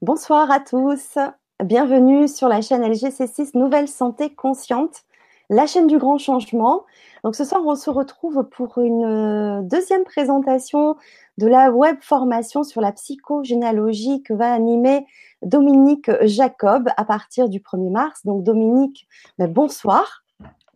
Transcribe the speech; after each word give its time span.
Bonsoir 0.00 0.48
à 0.52 0.60
tous. 0.60 1.18
Bienvenue 1.64 2.28
sur 2.28 2.46
la 2.46 2.60
chaîne 2.60 2.88
LGC6 2.88 3.58
Nouvelle 3.58 3.88
Santé 3.88 4.32
Consciente, 4.32 5.02
la 5.50 5.66
chaîne 5.66 5.88
du 5.88 5.98
grand 5.98 6.18
changement. 6.18 6.84
Donc 7.24 7.34
ce 7.34 7.44
soir, 7.44 7.62
on 7.66 7.74
se 7.74 7.90
retrouve 7.90 8.44
pour 8.48 8.78
une 8.78 9.04
euh, 9.04 9.60
deuxième 9.62 10.04
présentation 10.04 10.94
de 11.38 11.48
la 11.48 11.72
web 11.72 11.96
formation 12.00 12.62
sur 12.62 12.80
la 12.80 12.92
psychogénéalogie 12.92 14.22
que 14.22 14.34
va 14.34 14.52
animer 14.52 15.04
Dominique 15.42 16.12
Jacob 16.22 16.88
à 16.96 17.04
partir 17.04 17.48
du 17.48 17.58
1er 17.58 17.90
mars. 17.90 18.24
Donc 18.24 18.44
Dominique, 18.44 19.08
ben, 19.36 19.50
bonsoir. 19.50 20.22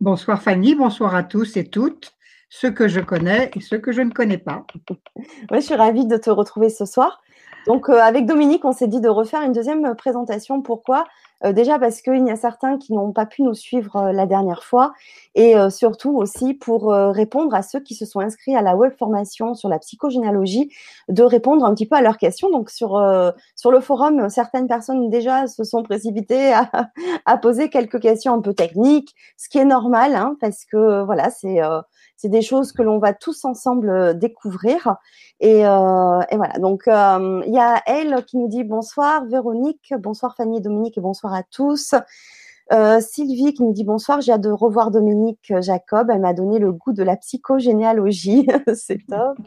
Bonsoir 0.01 0.41
Fanny, 0.41 0.75
bonsoir 0.75 1.15
à 1.15 1.23
tous 1.23 1.55
et 1.55 1.69
toutes, 1.69 2.13
ceux 2.49 2.71
que 2.71 2.89
je 2.89 2.99
connais 2.99 3.51
et 3.55 3.61
ceux 3.61 3.77
que 3.77 3.93
je 3.93 4.01
ne 4.01 4.11
connais 4.11 4.37
pas. 4.37 4.65
je 5.53 5.59
suis 5.61 5.75
ravie 5.75 6.07
de 6.07 6.17
te 6.17 6.29
retrouver 6.29 6.67
ce 6.67 6.83
soir. 6.83 7.22
Donc, 7.67 7.89
euh, 7.89 7.93
avec 7.93 8.25
Dominique, 8.25 8.65
on 8.65 8.73
s'est 8.73 8.87
dit 8.87 8.99
de 8.99 9.09
refaire 9.09 9.41
une 9.41 9.53
deuxième 9.53 9.95
présentation. 9.95 10.61
Pourquoi? 10.61 11.05
Euh, 11.45 11.53
Déjà 11.53 11.79
parce 11.79 12.01
qu'il 12.01 12.25
y 12.25 12.31
a 12.31 12.35
certains 12.35 12.77
qui 12.77 12.93
n'ont 12.93 13.11
pas 13.11 13.25
pu 13.25 13.41
nous 13.41 13.53
suivre 13.53 13.95
euh, 13.97 14.11
la 14.11 14.25
dernière 14.25 14.63
fois 14.63 14.93
et 15.35 15.55
surtout 15.71 16.15
aussi 16.15 16.53
pour 16.53 16.91
répondre 16.91 17.55
à 17.55 17.63
ceux 17.63 17.79
qui 17.79 17.95
se 17.95 18.05
sont 18.05 18.19
inscrits 18.19 18.55
à 18.55 18.61
la 18.61 18.75
web 18.75 18.93
formation 18.93 19.55
sur 19.55 19.67
la 19.67 19.79
psychogénéalogie, 19.79 20.71
de 21.09 21.23
répondre 21.23 21.65
un 21.65 21.73
petit 21.73 21.87
peu 21.87 21.95
à 21.95 22.01
leurs 22.01 22.19
questions. 22.19 22.51
Donc, 22.51 22.69
sur, 22.69 23.01
sur 23.55 23.71
le 23.71 23.79
forum, 23.79 24.29
certaines 24.29 24.67
personnes 24.67 25.09
déjà 25.09 25.47
se 25.47 25.63
sont 25.63 25.81
précipitées 25.81 26.53
à, 26.53 26.69
à, 27.25 27.37
poser 27.37 27.71
quelques 27.71 27.99
questions 27.99 28.35
un 28.35 28.41
peu 28.41 28.53
techniques, 28.53 29.15
ce 29.37 29.49
qui 29.49 29.57
est 29.57 29.65
normal 29.65 30.15
hein, 30.15 30.37
parce 30.39 30.65
que 30.65 31.03
voilà, 31.03 31.31
c'est 31.31 31.59
c'est 32.15 32.29
des 32.29 32.41
choses 32.41 32.71
que 32.71 32.81
l'on 32.81 32.99
va 32.99 33.13
tous 33.13 33.45
ensemble 33.45 33.89
euh, 33.89 34.13
découvrir. 34.13 34.95
Et, 35.39 35.65
euh, 35.65 36.19
et 36.29 36.37
voilà, 36.37 36.57
donc 36.59 36.87
euh, 36.87 37.41
il 37.45 37.53
y 37.53 37.59
a 37.59 37.81
elle 37.85 38.23
qui 38.25 38.37
nous 38.37 38.47
dit 38.47 38.63
bonsoir 38.63 39.25
Véronique, 39.25 39.93
bonsoir 39.99 40.35
Fanny 40.35 40.57
et 40.57 40.61
Dominique 40.61 40.97
et 40.97 41.01
bonsoir 41.01 41.33
à 41.33 41.43
tous. 41.43 41.95
Sylvie 43.01 43.53
qui 43.53 43.61
nous 43.61 43.73
dit 43.73 43.83
bonsoir, 43.83 44.21
j'ai 44.21 44.31
hâte 44.31 44.41
de 44.41 44.49
revoir 44.49 44.89
Dominique 44.89 45.53
Jacob, 45.59 46.09
elle 46.09 46.21
m'a 46.21 46.33
donné 46.33 46.57
le 46.57 46.71
goût 46.71 46.93
de 46.93 47.03
la 47.03 47.17
psychogénéalogie, 47.17 48.47
c'est 48.73 48.99
top. 49.05 49.37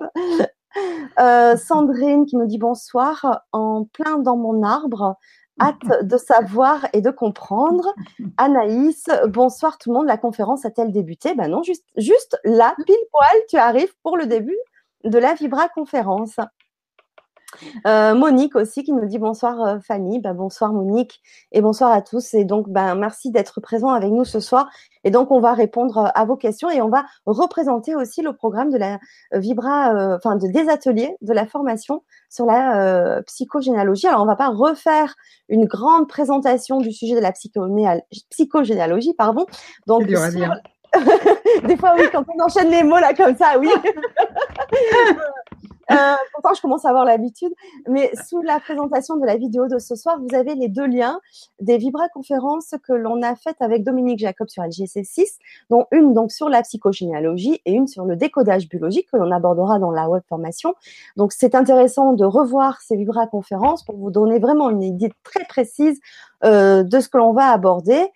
Sandrine 1.58 2.26
qui 2.26 2.36
nous 2.36 2.46
dit 2.46 2.58
bonsoir, 2.58 3.42
en 3.52 3.84
plein 3.84 4.18
dans 4.18 4.36
mon 4.36 4.62
arbre, 4.62 5.16
Hâte 5.60 6.04
de 6.04 6.16
savoir 6.16 6.86
et 6.92 7.00
de 7.00 7.10
comprendre. 7.10 7.94
Anaïs, 8.36 9.04
bonsoir 9.28 9.78
tout 9.78 9.90
le 9.90 9.94
monde. 9.98 10.06
La 10.06 10.18
conférence 10.18 10.64
a-t-elle 10.64 10.92
débuté? 10.92 11.34
Ben 11.34 11.48
non, 11.48 11.62
juste, 11.62 11.84
juste 11.96 12.38
là, 12.44 12.74
pile 12.84 12.96
poil, 13.10 13.42
tu 13.48 13.56
arrives 13.56 13.94
pour 14.02 14.16
le 14.16 14.26
début 14.26 14.58
de 15.04 15.18
la 15.18 15.34
Vibra 15.34 15.68
conférence. 15.68 16.36
Euh, 17.86 18.14
Monique 18.14 18.56
aussi 18.56 18.84
qui 18.84 18.92
nous 18.92 19.06
dit 19.06 19.18
bonsoir 19.18 19.60
euh, 19.62 19.78
Fanny, 19.80 20.20
ben, 20.20 20.34
bonsoir 20.34 20.72
Monique 20.72 21.20
et 21.52 21.60
bonsoir 21.60 21.92
à 21.92 22.02
tous. 22.02 22.34
Et 22.34 22.44
donc 22.44 22.68
ben, 22.68 22.94
merci 22.94 23.30
d'être 23.30 23.60
présent 23.60 23.90
avec 23.90 24.10
nous 24.10 24.24
ce 24.24 24.40
soir. 24.40 24.68
Et 25.04 25.10
donc 25.10 25.30
on 25.30 25.40
va 25.40 25.52
répondre 25.54 25.98
euh, 25.98 26.08
à 26.14 26.24
vos 26.24 26.36
questions 26.36 26.70
et 26.70 26.80
on 26.82 26.88
va 26.88 27.04
représenter 27.26 27.94
aussi 27.94 28.22
le 28.22 28.32
programme 28.32 28.70
de 28.70 28.78
la 28.78 28.98
Vibra, 29.32 30.14
enfin 30.16 30.36
de, 30.36 30.48
des 30.48 30.68
ateliers 30.68 31.16
de 31.20 31.32
la 31.32 31.46
formation 31.46 32.02
sur 32.28 32.46
la 32.46 33.22
psychogénéalogie. 33.22 34.08
Alors 34.08 34.22
on 34.22 34.26
va 34.26 34.36
pas 34.36 34.48
refaire 34.48 35.14
une 35.48 35.66
grande 35.66 36.08
présentation 36.08 36.78
du 36.78 36.92
sujet 36.92 37.14
de 37.14 37.20
la 37.20 37.32
psychogénéalogie, 38.30 39.14
pardon. 39.14 39.46
Donc 39.86 40.06
des 41.66 41.76
fois 41.76 41.94
oui, 41.96 42.04
quand 42.10 42.24
on 42.34 42.44
enchaîne 42.44 42.70
les 42.70 42.82
mots 42.82 42.98
là 42.98 43.12
comme 43.14 43.36
ça, 43.36 43.58
oui. 43.58 43.70
Euh, 45.92 46.14
pourtant, 46.32 46.54
je 46.54 46.60
commence 46.60 46.84
à 46.84 46.88
avoir 46.88 47.04
l'habitude. 47.04 47.52
Mais 47.88 48.10
sous 48.28 48.42
la 48.42 48.58
présentation 48.60 49.16
de 49.16 49.26
la 49.26 49.36
vidéo 49.36 49.68
de 49.68 49.78
ce 49.78 49.94
soir, 49.94 50.18
vous 50.20 50.34
avez 50.34 50.54
les 50.54 50.68
deux 50.68 50.86
liens 50.86 51.20
des 51.60 51.78
Vibra 51.78 52.08
conférences 52.08 52.74
que 52.86 52.92
l'on 52.92 53.22
a 53.22 53.36
faites 53.36 53.60
avec 53.60 53.84
Dominique 53.84 54.18
Jacob 54.18 54.48
sur 54.48 54.62
LGC6, 54.62 55.38
dont 55.70 55.86
une 55.92 56.12
donc 56.12 56.32
sur 56.32 56.48
la 56.48 56.62
psychogénéalogie 56.62 57.60
et 57.64 57.72
une 57.72 57.86
sur 57.86 58.04
le 58.04 58.16
décodage 58.16 58.68
biologique 58.68 59.08
que 59.10 59.16
l'on 59.16 59.30
abordera 59.30 59.78
dans 59.78 59.90
la 59.90 60.08
web 60.08 60.22
formation. 60.28 60.74
Donc, 61.16 61.32
c'est 61.32 61.54
intéressant 61.54 62.12
de 62.14 62.24
revoir 62.24 62.80
ces 62.80 62.96
Vibra 62.96 63.26
conférences 63.26 63.84
pour 63.84 63.96
vous 63.96 64.10
donner 64.10 64.38
vraiment 64.38 64.70
une 64.70 64.82
idée 64.82 65.12
très 65.22 65.44
précise 65.44 66.00
de 66.42 67.00
ce 67.00 67.08
que 67.08 67.18
l'on 67.18 67.32
va 67.32 67.50
aborder. 67.50 68.06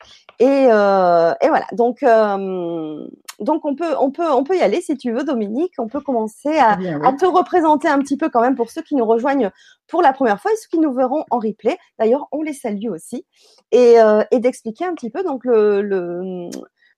Et, 0.40 0.68
euh, 0.70 1.34
et 1.42 1.48
voilà. 1.48 1.66
Donc, 1.72 2.02
euh, 2.02 3.06
donc 3.40 3.64
on 3.66 3.74
peut, 3.76 3.94
on 4.00 4.10
peut, 4.10 4.30
on 4.32 4.42
peut 4.42 4.56
y 4.56 4.62
aller 4.62 4.80
si 4.80 4.96
tu 4.96 5.12
veux, 5.12 5.22
Dominique. 5.22 5.74
On 5.76 5.86
peut 5.86 6.00
commencer 6.00 6.56
à, 6.56 6.78
à, 7.04 7.12
te 7.12 7.26
représenter 7.26 7.88
un 7.88 7.98
petit 7.98 8.16
peu 8.16 8.30
quand 8.30 8.40
même 8.40 8.56
pour 8.56 8.70
ceux 8.70 8.80
qui 8.80 8.96
nous 8.96 9.04
rejoignent 9.04 9.50
pour 9.86 10.00
la 10.00 10.14
première 10.14 10.40
fois 10.40 10.50
et 10.50 10.56
ceux 10.56 10.68
qui 10.70 10.78
nous 10.78 10.94
verront 10.94 11.26
en 11.30 11.38
replay. 11.38 11.76
D'ailleurs, 11.98 12.26
on 12.32 12.40
les 12.40 12.54
salue 12.54 12.88
aussi 12.90 13.26
et, 13.70 14.00
euh, 14.00 14.22
et 14.30 14.38
d'expliquer 14.38 14.86
un 14.86 14.94
petit 14.94 15.10
peu 15.10 15.22
donc 15.22 15.44
le, 15.44 15.82
le, 15.82 16.48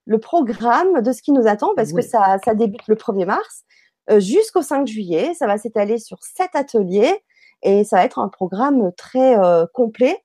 le, 0.06 0.18
programme 0.18 1.02
de 1.02 1.10
ce 1.10 1.20
qui 1.20 1.32
nous 1.32 1.48
attend 1.48 1.72
parce 1.74 1.92
que 1.92 2.00
ça, 2.00 2.38
ça 2.44 2.54
débute 2.54 2.86
le 2.86 2.94
1er 2.94 3.26
mars 3.26 3.64
euh, 4.08 4.20
jusqu'au 4.20 4.62
5 4.62 4.86
juillet. 4.86 5.34
Ça 5.34 5.48
va 5.48 5.58
s'étaler 5.58 5.98
sur 5.98 6.22
sept 6.22 6.50
ateliers 6.54 7.24
et 7.62 7.84
ça 7.84 7.96
va 7.96 8.04
être 8.04 8.18
un 8.18 8.28
programme 8.28 8.92
très 8.96 9.38
euh, 9.38 9.66
complet. 9.72 10.16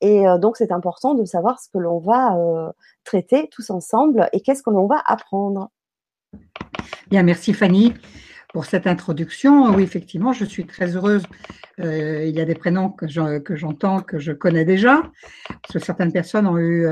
Et 0.00 0.26
euh, 0.26 0.38
donc, 0.38 0.56
c'est 0.56 0.72
important 0.72 1.14
de 1.14 1.24
savoir 1.24 1.60
ce 1.60 1.68
que 1.68 1.78
l'on 1.78 1.98
va 1.98 2.36
euh, 2.36 2.70
traiter 3.04 3.48
tous 3.50 3.70
ensemble 3.70 4.28
et 4.32 4.40
qu'est-ce 4.40 4.62
que 4.62 4.70
l'on 4.70 4.86
va 4.86 5.02
apprendre. 5.06 5.70
Bien, 7.10 7.22
merci 7.22 7.52
Fanny 7.52 7.94
pour 8.52 8.64
cette 8.64 8.86
introduction. 8.86 9.74
Oui, 9.74 9.82
effectivement, 9.82 10.32
je 10.32 10.44
suis 10.44 10.66
très 10.66 10.96
heureuse. 10.96 11.24
il 11.78 12.30
y 12.30 12.40
a 12.40 12.44
des 12.44 12.54
prénoms 12.54 12.88
que 12.88 13.06
j'entends, 13.08 14.00
que 14.00 14.18
je 14.18 14.32
connais 14.32 14.64
déjà, 14.64 15.02
parce 15.48 15.72
que 15.72 15.78
certaines 15.80 16.12
personnes 16.12 16.46
ont 16.46 16.58
eu 16.58 16.86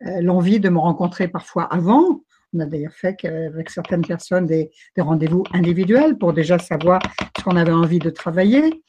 l'envie 0.00 0.58
de 0.58 0.68
me 0.68 0.78
rencontrer 0.78 1.28
parfois 1.28 1.64
avant, 1.64 2.22
on 2.52 2.60
a 2.60 2.66
d'ailleurs 2.66 2.92
fait 2.92 3.24
avec 3.24 3.70
certaines 3.70 4.04
personnes 4.04 4.46
des, 4.46 4.70
rendez-vous 4.98 5.44
individuels 5.52 6.18
pour 6.18 6.32
déjà 6.32 6.58
savoir 6.58 7.00
ce 7.36 7.42
qu'on 7.42 7.56
avait 7.56 7.72
envie 7.72 7.98
de 7.98 8.10
travailler. 8.10 8.82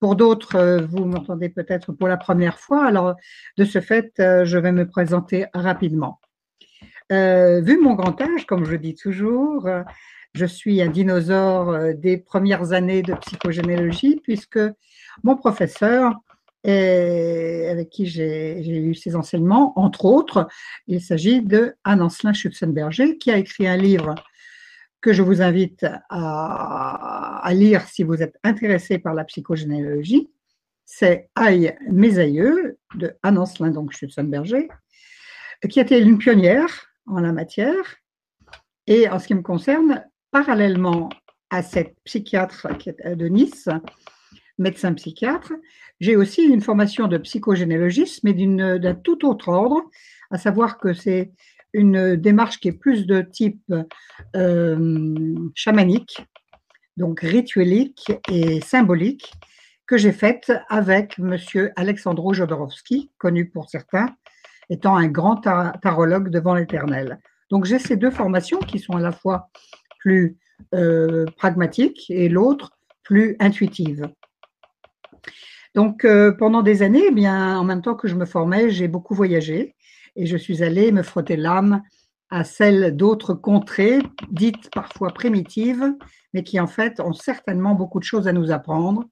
Pour 0.00 0.16
d'autres, 0.16 0.56
euh, 0.56 0.80
vous 0.84 1.04
m'entendez 1.04 1.48
peut-être 1.48 1.92
pour 1.92 2.08
la 2.08 2.16
première 2.16 2.58
fois. 2.58 2.86
Alors, 2.86 3.14
de 3.56 3.64
ce 3.64 3.80
fait, 3.80 4.12
euh, 4.18 4.44
je 4.44 4.58
vais 4.58 4.72
me 4.72 4.88
présenter 4.88 5.46
rapidement. 5.54 6.20
Euh, 7.12 7.60
vu 7.60 7.78
mon 7.80 7.94
grand 7.94 8.20
âge, 8.20 8.46
comme 8.46 8.64
je 8.64 8.74
dis 8.74 8.94
toujours, 8.94 9.68
je 10.34 10.46
suis 10.46 10.80
un 10.80 10.88
dinosaure 10.88 11.94
des 11.94 12.16
premières 12.16 12.72
années 12.72 13.02
de 13.02 13.14
psychogénéalogie 13.14 14.18
puisque 14.22 14.58
mon 15.22 15.36
professeur 15.36 16.14
et 16.64 17.66
avec 17.68 17.90
qui 17.90 18.06
j'ai 18.06 18.60
eu 18.60 18.94
ces 18.94 19.16
enseignements. 19.16 19.72
Entre 19.78 20.04
autres, 20.04 20.48
il 20.86 21.00
s'agit 21.00 21.42
de 21.42 21.74
Anne-Ancelin 21.84 22.32
Schutzenberger, 22.32 23.18
qui 23.18 23.30
a 23.30 23.36
écrit 23.36 23.66
un 23.66 23.76
livre 23.76 24.14
que 25.00 25.12
je 25.12 25.22
vous 25.22 25.42
invite 25.42 25.84
à, 26.08 27.50
lire 27.52 27.82
si 27.88 28.04
vous 28.04 28.22
êtes 28.22 28.38
intéressé 28.44 28.98
par 28.98 29.14
la 29.14 29.24
psychogénéalogie. 29.24 30.30
C'est 30.84 31.28
Aïe, 31.34 31.76
mes 31.90 32.18
aïeux, 32.18 32.78
de 32.94 33.16
Anne-Ancelin 33.22 33.70
donc 33.70 33.92
Schutzenberger, 33.92 34.68
qui 35.68 35.80
été 35.80 35.98
une 35.98 36.18
pionnière 36.18 36.86
en 37.06 37.20
la 37.20 37.32
matière. 37.32 37.96
Et 38.86 39.08
en 39.08 39.18
ce 39.18 39.26
qui 39.26 39.34
me 39.34 39.42
concerne, 39.42 40.04
parallèlement 40.30 41.08
à 41.50 41.62
cette 41.62 41.96
psychiatre 42.04 42.68
de 43.04 43.26
Nice, 43.26 43.68
médecin 44.62 44.94
psychiatre, 44.94 45.52
j'ai 46.00 46.16
aussi 46.16 46.42
une 46.42 46.60
formation 46.60 47.06
de 47.06 47.18
psychogénéalogiste, 47.18 48.24
mais 48.24 48.32
d'un 48.32 48.94
tout 48.94 49.26
autre 49.26 49.48
ordre, 49.48 49.82
à 50.30 50.38
savoir 50.38 50.78
que 50.78 50.94
c'est 50.94 51.32
une 51.72 52.16
démarche 52.16 52.58
qui 52.58 52.68
est 52.68 52.78
plus 52.78 53.06
de 53.06 53.22
type 53.22 53.72
euh, 54.36 55.50
chamanique, 55.54 56.26
donc 56.96 57.20
rituelique 57.20 58.12
et 58.28 58.60
symbolique, 58.60 59.32
que 59.86 59.96
j'ai 59.96 60.12
faite 60.12 60.52
avec 60.68 61.18
monsieur 61.18 61.70
Alexandro 61.76 62.32
Jodorowsky, 62.32 63.10
connu 63.18 63.48
pour 63.48 63.68
certains, 63.70 64.08
étant 64.70 64.96
un 64.96 65.08
grand 65.08 65.36
tarologue 65.36 66.30
devant 66.30 66.54
l'éternel. 66.54 67.20
Donc 67.50 67.64
j'ai 67.64 67.78
ces 67.78 67.96
deux 67.96 68.10
formations 68.10 68.58
qui 68.58 68.78
sont 68.78 68.94
à 68.94 69.00
la 69.00 69.12
fois 69.12 69.50
plus 69.98 70.38
euh, 70.74 71.26
pragmatiques 71.36 72.06
et 72.08 72.28
l'autre 72.28 72.72
plus 73.02 73.36
intuitive. 73.40 74.08
Donc, 75.74 76.04
euh, 76.04 76.32
pendant 76.32 76.62
des 76.62 76.82
années, 76.82 77.04
eh 77.08 77.10
bien, 77.12 77.58
en 77.58 77.64
même 77.64 77.82
temps 77.82 77.94
que 77.94 78.08
je 78.08 78.14
me 78.14 78.26
formais, 78.26 78.70
j'ai 78.70 78.88
beaucoup 78.88 79.14
voyagé 79.14 79.74
et 80.16 80.26
je 80.26 80.36
suis 80.36 80.62
allée 80.62 80.92
me 80.92 81.02
frotter 81.02 81.36
l'âme 81.36 81.82
à 82.28 82.44
celles 82.44 82.96
d'autres 82.96 83.34
contrées, 83.34 84.00
dites 84.30 84.70
parfois 84.70 85.12
primitives, 85.12 85.94
mais 86.34 86.44
qui 86.44 86.60
en 86.60 86.66
fait 86.66 87.00
ont 87.00 87.12
certainement 87.12 87.74
beaucoup 87.74 87.98
de 87.98 88.04
choses 88.04 88.28
à 88.28 88.32
nous 88.32 88.50
apprendre, 88.50 89.04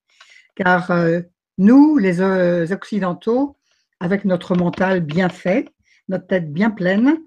car 0.55 0.91
euh, 0.91 1.21
nous, 1.59 1.97
les 1.99 2.21
euh, 2.21 2.67
Occidentaux, 2.71 3.57
avec 3.99 4.25
notre 4.25 4.55
mental 4.55 5.01
bien 5.01 5.29
fait, 5.29 5.69
notre 6.09 6.27
tête 6.27 6.53
bien 6.53 6.71
pleine, 6.71 7.19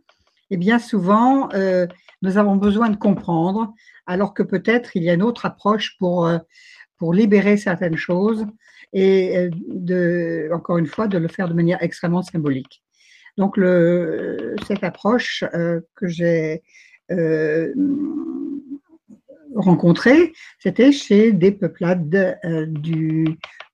et 0.49 0.55
eh 0.55 0.57
bien 0.57 0.77
souvent, 0.77 1.49
nous 2.21 2.37
avons 2.37 2.57
besoin 2.57 2.89
de 2.89 2.95
comprendre, 2.95 3.73
alors 4.05 4.35
que 4.35 4.43
peut-être 4.43 4.95
il 4.95 5.01
y 5.01 5.09
a 5.09 5.13
une 5.13 5.23
autre 5.23 5.47
approche 5.47 5.97
pour, 5.97 6.29
pour 6.97 7.13
libérer 7.13 7.57
certaines 7.57 7.97
choses 7.97 8.45
et 8.93 9.49
de, 9.67 10.49
encore 10.53 10.77
une 10.77 10.85
fois, 10.87 11.07
de 11.07 11.17
le 11.17 11.27
faire 11.27 11.47
de 11.49 11.53
manière 11.53 11.81
extrêmement 11.81 12.21
symbolique. 12.21 12.83
Donc, 13.37 13.59
cette 14.67 14.83
approche 14.83 15.43
que 15.95 16.07
j'ai 16.07 16.61
rencontrée, 19.55 20.33
c'était 20.59 20.91
chez 20.91 21.31
des 21.31 21.51
peuplades 21.51 22.39
du, 22.67 23.25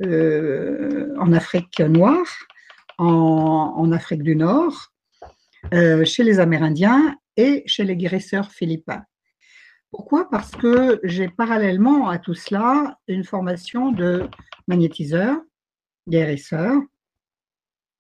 en 0.01 1.33
Afrique 1.33 1.79
noire, 1.81 2.27
en, 2.97 3.73
en 3.77 3.91
Afrique 3.91 4.23
du 4.23 4.35
Nord, 4.35 4.93
chez 5.71 6.23
les 6.23 6.39
Amérindiens 6.39 7.17
et 7.35 7.63
chez 7.65 7.83
les 7.83 7.97
guérisseurs 7.97 8.51
philippins. 8.51 9.03
Pourquoi? 9.91 10.29
Parce 10.29 10.51
que 10.51 10.99
j'ai 11.03 11.27
parallèlement 11.27 12.09
à 12.09 12.19
tout 12.19 12.35
cela 12.35 12.99
une 13.07 13.23
formation 13.23 13.91
de 13.91 14.29
magnétiseur, 14.67 15.41
guérisseur, 16.07 16.81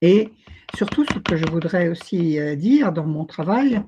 et 0.01 0.29
surtout 0.75 1.03
ce 1.05 1.19
que 1.19 1.35
je 1.35 1.45
voudrais 1.51 1.89
aussi 1.89 2.39
euh, 2.39 2.55
dire 2.55 2.91
dans 2.93 3.05
mon 3.05 3.25
travail, 3.25 3.81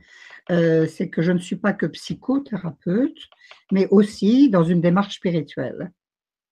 euh, 0.49 0.87
c'est 0.87 1.09
que 1.09 1.21
je 1.21 1.31
ne 1.31 1.37
suis 1.37 1.55
pas 1.55 1.73
que 1.73 1.85
psychothérapeute, 1.85 3.29
mais 3.71 3.87
aussi 3.91 4.49
dans 4.49 4.63
une 4.63 4.81
démarche 4.81 5.15
spirituelle. 5.15 5.91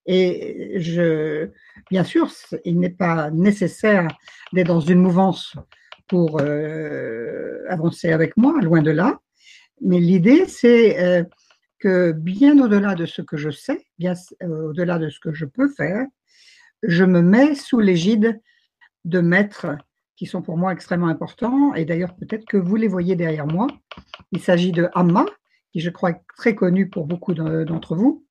Et 0.05 0.79
je, 0.79 1.49
bien 1.91 2.03
sûr, 2.03 2.31
il 2.63 2.79
n'est 2.79 2.89
pas 2.89 3.31
nécessaire 3.31 4.07
d'être 4.53 4.67
dans 4.67 4.79
une 4.79 4.99
mouvance 4.99 5.55
pour 6.07 6.39
euh, 6.41 7.63
avancer 7.67 8.11
avec 8.11 8.37
moi, 8.37 8.59
loin 8.61 8.81
de 8.81 8.91
là. 8.91 9.19
Mais 9.81 9.99
l'idée, 9.99 10.47
c'est 10.47 11.25
que 11.79 12.11
bien 12.11 12.59
au-delà 12.59 12.95
de 12.95 13.05
ce 13.05 13.21
que 13.21 13.37
je 13.37 13.49
sais, 13.49 13.85
bien 13.97 14.13
euh, 14.43 14.69
au-delà 14.69 14.99
de 14.99 15.09
ce 15.09 15.19
que 15.19 15.33
je 15.33 15.45
peux 15.45 15.69
faire, 15.69 16.05
je 16.83 17.03
me 17.03 17.21
mets 17.21 17.55
sous 17.55 17.79
l'égide 17.79 18.41
de 19.05 19.19
maîtres 19.19 19.67
qui 20.15 20.25
sont 20.25 20.41
pour 20.41 20.57
moi 20.57 20.73
extrêmement 20.73 21.07
importants. 21.07 21.73
Et 21.75 21.85
d'ailleurs, 21.85 22.15
peut-être 22.15 22.45
que 22.45 22.57
vous 22.57 22.75
les 22.75 22.87
voyez 22.87 23.15
derrière 23.15 23.47
moi. 23.47 23.67
Il 24.31 24.41
s'agit 24.41 24.71
de 24.71 24.89
Amma, 24.93 25.25
qui 25.71 25.79
je 25.79 25.89
crois 25.89 26.11
est 26.11 26.21
très 26.35 26.55
connu 26.55 26.89
pour 26.89 27.07
beaucoup 27.07 27.33
d'entre 27.33 27.95
vous, 27.95 28.25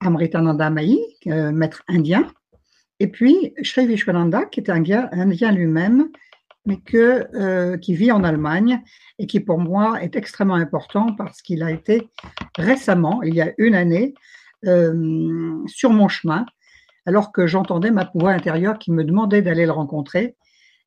Amritananda 0.00 0.70
Mai, 0.70 0.96
euh, 1.26 1.52
maître 1.52 1.82
indien, 1.88 2.26
et 2.98 3.08
puis 3.08 3.54
Sri 3.62 3.86
Vishwananda, 3.86 4.46
qui 4.46 4.60
est 4.60 4.70
un 4.70 4.82
indien 5.12 5.52
lui-même, 5.52 6.08
mais 6.66 6.80
euh, 6.94 7.78
qui 7.78 7.94
vit 7.94 8.12
en 8.12 8.24
Allemagne 8.24 8.82
et 9.18 9.26
qui 9.26 9.40
pour 9.40 9.58
moi 9.58 10.02
est 10.02 10.16
extrêmement 10.16 10.54
important 10.54 11.14
parce 11.14 11.40
qu'il 11.40 11.62
a 11.62 11.70
été 11.70 12.08
récemment, 12.58 13.22
il 13.22 13.34
y 13.34 13.40
a 13.40 13.52
une 13.58 13.74
année, 13.74 14.14
euh, 14.66 15.62
sur 15.66 15.90
mon 15.90 16.08
chemin, 16.08 16.44
alors 17.06 17.30
que 17.32 17.46
j'entendais 17.46 17.92
ma 17.92 18.10
voix 18.14 18.32
intérieure 18.32 18.78
qui 18.78 18.90
me 18.90 19.04
demandait 19.04 19.42
d'aller 19.42 19.64
le 19.64 19.72
rencontrer. 19.72 20.36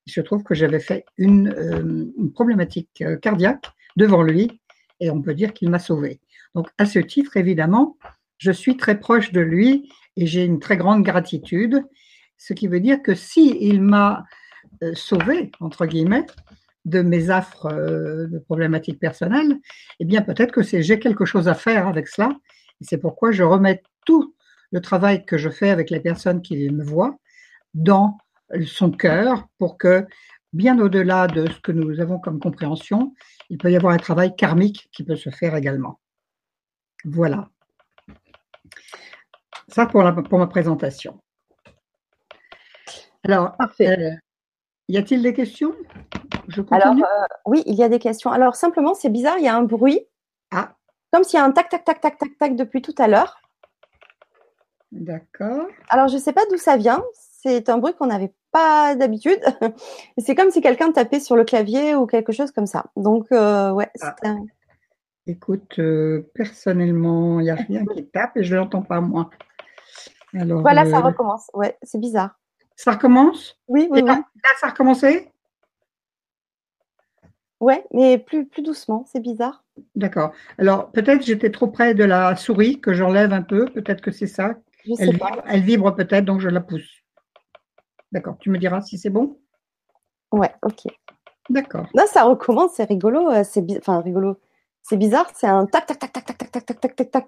Il 0.06 0.12
se 0.12 0.22
trouve 0.22 0.44
que 0.44 0.54
j'avais 0.54 0.80
fait 0.80 1.06
une, 1.18 1.50
euh, 1.50 2.30
problématique 2.34 3.04
cardiaque 3.22 3.72
devant 3.96 4.22
lui 4.22 4.60
et 5.00 5.10
on 5.10 5.22
peut 5.22 5.34
dire 5.34 5.54
qu'il 5.54 5.70
m'a 5.70 5.80
sauvé. 5.80 6.20
Donc 6.56 6.68
à 6.78 6.86
ce 6.86 7.00
titre, 7.00 7.38
évidemment, 7.38 7.98
je 8.38 8.52
suis 8.52 8.76
très 8.76 9.00
proche 9.00 9.31
de 9.31 9.40
lui 9.40 9.90
et 10.18 10.26
j'ai 10.26 10.44
une 10.44 10.60
très 10.60 10.78
grande 10.78 11.04
gratitude, 11.04 11.84
ce 12.38 12.54
qui 12.54 12.68
veut 12.68 12.80
dire 12.80 13.02
que 13.02 13.16
si 13.16 13.58
il 13.62 13.81
m'a 13.81 14.26
euh, 14.83 14.94
sauvé, 14.95 15.51
entre 15.60 15.86
guillemets, 15.86 16.25
de 16.86 17.01
mes 17.01 17.30
affres 17.30 17.68
euh, 17.68 18.27
de 18.27 18.39
problématiques 18.39 19.00
personnelles, 19.00 19.57
eh 20.00 20.06
bien 20.06 20.21
peut-être 20.21 20.51
que 20.51 20.63
c'est 20.63 20.81
j'ai 20.81 21.00
quelque 21.00 21.25
chose 21.25 21.48
à 21.48 21.54
faire 21.54 21.88
avec 21.88 22.07
cela. 22.07 22.31
Et 22.81 22.86
c'est 22.86 22.98
pourquoi 22.98 23.31
je 23.31 23.44
remets 23.44 23.83
tout 24.06 24.36
le 24.71 24.81
travail 24.81 25.25
que 25.25 25.38
je 25.38 25.50
fais 25.50 25.69
avec 25.69 25.89
les 25.89 26.00
personnes 26.00 26.42
qui 26.42 26.69
me 26.69 26.83
voient 26.83 27.18
dans 27.74 28.18
son 28.66 28.92
cœur 28.92 29.48
pour 29.57 29.77
que, 29.77 30.07
bien 30.54 30.80
au-delà 30.80 31.27
de 31.27 31.48
ce 31.50 31.60
que 31.60 31.71
nous 31.71 32.00
avons 32.00 32.19
comme 32.19 32.39
compréhension, 32.39 33.13
il 33.50 33.57
peut 33.57 33.71
y 33.71 33.75
avoir 33.75 33.94
un 33.94 33.98
travail 33.98 34.36
karmique 34.36 34.89
qui 34.92 35.04
peut 35.04 35.16
se 35.16 35.30
faire 35.30 35.56
également. 35.56 36.00
Voilà. 37.06 37.50
Ça 39.68 39.86
pour, 39.86 40.04
la, 40.04 40.13
pour 40.13 40.39
ma 40.39 40.48
présentation. 40.48 41.21
Alors, 43.24 43.56
Parfait. 43.57 44.00
Euh, 44.00 44.16
y 44.90 44.98
a-t-il 44.98 45.22
des 45.22 45.34
questions? 45.34 45.74
Je 46.48 46.62
Alors, 46.72 46.96
euh, 46.96 47.26
oui, 47.46 47.64
il 47.66 47.76
y 47.76 47.84
a 47.84 47.90
des 47.90 48.00
questions. 48.00 48.32
Alors, 48.32 48.56
simplement, 48.56 48.94
c'est 48.94 49.10
bizarre, 49.10 49.38
il 49.38 49.46
y 49.46 49.48
a 49.48 49.56
un 49.56 49.64
bruit. 49.64 50.02
Ah. 50.52 50.74
Comme 51.14 51.24
s'il 51.24 51.40
y 51.40 51.42
a 51.42 51.46
un 51.46 51.52
tac, 51.52 51.70
tac, 51.70 51.86
tac, 51.86 52.02
tac, 52.02 52.18
tac, 52.18 52.38
tac 52.38 52.56
depuis 52.56 52.82
tout 52.82 52.96
à 52.98 53.08
l'heure. 53.08 53.40
D'accord. 54.92 55.68
Alors, 55.90 56.08
je 56.08 56.16
ne 56.16 56.20
sais 56.20 56.34
pas 56.34 56.46
d'où 56.50 56.58
ça 56.58 56.76
vient. 56.76 57.04
C'est 57.14 57.70
un 57.70 57.78
bruit 57.78 57.94
qu'on 57.94 58.08
n'avait 58.08 58.34
pas 58.52 58.96
d'habitude. 58.96 59.40
c'est 60.18 60.36
comme 60.36 60.50
si 60.50 60.62
quelqu'un 60.62 60.92
tapait 60.92 61.20
sur 61.20 61.36
le 61.36 61.44
clavier 61.44 61.96
ou 61.96 62.06
quelque 62.08 62.32
chose 62.32 62.52
comme 62.52 62.66
ça. 62.66 62.86
Donc, 62.96 63.28
euh, 63.32 63.72
ouais. 63.72 63.90
Ah. 64.02 64.36
Écoute, 65.28 65.78
euh, 65.78 66.32
personnellement, 66.34 67.40
il 67.40 67.44
n'y 67.44 67.52
a 67.52 67.56
rien 67.56 67.86
qui 67.86 68.08
tape 68.08 68.38
et 68.38 68.44
je 68.44 68.56
ne 68.56 68.62
l'entends 68.62 68.82
pas 68.82 69.00
moi. 69.00 69.30
Alors, 70.34 70.62
voilà, 70.62 70.90
ça 70.90 71.00
recommence. 71.00 71.50
Ouais, 71.54 71.78
c'est 71.84 72.00
bizarre. 72.00 72.40
Ça 72.80 72.94
recommence? 72.94 73.60
Oui, 73.68 73.90
oui, 73.92 74.02
oui. 74.02 74.08
Là, 74.08 74.24
ça 74.58 74.68
a 74.68 74.70
recommencé? 74.70 75.28
Ouais, 77.60 77.86
mais 77.92 78.18
plus, 78.18 78.46
plus 78.46 78.62
doucement, 78.62 79.06
c'est 79.12 79.20
bizarre. 79.20 79.66
D'accord. 79.96 80.31
Alors, 80.58 80.90
peut-être 80.90 81.26
j'étais 81.26 81.52
trop 81.52 81.68
près 81.68 81.94
de 81.94 82.06
la 82.06 82.38
souris, 82.38 82.80
que 82.80 82.94
j'enlève 82.94 83.34
un 83.34 83.42
peu, 83.42 83.66
peut-être 83.66 84.00
que 84.00 84.12
c'est 84.12 84.28
ça. 84.28 84.56
elle, 84.98 85.12
vibre, 85.12 85.42
elle 85.46 85.60
vibre 85.60 85.94
peut-être, 85.94 86.24
donc 86.24 86.40
je 86.40 86.48
la 86.48 86.62
pousse. 86.62 87.04
D'accord, 88.14 88.38
tu 88.40 88.50
me 88.50 88.58
diras 88.58 88.80
si 88.80 88.98
c'est 88.98 89.10
bon? 89.10 89.38
Ouais, 90.31 90.56
ok. 90.64 90.88
D'accord. 91.50 91.86
Là, 91.94 92.06
ça 92.08 92.24
recommence, 92.24 92.76
c'est 92.76 92.86
rigolo. 92.86 93.30
Euh, 93.30 93.44
c'est 93.44 93.62
enfin, 93.78 94.00
rigolo. 94.00 94.40
C'est 94.84 94.96
bizarre, 94.96 95.30
c'est 95.36 95.48
un 95.48 95.66
tac, 95.66 95.86
tac, 95.86 96.00
tac, 96.00 96.14
tac, 96.14 96.26
tac, 96.26 96.38
tac, 96.38 96.50
tac, 96.50 96.66
tac, 96.66 96.80
tac, 96.80 96.96
tac, 96.96 97.12
tac. 97.12 97.28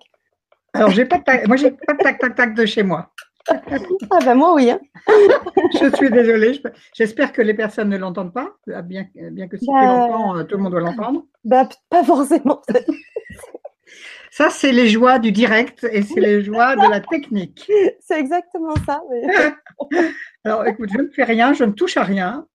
Alors, 0.74 0.92
j'ai 0.92 1.04
pas 1.04 1.18
de 1.18 1.26
tac, 1.26 1.46
moi, 1.46 1.58
j'ai 1.58 1.72
pas 1.72 1.92
de 1.92 1.98
tac, 1.98 2.20
tac, 2.20 2.36
tac 2.36 2.54
de 2.54 2.66
chez 2.66 2.84
moi 2.84 3.12
ah 3.50 4.20
ben 4.24 4.36
moi 4.36 4.54
oui. 4.54 4.70
Hein. 4.70 4.80
je 5.82 5.96
suis 5.96 6.10
désolée. 6.10 6.62
J'espère 6.94 7.32
que 7.32 7.42
les 7.42 7.54
personnes 7.54 7.90
ne 7.90 7.98
l'entendent 7.98 8.34
pas, 8.34 8.56
euh, 8.70 8.82
bien, 8.82 9.08
bien 9.16 9.48
que 9.48 9.58
si 9.58 9.66
tu 9.66 9.72
bah, 9.72 9.86
l'entends, 9.86 10.38
euh, 10.38 10.44
tout 10.44 10.58
le 10.58 10.64
monde 10.64 10.72
doit 10.72 10.82
l'entendre. 10.82 11.24
Bah, 11.44 11.68
pas 11.90 12.04
forcément. 12.04 12.62
Ça, 14.32 14.50
c'est 14.50 14.72
les 14.72 14.88
joies 14.88 15.20
du 15.20 15.34
direct 15.34 15.86
et 15.92 16.04
c'est 16.04 16.22
les 16.22 16.42
joies 16.42 16.78
de 16.78 16.90
la 16.90 17.02
technique. 17.02 17.70
C'est 18.00 18.18
exactement 18.18 18.74
ça. 18.86 19.02
alors, 20.46 20.66
écoute, 20.66 20.90
je 20.94 21.02
ne 21.02 21.10
fais 21.10 21.26
rien, 21.26 21.52
je 21.52 21.66
ne 21.66 21.74
touche 21.74 21.98
à 21.98 22.04
rien. 22.04 22.48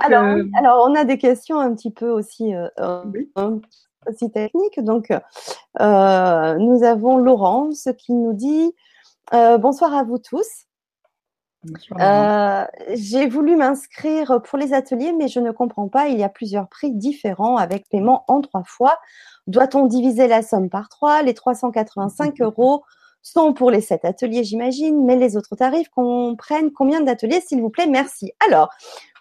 alors, 0.00 0.24
euh, 0.24 0.44
alors, 0.58 0.88
on 0.90 0.96
a 0.96 1.04
des 1.04 1.16
questions 1.16 1.60
un 1.60 1.72
petit 1.76 1.92
peu 1.92 2.10
aussi 2.10 2.52
aussi 4.06 4.30
technique. 4.30 4.80
Donc, 4.80 5.10
euh, 5.10 6.54
nous 6.58 6.82
avons 6.82 7.18
Laurence 7.18 7.88
qui 7.98 8.12
nous 8.12 8.32
dit 8.32 8.72
euh, 9.34 9.58
bonsoir 9.58 9.94
à 9.94 10.04
vous 10.04 10.18
tous. 10.18 10.46
Euh, 12.00 12.64
j'ai 12.94 13.28
voulu 13.28 13.56
m'inscrire 13.56 14.40
pour 14.42 14.58
les 14.58 14.72
ateliers, 14.72 15.12
mais 15.12 15.28
je 15.28 15.40
ne 15.40 15.50
comprends 15.50 15.88
pas. 15.88 16.08
Il 16.08 16.18
y 16.18 16.22
a 16.22 16.28
plusieurs 16.28 16.68
prix 16.68 16.92
différents 16.92 17.56
avec 17.56 17.88
paiement 17.88 18.24
en 18.28 18.40
trois 18.40 18.62
fois. 18.64 18.98
Doit-on 19.46 19.86
diviser 19.86 20.28
la 20.28 20.42
somme 20.42 20.70
par 20.70 20.88
trois? 20.88 21.22
Les 21.22 21.34
385 21.34 22.34
euros 22.40 22.84
sont 23.22 23.52
pour 23.52 23.70
les 23.70 23.80
sept 23.80 24.04
ateliers, 24.04 24.44
j'imagine, 24.44 25.04
mais 25.04 25.16
les 25.16 25.36
autres 25.36 25.56
tarifs 25.56 25.88
comprennent 25.90 26.72
combien 26.72 27.00
d'ateliers, 27.00 27.40
s'il 27.40 27.60
vous 27.60 27.70
plaît? 27.70 27.86
Merci. 27.86 28.32
Alors, 28.48 28.70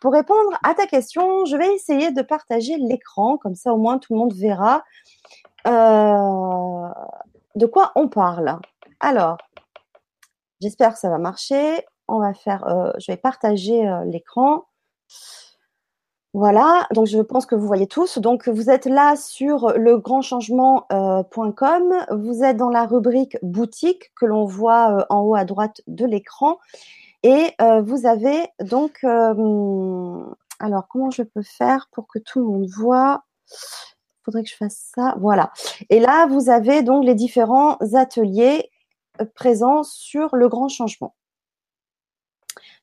pour 0.01 0.13
répondre 0.13 0.57
à 0.63 0.73
ta 0.73 0.85
question, 0.85 1.45
je 1.45 1.57
vais 1.57 1.73
essayer 1.73 2.11
de 2.11 2.21
partager 2.21 2.77
l'écran, 2.77 3.37
comme 3.37 3.55
ça 3.55 3.73
au 3.73 3.77
moins 3.77 3.97
tout 3.97 4.13
le 4.13 4.19
monde 4.19 4.33
verra 4.33 4.83
euh, 5.67 6.89
de 7.55 7.65
quoi 7.65 7.91
on 7.95 8.07
parle. 8.07 8.59
Alors, 8.99 9.37
j'espère 10.61 10.93
que 10.93 10.99
ça 10.99 11.09
va 11.09 11.17
marcher. 11.17 11.85
On 12.07 12.19
va 12.19 12.33
faire, 12.33 12.65
euh, 12.67 12.91
je 12.99 13.11
vais 13.11 13.17
partager 13.17 13.87
euh, 13.87 14.05
l'écran. 14.05 14.65
Voilà, 16.33 16.87
donc 16.93 17.07
je 17.07 17.19
pense 17.19 17.45
que 17.45 17.55
vous 17.55 17.65
voyez 17.65 17.87
tous. 17.87 18.19
Donc 18.19 18.47
vous 18.47 18.69
êtes 18.69 18.85
là 18.85 19.15
sur 19.15 19.69
legrandchangement.com. 19.77 22.05
Vous 22.11 22.43
êtes 22.43 22.57
dans 22.57 22.69
la 22.69 22.85
rubrique 22.85 23.37
boutique 23.41 24.11
que 24.19 24.25
l'on 24.25 24.45
voit 24.45 25.05
en 25.09 25.21
haut 25.21 25.35
à 25.35 25.45
droite 25.45 25.81
de 25.87 26.05
l'écran. 26.05 26.57
Et 27.23 27.53
euh, 27.61 27.81
vous 27.81 28.05
avez 28.05 28.47
donc, 28.59 28.99
euh, 29.03 30.23
alors 30.59 30.87
comment 30.87 31.11
je 31.11 31.23
peux 31.23 31.41
faire 31.41 31.89
pour 31.91 32.07
que 32.07 32.19
tout 32.19 32.39
le 32.39 32.45
monde 32.45 32.67
voit? 32.69 33.23
Il 33.51 34.23
faudrait 34.25 34.43
que 34.43 34.49
je 34.49 34.55
fasse 34.55 34.91
ça. 34.95 35.15
Voilà. 35.19 35.51
Et 35.89 35.99
là, 35.99 36.27
vous 36.27 36.49
avez 36.49 36.83
donc 36.83 37.05
les 37.05 37.15
différents 37.15 37.77
ateliers 37.95 38.69
euh, 39.21 39.25
présents 39.35 39.83
sur 39.83 40.35
le 40.35 40.49
grand 40.49 40.69
changement 40.69 41.15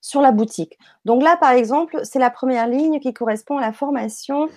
sur 0.05 0.21
la 0.21 0.33
boutique. 0.33 0.79
Donc 1.07 1.23
là, 1.23 1.39
par 1.41 1.53
exemple, 1.53 2.01
c'est 2.03 2.19
la 2.19 2.29
première 2.29 2.67
ligne 2.67 3.01
qui 3.01 3.15
correspond 3.15 3.57
à 3.57 3.63
la 3.63 3.73
formation 3.73 4.49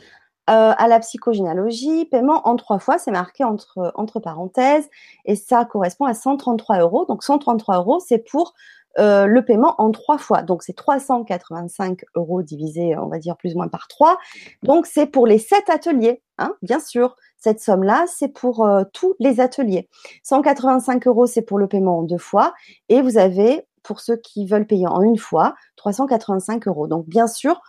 à 0.50 0.88
la 0.88 1.00
psychogénéalogie, 1.02 2.06
paiement 2.06 2.48
en 2.48 2.56
trois 2.56 2.80
fois, 2.80 2.98
c'est 2.98 3.12
marqué 3.12 3.44
entre, 3.44 4.20
parenthèses, 4.22 4.90
et 5.26 5.36
ça 5.36 5.66
correspond 5.66 6.06
à 6.06 6.14
133 6.14 6.80
euros. 6.80 7.06
Donc 7.06 7.22
133 7.22 7.80
euros, 7.80 8.00
c'est 8.00 8.20
pour 8.20 8.54
le 8.98 9.40
paiement 9.42 9.76
en 9.78 9.92
trois 9.92 10.18
fois. 10.18 10.44
Donc 10.44 10.64
c'est 10.64 10.72
385 10.72 12.06
euros 12.16 12.44
divisé, 12.44 12.98
on 12.98 13.08
va 13.08 13.20
dire 13.20 13.36
plus 13.36 13.56
ou 13.56 13.58
moins 13.58 13.68
par 13.68 13.90
trois. 13.90 14.18
Donc 14.64 14.86
c'est 14.86 15.06
pour 15.06 15.28
les 15.28 15.38
sept 15.38 15.70
ateliers, 15.70 16.22
hein, 16.38 16.54
bien 16.62 16.80
sûr. 16.80 17.18
Cette 17.38 17.60
somme-là, 17.60 18.06
c'est 18.08 18.30
pour 18.30 18.66
tous 18.94 19.16
les 19.20 19.42
ateliers. 19.42 19.90
185 20.24 21.08
euros, 21.08 21.26
c'est 21.26 21.42
pour 21.42 21.60
le 21.60 21.68
paiement 21.68 22.00
en 22.00 22.04
deux 22.04 22.18
fois. 22.18 22.54
Et 22.88 23.02
vous 23.02 23.18
avez, 23.18 23.66
pour 23.88 24.02
ceux 24.02 24.18
qui 24.18 24.46
veulent 24.46 24.68
payer 24.68 24.86
en 24.86 25.02
une 25.02 25.18
fois, 25.18 25.56
385 25.78 26.68
euros. 26.68 26.88
Donc 26.88 27.08
bien 27.08 27.28
sûr, 27.28 27.62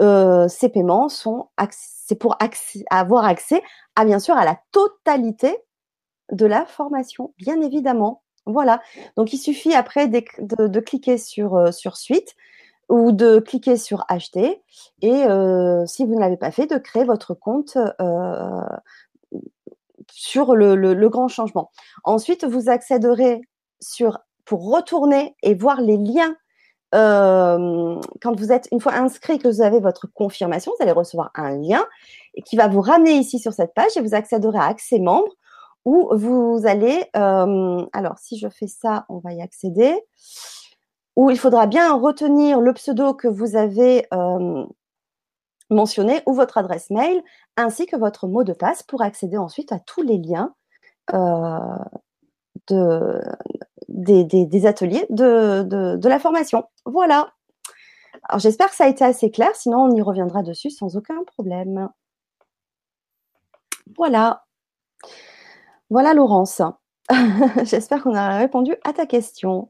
ces 0.00 0.68
paiements 0.68 1.08
sont 1.08 1.48
c'est 1.70 2.16
pour 2.16 2.36
avoir 2.90 3.24
accès 3.24 3.62
à 3.94 4.04
bien 4.04 4.18
sûr 4.18 4.36
à 4.36 4.44
la 4.44 4.58
totalité 4.72 5.56
de 6.32 6.44
la 6.44 6.66
formation, 6.66 7.32
bien 7.38 7.60
évidemment. 7.60 8.24
Voilà. 8.44 8.82
Donc 9.16 9.32
il 9.32 9.38
suffit 9.38 9.74
après 9.74 10.08
de, 10.08 10.80
cliquer 10.80 11.18
sur, 11.18 11.72
sur 11.72 11.96
suite 11.96 12.34
ou 12.88 13.12
de 13.12 13.38
cliquer 13.38 13.76
sur 13.76 14.04
acheter 14.08 14.60
et 15.02 15.22
si 15.86 16.04
vous 16.04 16.14
ne 16.16 16.20
l'avez 16.20 16.36
pas 16.36 16.50
fait, 16.50 16.66
de 16.66 16.78
créer 16.78 17.04
votre 17.04 17.34
compte 17.34 17.78
sur 20.12 20.54
le, 20.54 21.08
grand 21.08 21.28
changement. 21.28 21.70
Ensuite, 22.04 22.44
vous 22.44 22.68
accéderez 22.68 23.40
sur 23.80 24.18
pour 24.44 24.70
retourner 24.72 25.36
et 25.42 25.54
voir 25.54 25.80
les 25.80 25.96
liens 25.96 26.36
quand 26.92 28.36
vous 28.36 28.52
êtes 28.52 28.68
une 28.70 28.80
fois 28.80 28.92
inscrit 28.92 29.38
que 29.38 29.48
vous 29.48 29.62
avez 29.62 29.80
votre 29.80 30.06
confirmation, 30.12 30.72
vous 30.76 30.82
allez 30.82 30.92
recevoir 30.92 31.30
un 31.34 31.56
lien 31.56 31.86
qui 32.44 32.54
va 32.56 32.68
vous 32.68 32.82
ramener 32.82 33.12
ici 33.12 33.38
sur 33.38 33.54
cette 33.54 33.72
page 33.72 33.96
et 33.96 34.02
vous 34.02 34.14
accéderez 34.14 34.58
à 34.58 34.66
accès 34.66 34.98
membre 34.98 35.32
où 35.84 36.10
vous 36.12 36.60
allez, 36.64 37.08
alors 37.14 38.18
si 38.18 38.38
je 38.38 38.48
fais 38.48 38.66
ça, 38.66 39.06
on 39.08 39.18
va 39.18 39.32
y 39.32 39.40
accéder, 39.40 39.98
où 41.16 41.30
il 41.30 41.38
faudra 41.38 41.66
bien 41.66 41.94
retenir 41.94 42.60
le 42.60 42.72
pseudo 42.74 43.14
que 43.14 43.26
vous 43.26 43.56
avez 43.56 44.06
mentionné 45.70 46.20
ou 46.26 46.34
votre 46.34 46.58
adresse 46.58 46.90
mail 46.90 47.22
ainsi 47.56 47.86
que 47.86 47.96
votre 47.96 48.28
mot 48.28 48.44
de 48.44 48.52
passe 48.52 48.82
pour 48.82 49.00
accéder 49.00 49.38
ensuite 49.38 49.72
à 49.72 49.78
tous 49.78 50.02
les 50.02 50.18
liens 50.18 50.54
de, 52.68 53.20
des, 53.88 54.66
ateliers 54.66 55.06
de, 55.10 55.62
de, 55.62 56.08
la 56.08 56.18
formation. 56.18 56.64
Voilà. 56.86 57.32
Alors 58.28 58.40
j'espère 58.40 58.70
que 58.70 58.76
ça 58.76 58.84
a 58.84 58.88
été 58.88 59.04
assez 59.04 59.30
clair, 59.30 59.54
sinon 59.54 59.84
on 59.84 59.94
y 59.94 60.02
reviendra 60.02 60.42
dessus 60.42 60.70
sans 60.70 60.96
aucun 60.96 61.22
problème. 61.24 61.88
Voilà. 63.96 64.44
Voilà 65.90 66.14
Laurence. 66.14 66.62
j'espère 67.64 68.02
qu'on 68.02 68.14
a 68.14 68.38
répondu 68.38 68.76
à 68.84 68.92
ta 68.92 69.06
question. 69.06 69.68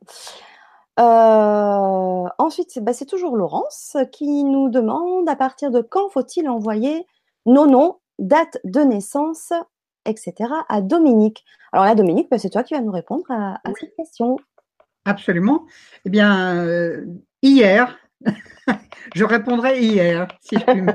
Euh, 1.01 2.29
ensuite, 2.39 2.79
bah, 2.81 2.93
c'est 2.93 3.07
toujours 3.07 3.37
Laurence 3.37 3.97
qui 4.13 4.45
nous 4.45 4.69
demande 4.69 5.29
à 5.29 5.37
partir 5.37 5.71
de 5.71 5.81
quand 5.81 6.11
faut-il 6.11 6.49
envoyer 6.49 7.07
nos 7.47 7.67
noms, 7.67 7.99
date 8.19 8.59
de 8.65 8.81
naissance 8.81 9.53
etc., 10.07 10.35
à 10.69 10.81
Dominique. 10.81 11.45
Alors 11.73 11.85
là, 11.85 11.95
Dominique, 11.95 12.29
bah, 12.31 12.39
c'est 12.39 12.51
toi 12.51 12.63
qui 12.63 12.75
vas 12.75 12.81
nous 12.81 12.93
répondre 12.93 13.25
à, 13.31 13.61
cette 13.79 13.95
question. 13.97 14.37
Absolument. 15.05 15.67
Eh 16.05 16.11
bien, 16.11 16.57
euh, 16.57 17.05
hier, 17.43 17.99
je 19.15 19.25
répondrai 19.25 19.81
hier, 19.81 20.29
si 20.41 20.57
je 20.59 20.65
puis 20.65 20.83
me... 20.83 20.93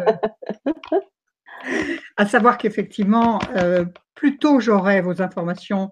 à 2.17 2.25
savoir 2.25 2.57
qu'effectivement, 2.57 3.39
euh, 3.55 3.85
plus 4.15 4.37
tôt 4.37 4.59
j'aurai 4.59 5.01
vos 5.01 5.21
informations, 5.21 5.91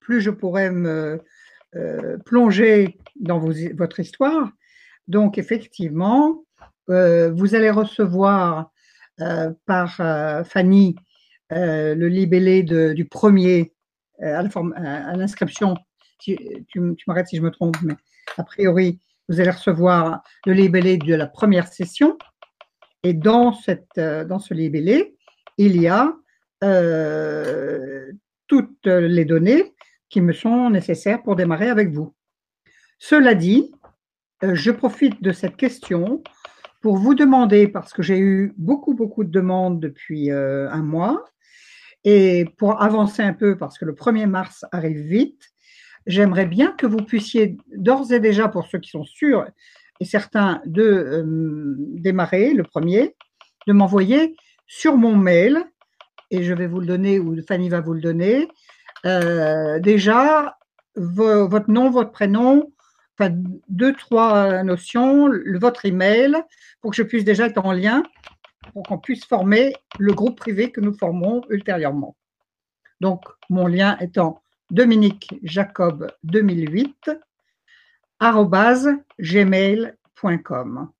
plus 0.00 0.20
je 0.20 0.30
pourrai 0.30 0.70
me 0.70 1.22
euh, 1.76 2.18
plonger 2.26 2.98
dans 3.16 3.38
votre 3.38 4.00
histoire. 4.00 4.50
Donc, 5.08 5.38
effectivement, 5.38 6.44
vous 6.86 7.54
allez 7.54 7.70
recevoir 7.70 8.70
par 9.66 9.96
Fanny 10.46 10.96
euh, 11.52 11.94
le 11.94 12.08
libellé 12.08 12.62
du 12.62 13.04
premier 13.04 13.74
euh, 14.22 14.42
à 14.74 15.16
l'inscription. 15.16 15.76
Tu, 16.18 16.38
tu, 16.68 16.80
m'arrêtes 17.06 17.28
si 17.28 17.36
je 17.36 17.42
me 17.42 17.50
trompe, 17.50 17.76
mais 17.82 17.94
a 18.38 18.44
priori, 18.44 18.98
vous 19.28 19.40
allez 19.40 19.50
recevoir 19.50 20.22
le 20.46 20.54
libellé 20.54 20.96
de 20.96 21.14
la 21.14 21.26
première 21.26 21.68
session. 21.68 22.16
Et 23.02 23.12
dans, 23.12 23.52
cette, 23.52 23.98
euh, 23.98 24.24
dans 24.24 24.38
ce 24.38 24.54
libellé, 24.54 25.16
il 25.58 25.80
y 25.80 25.88
a 25.88 26.14
toutes 28.46 28.86
les 28.86 29.26
données 29.26 29.74
qui 30.08 30.22
me 30.22 30.32
sont 30.32 30.70
nécessaires 30.70 31.22
pour 31.22 31.36
démarrer 31.36 31.68
avec 31.68 31.90
vous. 31.90 32.14
Cela 32.98 33.34
dit, 33.34 33.70
je 34.40 34.70
profite 34.70 35.22
de 35.22 35.30
cette 35.30 35.56
question 35.56 36.22
pour 36.80 36.96
vous 36.96 37.14
demander, 37.14 37.68
parce 37.68 37.92
que 37.92 38.02
j'ai 38.02 38.18
eu 38.18 38.54
beaucoup, 38.56 38.94
beaucoup 38.94 39.24
de 39.24 39.30
demandes 39.30 39.78
depuis 39.78 40.30
un 40.30 40.82
mois, 40.82 41.22
et 42.04 42.44
pour 42.58 42.82
avancer 42.82 43.22
un 43.22 43.32
peu, 43.32 43.56
parce 43.56 43.78
que 43.78 43.84
le 43.84 43.94
1er 43.94 44.26
mars 44.26 44.64
arrive 44.72 45.00
vite, 45.00 45.50
j'aimerais 46.06 46.46
bien 46.46 46.72
que 46.72 46.86
vous 46.86 46.98
puissiez 46.98 47.56
d'ores 47.74 48.12
et 48.12 48.20
déjà, 48.20 48.48
pour 48.48 48.66
ceux 48.66 48.78
qui 48.78 48.90
sont 48.90 49.04
sûrs 49.04 49.46
et 50.00 50.04
certains 50.04 50.60
de 50.66 50.82
euh, 50.82 51.74
démarrer 51.78 52.52
le 52.52 52.62
premier, 52.62 53.16
de 53.66 53.72
m'envoyer 53.72 54.36
sur 54.66 54.96
mon 54.96 55.16
mail, 55.16 55.64
et 56.30 56.42
je 56.42 56.52
vais 56.52 56.66
vous 56.66 56.80
le 56.80 56.86
donner, 56.86 57.18
ou 57.18 57.36
Fanny 57.46 57.68
va 57.68 57.80
vous 57.80 57.94
le 57.94 58.00
donner, 58.00 58.48
euh, 59.06 59.78
déjà 59.78 60.56
votre 60.96 61.70
nom, 61.70 61.90
votre 61.90 62.12
prénom, 62.12 62.72
enfin 63.18 63.34
deux, 63.68 63.94
trois 63.94 64.62
notions, 64.62 65.30
votre 65.60 65.86
email, 65.86 66.36
pour 66.80 66.90
que 66.90 66.96
je 66.96 67.02
puisse 67.02 67.24
déjà 67.24 67.46
être 67.46 67.64
en 67.64 67.72
lien 67.72 68.02
pour 68.72 68.82
qu'on 68.84 68.98
puisse 68.98 69.24
former 69.24 69.74
le 69.98 70.12
groupe 70.12 70.38
privé 70.38 70.70
que 70.70 70.80
nous 70.80 70.94
formons 70.94 71.42
ultérieurement. 71.50 72.16
Donc, 73.00 73.24
mon 73.50 73.66
lien 73.66 73.98
étant 73.98 74.42
Dominique 74.70 75.34
Jacob 75.42 76.10
2008 76.22 77.10
gmail.com. 79.20 80.90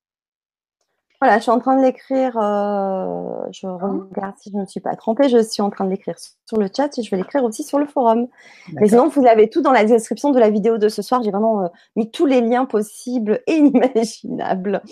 Voilà, 1.24 1.38
je 1.38 1.44
suis 1.44 1.52
en 1.52 1.58
train 1.58 1.78
de 1.78 1.82
l'écrire. 1.82 2.36
Euh, 2.36 3.46
je 3.50 3.66
regarde 3.66 4.34
si 4.36 4.50
je 4.50 4.56
ne 4.56 4.60
me 4.60 4.66
suis 4.66 4.80
pas 4.80 4.94
trompée. 4.94 5.30
Je 5.30 5.38
suis 5.38 5.62
en 5.62 5.70
train 5.70 5.86
de 5.86 5.90
l'écrire 5.90 6.16
sur 6.18 6.58
le 6.58 6.68
chat 6.76 6.98
et 6.98 7.02
je 7.02 7.10
vais 7.10 7.16
l'écrire 7.16 7.42
aussi 7.44 7.64
sur 7.64 7.78
le 7.78 7.86
forum. 7.86 8.26
Mais 8.74 8.88
sinon, 8.88 9.08
vous 9.08 9.24
avez 9.24 9.48
tout 9.48 9.62
dans 9.62 9.72
la 9.72 9.86
description 9.86 10.32
de 10.32 10.38
la 10.38 10.50
vidéo 10.50 10.76
de 10.76 10.90
ce 10.90 11.00
soir. 11.00 11.22
J'ai 11.22 11.30
vraiment 11.30 11.62
euh, 11.62 11.68
mis 11.96 12.10
tous 12.10 12.26
les 12.26 12.42
liens 12.42 12.66
possibles 12.66 13.40
et 13.46 13.54
inimaginables. 13.56 14.82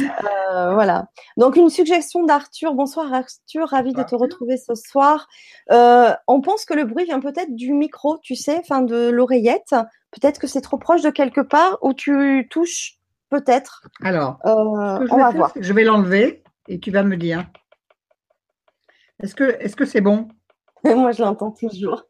Euh, 0.00 0.72
voilà. 0.72 1.08
Donc, 1.36 1.56
une 1.56 1.68
suggestion 1.68 2.24
d'Arthur. 2.24 2.72
Bonsoir 2.72 3.12
Arthur, 3.12 3.68
ravi 3.68 3.92
de 3.92 4.02
te 4.04 4.14
retrouver 4.14 4.56
ce 4.56 4.74
soir. 4.74 5.28
on 5.68 6.40
pense 6.40 6.64
que 6.64 6.72
le 6.72 6.86
bruit 6.86 7.04
vient 7.04 7.20
peut-être 7.20 7.54
du 7.54 7.74
micro, 7.74 8.16
tu 8.22 8.36
sais, 8.36 8.56
enfin 8.58 8.80
de 8.80 9.10
l'oreillette. 9.10 9.74
Peut-être 10.12 10.40
que 10.40 10.46
c'est 10.46 10.62
trop 10.62 10.78
proche 10.78 11.02
de 11.02 11.10
quelque 11.10 11.42
part 11.42 11.76
où 11.82 11.92
tu 11.92 12.48
touches 12.50 13.00
Peut-être. 13.34 13.82
Alors, 14.00 14.38
euh, 14.46 15.04
on 15.10 15.16
va 15.18 15.30
voir. 15.32 15.52
Je 15.56 15.72
vais 15.72 15.82
l'enlever 15.82 16.44
et 16.68 16.78
tu 16.78 16.92
vas 16.92 17.02
me 17.02 17.16
dire. 17.16 17.44
Est-ce 19.20 19.34
que 19.34 19.56
c'est 19.60 19.74
-ce 19.76 19.84
c'est 19.86 20.00
bon? 20.00 20.28
Moi, 20.84 21.10
je 21.10 21.20
l'entends 21.20 21.50
toujours. 21.50 22.04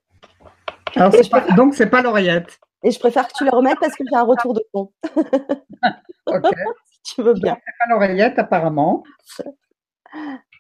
Alors, 0.97 1.13
donc, 1.57 1.75
c'est 1.75 1.89
pas 1.89 2.03
l'oreillette. 2.03 2.61
Et 2.83 2.91
je 2.91 2.99
préfère 2.99 3.27
que 3.27 3.33
tu 3.39 3.45
le 3.47 3.51
remettes 3.53 3.79
parce 3.81 3.95
que 3.95 4.05
j'ai 4.07 4.17
un 4.17 4.25
retour 4.25 4.53
de 4.53 4.63
fond. 4.71 4.93
ok. 6.27 6.45
si 6.93 7.15
tu 7.15 7.23
veux 7.23 7.33
bien. 7.33 7.57
C'est 7.65 7.79
pas 7.79 7.95
l'oreillette, 7.95 8.39
apparemment. 8.39 9.03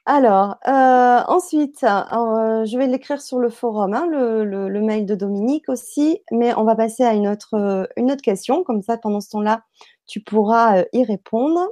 Alors, 0.06 0.56
euh, 0.66 1.20
ensuite, 1.28 1.82
euh, 1.82 2.64
je 2.64 2.78
vais 2.78 2.86
l'écrire 2.86 3.20
sur 3.20 3.38
le 3.38 3.50
forum, 3.50 3.92
hein, 3.92 4.06
le, 4.10 4.80
mail 4.80 5.04
de 5.04 5.14
Dominique 5.14 5.68
aussi, 5.68 6.22
mais 6.30 6.54
on 6.54 6.64
va 6.64 6.74
passer 6.74 7.04
à 7.04 7.12
une 7.12 7.28
autre, 7.28 7.86
une 7.96 8.10
autre 8.10 8.22
question. 8.22 8.64
Comme 8.64 8.82
ça, 8.82 8.96
pendant 8.96 9.20
ce 9.20 9.28
temps-là, 9.30 9.62
tu 10.06 10.20
pourras 10.20 10.80
euh, 10.80 10.84
y 10.92 11.04
répondre. 11.04 11.68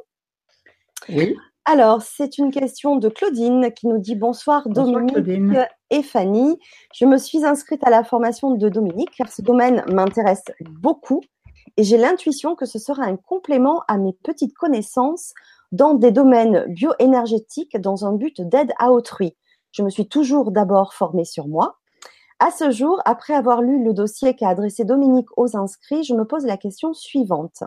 Oui. 1.08 1.36
Alors, 1.64 2.02
c'est 2.02 2.38
une 2.38 2.50
question 2.50 2.96
de 2.96 3.08
Claudine 3.08 3.70
qui 3.72 3.86
nous 3.86 3.98
dit 3.98 4.16
bonsoir, 4.16 4.68
Dominique 4.68 5.16
et 5.90 6.02
Fanny. 6.02 6.58
Je 6.92 7.04
me 7.04 7.18
suis 7.18 7.44
inscrite 7.44 7.86
à 7.86 7.90
la 7.90 8.02
formation 8.02 8.52
de 8.52 8.68
Dominique 8.68 9.12
car 9.16 9.30
ce 9.30 9.42
domaine 9.42 9.84
m'intéresse 9.88 10.44
beaucoup 10.60 11.20
et 11.76 11.84
j'ai 11.84 11.98
l'intuition 11.98 12.56
que 12.56 12.66
ce 12.66 12.80
sera 12.80 13.04
un 13.04 13.16
complément 13.16 13.82
à 13.86 13.96
mes 13.96 14.12
petites 14.12 14.54
connaissances 14.54 15.34
dans 15.70 15.94
des 15.94 16.10
domaines 16.10 16.66
bioénergétiques 16.66 17.80
dans 17.80 18.04
un 18.04 18.12
but 18.12 18.40
d'aide 18.40 18.72
à 18.78 18.90
autrui. 18.90 19.36
Je 19.70 19.82
me 19.82 19.88
suis 19.88 20.08
toujours 20.08 20.50
d'abord 20.50 20.94
formée 20.94 21.24
sur 21.24 21.46
moi. 21.46 21.78
À 22.40 22.50
ce 22.50 22.70
jour, 22.72 23.00
après 23.04 23.34
avoir 23.34 23.62
lu 23.62 23.84
le 23.84 23.94
dossier 23.94 24.34
qu'a 24.34 24.48
adressé 24.48 24.84
Dominique 24.84 25.28
aux 25.36 25.56
inscrits, 25.56 26.02
je 26.02 26.14
me 26.14 26.24
pose 26.24 26.44
la 26.44 26.56
question 26.56 26.92
suivante. 26.92 27.62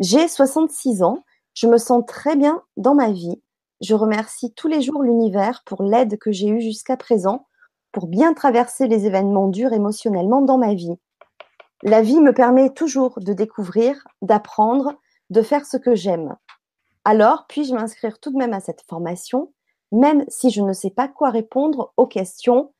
J'ai 0.00 0.26
66 0.26 1.02
ans, 1.02 1.24
je 1.54 1.66
me 1.66 1.78
sens 1.78 2.04
très 2.06 2.36
bien 2.36 2.62
dans 2.76 2.94
ma 2.94 3.10
vie. 3.10 3.42
Je 3.80 3.94
remercie 3.94 4.52
tous 4.54 4.68
les 4.68 4.80
jours 4.80 5.02
l'univers 5.02 5.62
pour 5.66 5.82
l'aide 5.82 6.18
que 6.18 6.32
j'ai 6.32 6.48
eue 6.48 6.60
jusqu'à 6.60 6.96
présent 6.96 7.46
pour 7.92 8.06
bien 8.06 8.32
traverser 8.32 8.88
les 8.88 9.06
événements 9.06 9.48
durs 9.48 9.72
émotionnellement 9.72 10.40
dans 10.40 10.56
ma 10.56 10.74
vie. 10.74 10.96
La 11.82 12.00
vie 12.00 12.20
me 12.20 12.32
permet 12.32 12.70
toujours 12.70 13.18
de 13.20 13.32
découvrir, 13.32 14.06
d'apprendre, 14.22 14.94
de 15.30 15.42
faire 15.42 15.66
ce 15.66 15.76
que 15.76 15.94
j'aime. 15.94 16.36
Alors, 17.04 17.46
puis-je 17.48 17.74
m'inscrire 17.74 18.18
tout 18.18 18.30
de 18.30 18.38
même 18.38 18.52
à 18.54 18.60
cette 18.60 18.82
formation, 18.88 19.52
même 19.90 20.24
si 20.28 20.50
je 20.50 20.62
ne 20.62 20.72
sais 20.72 20.90
pas 20.90 21.08
quoi 21.08 21.30
répondre 21.30 21.92
aux 21.96 22.06
questions, 22.06 22.72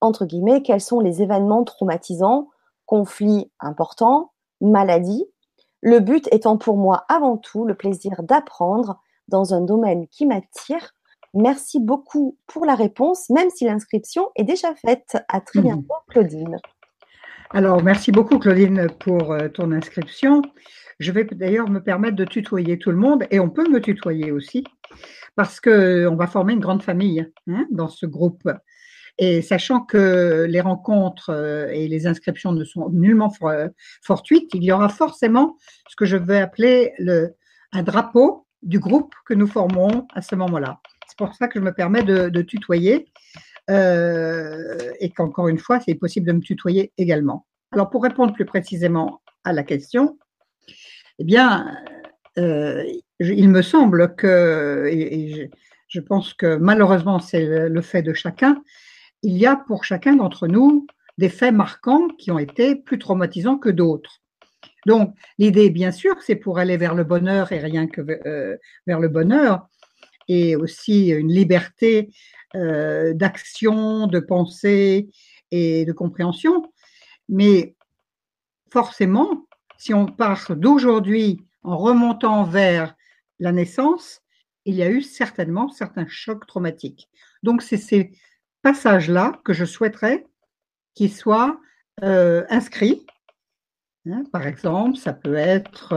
entre 0.00 0.24
guillemets, 0.24 0.62
quels 0.62 0.80
sont 0.80 1.00
les 1.00 1.22
événements 1.22 1.64
traumatisants, 1.64 2.48
conflits 2.86 3.52
importants, 3.60 4.32
maladies, 4.60 5.26
le 5.80 6.00
but 6.00 6.28
étant 6.32 6.56
pour 6.56 6.76
moi 6.76 7.04
avant 7.08 7.36
tout 7.36 7.64
le 7.64 7.74
plaisir 7.74 8.22
d'apprendre 8.22 9.00
dans 9.28 9.54
un 9.54 9.60
domaine 9.60 10.06
qui 10.08 10.26
m'attire. 10.26 10.94
Merci 11.34 11.78
beaucoup 11.80 12.36
pour 12.46 12.64
la 12.64 12.74
réponse, 12.74 13.28
même 13.30 13.50
si 13.50 13.64
l'inscription 13.64 14.30
est 14.34 14.44
déjà 14.44 14.74
faite. 14.74 15.16
À 15.28 15.40
très 15.40 15.60
mhm. 15.60 15.66
bientôt, 15.66 15.94
Claudine. 16.08 16.58
Alors, 17.50 17.82
merci 17.82 18.12
beaucoup, 18.12 18.38
Claudine, 18.38 18.88
pour 18.98 19.32
euh, 19.32 19.48
ton 19.48 19.72
inscription. 19.72 20.42
Je 20.98 21.12
vais 21.12 21.24
d'ailleurs 21.24 21.70
me 21.70 21.82
permettre 21.82 22.16
de 22.16 22.24
tutoyer 22.24 22.78
tout 22.78 22.90
le 22.90 22.96
monde 22.96 23.24
et 23.30 23.38
on 23.38 23.50
peut 23.50 23.68
me 23.68 23.80
tutoyer 23.80 24.32
aussi 24.32 24.64
parce 25.36 25.60
qu'on 25.60 26.16
va 26.16 26.26
former 26.26 26.54
une 26.54 26.60
grande 26.60 26.82
famille 26.82 27.30
hein, 27.46 27.66
dans 27.70 27.88
ce 27.88 28.04
groupe. 28.04 28.50
Et 29.18 29.42
sachant 29.42 29.80
que 29.80 30.46
les 30.48 30.60
rencontres 30.60 31.30
euh, 31.30 31.68
et 31.68 31.88
les 31.88 32.06
inscriptions 32.06 32.52
ne 32.52 32.64
sont 32.64 32.88
nullement 32.90 33.32
fortuites, 34.02 34.50
il 34.54 34.62
y 34.62 34.72
aura 34.72 34.88
forcément 34.88 35.56
ce 35.88 35.96
que 35.96 36.04
je 36.04 36.16
vais 36.16 36.38
appeler 36.38 36.92
le, 36.98 37.34
un 37.72 37.82
drapeau 37.82 38.46
du 38.62 38.78
groupe 38.78 39.12
que 39.26 39.34
nous 39.34 39.46
formons 39.46 40.06
à 40.14 40.22
ce 40.22 40.34
moment-là. 40.36 40.80
C'est 41.08 41.18
pour 41.18 41.34
ça 41.34 41.48
que 41.48 41.58
je 41.58 41.64
me 41.64 41.72
permets 41.72 42.02
de 42.02 42.42
tutoyer. 42.42 43.08
Euh, 43.70 44.92
et 45.00 45.10
qu'encore 45.10 45.48
une 45.48 45.58
fois, 45.58 45.80
c'est 45.80 45.94
possible 45.94 46.26
de 46.26 46.32
me 46.32 46.40
tutoyer 46.40 46.92
également. 46.96 47.46
Alors, 47.72 47.90
pour 47.90 48.02
répondre 48.02 48.32
plus 48.32 48.46
précisément 48.46 49.20
à 49.44 49.52
la 49.52 49.62
question, 49.62 50.18
eh 51.18 51.24
bien, 51.24 51.76
euh, 52.38 52.82
il 53.20 53.48
me 53.50 53.60
semble 53.60 54.14
que, 54.16 54.88
et, 54.90 55.50
je, 55.88 56.00
pense 56.00 56.32
que 56.32 56.56
malheureusement 56.56 57.18
c'est 57.18 57.68
le, 57.68 57.82
fait 57.82 58.02
de 58.02 58.14
chacun, 58.14 58.62
il 59.22 59.36
y 59.36 59.46
a 59.46 59.56
pour 59.56 59.84
chacun 59.84 60.16
d'entre 60.16 60.46
nous 60.46 60.86
des 61.18 61.28
faits 61.28 61.54
marquants 61.54 62.08
qui 62.18 62.30
ont 62.30 62.38
été 62.38 62.76
plus 62.76 62.98
traumatisants 62.98 63.58
que 63.58 63.68
d'autres. 63.68 64.22
Donc, 64.86 65.14
l'idée, 65.38 65.70
bien 65.70 65.90
sûr, 65.90 66.14
c'est 66.22 66.36
pour 66.36 66.58
aller 66.58 66.76
vers 66.76 66.94
le 66.94 67.04
bonheur 67.04 67.52
et 67.52 67.58
rien 67.58 67.88
que 67.88 68.00
euh, 68.00 68.56
vers 68.86 69.00
le 69.00 69.08
bonheur, 69.08 69.68
et 70.28 70.56
aussi 70.56 71.08
une 71.08 71.32
liberté 71.32 72.10
euh, 72.54 73.12
d'action, 73.14 74.06
de 74.06 74.20
pensée 74.20 75.08
et 75.50 75.84
de 75.84 75.92
compréhension. 75.92 76.72
Mais 77.28 77.74
forcément, 78.72 79.46
si 79.76 79.92
on 79.92 80.06
part 80.06 80.54
d'aujourd'hui 80.56 81.40
en 81.62 81.76
remontant 81.76 82.44
vers 82.44 82.94
la 83.40 83.52
naissance, 83.52 84.20
il 84.64 84.74
y 84.74 84.82
a 84.82 84.90
eu 84.90 85.02
certainement 85.02 85.68
certains 85.68 86.06
chocs 86.06 86.46
traumatiques. 86.46 87.08
Donc, 87.42 87.62
c'est 87.62 87.76
ces 87.76 88.12
passages-là 88.62 89.40
que 89.44 89.52
je 89.52 89.64
souhaiterais 89.64 90.26
qu'ils 90.94 91.12
soient 91.12 91.60
euh, 92.02 92.44
inscrits. 92.50 93.06
Hein, 94.10 94.24
par 94.32 94.46
exemple, 94.46 94.96
ça 94.96 95.12
peut 95.12 95.34
être 95.34 95.94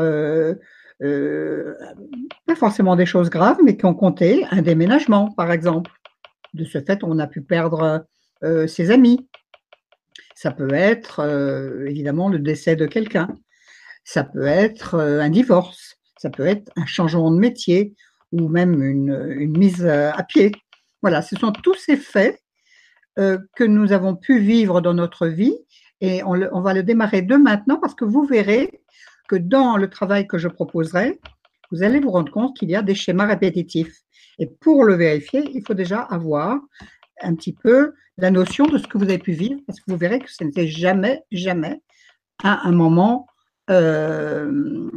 euh, 1.02 1.74
pas 2.46 2.56
forcément 2.56 2.96
des 2.96 3.06
choses 3.06 3.30
graves, 3.30 3.60
mais 3.64 3.78
qui 3.78 3.86
ont 3.86 3.94
compté 3.94 4.46
un 4.52 4.62
déménagement, 4.62 5.32
par 5.32 5.52
exemple. 5.52 5.92
De 6.54 6.66
ce 6.66 6.82
fait, 6.82 7.04
on 7.04 7.20
a 7.20 7.28
pu 7.28 7.42
perdre 7.42 8.06
euh, 8.44 8.66
ses 8.68 8.92
amis. 8.92 9.28
Ça 10.36 10.52
peut 10.52 10.74
être 10.74 11.20
euh, 11.20 11.86
évidemment 11.88 12.30
le 12.30 12.40
décès 12.40 12.76
de 12.76 12.88
quelqu'un. 12.88 13.30
Ça 14.04 14.24
peut 14.24 14.48
être 14.48 14.96
euh, 14.96 15.22
un 15.22 15.30
divorce. 15.30 15.98
Ça 16.18 16.30
peut 16.30 16.48
être 16.48 16.72
un 16.76 16.86
changement 16.86 17.32
de 17.32 17.38
métier 17.38 17.94
ou 18.32 18.48
même 18.48 18.82
une, 18.82 19.58
mise 19.58 19.86
à 19.86 20.24
pied. 20.24 20.52
Voilà, 21.02 21.22
ce 21.22 21.36
sont 21.36 21.52
tous 21.52 21.74
ces 21.76 21.98
faits 21.98 22.40
que 23.16 23.64
nous 23.64 23.92
avons 23.92 24.16
pu 24.16 24.40
vivre 24.40 24.82
dans 24.82 24.94
notre 24.94 25.28
vie 25.28 25.56
et 26.00 26.24
on, 26.24 26.42
on, 26.54 26.62
va 26.62 26.74
le 26.74 26.82
démarrer 26.82 27.22
de 27.22 27.36
maintenant 27.36 27.78
parce 27.78 27.94
que 27.94 28.06
vous 28.06 28.26
verrez 28.26 28.82
que 29.28 29.36
dans 29.36 29.78
le 29.78 29.90
travail 29.90 30.28
que 30.28 30.38
je 30.38 30.48
proposerai, 30.48 31.20
vous 31.72 31.84
allez 31.84 32.00
vous 32.00 32.12
rendre 32.12 32.32
compte 32.32 32.58
qu'il 32.58 32.70
y 32.70 32.76
a 32.76 32.82
des 32.82 32.96
schémas 32.96 33.26
répétitifs. 33.26 33.96
Et 34.40 34.48
pour 34.48 34.84
le 34.84 34.96
vérifier, 34.96 35.44
il 35.54 35.64
faut 35.66 35.74
déjà 35.74 36.02
avoir 36.02 36.60
un 37.22 37.36
petit 37.36 37.54
peu 37.54 37.94
la 38.18 38.32
notion 38.32 38.66
de 38.66 38.78
ce 38.78 38.88
que 38.88 38.98
vous 38.98 39.06
avez 39.06 39.20
pu 39.20 39.32
vivre, 39.32 39.60
parce 39.66 39.80
que 39.80 39.90
vous 39.90 39.98
verrez 39.98 40.20
que 40.20 40.32
ce 40.32 40.44
n'était 40.44 40.68
jamais, 40.68 41.24
jamais 41.32 41.82
à 42.44 42.68
un 42.68 42.72
moment, 42.72 43.28
euh, 43.70 44.90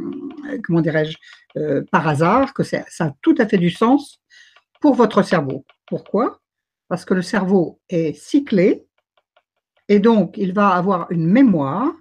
comment 0.63 0.81
dirais-je, 0.81 1.17
euh, 1.57 1.83
par 1.91 2.07
hasard, 2.07 2.53
que 2.53 2.63
ça 2.63 2.83
a 2.99 3.11
tout 3.21 3.35
à 3.37 3.47
fait 3.47 3.57
du 3.57 3.69
sens 3.69 4.21
pour 4.81 4.95
votre 4.95 5.23
cerveau. 5.23 5.65
Pourquoi? 5.87 6.39
Parce 6.87 7.05
que 7.05 7.13
le 7.13 7.21
cerveau 7.21 7.79
est 7.89 8.13
cyclé 8.13 8.85
et 9.87 9.99
donc 9.99 10.37
il 10.37 10.53
va 10.53 10.69
avoir 10.69 11.11
une 11.11 11.27
mémoire 11.27 11.91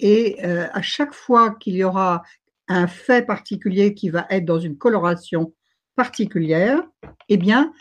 et 0.00 0.44
euh, 0.44 0.66
à 0.72 0.82
chaque 0.82 1.12
fois 1.12 1.54
qu'il 1.54 1.74
y 1.74 1.84
aura 1.84 2.22
un 2.68 2.86
fait 2.86 3.26
particulier 3.26 3.94
qui 3.94 4.10
va 4.10 4.26
être 4.30 4.44
dans 4.44 4.58
une 4.58 4.76
coloration 4.76 5.54
particulière, 5.96 6.82
eh 7.28 7.36
bien, 7.36 7.72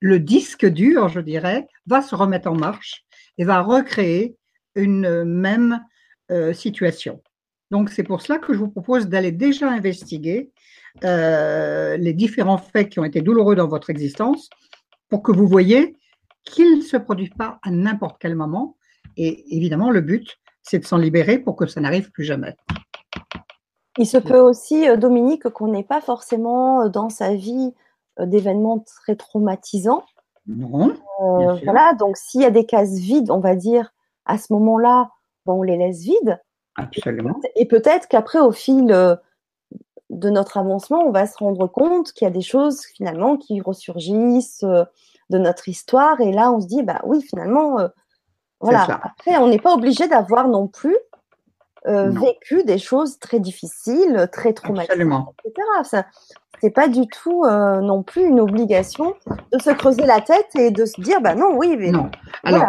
le 0.00 0.20
disque 0.20 0.66
dur, 0.66 1.08
je 1.08 1.20
dirais, 1.20 1.66
va 1.86 2.02
se 2.02 2.14
remettre 2.14 2.48
en 2.48 2.54
marche 2.54 3.04
et 3.38 3.44
va 3.44 3.62
recréer 3.62 4.36
une 4.74 5.24
même 5.24 5.80
euh, 6.30 6.52
situation. 6.52 7.22
Donc, 7.70 7.90
c'est 7.90 8.02
pour 8.02 8.20
cela 8.20 8.38
que 8.38 8.52
je 8.52 8.58
vous 8.58 8.68
propose 8.70 9.08
d'aller 9.08 9.32
déjà 9.32 9.70
investiguer 9.70 10.50
euh, 11.02 11.96
les 11.96 12.12
différents 12.12 12.58
faits 12.58 12.90
qui 12.90 13.00
ont 13.00 13.04
été 13.04 13.22
douloureux 13.22 13.56
dans 13.56 13.66
votre 13.66 13.90
existence 13.90 14.48
pour 15.14 15.22
que 15.22 15.30
vous 15.30 15.46
voyez 15.46 15.96
qu'ils 16.42 16.78
ne 16.78 16.82
se 16.82 16.96
produisent 16.96 17.36
pas 17.38 17.60
à 17.62 17.70
n'importe 17.70 18.16
quel 18.18 18.34
moment. 18.34 18.74
Et 19.16 19.56
évidemment, 19.56 19.92
le 19.92 20.00
but, 20.00 20.40
c'est 20.60 20.80
de 20.80 20.84
s'en 20.84 20.96
libérer 20.96 21.38
pour 21.38 21.54
que 21.54 21.68
ça 21.68 21.80
n'arrive 21.80 22.10
plus 22.10 22.24
jamais. 22.24 22.56
Il 23.96 24.08
se 24.08 24.18
peut 24.18 24.40
aussi, 24.40 24.88
euh, 24.88 24.96
Dominique, 24.96 25.48
qu'on 25.50 25.68
n'ait 25.68 25.84
pas 25.84 26.00
forcément 26.00 26.80
euh, 26.80 26.88
dans 26.88 27.10
sa 27.10 27.32
vie 27.32 27.72
euh, 28.18 28.26
d'événements 28.26 28.80
très 28.80 29.14
traumatisants. 29.14 30.02
Non. 30.48 30.96
voilà, 31.62 31.94
donc 31.94 32.16
s'il 32.16 32.40
y 32.40 32.44
a 32.44 32.50
des 32.50 32.66
cases 32.66 32.94
vides, 32.94 33.30
on 33.30 33.38
va 33.38 33.54
dire, 33.54 33.94
à 34.26 34.36
ce 34.36 34.52
moment-là, 34.54 35.10
on 35.46 35.62
les 35.62 35.76
laisse 35.76 36.00
vides. 36.00 36.42
Absolument. 36.74 37.38
Et 37.54 37.66
peut-être 37.66 38.08
qu'après, 38.08 38.40
au 38.40 38.50
fil 38.50 39.16
de 40.10 40.30
notre 40.30 40.58
avancement, 40.58 41.00
on 41.00 41.10
va 41.10 41.26
se 41.26 41.38
rendre 41.38 41.66
compte 41.66 42.12
qu'il 42.12 42.26
y 42.26 42.28
a 42.28 42.32
des 42.32 42.42
choses 42.42 42.84
finalement 42.94 43.36
qui 43.36 43.60
ressurgissent 43.60 44.64
de 44.64 45.38
notre 45.38 45.68
histoire. 45.68 46.20
Et 46.20 46.32
là, 46.32 46.52
on 46.52 46.60
se 46.60 46.66
dit, 46.66 46.82
bah 46.82 47.00
oui, 47.04 47.22
finalement, 47.22 47.78
voilà. 48.60 49.00
Après, 49.02 49.36
on 49.38 49.48
n'est 49.48 49.58
pas 49.58 49.74
obligé 49.74 50.08
d'avoir 50.08 50.48
non 50.48 50.68
plus 50.68 50.96
euh, 51.86 52.10
vécu 52.10 52.64
des 52.64 52.78
choses 52.78 53.18
très 53.18 53.40
difficiles, 53.40 54.28
très 54.32 54.54
traumatisantes, 54.54 55.34
etc. 55.44 56.04
c'est 56.60 56.70
pas 56.70 56.88
du 56.88 57.06
tout 57.08 57.44
euh, 57.44 57.82
non 57.82 58.02
plus 58.02 58.22
une 58.22 58.40
obligation 58.40 59.14
de 59.52 59.58
se 59.58 59.68
creuser 59.68 60.06
la 60.06 60.22
tête 60.22 60.48
et 60.56 60.70
de 60.70 60.86
se 60.86 60.98
dire, 61.00 61.20
bah 61.20 61.34
non, 61.34 61.56
oui, 61.56 61.76
mais 61.78 61.90
non. 61.90 62.10
Alors 62.42 62.64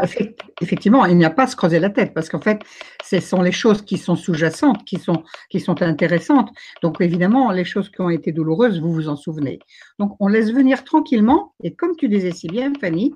effectivement, 0.62 1.06
il 1.06 1.18
n'y 1.18 1.24
a 1.24 1.30
pas 1.30 1.44
à 1.44 1.48
se 1.48 1.56
creuser 1.56 1.80
la 1.80 1.90
tête 1.90 2.14
parce 2.14 2.28
qu'en 2.28 2.42
fait, 2.42 2.60
ce 3.06 3.22
sont 3.22 3.42
les 3.42 3.54
choses 3.54 3.84
qui 3.84 3.98
sont 3.98 4.18
sous-jacentes, 4.18 4.84
qui 4.84 4.98
sont 4.98 5.24
qui 5.50 5.62
sont 5.62 5.82
intéressantes. 5.82 6.50
Donc 6.82 7.00
évidemment, 7.00 7.52
les 7.52 7.64
choses 7.64 7.90
qui 7.90 8.02
ont 8.02 8.10
été 8.10 8.34
douloureuses, 8.34 8.82
vous 8.82 8.92
vous 8.92 9.08
en 9.08 9.16
souvenez. 9.16 9.60
Donc 9.98 10.18
on 10.20 10.28
laisse 10.28 10.52
venir 10.52 10.84
tranquillement 10.84 11.54
et 11.64 11.74
comme 11.74 11.96
tu 11.96 12.10
disais 12.10 12.32
si 12.32 12.48
bien, 12.48 12.74
Fanny, 12.82 13.16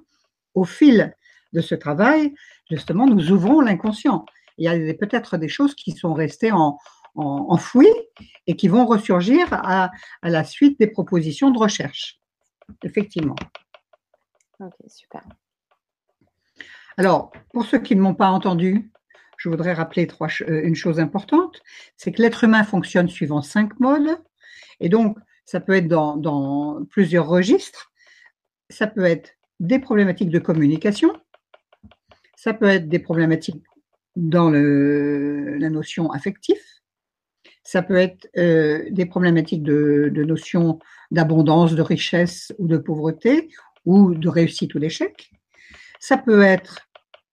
au 0.54 0.64
fil 0.64 1.14
de 1.52 1.62
ce 1.62 1.76
travail, 1.76 2.34
justement, 2.70 3.06
nous 3.06 3.32
ouvrons 3.32 3.60
l'inconscient 3.60 4.26
il 4.60 4.66
y 4.66 4.90
a 4.90 4.94
peut-être 4.94 5.38
des 5.38 5.48
choses 5.48 5.74
qui 5.74 5.92
sont 5.92 6.14
restées 6.14 6.52
en, 6.52 6.78
enfouies 7.16 7.88
et 8.48 8.56
qui 8.56 8.68
vont 8.68 8.86
ressurgir 8.86 9.48
à, 9.52 9.92
la 10.24 10.44
suite 10.44 10.80
des 10.80 10.88
propositions 10.88 11.52
de 11.52 11.58
recherche. 11.58 12.20
Effectivement. 12.84 13.36
Ok, 14.60 14.74
super. 14.88 15.24
Alors, 16.98 17.32
pour 17.52 17.66
ceux 17.66 17.80
qui 17.80 17.96
ne 17.96 18.02
m'ont 18.02 18.14
pas 18.14 18.30
entendu, 18.30 18.92
je 19.38 19.50
voudrais 19.50 19.74
rappeler 19.74 20.06
trois, 20.06 20.28
euh, 20.42 20.62
une 20.64 20.76
chose 20.76 21.00
importante, 21.00 21.62
c'est 21.96 22.12
que 22.12 22.22
l'être 22.22 22.44
humain 22.44 22.64
fonctionne 22.64 23.08
suivant 23.08 23.42
cinq 23.42 23.80
modes, 23.80 24.22
et 24.82 24.90
donc 24.90 25.18
ça 25.46 25.62
peut 25.62 25.74
être 25.74 25.88
dans, 25.88 26.18
dans 26.18 26.84
plusieurs 26.86 27.28
registres. 27.28 27.92
Ça 28.70 28.86
peut 28.86 29.06
être 29.06 29.32
des 29.62 29.80
problématiques 29.80 30.30
de 30.30 30.40
communication, 30.40 31.14
ça 32.36 32.54
peut 32.54 32.68
être 32.68 32.90
des 32.90 33.00
problématiques 33.00 33.64
dans 34.16 34.50
la 34.50 35.70
notion 35.70 36.12
affective. 36.12 36.62
ça 37.64 37.82
peut 37.82 37.98
être 37.98 38.28
des 38.34 39.06
problématiques 39.06 39.64
de, 39.64 40.12
de 40.14 40.24
notions 40.24 40.80
d'abondance, 41.12 41.76
de 41.76 41.82
richesse 41.82 42.54
ou 42.58 42.68
de 42.68 42.78
pauvreté, 42.78 43.50
ou 43.86 44.14
de 44.14 44.30
réussite 44.30 44.74
ou 44.76 44.80
d'échec. 44.80 45.32
Ça 46.00 46.18
peut 46.18 46.42
être 46.42 46.88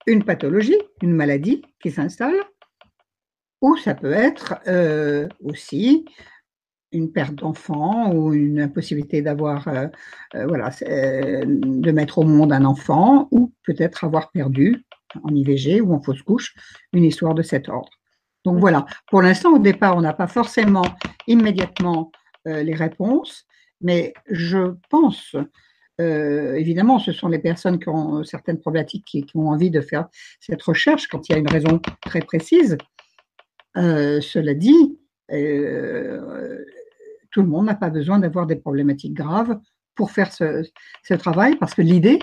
une 0.06 0.24
pathologie, 0.24 0.78
une 1.02 1.12
maladie 1.12 1.62
qui 1.80 1.90
s'installe, 1.90 2.40
ou 3.60 3.76
ça 3.76 3.94
peut 3.94 4.12
être 4.12 4.54
euh, 4.66 5.28
aussi 5.42 6.04
une 6.92 7.12
perte 7.12 7.34
d'enfant 7.34 8.12
ou 8.12 8.32
une 8.32 8.60
impossibilité 8.60 9.22
d'avoir, 9.22 9.66
euh, 9.68 9.88
euh, 10.34 10.46
voilà, 10.46 10.70
de 10.70 11.90
mettre 11.90 12.18
au 12.18 12.22
monde 12.22 12.52
un 12.52 12.64
enfant, 12.64 13.28
ou 13.32 13.52
peut-être 13.64 14.04
avoir 14.04 14.30
perdu 14.30 14.84
en 15.22 15.34
IVG 15.34 15.80
ou 15.80 15.94
en 15.94 16.00
fausse 16.00 16.22
couche 16.22 16.54
une 16.92 17.04
histoire 17.04 17.34
de 17.34 17.42
cet 17.42 17.68
ordre. 17.68 17.90
Donc 18.44 18.58
voilà, 18.58 18.86
pour 19.08 19.22
l'instant, 19.22 19.54
au 19.54 19.58
départ, 19.58 19.96
on 19.96 20.00
n'a 20.02 20.12
pas 20.12 20.28
forcément 20.28 20.84
immédiatement 21.26 22.12
les 22.44 22.74
réponses, 22.74 23.44
mais 23.80 24.14
je 24.30 24.76
pense 24.88 25.34
euh, 26.00 26.54
évidemment, 26.54 26.98
ce 26.98 27.12
sont 27.12 27.28
les 27.28 27.38
personnes 27.38 27.78
qui 27.78 27.88
ont 27.88 28.22
certaines 28.24 28.58
problématiques 28.58 29.04
qui, 29.04 29.26
ont 29.34 29.48
envie 29.48 29.70
de 29.70 29.80
faire 29.80 30.08
cette 30.40 30.62
recherche 30.62 31.08
quand 31.08 31.28
il 31.28 31.32
y 31.32 31.34
a 31.34 31.38
une 31.38 31.48
raison 31.48 31.80
très 32.02 32.20
précise. 32.20 32.76
Euh, 33.76 34.20
cela 34.20 34.54
dit, 34.54 34.98
euh, 35.32 36.64
tout 37.30 37.42
le 37.42 37.48
monde 37.48 37.66
n'a 37.66 37.74
pas 37.74 37.90
besoin 37.90 38.18
d'avoir 38.18 38.46
des 38.46 38.56
problématiques 38.56 39.14
graves 39.14 39.58
pour 39.94 40.10
faire 40.10 40.32
ce, 40.32 40.62
ce 41.02 41.14
travail, 41.14 41.56
parce 41.56 41.74
que 41.74 41.82
l'idée, 41.82 42.18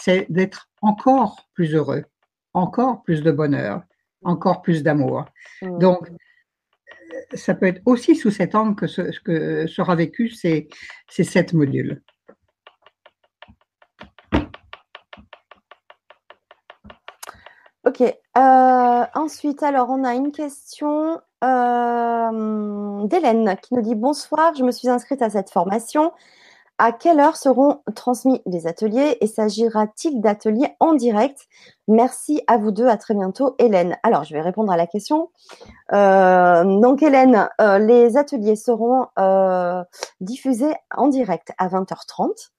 c'est 0.00 0.26
d'être 0.30 0.68
encore 0.80 1.48
plus 1.54 1.74
heureux, 1.74 2.04
encore 2.54 3.02
plus 3.02 3.22
de 3.22 3.30
bonheur, 3.30 3.82
encore 4.22 4.62
plus 4.62 4.82
d'amour. 4.82 5.24
Mmh. 5.62 5.78
Donc, 5.78 6.10
ça 7.34 7.54
peut 7.54 7.66
être 7.66 7.82
aussi 7.86 8.16
sous 8.16 8.30
cet 8.30 8.54
angle 8.54 8.74
que, 8.74 8.86
ce, 8.86 9.02
que 9.20 9.66
sera 9.66 9.94
vécu 9.94 10.30
ces, 10.30 10.68
ces 11.08 11.24
sept 11.24 11.52
modules. 11.52 12.02
Ok. 17.88 18.02
Euh, 18.02 19.04
ensuite, 19.14 19.62
alors, 19.62 19.88
on 19.88 20.04
a 20.04 20.14
une 20.14 20.30
question 20.30 21.20
euh, 21.42 23.06
d'Hélène 23.06 23.56
qui 23.62 23.74
nous 23.74 23.80
dit 23.80 23.94
Bonsoir, 23.94 24.54
je 24.54 24.62
me 24.62 24.70
suis 24.70 24.88
inscrite 24.88 25.22
à 25.22 25.30
cette 25.30 25.50
formation. 25.50 26.12
À 26.78 26.92
quelle 26.92 27.18
heure 27.18 27.36
seront 27.36 27.82
transmis 27.94 28.40
les 28.46 28.66
ateliers 28.66 29.18
et 29.20 29.26
s'agira-t-il 29.26 30.20
d'ateliers 30.20 30.76
en 30.78 30.94
direct? 30.94 31.46
Merci 31.88 32.40
à 32.46 32.56
vous 32.56 32.70
deux, 32.70 32.86
à 32.86 32.96
très 32.96 33.14
bientôt. 33.14 33.56
Hélène, 33.58 33.96
alors 34.02 34.24
je 34.24 34.32
vais 34.32 34.40
répondre 34.40 34.72
à 34.72 34.76
la 34.76 34.86
question. 34.86 35.30
Euh, 35.92 36.62
donc 36.80 37.02
Hélène, 37.02 37.48
les 37.80 38.16
ateliers 38.16 38.56
seront 38.56 39.06
diffusés 40.20 40.74
en 40.94 41.08
direct 41.08 41.52
à 41.58 41.68
20h30. 41.68 42.50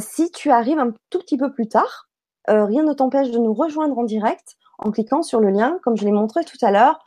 si 0.00 0.30
tu 0.30 0.50
arrives 0.50 0.78
un 0.78 0.92
tout 1.10 1.18
petit 1.18 1.36
peu 1.36 1.52
plus 1.52 1.68
tard, 1.68 2.06
euh, 2.48 2.64
rien 2.64 2.84
ne 2.84 2.92
t'empêche 2.92 3.30
de 3.30 3.38
nous 3.38 3.54
rejoindre 3.54 3.98
en 3.98 4.04
direct 4.04 4.56
en 4.78 4.90
cliquant 4.90 5.22
sur 5.22 5.40
le 5.40 5.50
lien, 5.50 5.78
comme 5.82 5.96
je 5.96 6.04
l'ai 6.04 6.12
montré 6.12 6.44
tout 6.44 6.58
à 6.62 6.70
l'heure, 6.70 6.98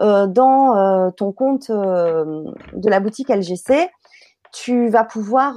euh, 0.00 0.26
dans 0.26 0.76
euh, 0.76 1.10
ton 1.10 1.32
compte 1.32 1.70
de 1.70 2.88
la 2.88 3.00
boutique 3.00 3.28
LGC. 3.28 3.88
Tu 4.54 4.88
vas 4.88 5.04
pouvoir 5.04 5.56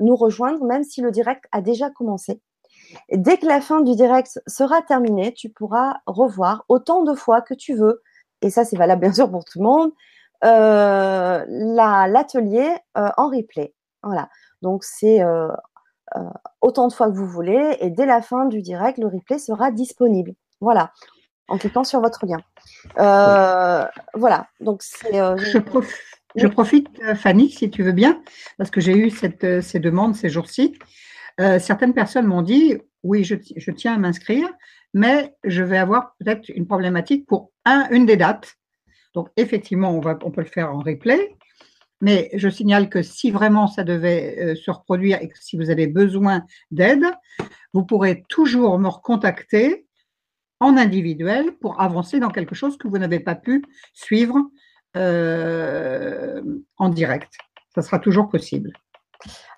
nous 0.00 0.16
rejoindre 0.16 0.64
même 0.64 0.82
si 0.84 1.00
le 1.00 1.10
direct 1.10 1.44
a 1.52 1.60
déjà 1.60 1.90
commencé. 1.90 2.40
dès 3.12 3.36
que 3.36 3.46
la 3.46 3.60
fin 3.60 3.80
du 3.82 3.94
direct 3.94 4.40
sera 4.46 4.80
terminée, 4.82 5.34
tu 5.34 5.50
pourras 5.50 5.96
revoir 6.06 6.64
autant 6.68 7.02
de 7.02 7.14
fois 7.14 7.42
que 7.42 7.54
tu 7.54 7.74
veux, 7.74 8.02
et 8.42 8.50
ça 8.50 8.64
c'est 8.64 8.76
valable 8.76 9.00
bien 9.02 9.12
sûr 9.12 9.30
pour 9.30 9.44
tout 9.44 9.58
le 9.58 9.64
monde, 9.64 9.92
l'atelier 12.08 12.74
en 12.94 13.28
replay. 13.28 13.74
Voilà. 14.02 14.28
Donc 14.62 14.82
c'est 14.82 15.22
euh, 16.14 16.20
autant 16.60 16.86
de 16.86 16.92
fois 16.92 17.08
que 17.08 17.16
vous 17.16 17.26
voulez 17.26 17.76
et 17.80 17.90
dès 17.90 18.06
la 18.06 18.22
fin 18.22 18.46
du 18.46 18.62
direct, 18.62 18.98
le 18.98 19.08
replay 19.08 19.38
sera 19.38 19.70
disponible. 19.70 20.32
Voilà, 20.60 20.92
en 21.48 21.58
cliquant 21.58 21.84
sur 21.84 22.00
votre 22.00 22.24
lien. 22.26 22.38
Euh, 22.98 23.84
voilà, 24.14 24.46
donc 24.60 24.82
c'est. 24.82 25.20
Euh, 25.20 25.36
je, 25.36 25.58
profite, 26.48 26.88
Fanny, 27.14 27.50
si 27.50 27.70
tu 27.70 27.82
veux 27.82 27.92
bien, 27.92 28.20
parce 28.58 28.70
que 28.70 28.80
j'ai 28.80 28.96
eu 28.96 29.10
cette, 29.10 29.62
ces 29.62 29.80
demandes 29.80 30.14
ces 30.14 30.28
jours-ci. 30.28 30.78
certaines 31.38 31.94
personnes 31.94 32.26
m'ont 32.26 32.42
dit 32.42 32.76
oui, 33.02 33.24
je, 33.24 33.36
je 33.56 33.70
tiens 33.70 33.94
à 33.94 33.98
m'inscrire, 33.98 34.48
mais 34.92 35.34
je 35.44 35.62
vais 35.62 35.78
avoir 35.78 36.14
peut-être 36.18 36.48
une 36.48 36.66
problématique 36.66 37.26
pour 37.26 37.52
un, 37.64 37.88
une 37.90 38.06
des 38.06 38.16
dates. 38.16 38.56
Donc, 39.14 39.28
effectivement, 39.36 39.90
on, 39.90 40.00
va, 40.00 40.18
on 40.22 40.30
peut 40.30 40.42
le 40.42 40.46
faire 40.46 40.74
en 40.74 40.80
replay. 40.80 41.36
Mais 42.02 42.30
je 42.34 42.48
signale 42.48 42.90
que 42.90 43.02
si 43.02 43.30
vraiment 43.30 43.68
ça 43.68 43.82
devait 43.82 44.36
euh, 44.38 44.54
se 44.54 44.70
reproduire 44.70 45.18
et 45.22 45.28
que 45.28 45.38
si 45.40 45.56
vous 45.56 45.70
avez 45.70 45.86
besoin 45.86 46.44
d'aide, 46.70 47.04
vous 47.72 47.84
pourrez 47.84 48.24
toujours 48.28 48.78
me 48.78 48.88
recontacter 48.88 49.86
en 50.60 50.76
individuel 50.76 51.52
pour 51.60 51.80
avancer 51.80 52.20
dans 52.20 52.30
quelque 52.30 52.54
chose 52.54 52.76
que 52.76 52.88
vous 52.88 52.98
n'avez 52.98 53.20
pas 53.20 53.34
pu 53.34 53.62
suivre 53.94 54.38
euh, 54.96 56.40
en 56.78 56.88
direct. 56.88 57.34
Ça 57.74 57.82
sera 57.82 57.98
toujours 57.98 58.28
possible. 58.28 58.72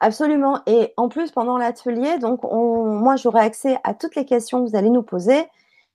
Absolument. 0.00 0.60
Et 0.66 0.92
en 0.96 1.08
plus, 1.08 1.30
pendant 1.30 1.58
l'atelier, 1.58 2.18
donc 2.18 2.42
moi, 2.42 3.16
j'aurai 3.16 3.40
accès 3.40 3.78
à 3.84 3.94
toutes 3.94 4.16
les 4.16 4.24
questions 4.24 4.64
que 4.64 4.70
vous 4.70 4.76
allez 4.76 4.90
nous 4.90 5.02
poser. 5.02 5.46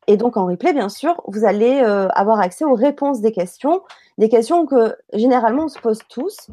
Et 0.07 0.17
donc 0.17 0.35
en 0.35 0.45
replay, 0.45 0.73
bien 0.73 0.89
sûr, 0.89 1.21
vous 1.27 1.45
allez 1.45 1.81
euh, 1.81 2.09
avoir 2.09 2.39
accès 2.39 2.65
aux 2.65 2.73
réponses 2.73 3.21
des 3.21 3.31
questions, 3.31 3.81
des 4.17 4.27
questions 4.27 4.65
que 4.65 4.97
généralement 5.13 5.65
on 5.65 5.67
se 5.69 5.79
pose 5.79 5.99
tous, 6.09 6.49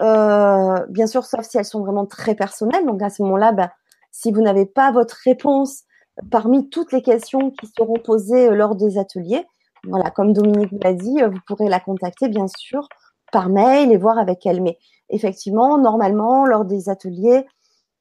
euh, 0.00 0.86
bien 0.88 1.08
sûr, 1.08 1.24
sauf 1.24 1.44
si 1.44 1.58
elles 1.58 1.64
sont 1.64 1.80
vraiment 1.80 2.06
très 2.06 2.36
personnelles. 2.36 2.86
Donc 2.86 3.02
à 3.02 3.10
ce 3.10 3.22
moment-là, 3.22 3.50
ben, 3.50 3.70
si 4.12 4.30
vous 4.30 4.40
n'avez 4.40 4.66
pas 4.66 4.92
votre 4.92 5.16
réponse 5.24 5.82
parmi 6.30 6.68
toutes 6.68 6.92
les 6.92 7.02
questions 7.02 7.50
qui 7.50 7.66
seront 7.76 7.98
posées 7.98 8.50
lors 8.50 8.76
des 8.76 8.98
ateliers, 8.98 9.46
voilà, 9.88 10.10
comme 10.10 10.32
Dominique 10.32 10.70
l'a 10.82 10.92
dit, 10.92 11.20
vous 11.22 11.40
pourrez 11.46 11.68
la 11.68 11.80
contacter 11.80 12.28
bien 12.28 12.46
sûr 12.48 12.88
par 13.32 13.48
mail 13.48 13.92
et 13.92 13.96
voir 13.96 14.18
avec 14.18 14.46
elle. 14.46 14.62
Mais 14.62 14.78
effectivement, 15.10 15.78
normalement, 15.78 16.44
lors 16.44 16.64
des 16.64 16.88
ateliers, 16.88 17.46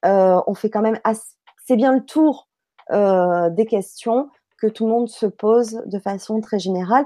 on 0.04 0.54
fait 0.54 0.70
quand 0.70 0.82
même 0.82 1.00
assez 1.04 1.76
bien 1.76 1.94
le 1.94 2.04
tour 2.06 2.48
des 2.90 3.66
questions 3.66 4.30
que 4.62 4.68
tout 4.68 4.86
le 4.86 4.92
monde 4.92 5.10
se 5.10 5.26
pose 5.26 5.82
de 5.86 6.00
façon 6.00 6.40
très 6.40 6.60
générale. 6.60 7.06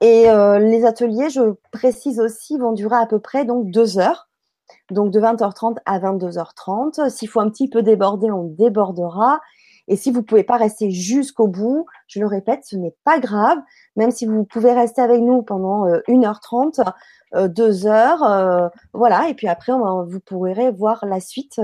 Et 0.00 0.28
euh, 0.28 0.58
les 0.58 0.84
ateliers, 0.84 1.30
je 1.30 1.54
précise 1.72 2.20
aussi, 2.20 2.58
vont 2.58 2.72
durer 2.72 2.96
à 2.96 3.06
peu 3.06 3.18
près 3.18 3.44
donc 3.44 3.70
deux 3.70 3.98
heures. 3.98 4.28
Donc 4.90 5.10
de 5.10 5.20
20h30 5.20 5.76
à 5.86 5.98
22h30. 5.98 7.08
S'il 7.08 7.28
faut 7.28 7.40
un 7.40 7.48
petit 7.50 7.68
peu 7.68 7.82
déborder, 7.82 8.30
on 8.30 8.44
débordera. 8.44 9.40
Et 9.88 9.96
si 9.96 10.10
vous 10.10 10.22
pouvez 10.22 10.44
pas 10.44 10.56
rester 10.56 10.90
jusqu'au 10.90 11.48
bout, 11.48 11.86
je 12.06 12.20
le 12.20 12.26
répète, 12.26 12.64
ce 12.64 12.76
n'est 12.76 12.94
pas 13.04 13.18
grave. 13.18 13.58
Même 13.96 14.10
si 14.10 14.26
vous 14.26 14.44
pouvez 14.44 14.72
rester 14.72 15.00
avec 15.00 15.20
nous 15.20 15.42
pendant 15.42 15.86
1h30, 16.08 16.84
euh, 17.34 17.48
2 17.48 17.86
euh, 17.86 17.90
heures, 17.90 18.70
voilà. 18.92 19.28
Et 19.28 19.34
puis 19.34 19.48
après, 19.48 19.72
vous 19.72 20.20
pourrez 20.20 20.70
voir 20.70 21.04
la 21.06 21.20
suite 21.20 21.60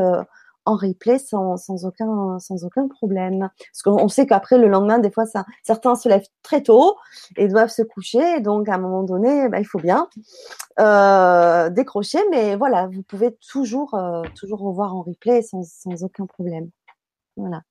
en 0.65 0.77
replay 0.77 1.19
sans, 1.19 1.57
sans, 1.57 1.85
aucun, 1.85 2.39
sans 2.39 2.65
aucun 2.65 2.89
problème. 2.89 3.51
Parce 3.59 3.83
qu'on 3.83 4.09
sait 4.09 4.27
qu'après, 4.27 4.59
le 4.59 4.69
lendemain, 4.69 4.99
des 4.99 5.11
fois, 5.11 5.27
ça, 5.27 5.45
certains 5.63 5.95
se 5.95 6.09
lèvent 6.09 6.29
très 6.43 6.63
tôt 6.63 6.97
et 7.37 7.49
doivent 7.49 7.71
se 7.71 7.83
coucher. 7.83 8.41
Donc, 8.41 8.69
à 8.69 8.75
un 8.75 8.79
moment 8.79 9.03
donné, 9.03 9.49
bah, 9.49 9.59
il 9.61 9.65
faut 9.65 9.81
bien 9.81 10.09
euh, 10.79 11.71
décrocher. 11.71 12.19
Mais 12.31 12.57
voilà, 12.57 12.87
vous 12.87 13.03
pouvez 13.03 13.37
toujours, 13.51 13.95
euh, 13.95 14.23
toujours 14.37 14.61
revoir 14.61 14.95
en 14.95 15.03
replay 15.03 15.43
sans, 15.43 15.65
sans 15.65 16.05
aucun 16.05 16.27
problème. 16.27 16.71
Voilà. 17.37 17.63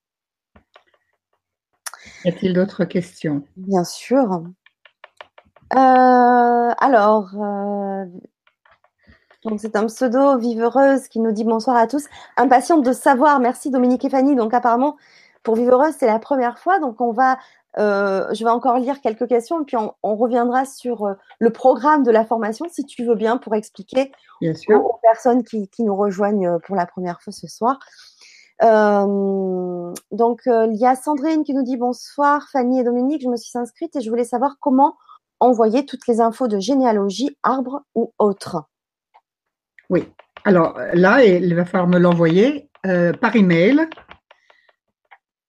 Y 2.25 2.29
a-t-il 2.29 2.53
d'autres 2.53 2.85
questions? 2.85 3.43
Bien 3.57 3.83
sûr. 3.83 4.43
Euh, 5.73 5.77
alors, 6.79 7.31
donc 9.43 9.59
c'est 9.59 9.75
un 9.75 9.87
pseudo 9.87 10.37
Viveureuse 10.37 11.07
qui 11.07 11.19
nous 11.19 11.31
dit 11.31 11.43
bonsoir 11.43 11.75
à 11.75 11.87
tous. 11.87 12.05
Impatiente 12.37 12.85
de 12.85 12.93
savoir. 12.93 13.39
Merci 13.39 13.71
Dominique 13.71 14.05
et 14.05 14.09
Fanny. 14.09 14.35
Donc 14.35 14.53
apparemment 14.53 14.97
pour 15.43 15.55
Viveureuse 15.55 15.95
c'est 15.97 16.05
la 16.05 16.19
première 16.19 16.59
fois. 16.59 16.79
Donc 16.79 17.01
on 17.01 17.11
va, 17.11 17.39
euh, 17.79 18.31
je 18.33 18.43
vais 18.43 18.51
encore 18.51 18.77
lire 18.77 19.01
quelques 19.01 19.27
questions 19.27 19.61
et 19.61 19.65
puis 19.65 19.77
on, 19.77 20.15
reviendra 20.15 20.65
sur 20.65 21.05
euh, 21.05 21.13
le 21.39 21.49
programme 21.51 22.03
de 22.03 22.11
la 22.11 22.23
formation 22.23 22.67
si 22.69 22.85
tu 22.85 23.03
veux 23.03 23.15
bien 23.15 23.37
pour 23.37 23.55
expliquer 23.55 24.11
Aux, 24.43 24.99
personnes 25.01 25.43
qui, 25.43 25.69
nous 25.79 25.95
rejoignent 25.95 26.47
euh, 26.47 26.59
pour 26.59 26.75
la 26.75 26.85
première 26.85 27.21
fois 27.21 27.33
ce 27.33 27.47
soir. 27.47 27.79
Donc 28.61 30.41
il 30.45 30.75
y 30.75 30.85
a 30.85 30.95
Sandrine 30.95 31.43
qui 31.43 31.53
nous 31.53 31.63
dit 31.63 31.77
bonsoir 31.77 32.47
Fanny 32.51 32.79
et 32.79 32.83
Dominique. 32.83 33.23
Je 33.23 33.29
me 33.29 33.37
suis 33.37 33.57
inscrite 33.57 33.95
et 33.95 34.01
je 34.01 34.09
voulais 34.09 34.23
savoir 34.23 34.57
comment 34.59 34.95
envoyer 35.39 35.85
toutes 35.85 36.07
les 36.07 36.21
infos 36.21 36.47
de 36.47 36.59
généalogie, 36.59 37.35
arbre 37.43 37.83
ou 37.95 38.13
autre. 38.19 38.63
Oui. 39.89 40.07
Alors 40.45 40.79
là, 40.93 41.23
il 41.23 41.53
va 41.55 41.65
falloir 41.65 41.87
me 41.87 41.99
l'envoyer 41.99 42.69
euh, 42.85 43.13
par 43.13 43.35
email 43.35 43.87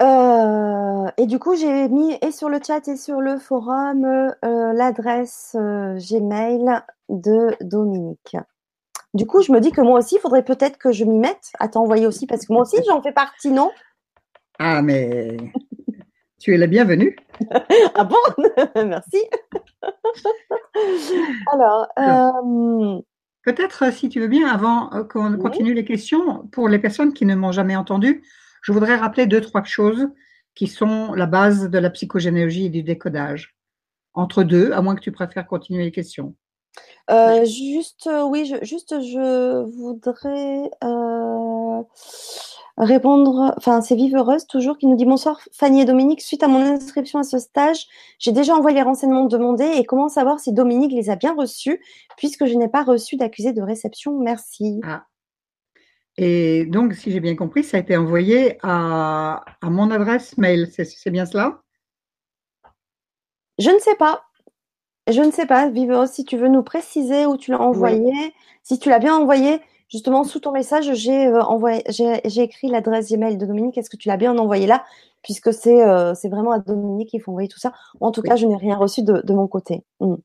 Euh, 0.00 0.77
et 1.16 1.26
du 1.26 1.38
coup, 1.38 1.54
j'ai 1.54 1.88
mis 1.88 2.16
et 2.22 2.32
sur 2.32 2.48
le 2.48 2.58
chat 2.64 2.86
et 2.88 2.96
sur 2.96 3.20
le 3.20 3.38
forum 3.38 4.04
euh, 4.04 4.72
l'adresse 4.72 5.56
euh, 5.58 5.98
Gmail 5.98 6.82
de 7.08 7.56
Dominique. 7.60 8.36
Du 9.14 9.26
coup, 9.26 9.42
je 9.42 9.52
me 9.52 9.60
dis 9.60 9.70
que 9.70 9.80
moi 9.80 9.98
aussi, 9.98 10.16
il 10.16 10.20
faudrait 10.20 10.44
peut-être 10.44 10.78
que 10.78 10.92
je 10.92 11.04
m'y 11.04 11.18
mette 11.18 11.50
à 11.58 11.68
t'envoyer 11.68 12.06
aussi, 12.06 12.26
parce 12.26 12.46
que 12.46 12.52
moi 12.52 12.62
aussi, 12.62 12.76
j'en 12.86 13.00
fais 13.00 13.12
partie, 13.12 13.50
non? 13.50 13.70
Ah, 14.58 14.82
mais 14.82 15.36
tu 16.38 16.54
es 16.54 16.58
la 16.58 16.66
bienvenue. 16.66 17.16
ah 17.94 18.04
bon? 18.04 18.16
Merci. 18.76 19.24
Alors, 21.52 21.88
peut-être 23.44 23.92
si 23.92 24.08
tu 24.08 24.20
veux 24.20 24.28
bien, 24.28 24.48
avant 24.48 24.90
qu'on 25.04 25.36
continue 25.38 25.74
les 25.74 25.84
questions, 25.84 26.46
pour 26.52 26.68
les 26.68 26.78
personnes 26.78 27.12
qui 27.12 27.24
ne 27.24 27.34
m'ont 27.34 27.52
jamais 27.52 27.76
entendu, 27.76 28.22
je 28.62 28.72
voudrais 28.72 28.96
rappeler 28.96 29.26
deux, 29.26 29.40
trois 29.40 29.64
choses 29.64 30.08
qui 30.54 30.66
sont 30.66 31.12
la 31.14 31.26
base 31.26 31.70
de 31.70 31.78
la 31.78 31.90
psychogénéalogie 31.90 32.66
et 32.66 32.70
du 32.70 32.82
décodage. 32.82 33.56
Entre 34.14 34.42
deux, 34.42 34.72
à 34.72 34.82
moins 34.82 34.96
que 34.96 35.00
tu 35.00 35.12
préfères 35.12 35.46
continuer 35.46 35.84
les 35.84 35.92
questions. 35.92 36.34
Euh, 37.10 37.44
juste, 37.44 38.06
euh, 38.06 38.24
oui, 38.24 38.44
je, 38.44 38.64
juste, 38.64 39.00
je 39.00 39.62
voudrais 39.78 40.70
euh, 40.84 41.82
répondre. 42.76 43.54
Enfin, 43.56 43.80
c'est 43.80 43.94
Vive 43.94 44.16
Heureuse 44.16 44.46
toujours 44.46 44.76
qui 44.76 44.86
nous 44.86 44.96
dit 44.96 45.06
bonsoir 45.06 45.40
Fanny 45.52 45.80
et 45.80 45.84
Dominique. 45.84 46.20
Suite 46.20 46.42
à 46.42 46.48
mon 46.48 46.60
inscription 46.60 47.18
à 47.18 47.22
ce 47.22 47.38
stage, 47.38 47.86
j'ai 48.18 48.32
déjà 48.32 48.54
envoyé 48.54 48.76
les 48.76 48.82
renseignements 48.82 49.24
demandés 49.24 49.72
et 49.76 49.84
comment 49.84 50.08
savoir 50.08 50.38
si 50.40 50.52
Dominique 50.52 50.92
les 50.92 51.08
a 51.08 51.16
bien 51.16 51.34
reçus 51.34 51.82
puisque 52.16 52.46
je 52.46 52.54
n'ai 52.54 52.68
pas 52.68 52.84
reçu 52.84 53.16
d'accusé 53.16 53.52
de 53.52 53.62
réception. 53.62 54.18
Merci. 54.18 54.80
Ah, 54.84 55.04
et 56.20 56.64
donc, 56.66 56.94
si 56.94 57.12
j'ai 57.12 57.20
bien 57.20 57.36
compris, 57.36 57.62
ça 57.62 57.76
a 57.76 57.80
été 57.80 57.96
envoyé 57.96 58.58
à, 58.64 59.44
mon 59.62 59.88
adresse 59.92 60.36
mail. 60.36 60.68
C'est 60.72 61.10
bien 61.10 61.24
cela? 61.24 61.62
Je 63.58 63.70
ne 63.70 63.78
sais 63.78 63.94
pas. 63.94 64.24
Je 65.08 65.22
ne 65.22 65.30
sais 65.30 65.46
pas. 65.46 65.70
Vivo, 65.70 66.06
si 66.06 66.24
tu 66.24 66.36
veux 66.36 66.48
nous 66.48 66.64
préciser 66.64 67.24
où 67.24 67.36
tu 67.36 67.52
l'as 67.52 67.60
envoyé. 67.60 68.12
Si 68.64 68.80
tu 68.80 68.88
l'as 68.88 68.98
bien 68.98 69.14
envoyé, 69.14 69.60
justement, 69.88 70.24
sous 70.24 70.40
ton 70.40 70.50
message, 70.50 70.92
j'ai 70.94 71.28
euh, 71.28 71.40
envoyé, 71.40 71.84
j'ai 71.88 72.42
écrit 72.42 72.68
l'adresse 72.68 73.12
Gmail 73.12 73.36
de 73.36 73.46
Dominique. 73.46 73.78
Est-ce 73.78 73.88
que 73.88 73.96
tu 73.96 74.08
l'as 74.08 74.16
bien 74.16 74.36
envoyé 74.36 74.66
là? 74.66 74.84
Puisque 75.22 75.52
c'est 75.52 75.84
euh, 75.84 76.14
vraiment 76.24 76.50
à 76.50 76.58
Dominique 76.58 77.10
qu'il 77.10 77.22
faut 77.22 77.30
envoyer 77.30 77.48
tout 77.48 77.60
ça. 77.60 77.72
En 78.00 78.10
tout 78.10 78.22
cas, 78.22 78.34
je 78.34 78.44
n'ai 78.44 78.56
rien 78.56 78.76
reçu 78.76 79.04
de, 79.04 79.32
mon 79.32 79.46
côté. 79.46 79.84
Hmm. 80.00 80.16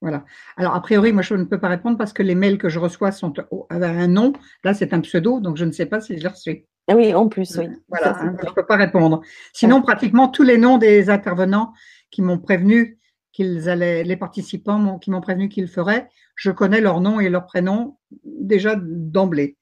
Voilà. 0.00 0.24
Alors, 0.56 0.74
a 0.74 0.80
priori, 0.80 1.12
moi, 1.12 1.22
je 1.22 1.34
ne 1.34 1.44
peux 1.44 1.58
pas 1.58 1.68
répondre 1.68 1.98
parce 1.98 2.12
que 2.12 2.22
les 2.22 2.34
mails 2.34 2.58
que 2.58 2.68
je 2.68 2.78
reçois 2.78 3.10
sont 3.10 3.32
avec 3.68 3.90
un 3.90 4.06
nom. 4.06 4.32
Là, 4.62 4.74
c'est 4.74 4.94
un 4.94 5.00
pseudo, 5.00 5.40
donc 5.40 5.56
je 5.56 5.64
ne 5.64 5.72
sais 5.72 5.86
pas 5.86 6.00
si 6.00 6.16
je 6.16 6.22
l'ai 6.22 6.28
reçu. 6.28 6.66
Oui, 6.90 7.12
en 7.14 7.28
plus, 7.28 7.56
oui. 7.58 7.68
Voilà, 7.88 8.16
hein, 8.18 8.36
je 8.40 8.48
ne 8.48 8.52
peux 8.52 8.64
pas 8.64 8.76
répondre. 8.76 9.22
Sinon, 9.52 9.82
pratiquement 9.82 10.28
tous 10.28 10.44
les 10.44 10.56
noms 10.56 10.78
des 10.78 11.10
intervenants 11.10 11.72
qui 12.10 12.22
m'ont 12.22 12.38
prévenu 12.38 12.98
qu'ils 13.32 13.68
allaient, 13.68 14.04
les 14.04 14.16
participants 14.16 14.98
qui 14.98 15.10
m'ont 15.10 15.20
prévenu 15.20 15.48
qu'ils 15.48 15.64
le 15.64 15.70
feraient, 15.70 16.08
je 16.34 16.50
connais 16.50 16.80
leur 16.80 17.00
nom 17.00 17.20
et 17.20 17.28
leur 17.28 17.44
prénom 17.44 17.98
déjà 18.24 18.74
d'emblée. 18.80 19.56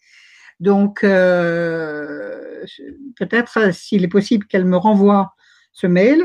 Donc, 0.61 1.03
euh, 1.03 2.65
peut-être 3.17 3.75
s'il 3.75 4.05
est 4.05 4.09
possible 4.09 4.47
qu'elle 4.47 4.65
me 4.65 4.77
renvoie 4.77 5.35
ce 5.73 5.87
mail 5.87 6.25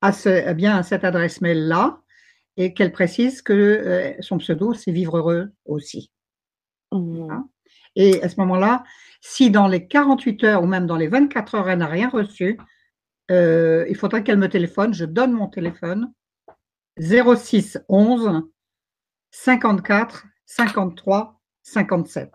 à, 0.00 0.12
ce, 0.12 0.28
eh 0.28 0.54
bien, 0.54 0.76
à 0.76 0.82
cette 0.82 1.04
adresse 1.04 1.40
mail-là, 1.40 2.00
et 2.58 2.74
qu'elle 2.74 2.92
précise 2.92 3.40
que 3.40 3.52
euh, 3.52 4.12
son 4.20 4.36
pseudo, 4.38 4.74
c'est 4.74 4.90
Vivre 4.90 5.18
heureux 5.18 5.52
aussi. 5.64 6.10
Mmh. 6.92 7.30
Hein? 7.30 7.48
Et 7.94 8.20
à 8.22 8.28
ce 8.28 8.38
moment-là, 8.40 8.84
si 9.20 9.50
dans 9.50 9.68
les 9.68 9.86
48 9.86 10.44
heures 10.44 10.62
ou 10.62 10.66
même 10.66 10.86
dans 10.86 10.96
les 10.96 11.06
24 11.06 11.54
heures, 11.54 11.70
elle 11.70 11.78
n'a 11.78 11.86
rien 11.86 12.08
reçu, 12.08 12.58
euh, 13.30 13.86
il 13.88 13.96
faudra 13.96 14.20
qu'elle 14.20 14.38
me 14.38 14.48
téléphone. 14.48 14.92
Je 14.92 15.04
donne 15.04 15.32
mon 15.32 15.46
téléphone 15.46 16.12
06 16.98 17.78
11 17.88 18.42
54 19.30 20.26
53 20.46 21.40
57. 21.62 22.30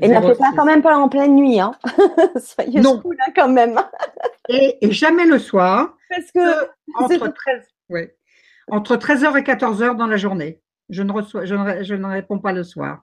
Et 0.00 0.08
n'appelez 0.08 0.34
pas 0.34 0.52
quand 0.54 0.64
même 0.64 0.82
pas 0.82 0.96
en 0.96 1.08
pleine 1.08 1.34
nuit, 1.34 1.58
hein? 1.58 1.72
Soyez 2.36 2.80
non. 2.80 3.02
là 3.04 3.32
quand 3.34 3.48
même. 3.48 3.80
et, 4.48 4.76
jamais 4.92 5.24
le 5.24 5.38
soir. 5.38 5.96
Parce 6.08 6.30
que 6.30 6.66
entre 6.94 7.32
13, 7.32 7.66
ouais, 7.90 8.17
entre 8.70 8.96
13h 8.96 9.38
et 9.38 9.42
14h 9.42 9.96
dans 9.96 10.06
la 10.06 10.16
journée. 10.16 10.60
Je 10.88 11.02
ne, 11.02 12.06
réponds 12.06 12.38
pas 12.38 12.52
le 12.52 12.64
soir. 12.64 13.02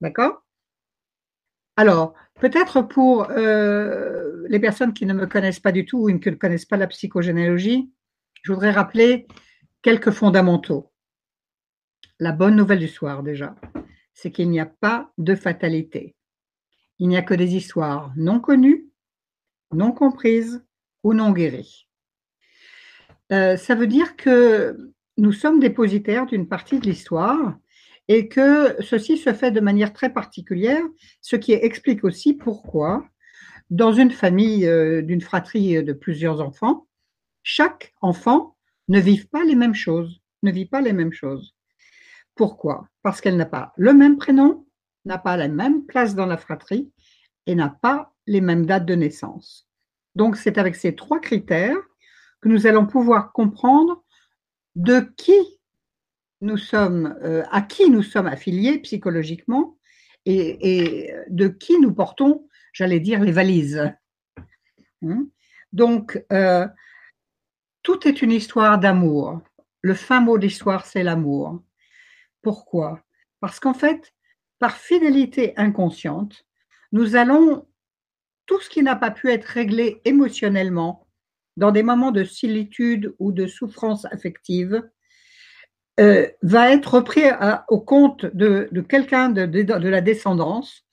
D'accord? 0.00 0.44
Alors, 1.76 2.14
peut-être 2.40 2.82
pour 2.82 3.30
euh, 3.30 4.44
les 4.48 4.60
personnes 4.60 4.92
qui 4.92 5.06
ne 5.06 5.14
me 5.14 5.26
connaissent 5.26 5.60
pas 5.60 5.72
du 5.72 5.84
tout 5.84 6.08
ou 6.08 6.18
qui 6.18 6.30
ne 6.30 6.36
connaissent 6.36 6.66
pas 6.66 6.76
la 6.76 6.86
psychogénéalogie, 6.86 7.90
je 8.42 8.52
voudrais 8.52 8.70
rappeler 8.70 9.26
quelques 9.82 10.10
fondamentaux. 10.10 10.92
La 12.18 12.32
bonne 12.32 12.56
nouvelle 12.56 12.78
du 12.78 12.88
soir 12.88 13.22
déjà, 13.22 13.54
c'est 14.12 14.30
qu'il 14.30 14.50
n'y 14.50 14.60
a 14.60 14.66
pas 14.66 15.12
de 15.18 15.34
fatalité. 15.34 16.14
Il 16.98 17.08
n'y 17.08 17.16
a 17.16 17.22
que 17.22 17.34
des 17.34 17.56
histoires 17.56 18.12
non 18.16 18.40
connues, 18.40 18.88
non 19.72 19.92
comprises 19.92 20.64
ou 21.02 21.14
non 21.14 21.32
guéries. 21.32 21.88
Euh, 23.32 23.56
ça 23.56 23.74
veut 23.74 23.86
dire 23.86 24.16
que 24.16 24.92
nous 25.16 25.32
sommes 25.32 25.58
dépositaires 25.58 26.26
d'une 26.26 26.48
partie 26.48 26.78
de 26.78 26.86
l'histoire 26.86 27.56
et 28.08 28.28
que 28.28 28.76
ceci 28.82 29.16
se 29.16 29.32
fait 29.32 29.50
de 29.50 29.60
manière 29.60 29.92
très 29.92 30.12
particulière, 30.12 30.82
ce 31.20 31.36
qui 31.36 31.52
explique 31.52 32.04
aussi 32.04 32.34
pourquoi, 32.34 33.06
dans 33.70 33.92
une 33.92 34.10
famille 34.10 34.66
euh, 34.66 35.02
d'une 35.02 35.20
fratrie 35.20 35.82
de 35.82 35.92
plusieurs 35.92 36.40
enfants, 36.40 36.86
chaque 37.42 37.94
enfant 38.02 38.56
ne 38.88 39.00
vit 39.00 39.24
pas 39.24 39.44
les 39.44 39.54
mêmes 39.54 39.74
choses, 39.74 40.20
ne 40.42 40.50
vit 40.50 40.66
pas 40.66 40.80
les 40.80 40.92
mêmes 40.92 41.12
choses. 41.12 41.54
Pourquoi? 42.34 42.88
Parce 43.02 43.20
qu'elle 43.20 43.36
n'a 43.36 43.46
pas 43.46 43.72
le 43.76 43.94
même 43.94 44.16
prénom, 44.16 44.66
n'a 45.04 45.18
pas 45.18 45.36
la 45.36 45.48
même 45.48 45.86
place 45.86 46.14
dans 46.14 46.26
la 46.26 46.36
fratrie 46.36 46.90
et 47.46 47.54
n'a 47.54 47.68
pas 47.68 48.12
les 48.26 48.40
mêmes 48.40 48.66
dates 48.66 48.86
de 48.86 48.94
naissance. 48.94 49.68
Donc 50.14 50.36
c'est 50.36 50.58
avec 50.58 50.76
ces 50.76 50.94
trois 50.94 51.20
critères 51.20 51.78
que 52.42 52.48
nous 52.48 52.66
allons 52.66 52.86
pouvoir 52.86 53.32
comprendre 53.32 54.04
de 54.74 55.00
qui 55.16 55.38
nous 56.40 56.58
sommes, 56.58 57.16
euh, 57.22 57.44
à 57.50 57.62
qui 57.62 57.88
nous 57.88 58.02
sommes 58.02 58.26
affiliés 58.26 58.78
psychologiquement 58.80 59.78
et, 60.26 61.12
de 61.28 61.48
qui 61.48 61.80
nous 61.80 61.94
portons, 61.94 62.46
j'allais 62.72 63.00
dire, 63.00 63.20
les 63.20 63.32
valises. 63.32 63.92
Hein? 65.02 65.26
Donc, 65.72 66.22
euh, 66.32 66.66
tout 67.82 68.06
est 68.06 68.22
une 68.22 68.32
histoire 68.32 68.78
d'amour. 68.78 69.40
Le 69.80 69.94
fin 69.94 70.20
mot 70.20 70.38
de 70.38 70.44
l'histoire, 70.44 70.86
c'est 70.86 71.02
l'amour. 71.02 71.62
Pourquoi? 72.42 73.00
Parce 73.40 73.58
qu'en 73.58 73.74
fait, 73.74 74.12
par 74.58 74.76
fidélité 74.76 75.54
inconsciente, 75.56 76.46
nous 76.92 77.16
allons, 77.16 77.66
tout 78.46 78.60
ce 78.60 78.68
qui 78.68 78.82
n'a 78.82 78.96
pas 78.96 79.10
pu 79.10 79.30
être 79.30 79.44
réglé 79.44 80.00
émotionnellement, 80.04 81.01
dans 81.56 81.70
des 81.70 81.82
moments 81.82 82.12
de 82.12 82.24
solitude 82.24 83.14
ou 83.18 83.32
de 83.32 83.46
souffrance 83.46 84.06
affective, 84.06 84.82
euh, 86.00 86.26
va 86.42 86.72
être 86.72 86.94
repris 86.94 87.22
au 87.68 87.80
compte 87.80 88.24
de, 88.26 88.68
quelqu'un 88.88 89.28
de, 89.28 89.44
de, 89.44 89.88
la 89.88 90.00
descendance, 90.00 90.86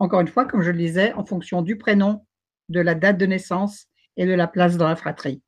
encore 0.00 0.20
une 0.20 0.28
fois, 0.28 0.44
comme 0.44 0.62
je 0.62 0.70
le 0.70 0.78
disais, 0.78 1.12
en 1.12 1.24
fonction 1.24 1.62
du 1.62 1.76
prénom, 1.76 2.26
de 2.68 2.80
la 2.80 2.94
date 2.94 3.18
de 3.18 3.26
naissance 3.26 3.86
et 4.16 4.26
de 4.26 4.34
la 4.34 4.48
place 4.48 4.76
dans 4.76 4.88
la 4.88 4.96
fratrie. 4.96 5.42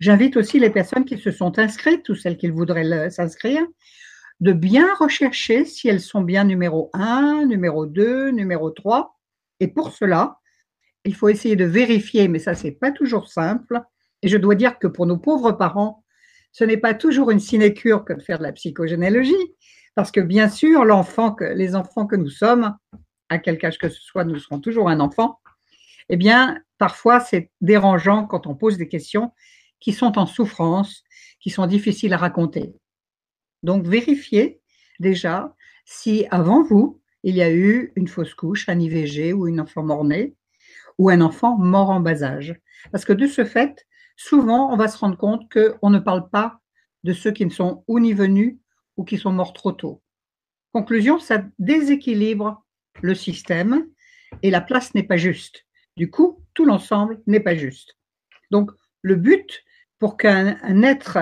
J'invite 0.00 0.36
aussi 0.36 0.58
les 0.58 0.70
personnes 0.70 1.04
qui 1.04 1.18
se 1.18 1.30
sont 1.30 1.58
inscrites 1.58 2.08
ou 2.08 2.14
celles 2.14 2.36
qui 2.36 2.48
voudraient 2.48 3.10
s'inscrire 3.10 3.66
de 4.40 4.52
bien 4.52 4.94
rechercher 4.94 5.64
si 5.64 5.88
elles 5.88 6.00
sont 6.00 6.22
bien 6.22 6.44
numéro 6.44 6.90
1, 6.94 7.46
numéro 7.46 7.86
2, 7.86 8.30
numéro 8.30 8.70
3. 8.70 9.16
Et 9.60 9.68
pour 9.68 9.92
cela, 9.92 10.38
il 11.04 11.14
faut 11.14 11.28
essayer 11.28 11.56
de 11.56 11.64
vérifier, 11.64 12.28
mais 12.28 12.38
ça, 12.38 12.54
c'est 12.54 12.72
pas 12.72 12.92
toujours 12.92 13.28
simple, 13.28 13.80
et 14.22 14.28
je 14.28 14.36
dois 14.36 14.54
dire 14.54 14.78
que 14.78 14.86
pour 14.86 15.06
nos 15.06 15.18
pauvres 15.18 15.52
parents, 15.52 16.04
ce 16.52 16.64
n'est 16.64 16.76
pas 16.76 16.94
toujours 16.94 17.30
une 17.30 17.40
sinécure 17.40 18.04
que 18.04 18.12
de 18.12 18.22
faire 18.22 18.38
de 18.38 18.42
la 18.42 18.52
psychogénéalogie, 18.52 19.34
parce 19.94 20.10
que 20.10 20.20
bien 20.20 20.48
sûr, 20.48 20.84
l'enfant 20.84 21.32
que, 21.32 21.44
les 21.44 21.74
enfants 21.74 22.06
que 22.06 22.16
nous 22.16 22.30
sommes, 22.30 22.76
à 23.28 23.38
quel 23.38 23.58
âge 23.64 23.78
que 23.78 23.88
ce 23.88 24.00
soit, 24.00 24.24
nous 24.24 24.38
serons 24.38 24.60
toujours 24.60 24.88
un 24.88 25.00
enfant. 25.00 25.40
Eh 26.08 26.16
bien, 26.16 26.58
parfois, 26.78 27.20
c'est 27.20 27.50
dérangeant 27.60 28.26
quand 28.26 28.46
on 28.46 28.54
pose 28.54 28.78
des 28.78 28.88
questions 28.88 29.32
qui 29.80 29.92
sont 29.92 30.18
en 30.18 30.26
souffrance, 30.26 31.04
qui 31.40 31.50
sont 31.50 31.66
difficiles 31.66 32.12
à 32.12 32.16
raconter. 32.16 32.74
Donc, 33.62 33.86
vérifiez 33.86 34.60
déjà 34.98 35.54
si 35.84 36.26
avant 36.30 36.62
vous, 36.62 37.00
il 37.22 37.36
y 37.36 37.42
a 37.42 37.50
eu 37.52 37.92
une 37.96 38.08
fausse 38.08 38.34
couche, 38.34 38.68
un 38.68 38.78
IVG 38.78 39.32
ou 39.32 39.48
une 39.48 39.60
enfant 39.60 39.82
mort-née, 39.82 40.34
ou 40.96 41.10
un 41.10 41.20
enfant 41.20 41.56
mort 41.58 41.90
en 41.90 42.00
bas 42.00 42.22
âge. 42.22 42.54
Parce 42.92 43.04
que 43.04 43.12
de 43.12 43.26
ce 43.26 43.44
fait, 43.44 43.86
souvent, 44.18 44.72
on 44.72 44.76
va 44.76 44.88
se 44.88 44.98
rendre 44.98 45.16
compte 45.16 45.50
qu'on 45.50 45.90
ne 45.90 46.00
parle 46.00 46.28
pas 46.28 46.60
de 47.04 47.12
ceux 47.12 47.30
qui 47.30 47.46
ne 47.46 47.50
sont 47.50 47.84
ou 47.86 48.00
ni 48.00 48.12
venus 48.12 48.58
ou 48.96 49.04
qui 49.04 49.16
sont 49.16 49.32
morts 49.32 49.52
trop 49.52 49.72
tôt. 49.72 50.02
Conclusion, 50.72 51.18
ça 51.18 51.44
déséquilibre 51.58 52.66
le 53.00 53.14
système 53.14 53.86
et 54.42 54.50
la 54.50 54.60
place 54.60 54.92
n'est 54.94 55.04
pas 55.04 55.16
juste. 55.16 55.64
Du 55.96 56.10
coup, 56.10 56.44
tout 56.52 56.64
l'ensemble 56.64 57.22
n'est 57.26 57.40
pas 57.40 57.54
juste. 57.54 57.96
Donc, 58.50 58.72
le 59.02 59.14
but 59.14 59.62
pour 60.00 60.16
qu'un 60.16 60.82
être 60.82 61.18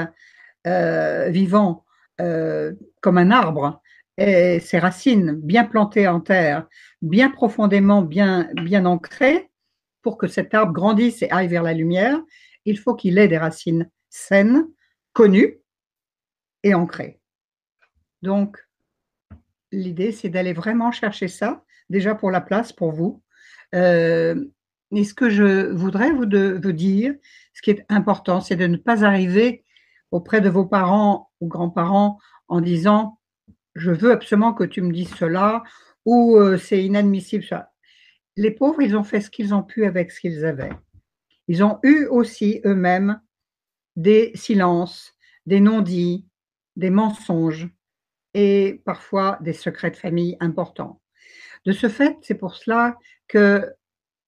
euh, 0.67 1.29
vivant 1.29 1.85
euh, 2.21 2.73
comme 3.03 3.19
un 3.19 3.31
arbre 3.31 3.83
ait 4.17 4.59
ses 4.59 4.79
racines 4.79 5.33
bien 5.33 5.65
plantées 5.65 6.09
en 6.09 6.21
terre, 6.21 6.67
bien 7.03 7.31
profondément, 7.31 8.01
bien, 8.01 8.49
bien 8.55 8.87
ancrées, 8.87 9.51
pour 10.01 10.17
que 10.17 10.29
cet 10.29 10.55
arbre 10.55 10.73
grandisse 10.73 11.21
et 11.23 11.31
aille 11.31 11.49
vers 11.49 11.63
la 11.63 11.75
lumière, 11.75 12.19
il 12.67 12.79
faut 12.79 12.95
qu'il 12.95 13.19
ait 13.19 13.29
des 13.29 13.39
racines 13.39 13.89
saines, 14.11 14.67
connues 15.13 15.61
et 16.63 16.75
ancrées. 16.75 17.21
Donc, 18.23 18.59
l'idée, 19.73 20.13
c'est 20.13 20.29
d'aller 20.29 20.53
vraiment 20.53 20.93
chercher 20.93 21.29
ça, 21.29 21.65
déjà 21.89 22.15
pour 22.15 22.31
la 22.31 22.41
place, 22.41 22.73
pour 22.73 22.93
vous. 22.93 23.23
Euh, 23.75 24.45
et 24.93 25.05
ce 25.05 25.15
que 25.15 25.31
je 25.31 25.71
voudrais 25.73 26.13
vous, 26.13 26.27
dire, 26.27 27.15
ce 27.55 27.63
qui 27.63 27.71
est 27.71 27.85
important, 27.89 28.41
c'est 28.41 28.57
de 28.57 28.67
ne 28.67 28.77
pas 28.77 29.05
arriver 29.05 29.65
auprès 30.11 30.41
de 30.41 30.49
vos 30.49 30.67
parents 30.67 31.31
ou 31.41 31.49
grands-parents 31.49 32.19
en 32.49 32.61
disant 32.61 33.19
je 33.75 33.91
veux 33.91 34.13
absolument 34.13 34.55
que 34.55 34.65
tu 34.65 34.81
me 34.81 34.93
dises 34.93 35.15
cela 35.15 35.63
ou 36.05 36.37
euh, 36.37 36.57
c'est 36.57 36.83
inadmissible 36.83 37.45
ça. 37.45 37.73
Les 38.37 38.51
pauvres, 38.51 38.81
ils 38.81 38.97
ont 38.97 39.05
fait 39.05 39.21
ce 39.21 39.31
qu'ils 39.31 39.55
ont 39.55 39.63
pu 39.63 39.85
avec 39.85 40.13
ce 40.13 40.21
qu'ils 40.21 40.45
avaient. 40.45 40.73
Ils 41.49 41.63
ont 41.63 41.79
eu 41.83 42.07
aussi 42.07 42.61
eux-mêmes 42.65 43.21
des 43.95 44.33
silences, 44.35 45.15
des 45.47 45.61
non-dits, 45.61 46.27
des 46.77 46.91
mensonges 46.91 47.69
et 48.35 48.83
parfois 48.85 49.39
des 49.41 49.53
secrets 49.53 49.91
de 49.91 49.97
famille 49.97 50.37
importants. 50.41 51.01
De 51.65 51.73
ce 51.73 51.89
fait, 51.89 52.17
c'est 52.23 52.35
pour 52.35 52.55
cela 52.55 52.97
que 53.29 53.73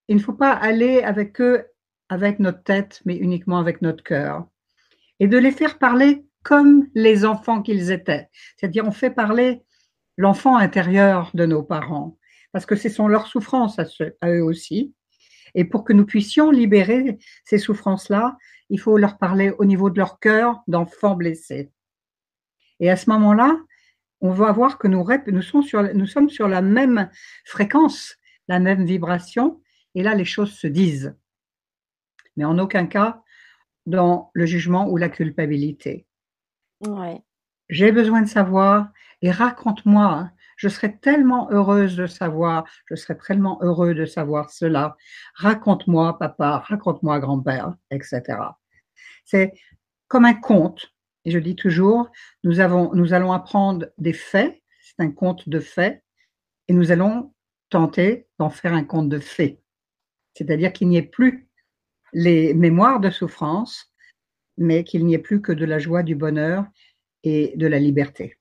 il 0.08 0.16
ne 0.16 0.22
faut 0.22 0.32
pas 0.32 0.52
aller 0.52 1.02
avec 1.02 1.40
eux 1.40 1.66
avec 2.08 2.38
notre 2.38 2.62
tête, 2.62 3.02
mais 3.04 3.16
uniquement 3.16 3.58
avec 3.58 3.82
notre 3.82 4.02
cœur. 4.02 4.46
Et 5.20 5.28
de 5.28 5.36
les 5.36 5.52
faire 5.52 5.78
parler 5.78 6.24
comme 6.42 6.88
les 6.94 7.24
enfants 7.26 7.60
qu'ils 7.60 7.90
étaient. 7.90 8.28
C'est-à-dire, 8.56 8.86
on 8.86 8.92
fait 8.92 9.10
parler 9.10 9.62
l'enfant 10.16 10.56
intérieur 10.56 11.30
de 11.34 11.44
nos 11.44 11.62
parents, 11.62 12.16
parce 12.52 12.64
que 12.64 12.76
ce 12.76 12.88
sont 12.88 13.08
leurs 13.08 13.26
souffrances 13.26 13.78
à, 13.78 13.84
à 14.20 14.30
eux 14.30 14.42
aussi. 14.42 14.94
Et 15.54 15.64
pour 15.64 15.84
que 15.84 15.92
nous 15.92 16.06
puissions 16.06 16.50
libérer 16.50 17.18
ces 17.44 17.58
souffrances-là, 17.58 18.36
il 18.70 18.80
faut 18.80 18.98
leur 18.98 19.18
parler 19.18 19.50
au 19.58 19.64
niveau 19.64 19.90
de 19.90 19.98
leur 19.98 20.20
cœur 20.20 20.62
d'enfants 20.66 21.16
blessés. 21.16 21.70
Et 22.80 22.90
à 22.90 22.96
ce 22.96 23.10
moment-là, 23.10 23.58
on 24.20 24.30
va 24.30 24.52
voir 24.52 24.78
que 24.78 24.88
nous, 24.88 25.06
nous, 25.26 25.42
sommes 25.42 25.62
sur, 25.62 25.94
nous 25.94 26.06
sommes 26.06 26.28
sur 26.28 26.48
la 26.48 26.62
même 26.62 27.10
fréquence, 27.44 28.16
la 28.48 28.58
même 28.58 28.84
vibration, 28.84 29.60
et 29.94 30.02
là, 30.02 30.14
les 30.14 30.24
choses 30.24 30.52
se 30.52 30.66
disent. 30.66 31.16
Mais 32.36 32.44
en 32.44 32.58
aucun 32.58 32.86
cas 32.86 33.22
dans 33.86 34.30
le 34.34 34.46
jugement 34.46 34.88
ou 34.88 34.96
la 34.96 35.08
culpabilité. 35.08 36.06
J'ai 37.68 37.90
besoin 37.90 38.22
de 38.22 38.28
savoir 38.28 38.90
et 39.22 39.30
raconte-moi. 39.30 40.30
Je 40.58 40.68
serais 40.68 40.98
tellement 40.98 41.48
heureuse 41.52 41.96
de 41.96 42.06
savoir, 42.06 42.64
je 42.90 42.96
serais 42.96 43.16
tellement 43.16 43.58
heureux 43.62 43.94
de 43.94 44.04
savoir 44.04 44.50
cela. 44.50 44.96
Raconte-moi, 45.34 46.18
papa, 46.18 46.64
raconte-moi, 46.66 47.20
grand-père, 47.20 47.74
etc. 47.92 48.22
C'est 49.24 49.52
comme 50.08 50.24
un 50.24 50.34
conte. 50.34 50.92
Et 51.24 51.30
je 51.30 51.38
dis 51.38 51.54
toujours, 51.54 52.10
nous, 52.42 52.58
avons, 52.58 52.92
nous 52.92 53.14
allons 53.14 53.32
apprendre 53.32 53.86
des 53.98 54.12
faits, 54.12 54.60
c'est 54.82 55.00
un 55.00 55.12
conte 55.12 55.48
de 55.48 55.60
faits, 55.60 56.02
et 56.66 56.72
nous 56.72 56.90
allons 56.90 57.32
tenter 57.70 58.26
d'en 58.38 58.50
faire 58.50 58.74
un 58.74 58.84
conte 58.84 59.08
de 59.08 59.20
faits. 59.20 59.60
C'est-à-dire 60.34 60.72
qu'il 60.72 60.88
n'y 60.88 60.96
ait 60.96 61.02
plus 61.02 61.48
les 62.12 62.52
mémoires 62.52 62.98
de 62.98 63.10
souffrance, 63.10 63.92
mais 64.56 64.82
qu'il 64.82 65.06
n'y 65.06 65.14
ait 65.14 65.18
plus 65.18 65.40
que 65.40 65.52
de 65.52 65.64
la 65.64 65.78
joie, 65.78 66.02
du 66.02 66.16
bonheur 66.16 66.64
et 67.22 67.52
de 67.56 67.66
la 67.68 67.78
liberté. 67.78 68.37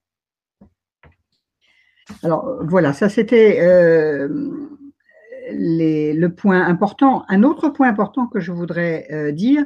Alors 2.22 2.64
voilà, 2.64 2.92
ça 2.92 3.08
c'était 3.08 3.60
euh, 3.60 4.28
le 5.52 6.28
point 6.28 6.64
important. 6.66 7.24
Un 7.28 7.42
autre 7.42 7.68
point 7.68 7.88
important 7.88 8.26
que 8.26 8.40
je 8.40 8.52
voudrais 8.52 9.06
euh, 9.10 9.32
dire, 9.32 9.64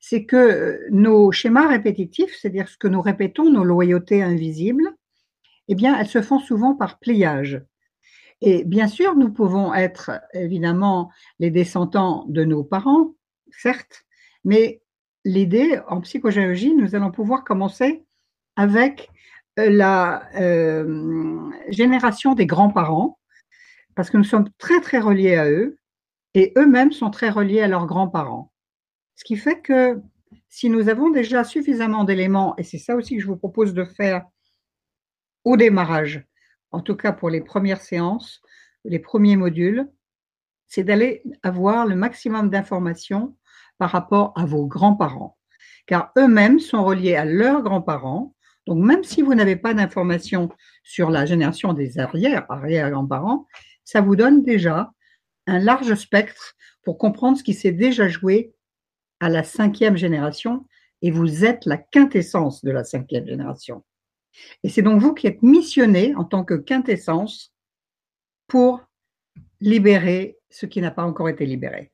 c'est 0.00 0.24
que 0.24 0.80
nos 0.90 1.32
schémas 1.32 1.68
répétitifs, 1.68 2.36
c'est-à-dire 2.40 2.68
ce 2.68 2.76
que 2.76 2.88
nous 2.88 3.00
répétons, 3.00 3.50
nos 3.50 3.64
loyautés 3.64 4.22
invisibles, 4.22 4.94
eh 5.68 5.74
bien, 5.74 5.98
elles 5.98 6.08
se 6.08 6.20
font 6.20 6.38
souvent 6.38 6.74
par 6.74 6.98
pliage. 6.98 7.62
Et 8.40 8.64
bien 8.64 8.88
sûr, 8.88 9.16
nous 9.16 9.32
pouvons 9.32 9.72
être 9.72 10.10
évidemment 10.34 11.10
les 11.38 11.50
descendants 11.50 12.26
de 12.28 12.44
nos 12.44 12.62
parents, 12.62 13.14
certes, 13.50 14.04
mais 14.44 14.82
l'idée 15.24 15.80
en 15.88 16.00
psychogéologie, 16.02 16.74
nous 16.74 16.94
allons 16.94 17.10
pouvoir 17.10 17.44
commencer 17.44 18.04
avec 18.56 19.08
euh, 19.08 19.13
la 19.56 20.28
euh, 20.36 21.50
génération 21.68 22.34
des 22.34 22.46
grands-parents, 22.46 23.18
parce 23.94 24.10
que 24.10 24.16
nous 24.16 24.24
sommes 24.24 24.48
très 24.58 24.80
très 24.80 24.98
reliés 24.98 25.36
à 25.36 25.48
eux, 25.48 25.78
et 26.34 26.52
eux-mêmes 26.56 26.92
sont 26.92 27.10
très 27.10 27.30
reliés 27.30 27.60
à 27.60 27.68
leurs 27.68 27.86
grands-parents. 27.86 28.52
Ce 29.14 29.24
qui 29.24 29.36
fait 29.36 29.60
que 29.60 30.00
si 30.48 30.68
nous 30.68 30.88
avons 30.88 31.10
déjà 31.10 31.44
suffisamment 31.44 32.04
d'éléments, 32.04 32.54
et 32.58 32.64
c'est 32.64 32.78
ça 32.78 32.96
aussi 32.96 33.16
que 33.16 33.22
je 33.22 33.26
vous 33.26 33.36
propose 33.36 33.74
de 33.74 33.84
faire 33.84 34.24
au 35.44 35.56
démarrage, 35.56 36.24
en 36.72 36.80
tout 36.80 36.96
cas 36.96 37.12
pour 37.12 37.30
les 37.30 37.40
premières 37.40 37.80
séances, 37.80 38.40
les 38.84 38.98
premiers 38.98 39.36
modules, 39.36 39.88
c'est 40.66 40.84
d'aller 40.84 41.22
avoir 41.42 41.86
le 41.86 41.94
maximum 41.94 42.50
d'informations 42.50 43.36
par 43.78 43.90
rapport 43.90 44.32
à 44.36 44.44
vos 44.44 44.66
grands-parents, 44.66 45.38
car 45.86 46.12
eux-mêmes 46.18 46.58
sont 46.58 46.84
reliés 46.84 47.14
à 47.14 47.24
leurs 47.24 47.62
grands-parents. 47.62 48.33
Donc 48.66 48.78
même 48.78 49.04
si 49.04 49.22
vous 49.22 49.34
n'avez 49.34 49.56
pas 49.56 49.74
d'informations 49.74 50.48
sur 50.82 51.10
la 51.10 51.26
génération 51.26 51.72
des 51.72 51.98
arrière, 51.98 52.46
arrière-grands-parents, 52.48 53.46
ça 53.84 54.00
vous 54.00 54.16
donne 54.16 54.42
déjà 54.42 54.92
un 55.46 55.58
large 55.58 55.94
spectre 55.94 56.54
pour 56.82 56.98
comprendre 56.98 57.36
ce 57.36 57.42
qui 57.42 57.54
s'est 57.54 57.72
déjà 57.72 58.08
joué 58.08 58.54
à 59.20 59.28
la 59.28 59.44
cinquième 59.44 59.96
génération, 59.96 60.66
et 61.02 61.10
vous 61.10 61.44
êtes 61.44 61.66
la 61.66 61.76
quintessence 61.76 62.64
de 62.64 62.70
la 62.70 62.84
cinquième 62.84 63.26
génération. 63.26 63.84
Et 64.62 64.68
c'est 64.68 64.82
donc 64.82 65.00
vous 65.00 65.14
qui 65.14 65.26
êtes 65.26 65.42
missionné 65.42 66.14
en 66.14 66.24
tant 66.24 66.44
que 66.44 66.54
quintessence 66.54 67.54
pour 68.46 68.80
libérer 69.60 70.38
ce 70.50 70.66
qui 70.66 70.80
n'a 70.80 70.90
pas 70.90 71.04
encore 71.04 71.28
été 71.28 71.46
libéré. 71.46 71.92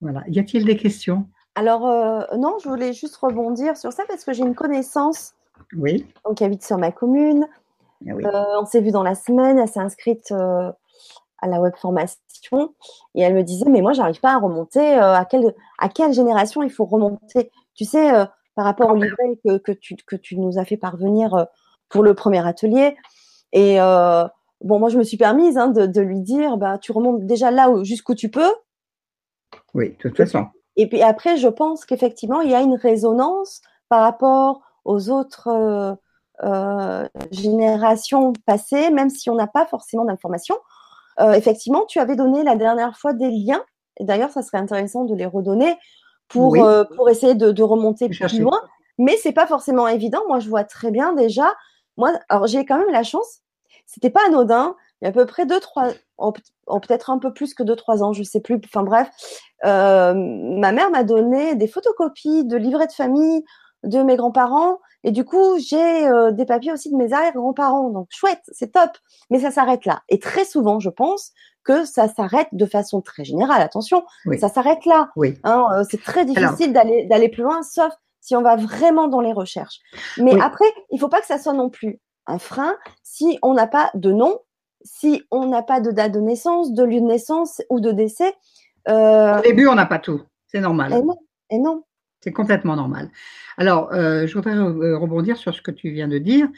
Voilà. 0.00 0.24
Y 0.28 0.38
a-t-il 0.38 0.64
des 0.64 0.76
questions? 0.76 1.28
Alors, 1.56 1.88
euh, 1.88 2.20
non, 2.36 2.58
je 2.62 2.68
voulais 2.68 2.92
juste 2.92 3.16
rebondir 3.16 3.78
sur 3.78 3.90
ça 3.90 4.04
parce 4.06 4.24
que 4.24 4.34
j'ai 4.34 4.42
une 4.42 4.54
connaissance 4.54 5.34
oui. 5.74 6.06
qui 6.36 6.44
habite 6.44 6.62
sur 6.62 6.76
ma 6.76 6.92
commune. 6.92 7.48
Ah 8.06 8.12
euh, 8.12 8.60
on 8.60 8.66
s'est 8.66 8.82
vu 8.82 8.90
dans 8.90 9.02
la 9.02 9.14
semaine, 9.14 9.58
elle 9.58 9.66
s'est 9.66 9.80
inscrite 9.80 10.30
euh, 10.32 10.70
à 11.40 11.48
la 11.48 11.58
web 11.62 11.74
formation 11.76 12.74
et 13.14 13.22
elle 13.22 13.34
me 13.34 13.42
disait 13.42 13.70
mais 13.70 13.80
moi 13.80 13.94
j'arrive 13.94 14.20
pas 14.20 14.34
à 14.34 14.38
remonter 14.38 14.94
à 14.96 15.24
quelle 15.24 15.54
à 15.78 15.88
quelle 15.88 16.12
génération 16.12 16.62
il 16.62 16.70
faut 16.70 16.84
remonter? 16.84 17.50
Tu 17.74 17.86
sais 17.86 18.10
par 18.54 18.66
rapport 18.66 18.90
au 18.90 18.94
livret 18.94 19.38
que, 19.42 19.56
que, 19.56 19.72
tu, 19.72 19.96
que 19.96 20.16
tu 20.16 20.38
nous 20.38 20.58
as 20.58 20.66
fait 20.66 20.76
parvenir 20.76 21.46
pour 21.88 22.02
le 22.02 22.12
premier 22.12 22.46
atelier. 22.46 22.96
Et 23.52 23.76
bon, 23.76 24.78
moi, 24.78 24.90
je 24.90 24.98
me 24.98 25.04
suis 25.04 25.16
permise 25.16 25.56
hein, 25.56 25.68
de, 25.68 25.86
de, 25.86 26.00
lui 26.02 26.20
dire, 26.20 26.58
bah, 26.58 26.78
tu 26.78 26.92
remontes 26.92 27.24
déjà 27.24 27.50
là 27.50 27.72
jusqu'où 27.82 28.14
tu 28.14 28.30
peux. 28.30 28.52
Oui, 29.74 29.90
de 29.90 29.96
toute 29.96 30.16
façon. 30.16 30.46
Et 30.76 30.88
puis 30.88 31.02
après, 31.02 31.36
je 31.36 31.48
pense 31.48 31.84
qu'effectivement, 31.84 32.40
il 32.40 32.50
y 32.50 32.54
a 32.54 32.60
une 32.60 32.74
résonance 32.74 33.60
par 33.88 34.02
rapport 34.02 34.60
aux 34.84 35.10
autres 35.10 35.48
euh, 35.48 35.94
euh 36.42 37.08
générations 37.30 38.32
passées, 38.44 38.90
même 38.90 39.10
si 39.10 39.30
on 39.30 39.34
n'a 39.34 39.46
pas 39.46 39.66
forcément 39.66 40.04
d'informations. 40.04 40.58
Euh, 41.18 41.32
effectivement, 41.32 41.86
tu 41.86 41.98
avais 41.98 42.16
donné 42.16 42.42
la 42.42 42.56
dernière 42.56 42.96
fois 42.98 43.14
des 43.14 43.30
liens. 43.30 43.64
Et 43.98 44.04
d'ailleurs, 44.04 44.30
ça 44.30 44.42
serait 44.42 44.58
intéressant 44.58 45.04
de 45.04 45.14
les 45.14 45.24
redonner 45.24 45.74
pour, 46.28 46.56
pour 46.96 47.08
essayer 47.08 47.34
de, 47.34 47.52
de 47.52 47.62
remonter 47.62 48.08
plus 48.08 48.40
loin. 48.40 48.60
Mais 48.98 49.16
c'est 49.16 49.32
pas 49.32 49.46
forcément 49.46 49.88
évident. 49.88 50.20
Moi, 50.28 50.40
je 50.40 50.48
vois 50.48 50.64
très 50.64 50.90
bien 50.90 51.12
déjà. 51.14 51.54
Moi, 51.96 52.12
alors 52.28 52.46
j'ai 52.46 52.64
quand 52.66 52.78
même 52.78 52.92
la 52.92 53.02
chance. 53.02 53.40
C'était 53.86 54.10
pas 54.10 54.20
anodin. 54.26 54.74
Il 55.00 55.04
y 55.04 55.06
a 55.06 55.10
à 55.10 55.12
peu 55.12 55.26
près 55.26 55.46
deux, 55.46 55.60
trois, 55.60 55.88
peut-être 56.18 57.10
un 57.10 57.18
peu 57.18 57.32
plus 57.32 57.54
que 57.54 57.62
deux, 57.62 57.76
trois 57.76 58.02
ans, 58.02 58.12
je 58.12 58.22
sais 58.22 58.40
plus. 58.40 58.60
Enfin 58.64 58.82
bref, 58.82 59.10
euh, 59.64 60.14
ma 60.14 60.72
mère 60.72 60.90
m'a 60.90 61.04
donné 61.04 61.54
des 61.54 61.66
photocopies 61.66 62.44
de 62.44 62.56
livrets 62.56 62.86
de 62.86 62.92
famille 62.92 63.44
de 63.82 64.02
mes 64.02 64.16
grands-parents 64.16 64.78
et 65.04 65.12
du 65.12 65.24
coup 65.24 65.58
j'ai 65.58 66.08
euh, 66.08 66.32
des 66.32 66.44
papiers 66.44 66.72
aussi 66.72 66.90
de 66.90 66.96
mes 66.96 67.12
arrière-grands-parents. 67.12 67.90
Donc 67.90 68.08
chouette, 68.10 68.42
c'est 68.52 68.72
top. 68.72 68.90
Mais 69.30 69.40
ça 69.40 69.50
s'arrête 69.50 69.84
là. 69.84 70.02
Et 70.08 70.18
très 70.18 70.44
souvent, 70.44 70.80
je 70.80 70.90
pense 70.90 71.32
que 71.64 71.84
ça 71.84 72.08
s'arrête 72.08 72.48
de 72.52 72.66
façon 72.66 73.00
très 73.00 73.24
générale. 73.24 73.60
Attention, 73.60 74.04
ça 74.38 74.48
s'arrête 74.48 74.84
là. 74.86 75.10
Oui. 75.16 75.36
Hein, 75.42 75.66
euh, 75.74 75.84
c'est 75.90 76.02
très 76.02 76.24
difficile 76.24 76.72
d'aller 76.72 77.06
d'aller 77.06 77.28
plus 77.28 77.42
loin, 77.42 77.62
sauf 77.62 77.92
si 78.20 78.34
on 78.36 78.42
va 78.42 78.56
vraiment 78.56 79.08
dans 79.08 79.20
les 79.20 79.32
recherches. 79.32 79.80
Mais 80.18 80.40
après, 80.40 80.64
il 80.90 80.98
faut 80.98 81.08
pas 81.08 81.20
que 81.20 81.26
ça 81.26 81.38
soit 81.38 81.52
non 81.52 81.70
plus 81.70 82.00
un 82.26 82.38
frein 82.38 82.76
si 83.02 83.38
on 83.42 83.54
n'a 83.54 83.66
pas 83.66 83.90
de 83.94 84.10
nom, 84.10 84.38
si 84.86 85.22
on 85.30 85.48
n'a 85.48 85.62
pas 85.62 85.80
de 85.80 85.90
date 85.90 86.12
de 86.12 86.20
naissance, 86.20 86.72
de 86.72 86.84
lieu 86.84 87.00
de 87.00 87.06
naissance 87.06 87.60
ou 87.68 87.80
de 87.80 87.92
décès. 87.92 88.32
Euh, 88.88 89.38
Au 89.38 89.42
début, 89.42 89.66
on 89.66 89.74
n'a 89.74 89.86
pas 89.86 89.98
tout. 89.98 90.22
C'est 90.46 90.60
normal. 90.60 90.92
Et 90.92 91.02
non. 91.02 91.18
Et 91.50 91.58
non. 91.58 91.82
C'est 92.20 92.32
complètement 92.32 92.76
normal. 92.76 93.10
Alors, 93.56 93.92
euh, 93.92 94.26
je 94.26 94.34
voudrais 94.34 94.54
rebondir 94.54 95.36
sur 95.36 95.54
ce 95.54 95.60
que 95.60 95.70
tu 95.70 95.90
viens 95.90 96.08
de 96.08 96.18
dire. 96.18 96.48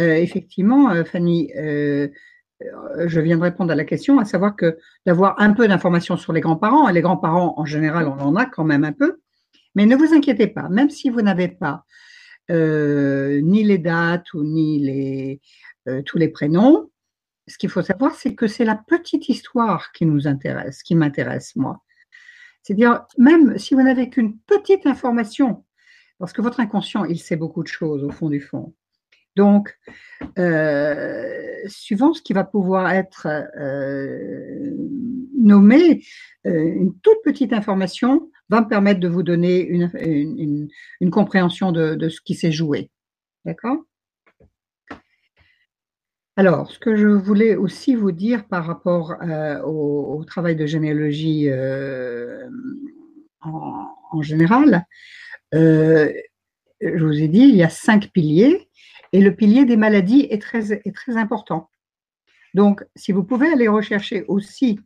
Euh, 0.00 0.14
effectivement, 0.14 1.04
Fanny, 1.04 1.52
je 1.54 3.20
viens 3.20 3.36
de 3.36 3.42
répondre 3.42 3.72
à 3.72 3.76
la 3.76 3.84
question, 3.84 4.18
à 4.18 4.24
savoir 4.24 4.56
que 4.56 4.78
d'avoir 5.04 5.40
un 5.40 5.52
peu 5.52 5.68
d'informations 5.68 6.16
sur 6.16 6.32
les 6.32 6.40
grands-parents, 6.40 6.88
et 6.88 6.92
les 6.92 7.02
grands-parents 7.02 7.54
en 7.56 7.64
général, 7.64 8.08
on 8.08 8.20
en 8.20 8.36
a 8.36 8.46
quand 8.46 8.64
même 8.64 8.84
un 8.84 8.92
peu, 8.92 9.20
mais 9.74 9.86
ne 9.86 9.96
vous 9.96 10.14
inquiétez 10.14 10.46
pas, 10.46 10.68
même 10.68 10.90
si 10.90 11.10
vous 11.10 11.22
n'avez 11.22 11.48
pas 11.48 11.84
ni 12.48 13.64
les 13.64 13.78
dates 13.78 14.32
ou 14.34 14.42
ni 14.42 14.80
les, 14.80 15.40
tous 16.04 16.18
les 16.18 16.28
prénoms, 16.28 16.90
ce 17.46 17.58
qu'il 17.58 17.68
faut 17.68 17.82
savoir, 17.82 18.14
c'est 18.14 18.34
que 18.34 18.46
c'est 18.46 18.64
la 18.64 18.76
petite 18.76 19.28
histoire 19.28 19.92
qui 19.92 20.06
nous 20.06 20.26
intéresse, 20.26 20.82
qui 20.82 20.94
m'intéresse, 20.94 21.56
moi. 21.56 21.82
C'est-à-dire, 22.62 23.04
même 23.18 23.58
si 23.58 23.74
vous 23.74 23.82
n'avez 23.82 24.08
qu'une 24.08 24.38
petite 24.38 24.86
information, 24.86 25.64
parce 26.18 26.32
que 26.32 26.40
votre 26.40 26.60
inconscient, 26.60 27.04
il 27.04 27.18
sait 27.18 27.36
beaucoup 27.36 27.62
de 27.62 27.68
choses 27.68 28.02
au 28.02 28.10
fond 28.10 28.30
du 28.30 28.40
fond. 28.40 28.74
Donc, 29.36 29.76
euh, 30.38 31.56
suivant 31.66 32.14
ce 32.14 32.22
qui 32.22 32.32
va 32.32 32.44
pouvoir 32.44 32.90
être 32.92 33.26
euh, 33.58 34.70
nommé, 35.36 36.04
euh, 36.46 36.72
une 36.76 36.98
toute 37.00 37.18
petite 37.24 37.52
information 37.52 38.30
va 38.48 38.60
me 38.60 38.68
permettre 38.68 39.00
de 39.00 39.08
vous 39.08 39.22
donner 39.22 39.60
une, 39.60 39.90
une, 41.00 41.10
compréhension 41.10 41.72
de, 41.72 41.96
de, 41.96 42.08
ce 42.08 42.20
qui 42.20 42.34
s'est 42.34 42.52
joué. 42.52 42.90
D'accord? 43.44 43.78
Alors, 46.36 46.68
ce 46.68 46.80
que 46.80 46.96
je 46.96 47.06
voulais 47.06 47.54
aussi 47.54 47.94
vous 47.94 48.10
dire 48.10 48.46
par 48.48 48.66
rapport 48.66 49.14
euh, 49.22 49.62
au, 49.62 50.24
travail 50.24 50.56
de 50.56 50.66
généalogie 50.66 51.48
euh, 51.48 52.48
en, 53.40 54.20
général, 54.20 54.84
euh, 55.54 56.12
je 56.80 57.04
vous 57.04 57.22
ai 57.22 57.28
dit, 57.28 57.42
il 57.42 57.54
y 57.54 57.62
a 57.62 57.68
cinq 57.68 58.10
piliers 58.10 58.68
et 59.12 59.20
le 59.20 59.32
pilier 59.34 59.64
des 59.64 59.76
maladies 59.76 60.26
est 60.28 60.42
très, 60.42 61.16
important. 61.16 61.70
Donc, 62.52 62.84
si 62.96 63.12
vous 63.12 63.22
pouvez 63.22 63.48
aller 63.48 63.68
rechercher 63.68 64.24
aussi, 64.26 64.80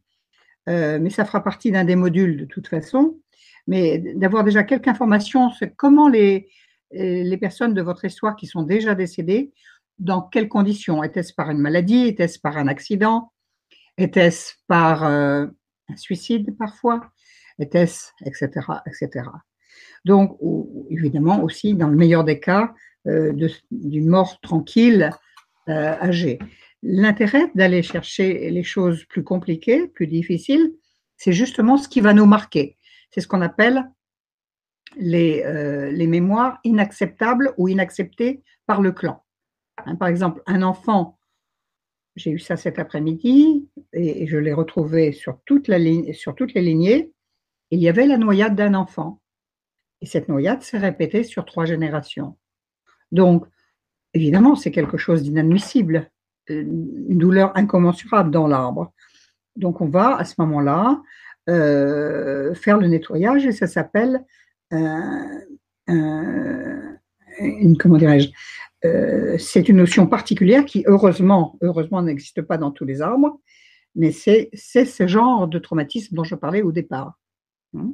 mais 0.66 1.09
ça 1.09 1.24
fera 1.24 1.42
partie 1.42 1.70
d'un 1.70 1.84
des 1.84 1.96
modules 1.96 2.36
de 2.36 2.44
toute 2.44 2.68
façon, 2.68 3.18
mais 3.66 3.99
d'avoir 4.16 4.44
déjà 4.44 4.64
quelques 4.64 4.88
informations 4.88 5.49
sur 5.51 5.68
comment 5.76 6.09
les, 6.09 6.51
les 6.90 7.36
personnes 7.38 7.72
de 7.72 7.80
votre 7.80 8.05
histoire 8.05 8.36
qui 8.36 8.46
sont 8.46 8.62
déjà 8.62 8.94
décédées 8.94 9.51
dans 9.99 10.22
quelles 10.22 10.49
conditions? 10.49 11.03
Était-ce 11.03 11.32
par 11.34 11.51
une 11.51 11.59
maladie? 11.59 12.07
Était-ce 12.07 12.38
par 12.38 12.57
un 12.57 12.68
accident? 12.68 13.32
Était-ce 13.96 14.55
par 14.66 15.05
euh, 15.05 15.46
un 15.88 15.96
suicide 15.96 16.57
parfois? 16.57 17.11
Était-ce, 17.59 18.11
etc., 18.24 18.49
etc. 18.86 19.28
Donc, 20.05 20.38
évidemment 20.90 21.42
aussi, 21.42 21.74
dans 21.74 21.88
le 21.88 21.96
meilleur 21.96 22.22
des 22.22 22.38
cas, 22.38 22.72
euh, 23.09 23.32
d'une 23.70 24.09
mort 24.09 24.40
tranquille, 24.40 25.11
euh, 25.68 25.96
âgée. 26.01 26.38
L'intérêt 26.82 27.51
d'aller 27.57 27.82
chercher 27.82 28.51
les 28.51 28.62
choses 28.62 29.05
plus 29.07 29.24
compliquées, 29.24 29.88
plus 29.88 30.07
difficiles, 30.07 30.72
c'est 31.16 31.32
justement 31.32 31.76
ce 31.76 31.88
qui 31.88 32.01
va 32.01 32.14
nous 32.14 32.26
marquer. 32.26 32.76
C'est 33.11 33.20
ce 33.20 33.26
qu'on 33.26 33.40
appelle 33.40 33.82
les, 34.96 35.42
les 35.92 36.07
mémoires 36.07 36.61
inacceptables 36.62 37.53
ou 37.59 37.66
inacceptées 37.66 38.44
par 38.66 38.80
le 38.80 38.92
clan. 38.92 39.24
Hein, 39.87 39.97
par 39.97 40.09
exemple, 40.09 40.43
un 40.47 40.62
enfant, 40.62 41.18
j'ai 42.16 42.31
eu 42.31 42.39
ça 42.39 42.57
cet 42.57 42.79
après-midi 42.79 43.68
et 43.93 44.26
je 44.26 44.39
l'ai 44.39 44.53
retrouvé 44.53 45.12
sur 45.12 45.39
toute, 45.45 45.68
la 45.68 45.79
sur 46.12 46.35
toutes 46.35 46.55
les 46.55 46.62
lignées. 46.62 47.12
il 47.70 47.81
y 47.81 47.89
avait 47.89 48.07
la 48.07 48.18
noyade 48.18 48.57
d'un 48.57 48.74
enfant. 48.74 49.20
Et 50.01 50.07
cette 50.07 50.29
noyade 50.29 50.62
s'est 50.62 50.79
répétée 50.79 51.24
sur 51.24 51.45
trois 51.45 51.64
générations. 51.64 52.37
Donc, 53.12 53.47
évidemment, 54.14 54.55
c'est 54.55 54.70
quelque 54.70 54.97
chose 54.97 55.22
d'inadmissible, 55.22 56.11
euh, 56.51 56.62
une 56.62 57.18
douleur 57.18 57.57
incommensurable 57.57 58.31
dans 58.31 58.47
l'arbre. 58.47 58.93
Donc, 59.57 59.81
on 59.81 59.89
va 59.89 60.16
à 60.16 60.24
ce 60.24 60.35
moment-là 60.39 61.03
euh, 61.49 62.55
faire 62.55 62.79
le 62.79 62.87
nettoyage 62.87 63.47
et 63.47 63.53
ça 63.53 63.66
s'appelle 63.66 64.24
euh, 64.72 65.39
une, 67.41 67.76
comment 67.79 67.97
dirais-je, 67.97 68.31
euh, 68.85 69.37
c'est 69.39 69.68
une 69.68 69.79
notion 69.79 70.07
particulière 70.07 70.64
qui, 70.64 70.85
heureusement, 70.87 71.57
heureusement 71.62 72.03
n'existe 72.03 72.43
pas 72.43 72.59
dans 72.59 72.70
tous 72.70 72.85
les 72.85 73.03
arbres, 73.03 73.41
mais 73.95 74.12
c'est 74.12 74.51
ce 74.55 75.07
genre 75.07 75.49
de 75.49 75.59
traumatisme 75.59 76.14
dont 76.14 76.24
je 76.24 76.35
parlais 76.35 76.62
au 76.62 76.72
départ. 76.72 77.18
Hein. 77.76 77.93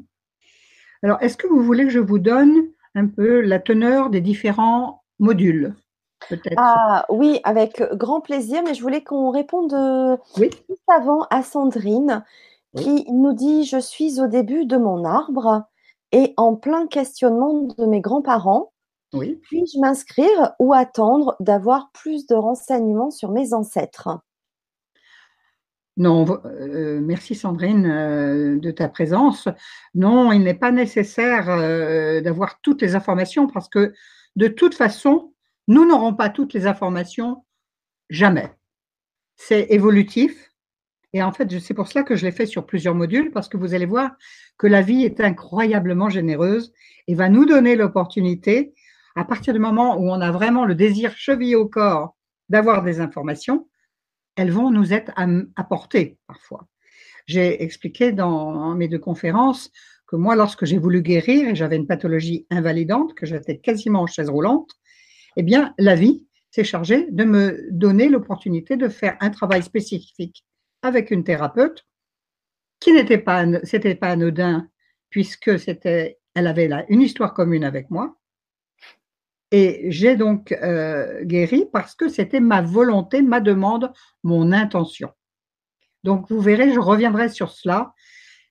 Alors, 1.03 1.18
est-ce 1.22 1.37
que 1.37 1.47
vous 1.47 1.62
voulez 1.62 1.85
que 1.85 1.91
je 1.91 1.99
vous 1.99 2.18
donne 2.18 2.68
un 2.95 3.07
peu 3.07 3.41
la 3.41 3.59
teneur 3.59 4.11
des 4.11 4.20
différents 4.20 5.03
modules 5.18 5.74
ah, 6.57 7.05
oui, 7.11 7.41
avec 7.45 7.82
grand 7.93 8.20
plaisir, 8.20 8.62
mais 8.64 8.74
je 8.74 8.82
voulais 8.82 9.03
qu'on 9.03 9.30
réponde 9.30 9.74
euh, 9.74 10.16
juste 10.37 10.89
avant 10.89 11.26
à 11.30 11.43
Sandrine 11.43 12.24
qui 12.76 13.05
nous 13.12 13.32
dit 13.32 13.64
Je 13.64 13.78
suis 13.78 14.20
au 14.20 14.26
début 14.26 14.64
de 14.64 14.76
mon 14.76 15.05
arbre 15.05 15.64
et 16.12 16.32
en 16.37 16.57
plein 16.57 16.87
questionnement 16.87 17.68
de 17.76 17.87
mes 17.87 18.01
grands-parents. 18.01 18.72
Puis-je 19.21 19.81
m'inscrire 19.81 20.53
ou 20.59 20.73
attendre 20.73 21.37
d'avoir 21.41 21.91
plus 21.93 22.27
de 22.27 22.35
renseignements 22.35 23.11
sur 23.11 23.31
mes 23.31 23.53
ancêtres? 23.53 24.09
Non, 25.97 26.27
euh, 26.45 27.01
merci 27.01 27.37
Sandrine 27.37 27.87
euh, 27.87 28.59
de 28.59 28.71
ta 28.73 28.89
présence. 28.89 29.49
Non, 29.95 30.33
il 30.33 30.43
n'est 30.43 30.55
pas 30.55 30.73
nécessaire 30.73 31.49
euh, 31.49 32.21
d'avoir 32.21 32.61
toutes 32.62 32.83
les 32.83 32.97
informations 32.97 33.47
parce 33.47 33.69
que 33.69 33.95
de 34.35 34.49
toute 34.49 34.75
façon, 34.75 35.33
nous 35.69 35.87
n'aurons 35.87 36.12
pas 36.12 36.31
toutes 36.31 36.53
les 36.53 36.67
informations 36.67 37.45
jamais. 38.11 38.51
C'est 39.37 39.67
évolutif. 39.71 40.51
Et 41.12 41.23
en 41.23 41.31
fait, 41.31 41.61
c'est 41.61 41.75
pour 41.75 41.87
cela 41.87 42.03
que 42.03 42.17
je 42.17 42.25
l'ai 42.25 42.33
fait 42.33 42.47
sur 42.47 42.67
plusieurs 42.67 42.97
modules 42.97 43.31
parce 43.31 43.49
que 43.49 43.57
vous 43.57 43.73
allez 43.73 43.87
voir 43.87 44.11
que 44.59 44.67
la 44.67 44.83
vie 44.83 45.05
est 45.05 45.21
incroyablement 45.21 46.09
généreuse 46.09 46.73
et 47.07 47.15
va 47.15 47.29
nous 47.29 47.45
donner 47.45 47.77
l'opportunité 47.77 48.75
à 49.15 49.25
partir 49.25 49.53
du 49.53 49.61
moment 49.61 49.97
où 49.97 50.11
on 50.11 50.21
a 50.21 50.31
vraiment 50.31 50.65
le 50.65 50.75
désir 50.75 51.17
chevillé 51.17 51.55
au 51.55 51.69
corps 51.69 52.17
d'avoir 52.49 52.83
des 52.83 53.01
informations, 53.01 53.69
elles 54.37 54.51
vont 54.51 54.71
nous 54.71 54.93
être 54.93 55.12
apportées 55.57 56.19
parfois. 56.27 56.67
J'ai 57.27 57.62
expliqué 57.62 58.12
dans 58.12 58.75
mes 58.75 58.89
deux 58.89 58.99
conférences 58.99 59.71
que 60.07 60.17
moi, 60.17 60.37
lorsque 60.37 60.65
j'ai 60.65 60.79
voulu 60.79 61.01
guérir 61.01 61.49
et 61.49 61.55
j'avais 61.55 61.77
une 61.77 61.87
pathologie 61.87 62.47
invalidante, 62.51 63.15
que 63.15 63.27
j'étais 63.27 63.59
quasiment 63.59 64.03
en 64.03 64.07
chaise 64.07 64.29
roulante, 64.29 64.71
eh 65.37 65.43
bien, 65.43 65.75
la 65.79 65.95
vie 65.95 66.27
s'est 66.51 66.65
chargée 66.65 67.09
de 67.11 67.25
me 67.25 67.67
donner 67.71 68.09
l'opportunité 68.09 68.77
de 68.77 68.89
faire 68.89 69.17
un 69.21 69.31
travail 69.31 69.62
spécifique 69.62 70.45
avec 70.83 71.11
une 71.11 71.25
thérapeute 71.25 71.87
qui 72.79 72.93
n'était 72.93 73.19
pas, 73.19 73.47
c'était 73.65 73.95
pas 73.95 74.11
anodin 74.11 74.69
puisque 75.09 75.59
c'était, 75.59 76.19
elle 76.35 76.47
avait 76.47 76.69
là 76.69 76.85
une 76.89 77.01
histoire 77.01 77.33
commune 77.33 77.65
avec 77.65 77.91
moi, 77.91 78.17
et 79.57 79.88
j'ai 79.88 80.16
donc 80.16 80.50
euh, 80.50 81.22
guéri 81.22 81.64
parce 81.72 81.94
que 81.94 82.09
c'était 82.09 82.40
ma 82.40 82.61
volonté, 82.61 83.22
ma 83.22 83.38
demande, 83.38 83.92
mon 84.24 84.50
intention. 84.50 85.11
Donc 86.02 86.28
vous 86.28 86.40
verrez, 86.40 86.72
je 86.72 86.80
reviendrai 86.80 87.28
sur 87.28 87.52
cela. 87.52 87.94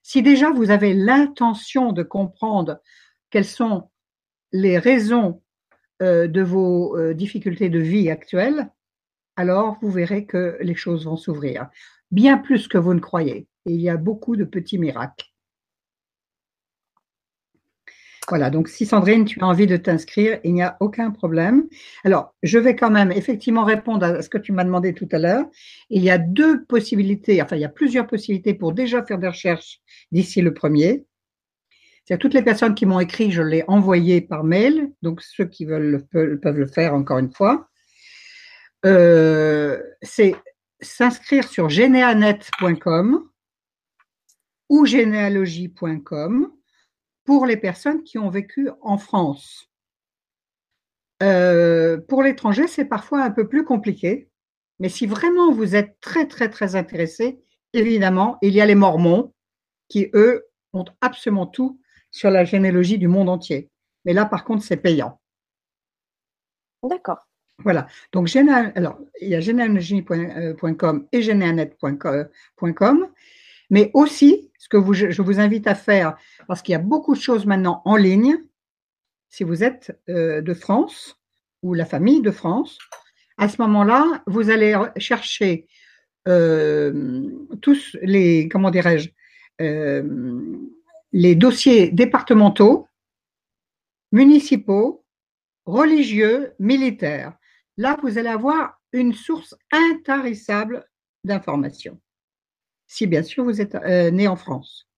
Si 0.02 0.22
déjà 0.22 0.50
vous 0.50 0.70
avez 0.70 0.94
l'intention 0.94 1.92
de 1.92 2.02
comprendre 2.02 2.80
quelles 3.28 3.44
sont 3.44 3.90
les 4.50 4.78
raisons 4.78 5.42
euh, 6.00 6.26
de 6.26 6.40
vos 6.40 6.96
euh, 6.96 7.12
difficultés 7.12 7.68
de 7.68 7.80
vie 7.80 8.08
actuelles, 8.08 8.70
alors 9.36 9.76
vous 9.82 9.90
verrez 9.90 10.24
que 10.24 10.56
les 10.62 10.74
choses 10.74 11.04
vont 11.04 11.18
s'ouvrir. 11.18 11.68
Bien 12.12 12.38
plus 12.38 12.66
que 12.66 12.78
vous 12.78 12.94
ne 12.94 13.00
croyez. 13.00 13.46
Et 13.66 13.74
il 13.74 13.80
y 13.82 13.90
a 13.90 13.98
beaucoup 13.98 14.36
de 14.36 14.44
petits 14.44 14.78
miracles. 14.78 15.33
Voilà, 18.28 18.48
donc 18.48 18.68
si 18.68 18.86
Sandrine, 18.86 19.26
tu 19.26 19.40
as 19.40 19.46
envie 19.46 19.66
de 19.66 19.76
t'inscrire, 19.76 20.38
il 20.44 20.54
n'y 20.54 20.62
a 20.62 20.76
aucun 20.80 21.10
problème. 21.10 21.68
Alors, 22.04 22.34
je 22.42 22.58
vais 22.58 22.74
quand 22.74 22.90
même 22.90 23.12
effectivement 23.12 23.64
répondre 23.64 24.06
à 24.06 24.22
ce 24.22 24.30
que 24.30 24.38
tu 24.38 24.52
m'as 24.52 24.64
demandé 24.64 24.94
tout 24.94 25.08
à 25.12 25.18
l'heure. 25.18 25.44
Il 25.90 26.02
y 26.02 26.10
a 26.10 26.16
deux 26.16 26.64
possibilités, 26.64 27.42
enfin, 27.42 27.56
il 27.56 27.60
y 27.60 27.66
a 27.66 27.68
plusieurs 27.68 28.06
possibilités 28.06 28.54
pour 28.54 28.72
déjà 28.72 29.04
faire 29.04 29.18
des 29.18 29.28
recherches 29.28 29.80
d'ici 30.10 30.40
le 30.40 30.54
premier. 30.54 31.04
C'est 32.06 32.18
toutes 32.18 32.34
les 32.34 32.42
personnes 32.42 32.74
qui 32.74 32.86
m'ont 32.86 33.00
écrit, 33.00 33.30
je 33.30 33.42
l'ai 33.42 33.64
envoyé 33.66 34.20
par 34.20 34.44
mail, 34.44 34.90
donc 35.02 35.22
ceux 35.22 35.46
qui 35.46 35.64
veulent 35.64 36.04
peuvent 36.10 36.58
le 36.58 36.66
faire 36.66 36.94
encore 36.94 37.18
une 37.18 37.32
fois. 37.32 37.68
Euh, 38.86 39.82
c'est 40.02 40.34
s'inscrire 40.80 41.48
sur 41.48 41.70
geneanet.com 41.70 43.26
ou 44.68 44.84
généalogie.com 44.84 46.50
pour 47.24 47.46
les 47.46 47.56
personnes 47.56 48.02
qui 48.02 48.18
ont 48.18 48.28
vécu 48.28 48.70
en 48.82 48.98
France. 48.98 49.70
Euh, 51.22 51.98
pour 52.08 52.22
l'étranger, 52.22 52.66
c'est 52.66 52.84
parfois 52.84 53.22
un 53.22 53.30
peu 53.30 53.48
plus 53.48 53.64
compliqué. 53.64 54.28
Mais 54.80 54.88
si 54.88 55.06
vraiment 55.06 55.52
vous 55.52 55.74
êtes 55.74 55.98
très, 56.00 56.26
très, 56.26 56.50
très 56.50 56.76
intéressé, 56.76 57.40
évidemment, 57.72 58.38
il 58.42 58.52
y 58.54 58.60
a 58.60 58.66
les 58.66 58.74
Mormons 58.74 59.32
qui, 59.88 60.10
eux, 60.14 60.46
ont 60.72 60.84
absolument 61.00 61.46
tout 61.46 61.80
sur 62.10 62.30
la 62.30 62.44
généalogie 62.44 62.98
du 62.98 63.08
monde 63.08 63.28
entier. 63.28 63.70
Mais 64.04 64.12
là, 64.12 64.24
par 64.24 64.44
contre, 64.44 64.62
c'est 64.62 64.76
payant. 64.76 65.20
D'accord. 66.82 67.26
Voilà. 67.58 67.86
Donc, 68.12 68.34
alors, 68.36 68.98
il 69.20 69.28
y 69.28 69.34
a 69.34 69.40
généalogie.com 69.40 71.08
et 71.12 71.22
généanet.com. 71.22 73.08
Mais 73.70 73.90
aussi, 73.94 74.50
ce 74.58 74.68
que 74.68 74.78
je 74.92 75.22
vous 75.22 75.40
invite 75.40 75.66
à 75.66 75.74
faire, 75.74 76.16
parce 76.46 76.62
qu'il 76.62 76.72
y 76.72 76.76
a 76.76 76.80
beaucoup 76.80 77.14
de 77.14 77.20
choses 77.20 77.46
maintenant 77.46 77.82
en 77.84 77.96
ligne, 77.96 78.36
si 79.28 79.44
vous 79.44 79.64
êtes 79.64 79.98
euh, 80.08 80.40
de 80.40 80.54
France 80.54 81.18
ou 81.62 81.74
la 81.74 81.84
famille 81.84 82.22
de 82.22 82.30
France, 82.30 82.78
à 83.36 83.48
ce 83.48 83.60
moment-là, 83.62 84.22
vous 84.26 84.50
allez 84.50 84.76
chercher 84.96 85.66
euh, 86.28 87.30
tous 87.60 87.96
les, 88.02 88.48
comment 88.48 88.70
dirais-je, 88.70 89.10
euh, 89.60 90.68
les 91.12 91.34
dossiers 91.34 91.90
départementaux, 91.90 92.88
municipaux, 94.12 95.04
religieux, 95.66 96.52
militaires. 96.58 97.36
Là, 97.76 97.96
vous 98.02 98.18
allez 98.18 98.28
avoir 98.28 98.80
une 98.92 99.12
source 99.12 99.54
intarissable 99.72 100.86
d'informations 101.24 102.00
si 102.94 103.08
bien 103.08 103.24
sûr 103.24 103.42
vous 103.42 103.60
êtes 103.60 103.74
euh, 103.74 104.12
né 104.12 104.28
en 104.28 104.36
France. 104.36 104.88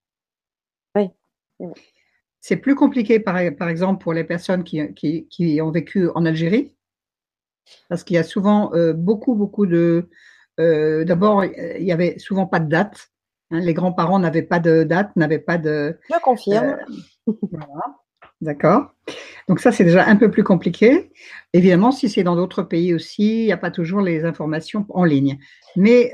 Oui. 0.95 1.09
C'est 2.41 2.59
plus 2.59 2.75
compliqué, 2.75 3.21
par, 3.21 3.39
par, 3.59 3.71
exemple, 3.71 4.03
pour 4.03 4.13
les 4.13 4.23
personnes 4.23 4.65
qui, 4.65 4.95
qui, 4.95 5.61
ont 5.63 5.71
vécu 5.71 6.11
en 6.15 6.27
Algérie, 6.27 6.77
parce 7.89 8.05
qu'il 8.05 8.17
y 8.17 8.19
a 8.19 8.23
souvent 8.23 8.73
euh, 8.75 8.93
beaucoup, 8.93 9.35
beaucoup 9.35 9.65
de... 9.65 10.11
Euh, 10.61 11.05
d'abord, 11.05 11.45
il 11.45 11.83
n'y 11.83 11.93
avait 11.93 12.19
souvent 12.19 12.47
pas 12.47 12.61
de 12.61 12.69
date. 12.69 13.09
Hein. 13.51 13.61
les 13.61 13.73
grands-parents 13.73 14.19
n'avaient 14.19 14.43
pas 14.43 14.59
de 14.59 14.83
date, 14.83 15.17
n'avaient 15.17 15.39
pas 15.39 15.57
de... 15.57 15.99
Je 16.13 16.21
confirme. 16.21 16.77
voilà. 17.27 17.97
D'accord. 18.43 18.91
Donc 19.49 19.61
ça, 19.61 19.73
c'est 19.73 19.85
déjà 19.85 20.05
un 20.05 20.17
peu 20.17 20.31
plus 20.31 20.45
compliqué. 20.45 21.11
Évidemment, 21.55 21.93
si 21.93 22.11
c'est 22.11 22.25
dans 22.25 22.37
d'autres 22.37 22.63
pays 22.63 22.93
aussi, 22.93 23.41
il 23.41 23.47
n'y 23.47 23.53
a 23.53 23.57
pas 23.57 23.71
toujours 23.71 24.03
les 24.03 24.27
informations 24.27 24.85
en 24.91 25.05
ligne. 25.05 25.39
Mais 25.77 26.13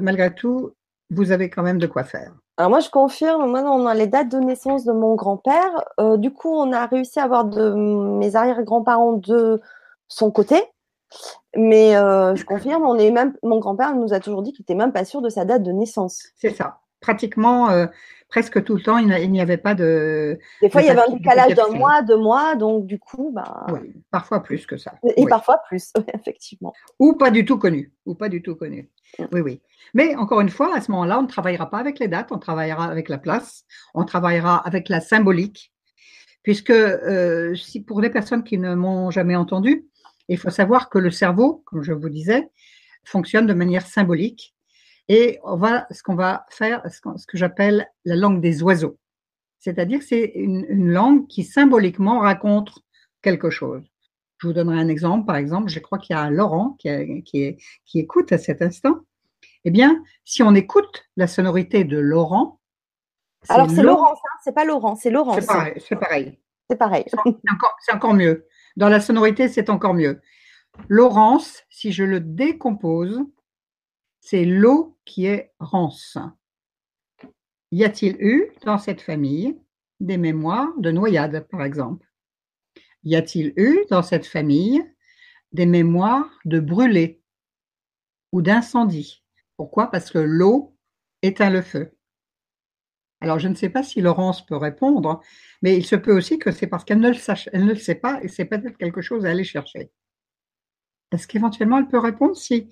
malgré 0.00 0.32
tout, 0.32 0.76
vous 1.10 1.32
avez 1.32 1.50
quand 1.50 1.62
même 1.62 1.78
de 1.78 1.86
quoi 1.86 2.04
faire. 2.04 2.32
Alors 2.56 2.70
moi, 2.70 2.80
je 2.80 2.90
confirme, 2.90 3.50
maintenant 3.50 3.76
on 3.78 3.86
a 3.86 3.94
les 3.94 4.06
dates 4.06 4.30
de 4.30 4.38
naissance 4.38 4.84
de 4.84 4.92
mon 4.92 5.14
grand-père. 5.14 5.84
Euh, 6.00 6.16
du 6.16 6.32
coup, 6.32 6.50
on 6.50 6.72
a 6.72 6.86
réussi 6.86 7.20
à 7.20 7.24
avoir 7.24 7.44
de 7.44 7.72
mes 7.72 8.36
arrière-grands-parents 8.36 9.14
de 9.14 9.60
son 10.08 10.30
côté. 10.30 10.62
Mais 11.56 11.96
euh, 11.96 12.34
je 12.34 12.44
confirme, 12.44 12.84
on 12.84 12.98
est 12.98 13.10
même, 13.10 13.34
mon 13.42 13.58
grand-père 13.58 13.94
nous 13.94 14.12
a 14.12 14.20
toujours 14.20 14.42
dit 14.42 14.52
qu'il 14.52 14.62
n'était 14.62 14.74
même 14.74 14.92
pas 14.92 15.04
sûr 15.04 15.22
de 15.22 15.30
sa 15.30 15.44
date 15.44 15.62
de 15.62 15.72
naissance. 15.72 16.28
C'est 16.36 16.54
ça. 16.54 16.80
Pratiquement, 17.00 17.70
euh, 17.70 17.86
presque 18.28 18.62
tout 18.62 18.76
le 18.76 18.82
temps, 18.82 18.98
il 18.98 19.30
n'y 19.30 19.40
avait 19.40 19.56
pas 19.56 19.74
de. 19.74 20.38
Des 20.60 20.70
fois, 20.70 20.82
il 20.82 20.86
y 20.86 20.90
avait 20.90 21.00
un 21.00 21.12
décalage 21.12 21.54
d'un 21.54 21.68
mois, 21.68 22.02
deux 22.02 22.16
mois, 22.16 22.54
donc 22.54 22.86
du 22.86 22.98
coup, 22.98 23.30
bah. 23.34 23.66
Oui, 23.72 23.94
parfois 24.10 24.42
plus 24.42 24.66
que 24.66 24.76
ça. 24.76 24.94
Et 25.16 25.26
parfois 25.26 25.60
plus, 25.68 25.92
effectivement. 26.14 26.72
Ou 26.98 27.14
pas 27.14 27.30
du 27.30 27.44
tout 27.44 27.58
connu. 27.58 27.92
Ou 28.06 28.14
pas 28.14 28.28
du 28.28 28.42
tout 28.42 28.54
connu. 28.54 28.90
Mm. 29.18 29.24
Oui, 29.32 29.40
oui. 29.40 29.62
Mais 29.94 30.14
encore 30.16 30.40
une 30.40 30.50
fois, 30.50 30.74
à 30.74 30.80
ce 30.80 30.90
moment-là, 30.92 31.18
on 31.18 31.22
ne 31.22 31.28
travaillera 31.28 31.70
pas 31.70 31.78
avec 31.78 31.98
les 31.98 32.08
dates, 32.08 32.30
on 32.30 32.38
travaillera 32.38 32.86
avec 32.86 33.08
la 33.08 33.18
place, 33.18 33.64
on 33.94 34.04
travaillera 34.04 34.56
avec 34.66 34.88
la 34.88 35.00
symbolique, 35.00 35.72
puisque 36.42 36.70
euh, 36.70 37.54
si 37.54 37.82
pour 37.82 38.00
les 38.00 38.10
personnes 38.10 38.44
qui 38.44 38.58
ne 38.58 38.74
m'ont 38.74 39.10
jamais 39.10 39.36
entendu, 39.36 39.86
il 40.28 40.36
faut 40.36 40.50
savoir 40.50 40.90
que 40.90 40.98
le 40.98 41.10
cerveau, 41.10 41.62
comme 41.64 41.82
je 41.82 41.92
vous 41.92 42.10
disais, 42.10 42.50
fonctionne 43.04 43.46
de 43.46 43.54
manière 43.54 43.86
symbolique. 43.86 44.54
Et 45.08 45.38
on 45.42 45.56
va, 45.56 45.86
ce 45.90 46.02
qu'on 46.02 46.14
va 46.14 46.44
faire, 46.50 46.82
ce 46.90 47.26
que 47.26 47.38
j'appelle 47.38 47.88
la 48.04 48.16
langue 48.16 48.40
des 48.40 48.62
oiseaux. 48.62 48.98
C'est-à-dire 49.58 50.00
que 50.00 50.04
c'est 50.04 50.32
une, 50.34 50.92
langue 50.92 51.26
qui 51.26 51.44
symboliquement 51.44 52.20
raconte 52.20 52.70
quelque 53.22 53.50
chose. 53.50 53.82
Je 54.38 54.46
vous 54.46 54.52
donnerai 54.52 54.78
un 54.78 54.88
exemple. 54.88 55.26
Par 55.26 55.36
exemple, 55.36 55.68
je 55.68 55.80
crois 55.80 55.98
qu'il 55.98 56.14
y 56.14 56.18
a 56.18 56.30
Laurent 56.30 56.76
qui, 56.78 57.56
qui 57.84 57.98
écoute 57.98 58.32
à 58.32 58.38
cet 58.38 58.62
instant. 58.62 59.00
Eh 59.64 59.70
bien, 59.70 60.02
si 60.24 60.42
on 60.42 60.54
écoute 60.54 61.04
la 61.16 61.26
sonorité 61.26 61.84
de 61.84 61.98
Laurent. 61.98 62.60
Alors, 63.48 63.70
c'est 63.70 63.82
Laurence, 63.82 64.18
hein, 64.24 64.38
c'est 64.44 64.54
pas 64.54 64.64
Laurent, 64.64 64.94
c'est 64.96 65.10
pareil. 65.10 65.74
C'est 65.78 65.96
pareil. 65.96 66.38
C'est 66.70 66.76
pareil. 66.76 67.04
C'est 67.80 67.92
encore, 67.94 68.14
mieux. 68.14 68.46
Dans 68.76 68.88
la 68.88 69.00
sonorité, 69.00 69.48
c'est 69.48 69.70
encore 69.70 69.94
mieux. 69.94 70.20
Laurence, 70.88 71.64
si 71.70 71.92
je 71.92 72.04
le 72.04 72.20
décompose, 72.20 73.20
c'est 74.30 74.44
l'eau 74.44 74.98
qui 75.06 75.24
est 75.24 75.54
rance. 75.58 76.18
Y 77.70 77.84
a-t-il 77.84 78.14
eu 78.20 78.50
dans 78.62 78.76
cette 78.76 79.00
famille 79.00 79.56
des 80.00 80.18
mémoires 80.18 80.68
de 80.76 80.90
noyade, 80.90 81.46
par 81.50 81.62
exemple? 81.62 82.06
Y 83.04 83.16
a-t-il 83.16 83.54
eu 83.56 83.86
dans 83.88 84.02
cette 84.02 84.26
famille 84.26 84.84
des 85.52 85.64
mémoires 85.64 86.28
de 86.44 86.60
brûlé 86.60 87.22
ou 88.32 88.42
d'incendie 88.42 89.24
pourquoi? 89.56 89.90
Parce 89.90 90.10
que 90.10 90.18
l'eau 90.18 90.76
éteint 91.22 91.50
le 91.50 91.62
feu. 91.62 91.96
Alors, 93.22 93.38
je 93.38 93.48
ne 93.48 93.54
sais 93.54 93.70
pas 93.70 93.82
si 93.82 94.02
Laurence 94.02 94.44
peut 94.44 94.56
répondre, 94.56 95.22
mais 95.62 95.74
il 95.76 95.86
se 95.86 95.96
peut 95.96 96.14
aussi 96.14 96.38
que 96.38 96.52
c'est 96.52 96.66
parce 96.66 96.84
qu'elle 96.84 97.00
ne, 97.00 97.08
le 97.08 97.58
ne 97.58 97.72
le 97.72 97.76
sait 97.76 97.94
pas 97.94 98.22
et 98.22 98.28
c'est 98.28 98.44
peut-être 98.44 98.76
quelque 98.76 99.00
chose 99.00 99.24
à 99.24 99.30
aller 99.30 99.42
chercher. 99.42 99.90
Est-ce 101.10 101.26
qu'éventuellement 101.26 101.78
elle 101.78 101.88
peut 101.88 101.98
répondre 101.98 102.36
si, 102.36 102.68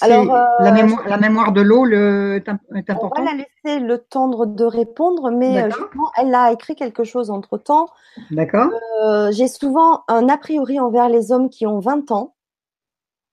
Alors, 0.00 0.32
euh, 0.32 0.44
la, 0.60 1.18
mémoire, 1.18 1.52
de 1.52 1.60
l'eau 1.60 1.86
est, 1.86 2.48
importante 2.48 3.12
On 3.16 3.24
va 3.24 3.32
la 3.32 3.36
laisser 3.36 3.80
le 3.80 3.98
temps 3.98 4.28
de 4.28 4.64
répondre, 4.64 5.30
mais 5.30 5.62
euh, 5.62 5.70
elle 6.16 6.34
a 6.34 6.52
écrit 6.52 6.76
quelque 6.76 7.02
chose 7.02 7.30
entre 7.30 7.58
temps. 7.58 7.88
D'accord. 8.30 8.70
Euh, 9.02 9.32
j'ai 9.32 9.48
souvent 9.48 10.04
un 10.06 10.28
a 10.28 10.38
priori 10.38 10.78
envers 10.78 11.08
les 11.08 11.32
hommes 11.32 11.50
qui 11.50 11.66
ont 11.66 11.80
20 11.80 12.12
ans. 12.12 12.34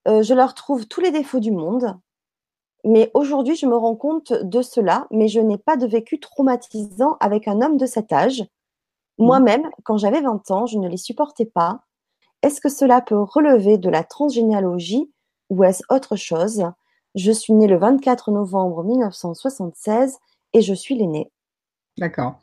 je 0.08 0.34
leur 0.34 0.55
trouve 0.55 0.88
tous 0.88 1.01
les 1.01 1.12
défauts 1.12 1.39
du 1.39 1.51
monde. 1.51 1.95
Mais 2.84 3.12
aujourd'hui, 3.14 3.55
je 3.55 3.66
me 3.66 3.76
rends 3.76 3.95
compte 3.95 4.34
de 4.34 4.62
cela, 4.62 5.08
mais 5.12 5.28
je 5.28 5.39
n'ai 5.39 5.58
pas 5.58 5.78
de 5.78 5.86
vécu 5.86 6.20
traumatisant 6.20 7.18
avec 7.20 7.47
un 7.47 7.62
homme 7.62 7.78
de 7.78 7.86
cet 7.86 8.14
âge. 8.14 8.41
Mmh. 9.20 9.26
Moi-même, 9.26 9.70
quand 9.84 9.97
j'avais 9.97 10.22
20 10.22 10.49
ans, 10.51 10.66
je 10.66 10.78
ne 10.78 10.88
les 10.88 10.97
supportais 10.97 11.45
pas. 11.45 11.82
Est-ce 12.44 12.62
que 12.62 12.70
cela 12.70 13.02
peut 13.02 13.20
relever 13.20 13.78
de 13.78 13.90
la 13.90 14.04
transgénéalogie 14.04 15.12
ou 15.50 15.64
est-ce 15.64 15.84
autre 15.90 16.16
chose? 16.16 16.66
Je 17.16 17.32
suis 17.32 17.54
née 17.54 17.68
le 17.68 17.78
24 17.78 18.32
novembre 18.32 18.84
1976 18.84 20.18
et 20.54 20.62
je 20.62 20.74
suis 20.74 20.96
l'aînée. 20.96 21.32
D'accord. 21.98 22.40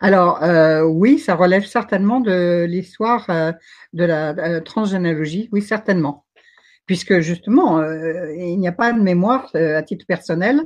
Alors 0.00 0.42
euh, 0.44 0.84
oui, 0.84 1.18
ça 1.18 1.34
relève 1.34 1.64
certainement 1.64 2.20
de 2.20 2.66
l'histoire 2.68 3.28
euh, 3.30 3.52
de 3.92 4.04
la 4.04 4.30
euh, 4.30 4.60
transgénéalogie, 4.60 5.48
oui 5.52 5.62
certainement 5.62 6.24
puisque 6.84 7.20
justement, 7.20 7.80
il 7.80 8.58
n'y 8.58 8.66
a 8.66 8.72
pas 8.72 8.92
de 8.92 9.00
mémoire 9.00 9.48
à 9.54 9.82
titre 9.84 10.04
personnel, 10.04 10.62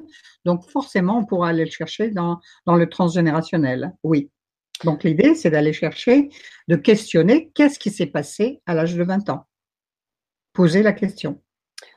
donc 0.46 0.64
forcément, 0.64 1.18
on 1.18 1.26
pourra 1.26 1.50
aller 1.50 1.66
le 1.66 1.70
chercher 1.70 2.10
dans 2.10 2.40
le 2.66 2.88
transgénérationnel, 2.88 3.92
oui. 4.02 4.30
Donc 4.84 5.04
l'idée, 5.04 5.34
c'est 5.34 5.50
d'aller 5.50 5.72
chercher, 5.72 6.28
de 6.68 6.76
questionner 6.76 7.50
qu'est-ce 7.54 7.78
qui 7.78 7.90
s'est 7.90 8.06
passé 8.06 8.60
à 8.66 8.74
l'âge 8.74 8.94
de 8.94 9.02
20 9.02 9.30
ans. 9.30 9.46
Poser 10.52 10.82
la 10.82 10.92
question. 10.92 11.40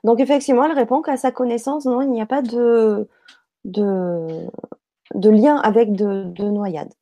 Donc 0.04 0.20
effectivement, 0.20 0.66
elle 0.66 0.78
répond 0.78 1.02
qu'à 1.02 1.18
sa 1.18 1.32
connaissance, 1.32 1.86
non, 1.86 2.02
il 2.02 2.12
n'y 2.12 2.22
a 2.22 2.26
pas 2.26 2.42
de, 2.42 3.08
de, 3.66 4.48
de 5.16 5.30
lien 5.30 5.58
avec 5.58 5.94
de, 5.94 6.24
de 6.26 6.44
noyade. 6.44 6.94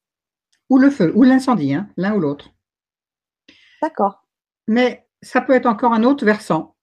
Ou 0.69 0.77
le 0.77 0.89
feu, 0.89 1.11
ou 1.15 1.23
l'incendie, 1.23 1.73
hein, 1.73 1.89
l'un 1.97 2.15
ou 2.15 2.19
l'autre. 2.19 2.49
D'accord. 3.81 4.25
Mais 4.67 5.07
ça 5.21 5.41
peut 5.41 5.53
être 5.53 5.65
encore 5.65 5.93
un 5.93 6.03
autre 6.03 6.25
versant. 6.25 6.75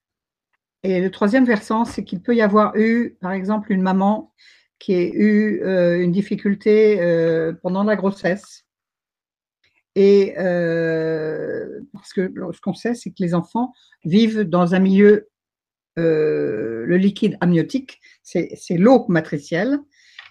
Et 0.82 1.00
le 1.00 1.10
troisième 1.10 1.44
versant, 1.44 1.84
c'est 1.84 2.04
qu'il 2.04 2.22
peut 2.22 2.34
y 2.34 2.42
avoir 2.42 2.76
eu, 2.76 3.16
par 3.20 3.32
exemple, 3.32 3.72
une 3.72 3.82
maman 3.82 4.32
qui 4.78 4.94
a 4.94 5.00
eu 5.02 5.62
euh, 5.62 6.02
une 6.02 6.12
difficulté 6.12 7.00
euh, 7.00 7.54
pendant 7.62 7.84
la 7.84 7.96
grossesse. 7.96 8.66
Et 9.96 10.34
euh, 10.38 11.80
parce 11.92 12.12
que 12.12 12.32
ce 12.52 12.60
qu'on 12.60 12.74
sait, 12.74 12.94
c'est 12.94 13.10
que 13.10 13.22
les 13.22 13.34
enfants 13.34 13.72
vivent 14.04 14.42
dans 14.42 14.74
un 14.74 14.80
milieu, 14.80 15.28
le 15.96 16.96
liquide 16.96 17.36
amniotique, 17.40 18.00
c'est 18.22 18.76
l'eau 18.76 19.06
matricielle, 19.08 19.78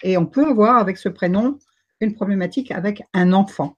et 0.03 0.18
on 0.18 0.26
peut 0.26 0.45
avoir 0.45 0.78
avec 0.78 0.97
ce 0.97 1.07
prénom 1.07 1.57
une 2.01 2.14
problématique 2.14 2.72
avec 2.72 3.03
un 3.14 3.32
enfant, 3.32 3.78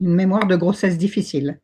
une 0.00 0.14
mémoire 0.14 0.46
de 0.46 0.56
grossesse 0.56 0.98
difficile. 0.98 1.60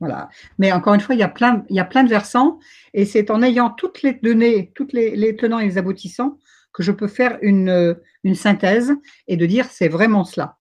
Voilà. 0.00 0.30
Mais 0.58 0.72
encore 0.72 0.94
une 0.94 1.00
fois, 1.00 1.14
il 1.14 1.18
y 1.18 1.22
a 1.22 1.28
plein, 1.28 1.64
il 1.70 1.76
y 1.76 1.80
a 1.80 1.84
plein 1.84 2.02
de 2.02 2.08
versants 2.08 2.58
et 2.92 3.04
c'est 3.04 3.30
en 3.30 3.40
ayant 3.40 3.70
toutes 3.70 4.02
les 4.02 4.14
données, 4.14 4.72
toutes 4.74 4.92
les, 4.92 5.36
tenants 5.36 5.60
et 5.60 5.64
les 5.64 5.78
aboutissants 5.78 6.38
que 6.72 6.82
je 6.82 6.92
peux 6.92 7.08
faire 7.08 7.38
une, 7.42 7.96
une 8.24 8.34
synthèse 8.34 8.92
et 9.28 9.36
de 9.36 9.46
dire 9.46 9.66
c'est 9.66 9.88
vraiment 9.88 10.24
cela. 10.24 10.58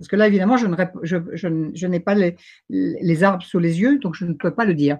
Parce 0.00 0.08
que 0.08 0.16
là, 0.16 0.28
évidemment, 0.28 0.56
je, 0.56 1.86
n'ai 1.86 2.00
pas 2.00 2.14
les, 2.14 3.22
arbres 3.22 3.44
sous 3.44 3.58
les 3.58 3.80
yeux, 3.82 3.98
donc 3.98 4.14
je 4.14 4.24
ne 4.24 4.32
peux 4.32 4.50
pas 4.50 4.64
le 4.64 4.72
dire. 4.72 4.96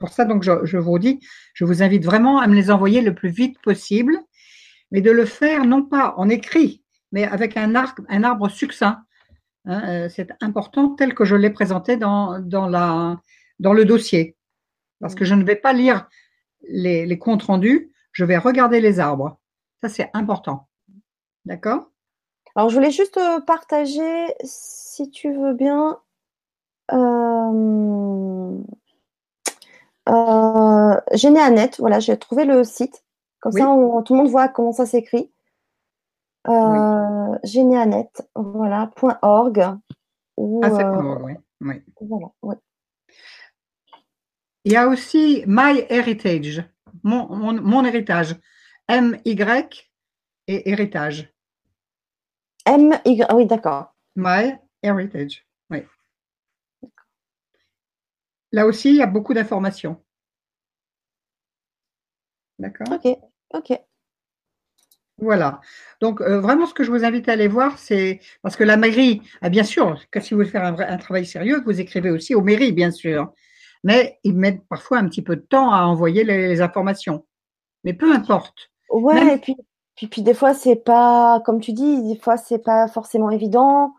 Pour 0.00 0.08
ça, 0.08 0.24
donc, 0.24 0.42
je, 0.42 0.76
vous 0.76 0.98
dis, 0.98 1.20
je 1.54 1.64
vous 1.64 1.84
invite 1.84 2.04
vraiment 2.04 2.40
à 2.40 2.48
me 2.48 2.56
les 2.56 2.72
envoyer 2.72 3.00
le 3.00 3.14
plus 3.14 3.28
vite 3.28 3.60
possible, 3.62 4.18
mais 4.90 5.02
de 5.02 5.12
le 5.12 5.24
faire 5.24 5.64
non 5.64 5.84
pas 5.84 6.14
en 6.16 6.28
écrit, 6.28 6.82
mais 7.12 7.22
avec 7.22 7.56
un, 7.56 7.76
arbre 7.76 8.48
succinct. 8.48 9.04
Hein, 9.66 9.82
euh, 9.88 10.08
c'est 10.08 10.32
important 10.40 10.96
tel 10.96 11.14
que 11.14 11.24
je 11.24 11.36
l'ai 11.36 11.50
présenté 11.50 11.96
dans, 11.96 12.38
le 12.40 13.84
dossier. 13.84 14.34
Parce 14.98 15.14
que 15.14 15.24
je 15.24 15.34
ne 15.34 15.44
vais 15.44 15.54
pas 15.54 15.72
lire 15.72 16.08
les 16.68 17.18
comptes 17.18 17.44
rendus, 17.44 17.92
je 18.16 18.24
vais 18.24 18.38
regarder 18.38 18.80
les 18.80 18.98
arbres. 18.98 19.36
Ça, 19.82 19.90
c'est 19.90 20.08
important. 20.14 20.68
D'accord? 21.44 21.90
Alors, 22.54 22.70
je 22.70 22.74
voulais 22.74 22.90
juste 22.90 23.18
euh, 23.18 23.40
partager, 23.40 24.34
si 24.42 25.10
tu 25.10 25.34
veux 25.34 25.52
bien, 25.52 26.00
euh, 26.94 28.58
euh, 30.08 31.00
Généanet. 31.12 31.72
Voilà, 31.78 32.00
j'ai 32.00 32.16
trouvé 32.16 32.46
le 32.46 32.64
site. 32.64 33.04
Comme 33.40 33.52
ça, 33.52 33.66
tout 34.06 34.14
le 34.14 34.16
monde 34.16 34.30
voit 34.30 34.48
comment 34.48 34.72
ça 34.72 34.86
s'écrit. 34.86 35.30
Euh, 36.48 37.38
Généanet, 37.44 38.08
voilà, 38.34 38.90
.org. 39.20 39.58
ah, 39.60 39.78
c'est 40.38 40.84
.org, 40.84 41.38
oui. 41.60 41.82
Voilà, 42.00 42.60
Il 44.64 44.72
y 44.72 44.76
a 44.76 44.88
aussi 44.88 45.44
My 45.46 45.84
Mon, 47.02 47.52
mon 47.60 47.84
héritage. 47.84 48.36
M-Y 48.88 49.90
et 50.46 50.70
héritage. 50.70 51.32
M-Y, 52.66 53.24
ah 53.28 53.36
oui, 53.36 53.46
d'accord. 53.46 53.94
My 54.16 54.56
Heritage, 54.82 55.46
oui. 55.70 55.82
Là 58.52 58.66
aussi, 58.66 58.90
il 58.90 58.96
y 58.96 59.02
a 59.02 59.06
beaucoup 59.06 59.34
d'informations. 59.34 60.02
D'accord? 62.58 62.86
Ok, 62.90 63.18
ok. 63.50 63.80
Voilà. 65.18 65.60
Donc, 66.00 66.20
euh, 66.20 66.40
vraiment, 66.40 66.66
ce 66.66 66.74
que 66.74 66.84
je 66.84 66.90
vous 66.90 67.04
invite 67.04 67.28
à 67.28 67.32
aller 67.32 67.48
voir, 67.48 67.78
c'est 67.78 68.20
parce 68.42 68.56
que 68.56 68.64
la 68.64 68.76
mairie, 68.76 69.22
ah, 69.40 69.48
bien 69.48 69.64
sûr, 69.64 70.02
que 70.10 70.20
si 70.20 70.34
vous 70.34 70.40
voulez 70.40 70.50
faire 70.50 70.64
un, 70.64 70.98
travail 70.98 71.24
sérieux, 71.24 71.62
vous 71.64 71.80
écrivez 71.80 72.10
aussi 72.10 72.34
aux 72.34 72.42
mairies, 72.42 72.72
bien 72.72 72.90
sûr. 72.90 73.32
Mais 73.86 74.18
ils 74.24 74.34
mettent 74.34 74.66
parfois 74.68 74.98
un 74.98 75.08
petit 75.08 75.22
peu 75.22 75.36
de 75.36 75.42
temps 75.42 75.70
à 75.70 75.82
envoyer 75.84 76.24
les, 76.24 76.60
informations. 76.60 77.24
Mais 77.84 77.94
peu 77.94 78.12
importe. 78.12 78.72
Ouais, 78.90 79.36
et 79.36 79.38
puis 79.38 79.56
puis, 79.94 80.08
puis 80.08 80.22
des 80.22 80.34
fois, 80.34 80.54
c'est 80.54 80.74
pas, 80.76 81.40
comme 81.46 81.60
tu 81.60 81.72
dis, 81.72 82.02
des 82.02 82.18
fois, 82.18 82.36
c'est 82.36 82.58
pas 82.58 82.88
forcément 82.88 83.30
évident. 83.30 83.94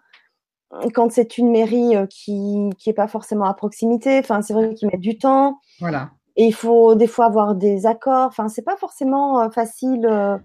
Quand 0.94 1.10
c'est 1.10 1.38
une 1.38 1.52
mairie 1.52 1.96
euh, 1.96 2.06
qui 2.06 2.70
qui 2.78 2.90
est 2.90 2.94
pas 2.94 3.08
forcément 3.08 3.46
à 3.46 3.54
proximité, 3.54 4.20
enfin, 4.20 4.42
c'est 4.42 4.54
vrai 4.54 4.74
qu'ils 4.76 4.90
mettent 4.90 5.00
du 5.00 5.18
temps. 5.18 5.62
Voilà. 5.80 6.12
Et 6.36 6.46
il 6.46 6.54
faut 6.54 6.94
des 6.94 7.08
fois 7.08 7.26
avoir 7.26 7.56
des 7.56 7.86
accords. 7.86 8.28
Enfin, 8.28 8.50
c'est 8.50 8.64
pas 8.64 8.76
forcément 8.76 9.42
euh, 9.42 9.50
facile 9.50 10.06
euh, 10.06 10.38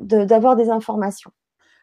d'avoir 0.00 0.56
des 0.56 0.68
informations. 0.68 1.30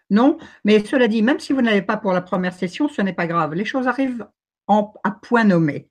Non, 0.10 0.38
mais 0.66 0.84
cela 0.84 1.08
dit, 1.08 1.22
même 1.22 1.40
si 1.40 1.54
vous 1.54 1.62
n'avez 1.62 1.82
pas 1.82 1.96
pour 1.96 2.12
la 2.12 2.22
première 2.22 2.54
session, 2.54 2.90
ce 2.90 3.02
n'est 3.02 3.14
pas 3.14 3.28
grave. 3.28 3.54
Les 3.54 3.66
choses 3.66 3.88
arrivent 3.88 4.28
en, 4.68 4.94
à 5.06 5.12
point 5.12 5.46
nommé. 5.46 5.90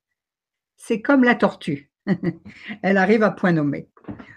C'est 0.79 1.03
comme 1.03 1.25
la 1.25 1.35
tortue. 1.35 1.91
Elle 2.83 2.97
arrive 2.97 3.23
à 3.23 3.31
point 3.31 3.53
nommé. 3.53 3.91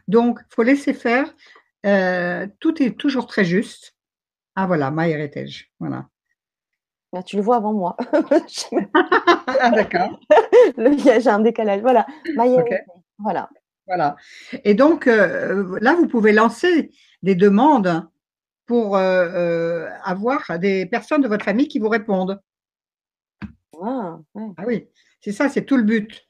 Donc, 0.07 0.39
il 0.41 0.53
faut 0.53 0.63
laisser 0.63 0.93
faire. 0.93 1.33
Euh, 1.85 2.47
tout 2.59 2.83
est 2.83 2.97
toujours 2.97 3.27
très 3.27 3.45
juste. 3.45 3.95
Ah 4.55 4.67
voilà, 4.67 4.91
My 4.91 5.09
Heritage. 5.09 5.71
Voilà. 5.79 6.07
Bah, 7.13 7.23
tu 7.23 7.37
le 7.37 7.41
vois 7.41 7.57
avant 7.57 7.73
moi. 7.73 7.95
ah, 9.47 9.71
D'accord. 9.71 10.19
J'ai 10.77 11.27
un 11.27 11.39
décalage. 11.39 11.81
Voilà. 11.81 12.05
Heritage. 12.25 12.85
Voilà. 13.17 13.49
Voilà. 13.87 14.15
Et 14.63 14.73
donc, 14.73 15.07
euh, 15.07 15.77
là, 15.81 15.93
vous 15.95 16.07
pouvez 16.07 16.31
lancer 16.31 16.91
des 17.23 17.35
demandes 17.35 18.07
pour 18.65 18.95
euh, 18.95 19.87
avoir 20.03 20.57
des 20.59 20.85
personnes 20.85 21.21
de 21.21 21.27
votre 21.27 21.43
famille 21.43 21.67
qui 21.67 21.79
vous 21.79 21.89
répondent. 21.89 22.41
Ah, 23.83 24.19
ah 24.35 24.63
oui, 24.65 24.87
c'est 25.19 25.31
ça, 25.31 25.49
c'est 25.49 25.65
tout 25.65 25.75
le 25.75 25.83
but. 25.83 26.29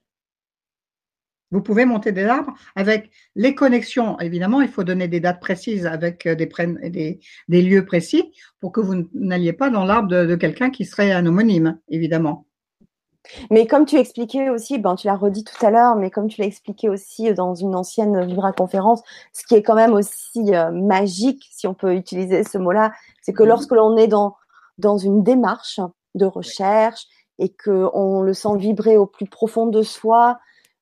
Vous 1.52 1.62
pouvez 1.62 1.86
monter 1.86 2.14
des 2.14 2.26
arbres 2.26 2.54
avec 2.76 3.12
les 3.36 3.56
connexions. 3.56 4.18
Évidemment, 4.20 4.62
il 4.62 4.70
faut 4.70 4.84
donner 4.84 5.08
des 5.08 5.20
dates 5.20 5.42
précises 5.42 5.86
avec 5.86 6.26
euh, 6.26 6.36
des, 6.36 6.50
des, 6.90 7.20
des 7.50 7.62
lieux 7.62 7.86
précis 7.86 8.32
pour 8.62 8.72
que 8.72 8.80
vous 8.80 9.08
n'alliez 9.14 9.54
pas 9.54 9.70
dans 9.70 9.84
l'arbre 9.84 10.08
de, 10.08 10.36
quelqu'un 10.36 10.70
qui 10.70 10.86
serait 10.86 11.12
un 11.12 11.26
homonyme, 11.26 11.78
évidemment. 11.90 12.46
Mais 13.52 13.68
comme 13.68 13.86
tu 13.86 13.98
expliquais 13.98 14.50
aussi, 14.50 14.80
ben, 14.80 14.96
tu 14.96 15.08
l'as 15.08 15.16
redit 15.16 15.44
tout 15.44 15.64
à 15.64 15.70
l'heure, 15.70 15.96
mais 15.96 16.10
comme 16.10 16.28
tu 16.28 16.42
l'as 16.42 16.48
expliqué 16.48 16.90
aussi 16.90 17.32
dans 17.34 17.54
une 17.54 17.76
ancienne 17.76 18.26
Vibra 18.26 18.52
conférence, 18.52 19.04
ce 19.32 19.46
qui 19.46 19.56
est 19.56 19.62
quand 19.62 19.76
même 19.76 19.94
aussi 19.94 20.56
euh, 20.56 20.72
magique, 20.72 21.48
si 21.52 21.68
on 21.68 21.74
peut 21.74 21.94
utiliser 21.94 22.44
ce 22.44 22.58
mot-là, 22.58 22.94
c'est 23.22 23.34
que 23.34 23.44
lorsque 23.44 23.72
l'on 23.72 23.96
est 23.98 24.08
dans, 24.08 24.36
dans 24.78 24.98
une 24.98 25.22
démarche 25.22 25.80
de 26.16 26.26
recherche 26.26 27.06
et 27.40 27.50
qu'on 27.50 28.22
le 28.22 28.34
sent 28.34 28.58
vibrer 28.58 28.98
au 28.98 29.06
plus 29.06 29.28
profond 29.28 29.68
de 29.68 29.82
soi, 29.82 30.40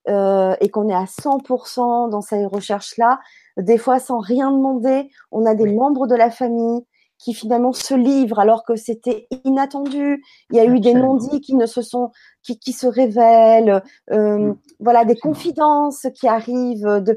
euh, 0.07 0.55
et 0.61 0.69
qu'on 0.69 0.87
est 0.89 0.93
à 0.93 1.05
100% 1.05 2.09
dans 2.09 2.21
ces 2.21 2.45
recherches-là, 2.45 3.19
des 3.57 3.77
fois 3.77 3.99
sans 3.99 4.19
rien 4.19 4.51
demander, 4.51 5.09
on 5.31 5.45
a 5.45 5.55
des 5.55 5.71
membres 5.71 6.07
de 6.07 6.15
la 6.15 6.31
famille 6.31 6.85
qui 7.19 7.33
finalement 7.33 7.73
se 7.73 7.93
livrent 7.93 8.39
alors 8.39 8.63
que 8.63 8.77
c'était 8.77 9.27
inattendu. 9.43 10.23
Il 10.51 10.55
y 10.55 10.59
a 10.59 10.65
eu 10.65 10.79
des 10.79 10.93
non-dits 10.93 11.41
qui 11.41 11.53
ne 11.53 11.65
se 11.65 11.81
sont, 11.81 12.11
qui, 12.43 12.57
qui 12.57 12.71
se 12.71 12.87
révèlent, 12.87 13.83
euh, 14.11 14.37
mm. 14.37 14.57
voilà, 14.79 15.03
des 15.03 15.17
confidences 15.17 16.07
qui 16.15 16.29
arrivent 16.29 16.85
de, 16.85 17.13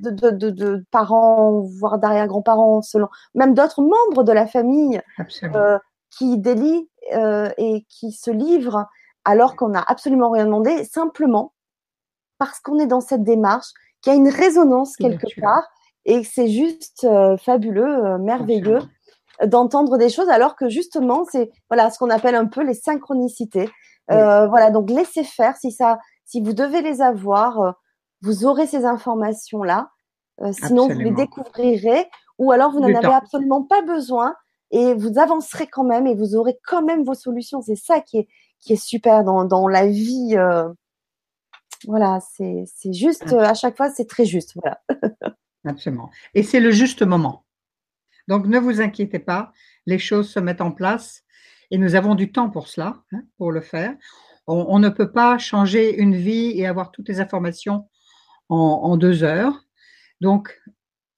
de, 0.00 0.30
de, 0.30 0.50
de, 0.50 0.84
parents, 0.90 1.60
voire 1.78 1.98
d'arrière-grands-parents, 1.98 2.80
selon, 2.80 3.08
même 3.34 3.52
d'autres 3.52 3.82
membres 3.82 4.24
de 4.24 4.32
la 4.32 4.46
famille 4.46 5.02
euh, 5.54 5.78
qui 6.10 6.38
délient 6.38 6.88
euh, 7.14 7.50
et 7.58 7.84
qui 7.90 8.12
se 8.12 8.30
livrent 8.30 8.86
alors 9.24 9.54
qu'on 9.54 9.68
n'a 9.68 9.84
absolument 9.86 10.30
rien 10.30 10.46
demandé, 10.46 10.84
simplement 10.84 11.52
parce 12.42 12.58
qu'on 12.58 12.80
est 12.80 12.86
dans 12.86 13.00
cette 13.00 13.22
démarche, 13.22 13.68
qu'il 14.00 14.12
y 14.12 14.16
a 14.16 14.18
une 14.18 14.28
résonance 14.28 14.96
quelque 14.96 15.28
part 15.40 15.62
et 16.04 16.24
c'est 16.24 16.48
juste 16.48 17.04
euh, 17.04 17.36
fabuleux, 17.36 18.04
euh, 18.04 18.18
merveilleux 18.18 18.80
d'entendre 19.46 19.96
des 19.96 20.08
choses 20.08 20.28
alors 20.28 20.56
que 20.56 20.68
justement 20.68 21.24
c'est 21.30 21.52
voilà 21.70 21.88
ce 21.92 22.00
qu'on 22.00 22.10
appelle 22.10 22.34
un 22.34 22.46
peu 22.46 22.64
les 22.64 22.74
synchronicités. 22.74 23.70
Euh, 24.10 24.48
voilà 24.48 24.72
donc 24.72 24.90
laissez 24.90 25.22
faire 25.22 25.56
si 25.56 25.70
ça 25.70 26.00
si 26.24 26.40
vous 26.40 26.52
devez 26.52 26.82
les 26.82 27.00
avoir, 27.00 27.76
vous 28.22 28.44
aurez 28.44 28.66
ces 28.66 28.86
informations 28.86 29.62
là. 29.62 29.90
sinon 30.50 30.88
vous 30.88 30.98
les 30.98 31.12
découvrirez 31.12 32.10
ou 32.38 32.50
alors 32.50 32.72
vous 32.72 32.80
n'en 32.80 32.92
avez 32.92 33.14
absolument 33.14 33.62
pas 33.62 33.82
besoin 33.82 34.34
et 34.72 34.94
vous 34.94 35.16
avancerez 35.16 35.68
quand 35.68 35.84
même 35.84 36.08
et 36.08 36.16
vous 36.16 36.34
aurez 36.34 36.58
quand 36.66 36.82
même 36.82 37.04
vos 37.04 37.14
solutions. 37.14 37.62
C'est 37.62 37.76
ça 37.76 38.00
qui 38.00 38.18
est 38.18 38.28
qui 38.58 38.72
est 38.72 38.84
super 38.84 39.22
dans 39.22 39.44
dans 39.44 39.68
la 39.68 39.86
vie 39.86 40.36
voilà, 41.86 42.20
c'est 42.20 42.92
juste, 42.92 43.32
à 43.32 43.54
chaque 43.54 43.76
fois, 43.76 43.90
c'est 43.90 44.08
très 44.08 44.24
juste. 44.24 44.54
Voilà. 44.54 44.80
Absolument. 45.64 46.10
Et 46.34 46.42
c'est 46.42 46.60
le 46.60 46.70
juste 46.70 47.02
moment. 47.02 47.44
Donc, 48.28 48.46
ne 48.46 48.58
vous 48.58 48.80
inquiétez 48.80 49.18
pas, 49.18 49.52
les 49.86 49.98
choses 49.98 50.30
se 50.30 50.40
mettent 50.40 50.60
en 50.60 50.72
place 50.72 51.24
et 51.70 51.78
nous 51.78 51.94
avons 51.94 52.14
du 52.14 52.32
temps 52.32 52.50
pour 52.50 52.68
cela, 52.68 53.02
hein, 53.12 53.22
pour 53.38 53.52
le 53.52 53.60
faire. 53.60 53.94
On, 54.46 54.80
ne 54.80 54.88
peut 54.88 55.12
pas 55.12 55.38
changer 55.38 55.94
une 55.96 56.16
vie 56.16 56.52
et 56.56 56.66
avoir 56.66 56.90
toutes 56.90 57.08
les 57.08 57.20
informations 57.20 57.88
en, 58.48 58.96
deux 58.96 59.22
heures. 59.22 59.64
Donc, 60.20 60.60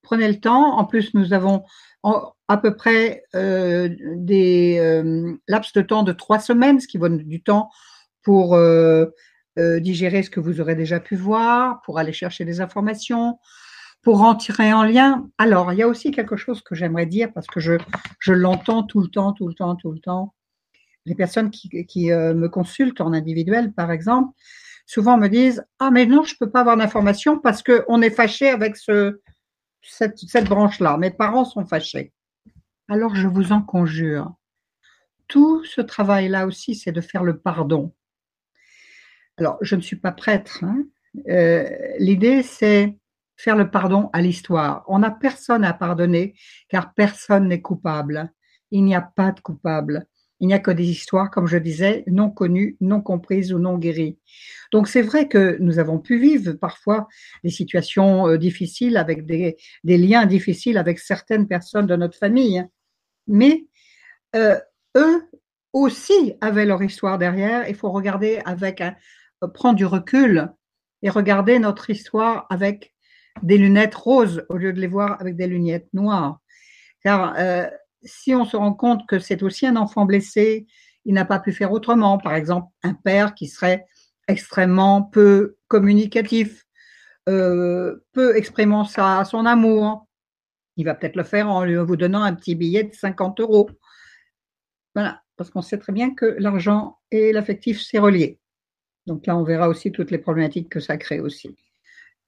prenez 0.03 0.29
le 0.29 0.39
temps. 0.39 0.79
En 0.79 0.85
plus, 0.85 1.15
nous 1.15 1.33
avons 1.33 1.65
à 2.03 2.57
peu 2.59 2.77
près 2.77 3.25
euh, 3.35 3.89
des 4.17 4.77
euh, 4.79 5.35
laps 5.49 5.73
de 5.73 5.81
temps 5.81 6.03
de 6.03 6.13
trois 6.13 6.39
semaines, 6.39 6.81
ce 6.81 6.87
qui 6.87 6.99
donne 6.99 7.19
du 7.19 7.43
temps 7.43 7.71
pour 8.23 8.55
euh, 8.55 9.07
euh, 9.59 9.81
digérer 9.81 10.23
ce 10.23 10.31
que 10.31 10.41
vous 10.41 10.61
aurez 10.61 10.75
déjà 10.75 11.01
pu 11.01 11.17
voir, 11.17 11.81
pour 11.83 11.99
aller 11.99 12.13
chercher 12.13 12.45
des 12.45 12.61
informations, 12.61 13.39
pour 14.03 14.19
rentrer 14.19 14.73
en 14.73 14.85
lien. 14.85 15.29
Alors, 15.39 15.73
il 15.73 15.79
y 15.79 15.83
a 15.83 15.89
aussi 15.89 16.11
quelque 16.11 16.37
chose 16.37 16.61
que 16.63 16.75
j'aimerais 16.75 17.07
dire 17.07 17.33
parce 17.33 17.47
que 17.47 17.61
je, 17.61 17.75
je 18.19 18.33
l'entends 18.33 18.83
tout 18.83 19.01
le 19.01 19.09
temps, 19.09 19.33
tout 19.33 19.49
le 19.49 19.55
temps, 19.55 19.77
tout 19.77 19.93
le 19.93 20.01
temps. 20.01 20.35
Les 21.07 21.15
personnes 21.15 21.51
qui, 21.51 21.87
qui 21.87 22.13
euh, 22.13 22.35
me 22.35 22.49
consultent 22.49 23.01
en 23.01 23.13
individuel, 23.13 23.73
par 23.73 23.91
exemple, 23.91 24.33
souvent 24.87 25.17
me 25.19 25.29
disent 25.29 25.65
Ah, 25.79 25.91
mais 25.91 26.07
non, 26.07 26.25
je 26.25 26.35
ne 26.35 26.39
peux 26.45 26.51
pas 26.51 26.61
avoir 26.61 26.77
d'informations 26.77 27.39
parce 27.39 27.63
qu'on 27.63 28.03
est 28.03 28.11
fâché 28.11 28.49
avec 28.49 28.77
ce, 28.77 29.21
cette, 29.83 30.19
cette 30.19 30.49
branche-là. 30.49 30.97
Mes 30.99 31.11
parents 31.11 31.45
sont 31.45 31.65
fâchés. 31.65 32.13
Alors, 32.89 33.15
je 33.15 33.29
vous 33.29 33.53
en 33.53 33.63
conjure. 33.63 34.35
Tout 35.29 35.65
ce 35.65 35.81
travail-là 35.81 36.47
aussi, 36.47 36.75
c'est 36.75 36.93
de 36.93 37.01
faire 37.01 37.25
le 37.25 37.39
pardon. 37.39 37.93
Alors, 39.37 39.59
je 39.61 39.77
ne 39.77 39.81
suis 39.81 39.97
pas 39.97 40.13
prêtre. 40.13 40.63
Hein. 40.63 40.85
Euh, 41.29 41.69
l'idée, 41.99 42.43
c'est 42.43 42.97
faire 43.37 43.57
le 43.57 43.71
pardon 43.71 44.11
à 44.13 44.23
l'histoire. 44.23 44.85
On 44.89 45.01
n'a 45.01 45.11
personne 45.11 45.65
à 45.65 45.73
pardonner 45.73 46.35
car 46.69 46.95
personne 46.95 47.49
n'est 47.49 47.61
coupable. 47.61 48.33
Il 48.71 48.85
n'y 48.85 48.95
a 48.95 49.03
pas 49.03 49.33
de 49.33 49.41
coupable. 49.41 50.07
il 50.41 50.49
n'y 50.49 50.55
a 50.55 50.59
que 50.59 50.71
des 50.71 50.89
histoires, 50.89 51.31
comme 51.31 51.47
je 51.47 51.57
disais, 51.57 52.05
non 52.07 52.31
connues, 52.31 52.77
non 52.81 53.01
comprises 53.01 53.53
ou 53.53 53.59
non 53.59 53.79
guéries. 53.79 54.19
Donc 54.73 54.89
c'est 54.89 55.03
vrai 55.03 55.29
que 55.29 55.57
nous 55.61 55.79
avons 55.79 55.99
pu 55.99 56.19
vivre 56.19 56.53
parfois 56.53 57.09
des 57.45 57.51
situations 57.51 58.29
euh, 58.29 58.37
difficiles 58.37 58.97
avec 58.97 59.25
des, 59.27 59.57
liens 59.85 60.27
difficiles 60.27 60.77
avec 60.77 60.99
certaines 60.99 61.47
personnes 61.47 61.87
de 61.87 61.97
notre 61.97 62.19
famille, 62.19 62.59
hein. 62.59 62.69
mais 63.27 63.65
euh, 64.35 64.59
eux 64.97 65.23
aussi 65.73 66.35
avaient 66.41 66.67
leur 66.67 66.83
histoire 66.83 67.19
derrière. 67.19 67.69
Il 67.69 67.75
faut 67.75 67.91
regarder 67.91 68.41
avec 68.45 68.81
un, 68.81 68.95
prendre 69.49 69.77
du 69.77 69.87
recul 69.87 70.51
et 71.03 71.11
regarder 71.11 71.59
notre 71.59 71.91
histoire 71.91 72.47
avec 72.51 72.95
des 73.43 73.59
lunettes 73.59 73.95
roses 73.95 74.45
au 74.49 74.57
lieu 74.57 74.73
de 74.73 74.81
les 74.81 74.87
voir 74.87 75.21
avec 75.21 75.37
des 75.37 75.47
lunettes 75.47 75.89
noires. 75.93 76.41
Car 77.03 77.35
euh, 77.39 77.67
si 78.03 78.35
on 78.35 78.45
se 78.45 78.57
rend 78.57 78.73
compte 78.73 79.07
que 79.07 79.19
c'est 79.19 79.43
aussi 79.43 79.67
un 79.67 79.77
enfant 79.77 80.05
blessé, 80.05 80.67
il 81.05 81.15
n'a 81.15 81.25
pas 81.25 81.39
pu 81.39 81.53
faire 81.53 81.73
autrement. 81.73 82.19
Par 82.19 82.35
exemple, 82.35 82.69
un 82.83 82.95
père 82.95 83.35
qui 83.35 83.49
serait 83.49 83.87
extrêmement 84.29 85.03
peu 85.03 85.57
communicatif, 85.69 86.65
euh, 87.29 88.05
peu 88.13 88.37
exprimant 88.37 88.85
sa, 88.85 89.25
son 89.25 89.47
amour. 89.47 90.07
Il 90.77 90.87
va 90.87 90.95
peut-être 90.95 91.17
le 91.17 91.25
faire 91.25 91.49
en 91.49 91.65
lui 91.65 91.77
vous 91.77 91.97
donnant 91.97 92.23
un 92.23 92.35
petit 92.35 92.55
billet 92.55 92.85
de 92.85 92.95
50 92.95 93.41
euros. 93.41 93.71
Voilà, 94.95 95.23
parce 95.37 95.51
qu'on 95.51 95.63
sait 95.63 95.79
très 95.79 95.93
bien 95.93 96.15
que 96.15 96.27
l'argent 96.39 96.99
et 97.11 97.33
l'affectif, 97.33 97.83
c'est 97.83 97.99
relié. 97.99 98.39
Donc 99.07 99.27
là, 99.27 99.37
on 99.37 99.43
verra 99.43 99.69
aussi 99.69 99.93
toutes 99.93 100.11
les 100.11 100.19
problématiques 100.19 100.69
que 100.69 100.81
ça 100.81 100.97
crée 100.97 101.21
aussi. 101.21 101.57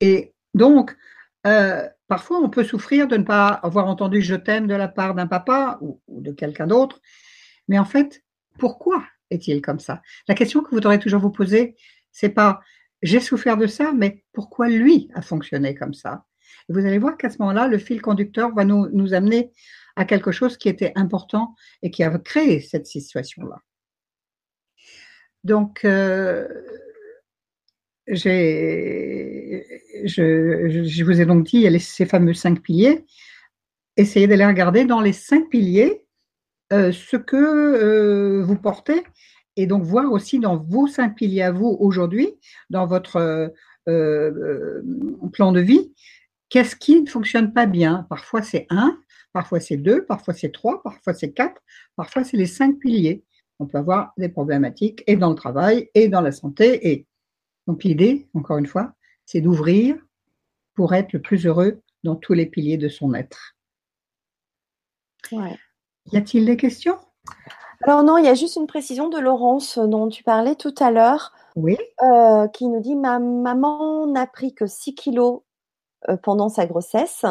Et 0.01 0.35
donc, 0.55 0.97
euh, 1.47 1.89
parfois, 2.09 2.39
on 2.41 2.51
peut 2.51 2.65
souffrir 2.65 3.09
de 3.09 3.17
ne 3.17 3.23
pas 3.23 3.49
avoir 3.49 3.87
entendu 3.87 4.21
je 4.21 4.35
t'aime 4.35 4.67
de 4.67 4.75
la 4.75 4.89
part 4.89 5.15
d'un 5.15 5.27
papa 5.27 5.79
ou, 5.81 6.01
de 6.09 6.33
quelqu'un 6.33 6.67
d'autre. 6.67 7.01
Mais 7.69 7.79
en 7.79 7.85
fait, 7.85 8.23
pourquoi 8.59 9.05
est-il 9.31 9.63
comme 9.63 9.81
ça? 9.81 10.03
La 10.29 10.35
question 10.35 10.63
que 10.63 10.71
vous 10.71 10.81
devrez 10.81 10.99
toujours 10.99 11.21
vous 11.21 11.31
poser, 11.31 11.77
c'est 12.13 12.31
pas 12.31 12.61
j'ai 13.03 13.21
souffert 13.21 13.57
de 13.57 13.67
ça, 13.67 13.93
mais 13.93 14.25
pourquoi 14.33 14.69
lui 14.69 15.11
a 15.15 15.23
fonctionné 15.23 15.75
comme 15.75 15.95
ça? 15.95 16.25
Vous 16.69 16.79
allez 16.79 16.99
voir 16.99 17.17
qu'à 17.17 17.31
ce 17.31 17.37
moment-là, 17.41 17.69
le 17.69 17.79
fil 17.79 18.01
conducteur 18.01 18.55
va 18.55 18.65
nous, 18.65 18.89
nous 18.89 19.15
amener 19.15 19.53
à 19.97 20.05
quelque 20.05 20.33
chose 20.33 20.57
qui 20.57 20.69
était 20.69 20.93
important 20.97 21.55
et 21.83 21.91
qui 21.91 22.03
a 22.03 22.19
créé 22.19 22.61
cette 22.61 22.87
situation-là. 22.87 23.63
Donc, 25.47 25.85
euh, 25.85 26.49
je, 28.09 28.33
vous 31.05 31.21
ai 31.21 31.25
donc 31.25 31.47
dit, 31.47 31.59
il 31.59 31.63
y 31.63 31.69
a 31.69 31.79
ces 31.79 32.05
fameux 32.05 32.35
cinq 32.35 32.61
piliers. 32.63 33.07
Essayez 33.97 34.27
d'aller 34.27 34.45
regarder 34.45 34.85
dans 34.85 35.01
les 35.01 35.13
cinq 35.13 35.49
piliers 35.49 36.05
euh, 36.73 36.91
ce 36.91 37.17
que 37.17 37.37
euh, 37.37 38.43
vous 38.43 38.57
portez 38.57 39.05
et 39.55 39.69
donc 39.69 39.85
voir 39.85 40.11
aussi 40.11 40.41
dans 40.41 40.57
vos 40.57 40.89
cinq 40.89 41.15
piliers 41.15 41.43
à 41.43 41.53
vous 41.53 41.77
aujourd'hui, 41.79 42.35
dans 42.69 42.87
votre 42.87 43.55
plan 45.33 45.53
de 45.53 45.61
vie, 45.61 45.95
qu'est-ce 46.49 46.75
qui 46.75 47.03
ne 47.03 47.09
fonctionne 47.09 47.53
pas 47.53 47.67
bien. 47.67 48.05
Parfois 48.11 48.43
c'est 48.43 48.67
un, 48.69 48.99
parfois 49.33 49.61
c'est 49.61 49.77
deux, 49.77 50.05
parfois 50.05 50.35
c'est 50.35 50.51
trois, 50.51 50.83
parfois 50.83 51.15
c'est 51.15 51.31
quatre, 51.31 51.63
parfois 51.95 52.25
c'est 52.25 52.37
les 52.37 52.47
cinq 52.47 52.81
piliers. 52.81 53.23
On 53.59 53.67
peut 53.67 53.79
avoir 53.79 54.13
des 54.17 54.29
problématiques 54.29 55.03
et 55.07 55.17
dans 55.17 55.31
le 55.31 55.35
travail 55.35 55.91
et 55.95 56.09
dans 56.09 56.21
la 56.21 56.33
santé 56.33 56.91
et 56.91 57.07
donc 57.67 57.85
l'idée, 57.85 58.29
encore 58.35 58.59
une 58.59 58.67
fois, 58.67 58.93
c'est 59.25 59.41
d'ouvrir 59.41 59.97
pour 60.75 60.95
être 60.95 61.13
le 61.13 61.21
plus 61.21 61.47
heureux 61.47 61.83
dans 62.05 62.15
tous 62.15 62.33
les 62.33 62.47
piliers 62.47 62.77
de 62.77 62.89
son 62.89 63.15
être. 63.15 63.57
Y 65.33 66.17
a-t-il 66.17 66.47
des 66.47 66.57
questions? 66.57 66.97
Alors 67.83 68.05
non, 68.05 68.17
il 68.19 68.25
y 68.25 68.29
a 68.29 68.35
juste 68.35 68.57
une 68.57 68.67
précision 68.67 69.09
de 69.09 69.19
Laurence 69.19 69.79
dont 69.79 70.09
tu 70.09 70.23
parlais 70.23 70.55
tout 70.55 70.75
à 70.79 70.91
l'heure. 70.91 71.33
Oui. 71.57 71.77
Euh, 72.03 72.47
qui 72.49 72.69
nous 72.69 72.81
dit 72.81 72.95
Ma 72.95 73.19
maman 73.19 74.07
n'a 74.07 74.27
pris 74.27 74.55
que 74.55 74.67
6 74.67 74.95
kilos 74.95 75.41
euh, 76.09 76.17
pendant 76.17 76.49
sa 76.49 76.67
grossesse 76.67 77.25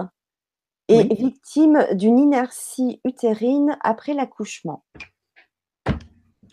et 0.88 1.03
victime 1.15 1.86
d'une 1.93 2.19
inertie 2.19 3.01
utérine 3.05 3.78
après 3.82 4.13
l'accouchement. 4.13 4.84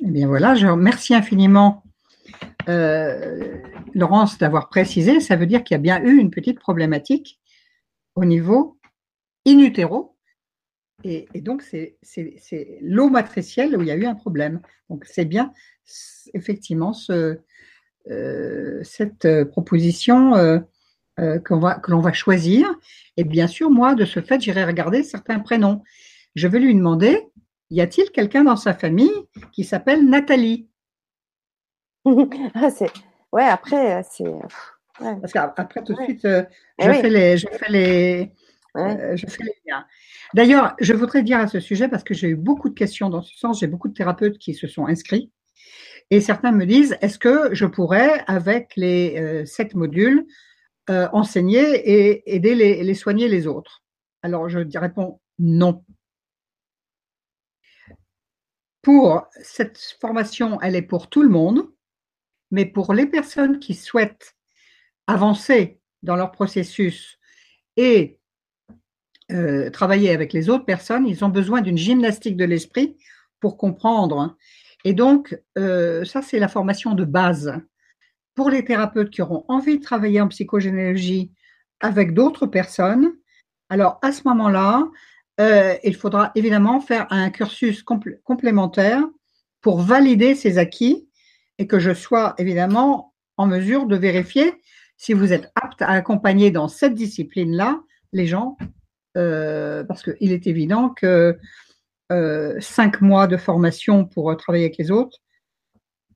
Eh 0.04 0.10
bien 0.10 0.26
voilà, 0.26 0.54
je 0.54 0.66
remercie 0.66 1.14
infiniment 1.14 1.84
euh, 2.68 3.58
Laurence, 3.94 4.38
d'avoir 4.38 4.68
précisé, 4.68 5.20
ça 5.20 5.36
veut 5.36 5.46
dire 5.46 5.62
qu'il 5.62 5.74
y 5.74 5.78
a 5.78 5.80
bien 5.80 6.02
eu 6.02 6.18
une 6.18 6.30
petite 6.30 6.58
problématique 6.58 7.40
au 8.14 8.24
niveau 8.24 8.78
in 9.46 9.58
utero. 9.58 10.16
Et, 11.04 11.26
donc, 11.34 11.62
c'est 11.62 12.78
l'eau 12.80 13.10
matricielle 13.10 13.76
où 13.76 13.80
il 13.80 13.88
y 13.88 13.90
a 13.90 13.96
eu 13.96 14.06
un 14.06 14.14
problème. 14.14 14.60
Donc, 14.88 15.04
c'est 15.04 15.24
bien 15.24 15.52
effectivement 16.32 16.92
euh, 17.10 18.80
cette 18.82 19.44
proposition 19.50 20.36
euh, 20.36 20.60
va, 21.18 21.74
que 21.74 21.90
l'on 21.90 22.00
va 22.00 22.12
choisir. 22.12 22.72
Et 23.16 23.24
bien 23.24 23.48
sûr, 23.48 23.70
moi, 23.70 23.94
de 23.94 24.04
ce 24.04 24.20
fait, 24.20 24.40
j'irai 24.40 24.64
regarder 24.64 25.02
certains 25.02 25.40
prénoms. 25.40 25.82
Je 26.36 26.46
vais 26.46 26.60
lui 26.60 26.74
demander, 26.74 27.20
y 27.72 27.80
a-t-il 27.80 28.10
quelqu'un 28.10 28.44
dans 28.44 28.56
sa 28.56 28.74
famille 28.74 29.10
qui 29.52 29.64
s'appelle 29.64 30.08
Nathalie 30.08 30.68
ah. 32.04 32.68
Ouais, 33.32 33.44
après, 33.44 33.98
euh, 33.98 34.02
c'est. 34.10 34.24
Parce 34.98 35.32
qu'après, 35.32 35.82
tout 35.82 35.94
de 35.94 36.02
suite, 36.02 36.24
euh, 36.26 36.44
je, 36.78 36.92
fais 36.92 37.08
les, 37.08 37.36
je, 37.38 37.46
fais 37.48 37.72
les, 37.72 38.32
euh, 38.76 39.16
je 39.16 39.26
fais 39.26 39.44
les 39.44 39.54
liens. 39.66 39.86
D'ailleurs, 40.34 40.74
je 40.80 40.92
voudrais 40.92 41.22
dire 41.22 41.38
à 41.38 41.46
ce 41.46 41.60
sujet, 41.60 41.88
parce 41.88 42.04
que 42.04 42.12
j'ai 42.12 42.28
eu 42.28 42.36
beaucoup 42.36 42.68
de 42.68 42.74
questions 42.74 43.08
dans 43.08 43.22
ce 43.22 43.36
sens, 43.38 43.60
j'ai 43.60 43.68
beaucoup 43.68 43.88
de 43.88 43.94
thérapeutes 43.94 44.36
qui 44.38 44.52
se 44.52 44.66
sont 44.66 44.86
inscrits. 44.86 45.32
Et 46.10 46.20
certains 46.20 46.52
me 46.52 46.66
disent, 46.66 46.98
est-ce 47.00 47.18
que 47.18 47.54
je 47.54 47.64
pourrais, 47.64 48.22
avec 48.26 48.72
les 48.76 49.46
sept 49.46 49.74
modules, 49.74 50.26
enseigner 50.88 51.62
et 51.62 52.34
aider 52.34 52.54
les, 52.54 52.82
les 52.82 52.94
soigner 52.94 53.28
les 53.28 53.46
autres? 53.46 53.82
Alors, 54.22 54.48
je 54.50 54.78
réponds 54.78 55.20
non. 55.38 55.82
Pour 58.82 59.26
cette 59.40 59.78
formation, 60.00 60.60
elle 60.60 60.76
est 60.76 60.82
pour 60.82 61.08
tout 61.08 61.22
le 61.22 61.28
monde. 61.28 61.68
Mais 62.50 62.66
pour 62.66 62.92
les 62.92 63.06
personnes 63.06 63.58
qui 63.58 63.74
souhaitent 63.74 64.36
avancer 65.06 65.80
dans 66.02 66.16
leur 66.16 66.32
processus 66.32 67.18
et 67.76 68.18
euh, 69.30 69.70
travailler 69.70 70.10
avec 70.10 70.32
les 70.32 70.50
autres 70.50 70.66
personnes, 70.66 71.06
ils 71.06 71.24
ont 71.24 71.28
besoin 71.28 71.62
d'une 71.62 71.78
gymnastique 71.78 72.36
de 72.36 72.44
l'esprit 72.44 72.98
pour 73.40 73.56
comprendre. 73.56 74.36
Et 74.84 74.92
donc, 74.92 75.38
euh, 75.56 76.04
ça, 76.04 76.20
c'est 76.20 76.38
la 76.38 76.48
formation 76.48 76.94
de 76.94 77.04
base. 77.04 77.58
Pour 78.34 78.50
les 78.50 78.64
thérapeutes 78.64 79.10
qui 79.10 79.22
auront 79.22 79.44
envie 79.48 79.78
de 79.78 79.84
travailler 79.84 80.20
en 80.20 80.28
psychogénéalogie 80.28 81.32
avec 81.80 82.14
d'autres 82.14 82.46
personnes, 82.46 83.12
alors 83.68 83.98
à 84.02 84.12
ce 84.12 84.22
moment-là, 84.26 84.90
euh, 85.40 85.76
il 85.82 85.96
faudra 85.96 86.30
évidemment 86.34 86.80
faire 86.80 87.06
un 87.10 87.30
cursus 87.30 87.82
complémentaire 87.82 89.02
pour 89.60 89.80
valider 89.80 90.34
ces 90.34 90.58
acquis 90.58 91.08
et 91.58 91.66
que 91.66 91.78
je 91.78 91.94
sois 91.94 92.34
évidemment 92.38 93.14
en 93.36 93.46
mesure 93.46 93.86
de 93.86 93.96
vérifier 93.96 94.54
si 94.96 95.14
vous 95.14 95.32
êtes 95.32 95.50
apte 95.54 95.82
à 95.82 95.88
accompagner 95.88 96.50
dans 96.50 96.68
cette 96.68 96.94
discipline-là 96.94 97.80
les 98.12 98.26
gens, 98.26 98.56
euh, 99.16 99.84
parce 99.84 100.02
qu'il 100.02 100.32
est 100.32 100.46
évident 100.46 100.90
que 100.90 101.38
euh, 102.12 102.60
cinq 102.60 103.00
mois 103.00 103.26
de 103.26 103.36
formation 103.36 104.04
pour 104.04 104.36
travailler 104.36 104.66
avec 104.66 104.76
les 104.76 104.90
autres, 104.90 105.18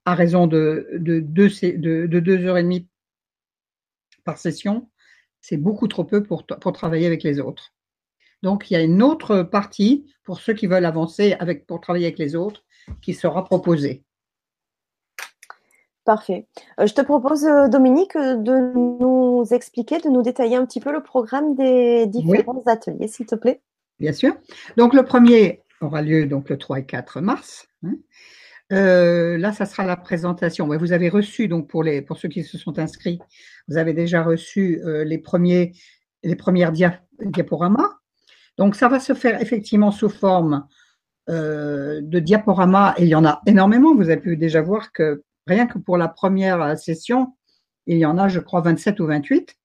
à 0.05 0.15
raison 0.15 0.47
de, 0.47 0.89
de, 0.93 1.21
deux, 1.21 1.49
de, 1.49 2.07
de 2.07 2.21
deux 2.21 2.45
heures 2.45 2.59
et 2.59 2.63
demie 2.63 2.87
par 4.25 4.39
session, 4.39 4.89
c'est 5.41 5.57
beaucoup 5.57 5.89
trop 5.89 6.05
peu 6.05 6.23
pour 6.23 6.73
travailler 6.73 7.07
avec 7.07 7.23
les 7.23 7.41
autres. 7.41 7.76
Donc, 8.47 8.71
il 8.71 8.75
y 8.75 8.77
a 8.77 8.81
une 8.81 9.03
autre 9.03 9.43
partie 9.43 10.07
pour 10.23 10.39
ceux 10.39 10.53
qui 10.53 10.69
veulent 10.69 10.85
avancer 10.85 11.35
avec, 11.41 11.67
pour 11.67 11.81
travailler 11.81 12.07
avec 12.07 12.21
les 12.21 12.37
autres 12.37 12.63
qui 13.03 13.13
sera 13.13 13.45
proposée. 13.45 14.05
Parfait. 16.05 16.47
Euh, 16.79 16.87
je 16.87 16.95
te 16.95 17.01
propose, 17.01 17.45
euh, 17.45 17.67
Dominique, 17.67 18.15
euh, 18.15 18.37
de 18.37 18.73
nous 18.73 19.43
expliquer, 19.51 19.99
de 19.99 20.09
nous 20.09 20.23
détailler 20.23 20.55
un 20.55 20.65
petit 20.65 20.79
peu 20.79 20.93
le 20.93 21.03
programme 21.03 21.57
des 21.57 22.07
différents 22.07 22.63
ateliers, 22.67 23.09
s'il 23.09 23.27
te 23.27 23.35
plaît. 23.35 23.63
Bien 23.99 24.13
sûr. 24.13 24.37
Donc, 24.77 24.95
le 24.95 25.03
premier 25.03 25.65
aura 25.81 26.01
lieu 26.01 26.27
donc 26.27 26.49
le 26.49 26.57
3 26.57 26.79
et 26.79 26.87
4 26.87 27.21
mars. 27.21 27.67
Hein. 27.83 27.97
là, 28.71 29.53
ça 29.55 29.67
sera 29.67 29.85
la 29.85 29.97
présentation. 29.97 30.69
Vous 30.69 30.93
avez 30.93 31.09
reçu, 31.09 31.49
donc 31.49 31.69
pour, 31.69 31.83
les, 31.83 32.01
pour 32.01 32.17
ceux 32.17 32.29
qui 32.29 32.45
se 32.45 32.59
sont 32.59 32.79
inscrits, 32.79 33.19
vous 33.67 33.77
avez 33.77 33.93
déjà 33.93 34.23
reçu 34.23 34.81
les, 34.85 35.19
premiers, 35.19 35.73
les 36.23 36.37
premières 36.37 36.71
diaporamas. 36.71 37.97
Donc, 38.59 38.75
ça 38.75 38.89
va 38.89 39.01
se 39.01 39.15
faire 39.15 39.41
effectivement 39.41 39.91
sous 39.91 40.09
forme 40.09 40.67
de 41.29 42.19
diaporamas, 42.21 42.95
et 42.99 43.03
il 43.03 43.09
y 43.09 43.15
en 43.17 43.25
a 43.25 43.43
énormément. 43.47 43.97
Vous 43.97 44.11
avez 44.11 44.19
pu 44.19 44.37
déjà 44.37 44.63
voir 44.63 44.93
que 44.93 45.25
Rien 45.47 45.67
que 45.67 45.79
pour 45.79 45.97
la 45.97 46.09
première 46.09 46.61
euh, 46.61 46.77
session, 46.77 47.35
il 47.87 47.99
y 47.99 48.05
en 48.05 48.19
a, 48.19 48.29
je 48.29 48.41
crois, 48.41 48.61
27 48.63 48.99
ou 49.01 49.07
28. 49.07 49.57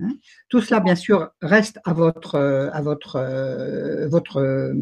Hein. 0.00 0.08
Tout 0.48 0.60
cela, 0.60 0.80
bien 0.80 0.94
sûr, 0.94 1.30
reste 1.42 1.80
à 1.84 1.92
votre, 1.92 2.36
euh, 2.36 2.70
à 2.72 2.80
votre, 2.80 3.16
euh, 3.16 4.08
votre 4.08 4.72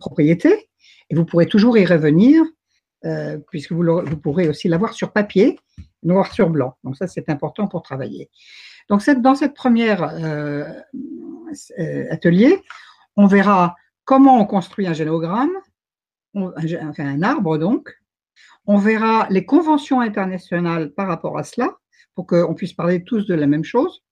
propriété. 0.00 0.68
Et 1.10 1.14
vous 1.14 1.24
pourrez 1.24 1.46
toujours 1.46 1.76
y 1.78 1.84
revenir, 1.84 2.42
euh, 3.04 3.38
puisque 3.50 3.72
vous, 3.72 4.16
pourrez 4.22 4.48
aussi 4.48 4.68
l'avoir 4.68 4.94
sur 4.94 5.12
papier, 5.12 5.58
noir 6.02 6.32
sur 6.32 6.48
blanc. 6.50 6.76
Donc 6.82 6.96
ça, 6.96 7.06
c'est 7.06 7.28
important 7.28 7.68
pour 7.68 7.82
travailler. 7.82 8.30
Donc 8.88 9.02
dans 9.20 9.34
cette 9.34 9.54
première 9.54 10.02
euh, 10.02 10.64
euh, 10.64 10.64
atelier, 12.10 12.60
on 13.16 13.26
verra 13.26 13.76
comment 14.04 14.40
on 14.40 14.46
construit 14.46 14.86
un 14.86 14.92
génogramme, 14.92 15.52
enfin 16.34 17.06
un 17.06 17.22
arbre 17.22 17.58
donc. 17.58 17.94
On 18.66 18.78
verra 18.78 19.26
les 19.30 19.44
conventions 19.44 20.00
internationales 20.00 20.90
par 20.92 21.08
rapport 21.08 21.38
à 21.38 21.44
cela, 21.44 21.76
pour 22.14 22.26
qu'on 22.26 22.54
puisse 22.54 22.72
parler 22.72 23.04
tous 23.04 23.26
de 23.26 23.34
la 23.34 23.46
même 23.46 23.64
chose. 23.64 24.02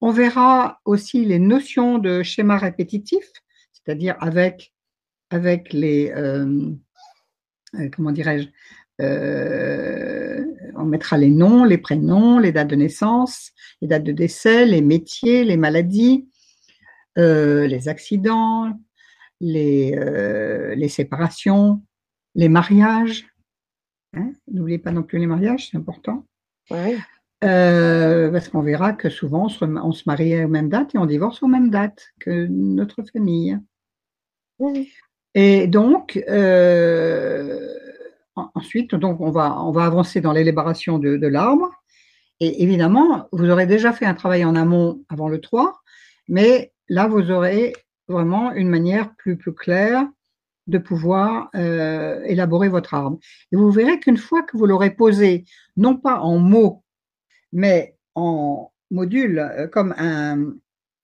On 0.00 0.10
verra 0.10 0.80
aussi 0.84 1.24
les 1.24 1.38
notions 1.38 1.98
de 1.98 2.22
schéma 2.22 2.58
répétitif, 2.58 3.24
c'est-à-dire 3.72 4.16
avec, 4.20 4.74
avec 5.30 5.72
les, 5.72 6.10
euh, 6.10 6.70
euh, 7.74 7.88
comment 7.94 8.12
dirais-je, 8.12 8.48
euh, 9.00 10.44
on 10.76 10.84
mettra 10.84 11.16
les 11.16 11.30
noms, 11.30 11.64
les 11.64 11.78
prénoms, 11.78 12.38
les 12.38 12.52
dates 12.52 12.68
de 12.68 12.76
naissance, 12.76 13.52
les 13.80 13.88
dates 13.88 14.04
de 14.04 14.12
décès, 14.12 14.66
les 14.66 14.82
métiers, 14.82 15.44
les 15.44 15.56
maladies, 15.56 16.28
les 17.16 17.88
accidents, 17.88 18.72
les, 19.40 19.96
les 20.76 20.88
séparations, 20.88 21.82
les 22.34 22.50
mariages. 22.50 23.26
Hein, 24.14 24.32
n'oubliez 24.52 24.78
pas 24.78 24.92
non 24.92 25.02
plus 25.02 25.18
les 25.18 25.26
mariages, 25.26 25.70
c'est 25.70 25.78
important. 25.78 26.26
parce 27.40 28.48
qu'on 28.48 28.62
verra 28.62 28.92
que 28.92 29.08
souvent 29.08 29.46
on 29.46 29.92
se, 29.92 30.02
marie 30.06 30.44
aux 30.44 30.48
mêmes 30.48 30.68
dates 30.68 30.94
et 30.94 30.98
on 30.98 31.06
divorce 31.06 31.42
aux 31.42 31.48
mêmes 31.48 31.70
dates 31.70 32.08
que 32.20 32.46
notre 32.48 33.02
famille. 33.02 33.58
Et 35.34 35.66
donc, 35.66 36.22
euh, 36.28 37.74
ensuite, 38.36 38.94
donc 38.94 39.20
on 39.20 39.30
va, 39.30 39.60
on 39.62 39.72
va 39.72 39.84
avancer 39.84 40.20
dans 40.20 40.32
l'élaboration 40.32 40.98
de, 40.98 41.16
de 41.16 41.26
l'arbre. 41.26 41.70
Et 42.40 42.62
évidemment, 42.62 43.28
vous 43.32 43.48
aurez 43.48 43.66
déjà 43.66 43.92
fait 43.92 44.04
un 44.04 44.14
travail 44.14 44.44
en 44.44 44.54
amont 44.54 45.02
avant 45.08 45.28
le 45.28 45.40
3, 45.40 45.80
mais 46.28 46.72
là, 46.88 47.06
vous 47.08 47.30
aurez 47.30 47.72
vraiment 48.08 48.52
une 48.52 48.68
manière 48.68 49.14
plus, 49.16 49.36
plus 49.36 49.54
claire 49.54 50.06
de 50.66 50.78
pouvoir 50.78 51.48
euh, 51.54 52.22
élaborer 52.24 52.68
votre 52.68 52.94
arbre. 52.94 53.18
Et 53.52 53.56
vous 53.56 53.70
verrez 53.70 54.00
qu'une 54.00 54.16
fois 54.16 54.42
que 54.42 54.56
vous 54.56 54.66
l'aurez 54.66 54.90
posé, 54.90 55.44
non 55.76 55.96
pas 55.96 56.18
en 56.18 56.38
mots, 56.38 56.82
mais 57.52 57.96
en 58.14 58.72
module, 58.90 59.38
euh, 59.38 59.68
comme 59.68 59.94
un, 59.96 60.54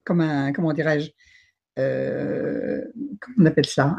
comme 0.05 0.21
un, 0.21 0.53
comment 0.53 0.73
dirais-je, 0.73 1.11
euh, 1.79 2.83
comment 3.21 3.37
on 3.39 3.47
appelle 3.47 3.67
ça, 3.67 3.97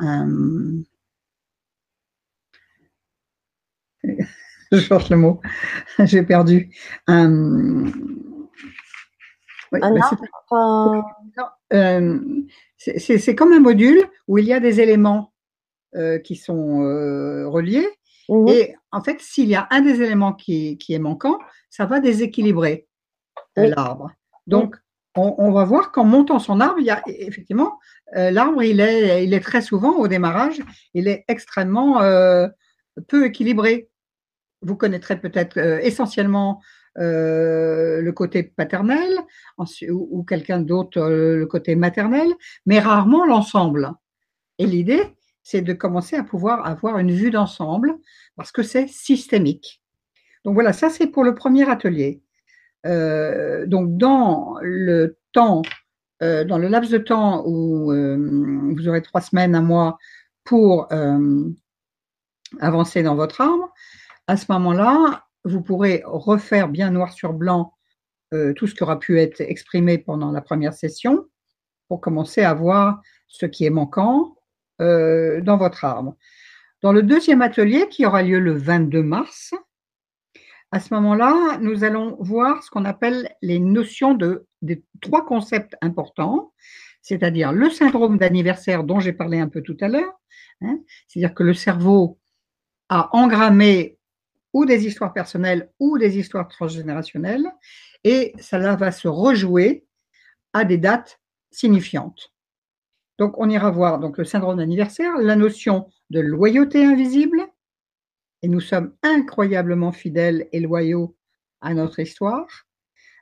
je 4.73 4.79
cherche 4.79 5.09
le 5.09 5.17
mot, 5.17 5.39
j'ai 5.99 6.23
perdu. 6.23 6.75
Un, 7.07 7.85
c'est 12.77 13.35
comme 13.35 13.53
un 13.53 13.59
module 13.59 14.03
où 14.27 14.37
il 14.37 14.45
y 14.45 14.53
a 14.53 14.59
des 14.59 14.81
éléments 14.81 15.33
euh, 15.95 16.19
qui 16.19 16.35
sont 16.35 16.83
euh, 16.83 17.47
reliés. 17.47 17.87
Mhm. 18.29 18.47
Et 18.47 18.75
en 18.91 19.01
fait, 19.01 19.19
s'il 19.21 19.47
y 19.47 19.55
a 19.55 19.67
un 19.71 19.81
des 19.81 20.01
éléments 20.01 20.33
qui, 20.33 20.77
est 20.89 20.99
manquant, 20.99 21.37
ça 21.69 21.85
va 21.85 21.99
déséquilibrer 21.99 22.87
l'arbre. 23.55 24.11
Donc, 24.47 24.75
on, 25.15 25.51
va 25.51 25.63
voir 25.63 25.91
qu'en 25.91 26.05
montant 26.05 26.39
son 26.39 26.59
arbre, 26.59 26.79
il 26.79 26.85
y 26.85 26.89
a 26.89 27.03
effectivement 27.05 27.77
euh, 28.15 28.31
l'arbre, 28.31 28.63
il 28.63 28.79
est, 28.79 29.23
il 29.23 29.33
est 29.35 29.39
très 29.39 29.61
souvent 29.61 29.95
au 29.97 30.07
démarrage, 30.07 30.59
il 30.95 31.07
est 31.07 31.23
extrêmement 31.27 31.99
peu 33.07 33.25
équilibré. 33.25 33.89
Vous 34.63 34.75
connaîtrez 34.75 35.19
peut-être 35.19 35.57
essentiellement 35.57 36.61
le 36.95 38.11
côté 38.11 38.43
paternel 38.43 39.09
ou, 39.89 40.23
quelqu'un 40.23 40.59
d'autre 40.59 40.99
le 41.01 41.45
côté 41.45 41.75
maternel, 41.75 42.27
mais 42.65 42.79
rarement 42.79 43.25
l'ensemble. 43.25 43.91
Et 44.59 44.65
l'idée, 44.65 45.03
c'est 45.43 45.61
de 45.61 45.73
commencer 45.73 46.15
à 46.15 46.23
pouvoir 46.23 46.65
avoir 46.65 46.97
une 46.97 47.11
vue 47.11 47.31
d'ensemble 47.31 47.97
parce 48.35 48.51
que 48.51 48.63
c'est 48.63 48.87
systémique. 48.87 49.81
Donc 50.45 50.55
voilà, 50.55 50.73
ça 50.73 50.89
c'est 50.89 51.07
pour 51.07 51.23
le 51.23 51.35
premier 51.35 51.69
atelier. 51.69 52.21
Euh, 52.85 53.65
donc 53.65 53.97
dans 53.97 54.57
le 54.61 55.17
temps, 55.31 55.61
euh, 56.21 56.43
dans 56.43 56.57
le 56.57 56.67
laps 56.67 56.91
de 56.91 56.97
temps 56.97 57.43
où 57.45 57.91
euh, 57.91 58.17
vous 58.75 58.87
aurez 58.87 59.01
trois 59.01 59.21
semaines, 59.21 59.55
un 59.55 59.61
mois 59.61 59.97
pour 60.43 60.89
avancer 62.59 63.01
dans 63.01 63.15
votre 63.15 63.39
arbre, 63.41 63.73
à 64.27 64.37
ce 64.37 64.51
moment-là, 64.51 65.25
vous 65.43 65.61
pourrez 65.61 66.03
refaire 66.05 66.69
bien 66.69 66.91
noir 66.91 67.11
sur 67.13 67.33
blanc 67.33 67.73
tout 68.55 68.65
ce 68.65 68.73
qui 68.73 68.81
aura 68.81 68.97
pu 68.97 69.19
être 69.19 69.41
exprimé 69.41 69.99
pendant 69.99 70.31
la 70.31 70.41
première 70.41 70.73
session 70.73 71.27
pour 71.87 72.01
commencer 72.01 72.41
à 72.41 72.55
voir 72.55 72.99
ce 73.27 73.45
qui 73.45 73.65
est 73.65 73.69
manquant, 73.69 74.35
euh, 74.81 75.39
dans 75.41 75.57
votre 75.57 75.85
arbre. 75.85 76.17
Dans 76.81 76.91
le 76.91 77.03
deuxième 77.03 77.43
atelier, 77.43 77.87
qui 77.89 78.05
aura 78.05 78.23
lieu 78.23 78.39
le 78.39 78.53
22 78.53 79.03
mars, 79.03 79.53
à 80.71 80.79
ce 80.79 80.93
moment-là, 80.95 81.59
nous 81.61 81.83
allons 81.83 82.17
voir 82.19 82.63
ce 82.63 82.71
qu'on 82.71 82.83
appelle 82.83 83.29
les 83.43 83.59
notions 83.59 84.15
de, 84.15 84.47
des 84.63 84.83
trois 84.99 85.23
concepts 85.25 85.75
importants, 85.81 86.51
c'est-à-dire 87.03 87.51
le 87.51 87.69
syndrome 87.69 88.17
d'anniversaire 88.17 88.83
dont 88.83 88.99
j'ai 88.99 89.13
parlé 89.13 89.39
un 89.39 89.47
peu 89.47 89.61
tout 89.61 89.77
à 89.79 89.87
l'heure, 89.87 90.19
hein, 90.61 90.79
c'est-à-dire 91.07 91.35
que 91.35 91.43
le 91.43 91.53
cerveau 91.53 92.19
a 92.89 93.15
engrammé 93.15 93.99
ou 94.53 94.65
des 94.65 94.85
histoires 94.85 95.13
personnelles 95.13 95.71
ou 95.79 95.97
des 95.97 96.17
histoires 96.17 96.47
transgénérationnelles, 96.47 97.51
et 98.03 98.33
cela 98.39 98.75
va 98.75 98.91
se 98.91 99.07
rejouer 99.07 99.85
à 100.53 100.63
des 100.63 100.77
dates 100.77 101.19
signifiantes. 101.51 102.33
Donc, 103.19 103.37
on 103.37 103.49
ira 103.49 103.69
voir 103.71 103.99
donc, 103.99 104.17
le 104.17 104.25
syndrome 104.25 104.57
d'anniversaire, 104.57 105.17
la 105.17 105.35
notion 105.35 105.87
de 106.09 106.19
loyauté 106.19 106.85
invisible, 106.85 107.41
et 108.41 108.47
nous 108.47 108.59
sommes 108.59 108.93
incroyablement 109.03 109.91
fidèles 109.91 110.47
et 110.51 110.59
loyaux 110.59 111.15
à 111.61 111.73
notre 111.73 111.99
histoire. 111.99 112.47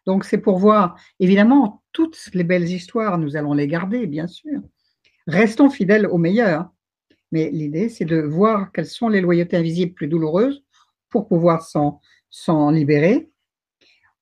Donc, 0.06 0.26
c'est 0.26 0.40
pour 0.40 0.58
voir, 0.58 1.00
évidemment, 1.20 1.84
toutes 1.92 2.18
les 2.34 2.44
belles 2.44 2.70
histoires, 2.70 3.18
nous 3.18 3.36
allons 3.36 3.54
les 3.54 3.68
garder, 3.68 4.08
bien 4.08 4.28
sûr. 4.28 4.62
Restons 5.28 5.70
fidèles 5.70 6.08
au 6.08 6.18
meilleur. 6.18 6.70
Mais 7.32 7.50
l'idée, 7.52 7.88
c'est 7.88 8.06
de 8.06 8.20
voir 8.20 8.72
quelles 8.72 8.88
sont 8.88 9.08
les 9.08 9.22
loyautés 9.22 9.58
invisibles 9.58 9.94
plus 9.94 10.08
douloureuses 10.08 10.66
pour 11.12 11.28
pouvoir 11.28 11.62
s'en 12.30 12.72
libérer. 12.72 13.32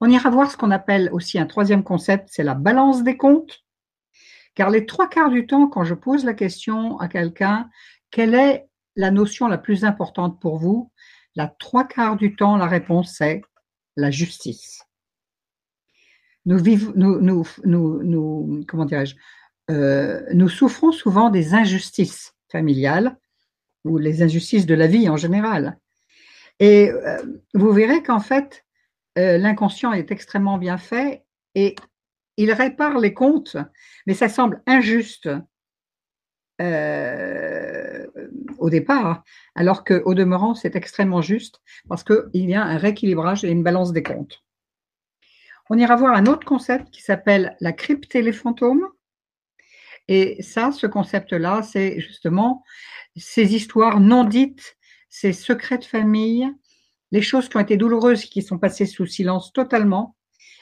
On 0.02 0.10
ira 0.10 0.30
voir 0.30 0.50
ce 0.50 0.58
qu'on 0.58 0.72
appelle 0.72 1.10
aussi 1.12 1.40
un 1.40 1.46
troisième 1.46 1.84
concept, 1.84 2.30
c'est 2.32 2.44
la 2.44 2.56
balance 2.56 3.04
des 3.04 3.18
comptes. 3.18 3.64
Car 4.56 4.70
les 4.70 4.86
trois 4.86 5.08
quarts 5.08 5.30
du 5.30 5.46
temps, 5.46 5.68
quand 5.68 5.84
je 5.84 5.94
pose 5.94 6.26
la 6.26 6.34
question 6.34 6.98
à 7.00 7.08
quelqu'un, 7.08 7.70
quelle 8.12 8.34
est 8.34 8.68
la 8.96 9.12
notion 9.12 9.48
la 9.48 9.58
plus 9.58 9.86
importante 9.86 10.40
pour 10.42 10.58
vous? 10.58 10.92
La 11.36 11.48
trois 11.48 11.86
quarts 11.86 12.18
du 12.18 12.36
temps, 12.36 12.58
la 12.58 12.68
réponse 12.68 13.22
est 13.22 13.42
la 13.96 14.12
justice. 14.12 14.84
Nous, 16.46 16.58
vivons, 16.58 16.94
comment 18.68 18.86
dirais-je 18.86 19.16
euh, 19.70 20.26
Nous 20.34 20.50
souffrons 20.50 20.92
souvent 20.92 21.30
des 21.30 21.54
injustices 21.54 22.34
familiales 22.52 23.18
ou 23.86 23.98
les 23.98 24.24
injustices 24.24 24.66
de 24.66 24.74
la 24.74 24.88
vie 24.88 25.10
en 25.10 25.18
général. 25.18 25.78
Et 26.60 26.92
euh, 26.92 27.22
vous 27.54 27.72
verrez 27.72 28.04
qu'en 28.04 28.20
fait, 28.20 28.66
euh, 29.18 29.38
l'inconscient 29.38 29.94
est 29.94 30.12
extrêmement 30.12 30.58
bien 30.58 30.78
fait 30.78 31.24
et 31.56 31.76
il 32.38 32.52
répare 32.52 33.00
les 33.00 33.14
comptes, 33.14 33.58
mais 34.06 34.14
ça 34.14 34.30
semble 34.30 34.62
injuste 34.66 35.30
euh, 36.62 38.08
au 38.58 38.70
départ, 38.70 39.24
alors 39.56 39.84
qu'au 39.84 40.14
demeurant, 40.14 40.56
c'est 40.56 40.76
extrêmement 40.76 41.22
juste 41.22 41.62
parce 41.88 42.04
qu'il 42.04 42.50
y 42.50 42.54
a 42.54 42.64
un 42.64 42.78
rééquilibrage 42.78 43.44
et 43.46 43.50
une 43.50 43.64
balance 43.64 43.94
des 43.94 44.04
comptes. 44.04 44.44
On 45.70 45.78
ira 45.78 45.96
voir 45.96 46.16
un 46.16 46.26
autre 46.26 46.46
concept 46.46 46.90
qui 46.92 47.02
s'appelle 47.02 47.56
la 47.62 47.72
crypte 47.72 48.16
et 48.16 48.22
les 48.22 48.34
fantômes. 48.34 48.88
Et 50.08 50.42
ça, 50.42 50.72
ce 50.72 50.88
concept-là, 50.88 51.62
c'est 51.62 52.00
justement 52.00 52.64
ces 53.16 53.54
histoires 53.54 54.00
non 54.00 54.24
dites, 54.24 54.78
ces 55.10 55.34
secrets 55.34 55.80
de 55.80 55.86
famille, 55.86 56.48
les 57.12 57.22
choses 57.22 57.50
qui 57.50 57.58
ont 57.58 57.62
été 57.62 57.78
douloureuses, 57.78 58.26
qui 58.26 58.42
sont 58.42 58.60
passées 58.60 58.86
sous 58.86 59.06
silence 59.06 59.52
totalement 59.54 60.16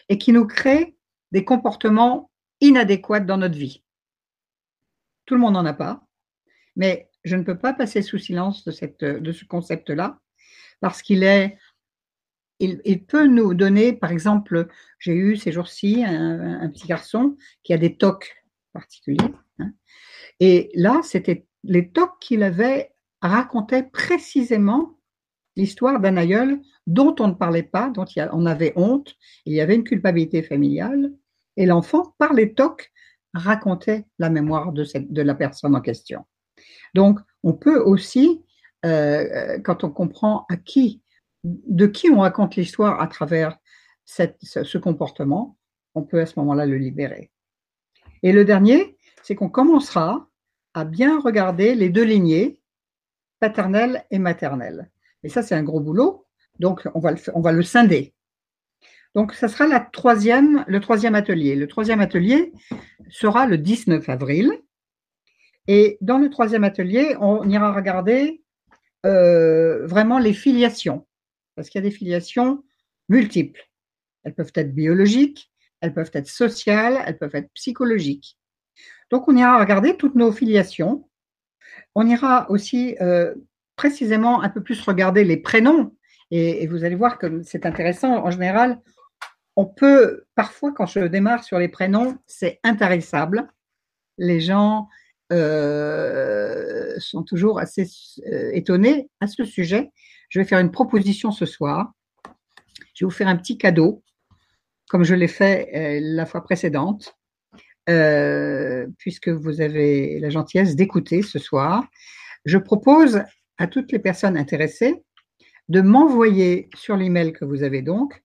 et 0.10 0.18
qui 0.18 0.32
nous 0.32 0.48
créent 0.48 0.96
des 1.32 1.44
comportements 1.44 2.32
inadéquats 2.62 3.20
dans 3.20 3.38
notre 3.38 3.58
vie. 3.58 3.84
Tout 5.26 5.36
le 5.36 5.42
monde 5.42 5.54
n'en 5.54 5.66
a 5.66 5.74
pas, 5.74 6.08
mais 6.76 7.10
je 7.26 7.36
ne 7.36 7.44
peux 7.44 7.58
pas 7.58 7.74
passer 7.74 8.02
sous 8.02 8.18
silence 8.18 8.64
de, 8.64 8.72
cette, 8.72 9.04
de 9.04 9.32
ce 9.32 9.44
concept-là, 9.46 10.20
parce 10.80 11.02
qu'il 11.02 11.24
est, 11.24 11.58
il, 12.60 13.06
peut 13.06 13.28
nous 13.28 13.54
donner, 13.54 13.94
par 13.94 14.12
exemple, 14.12 14.68
j'ai 15.00 15.14
eu 15.14 15.36
ces 15.36 15.52
jours-ci 15.52 16.04
un, 16.06 16.70
petit 16.70 16.88
garçon 16.88 17.36
qui 17.64 17.74
a 17.74 17.78
des 17.78 17.98
tocs 17.98 18.44
particuliers, 18.72 19.34
hein, 19.60 19.74
et 20.40 20.72
là, 20.76 21.02
c'était 21.04 21.46
les 21.64 21.92
tocs 21.92 22.20
qu'il 22.20 22.44
avait 22.44 22.94
racontaient 23.22 23.84
précisément 23.84 24.98
l'histoire 25.56 26.00
d'un 26.00 26.18
aïeul 26.18 26.62
dont 26.86 27.16
on 27.20 27.30
ne 27.30 27.34
parlait 27.34 27.64
pas, 27.64 27.90
dont 27.90 28.06
on 28.32 28.46
avait 28.46 28.74
honte, 28.76 29.16
il 29.46 29.54
y 29.54 29.62
avait 29.62 29.76
une 29.76 29.84
culpabilité 29.84 30.44
familiale, 30.44 31.12
et 31.58 31.66
l'enfant, 31.66 32.14
par 32.18 32.34
les 32.34 32.54
tocs, 32.54 32.92
racontait 33.34 34.06
la 34.20 34.30
mémoire 34.30 34.72
de, 34.72 34.86
de 34.96 35.22
la 35.22 35.36
personne 35.36 35.76
en 35.76 35.82
question. 35.82 36.26
Donc, 36.94 37.20
on 37.44 37.54
peut 37.54 37.80
aussi, 37.80 38.44
euh, 38.86 39.60
quand 39.60 39.84
on 39.84 39.90
comprend 39.90 40.46
à 40.50 40.58
qui, 40.58 41.02
de 41.44 41.88
qui 41.88 42.10
on 42.10 42.20
raconte 42.20 42.56
l'histoire 42.56 43.02
à 43.02 43.08
travers 43.08 43.58
ce 44.06 44.78
comportement, 44.78 45.58
on 45.96 46.04
peut 46.04 46.22
à 46.22 46.26
ce 46.26 46.40
moment-là 46.40 46.66
le 46.66 46.78
libérer. 46.78 47.32
Et 48.24 48.32
le 48.32 48.46
dernier, 48.46 48.98
c'est 49.24 49.36
qu'on 49.36 49.50
commencera 49.50 50.30
à 50.74 50.86
bien 50.86 51.20
regarder 51.20 51.76
les 51.76 51.90
deux 51.90 52.04
lignées, 52.04 52.62
paternelle 53.40 54.06
et 54.12 54.20
maternelle. 54.20 54.90
Et 55.24 55.30
ça, 55.30 55.42
c'est 55.42 55.56
un 55.56 55.64
gros 55.64 55.80
boulot, 55.80 56.26
donc 56.60 56.88
on 56.94 57.00
va 57.00 57.12
le, 57.12 57.18
on 57.34 57.42
va 57.42 57.52
le 57.52 57.64
scinder. 57.64 58.14
Donc, 59.16 59.34
ça 59.34 59.48
sera 59.48 59.68
la 59.68 59.80
troisième, 59.80 60.64
le 60.68 60.80
troisième 60.80 61.16
atelier. 61.16 61.56
Le 61.56 61.68
troisième 61.68 62.02
atelier 62.02 62.54
sera 63.10 63.48
le 63.48 63.58
19 63.58 64.08
avril. 64.10 64.52
Et 65.68 65.98
dans 66.02 66.20
le 66.20 66.30
troisième 66.30 66.64
atelier, 66.64 67.16
on 67.20 67.50
ira 67.50 67.74
regarder 67.74 68.44
euh, 69.06 69.88
vraiment 69.88 70.20
les 70.20 70.34
filiations, 70.34 71.08
parce 71.56 71.70
qu'il 71.70 71.82
y 71.82 71.86
a 71.86 71.90
des 71.90 71.96
filiations 71.96 72.64
multiples. 73.10 73.68
Elles 74.24 74.36
peuvent 74.36 74.52
être 74.54 74.74
biologiques, 74.74 75.52
elles 75.82 75.94
peuvent 75.94 76.12
être 76.14 76.28
sociales, 76.28 77.02
elles 77.06 77.18
peuvent 77.18 77.36
être 77.36 77.52
psychologiques. 77.54 78.38
Donc, 79.10 79.28
on 79.28 79.36
ira 79.36 79.60
regarder 79.60 79.98
toutes 79.98 80.16
nos 80.16 80.32
filiations. 80.32 81.10
On 81.96 82.08
ira 82.08 82.50
aussi 82.50 82.96
euh, 83.02 83.34
précisément 83.76 84.42
un 84.42 84.50
peu 84.50 84.62
plus 84.62 84.82
regarder 84.82 85.24
les 85.24 85.38
prénoms. 85.38 85.94
et 86.32 86.68
vous 86.68 86.84
allez 86.84 86.96
voir 86.96 87.18
que 87.18 87.42
c'est 87.44 87.66
intéressant. 87.66 88.26
En 88.26 88.32
général, 88.32 88.80
on 89.58 89.66
peut, 89.66 90.26
parfois, 90.36 90.72
quand 90.72 90.86
je 90.86 91.00
démarre 91.00 91.44
sur 91.44 91.58
les 91.58 91.68
prénoms, 91.68 92.18
c'est 92.28 92.60
intarissable. 92.64 93.48
Les 94.20 94.40
gens 94.40 94.88
euh, 95.34 96.94
sont 97.00 97.24
toujours 97.24 97.60
assez 97.60 97.90
euh, 98.32 98.52
étonnés 98.54 99.10
à 99.20 99.26
ce 99.26 99.44
sujet. 99.44 99.90
Je 100.30 100.40
vais 100.40 100.46
faire 100.46 100.60
une 100.60 100.72
proposition 100.72 101.32
ce 101.32 101.48
soir. 101.48 101.92
Je 102.94 103.04
vais 103.04 103.10
vous 103.10 103.16
faire 103.16 103.28
un 103.28 103.36
petit 103.36 103.58
cadeau, 103.58 104.04
comme 104.90 105.04
je 105.04 105.16
l'ai 105.16 105.28
fait 105.28 106.00
la 106.02 106.28
fois 106.28 106.44
précédente, 106.44 107.17
puisque 108.98 109.30
vous 109.30 109.62
avez 109.62 110.20
la 110.20 110.30
gentillesse 110.30 110.76
d'écouter 110.76 111.22
ce 111.22 111.40
soir. 111.40 111.86
Je 112.46 112.58
propose 112.58 113.22
à 113.58 113.68
toutes 113.68 113.92
les 113.92 114.00
personnes 114.00 114.38
intéressées 114.38 115.04
de 115.70 115.82
m'envoyer 115.82 116.70
sur 116.76 116.96
l'email 116.96 117.34
que 117.34 117.46
vous 117.46 117.64
avez 117.64 117.82
donc 117.82 118.24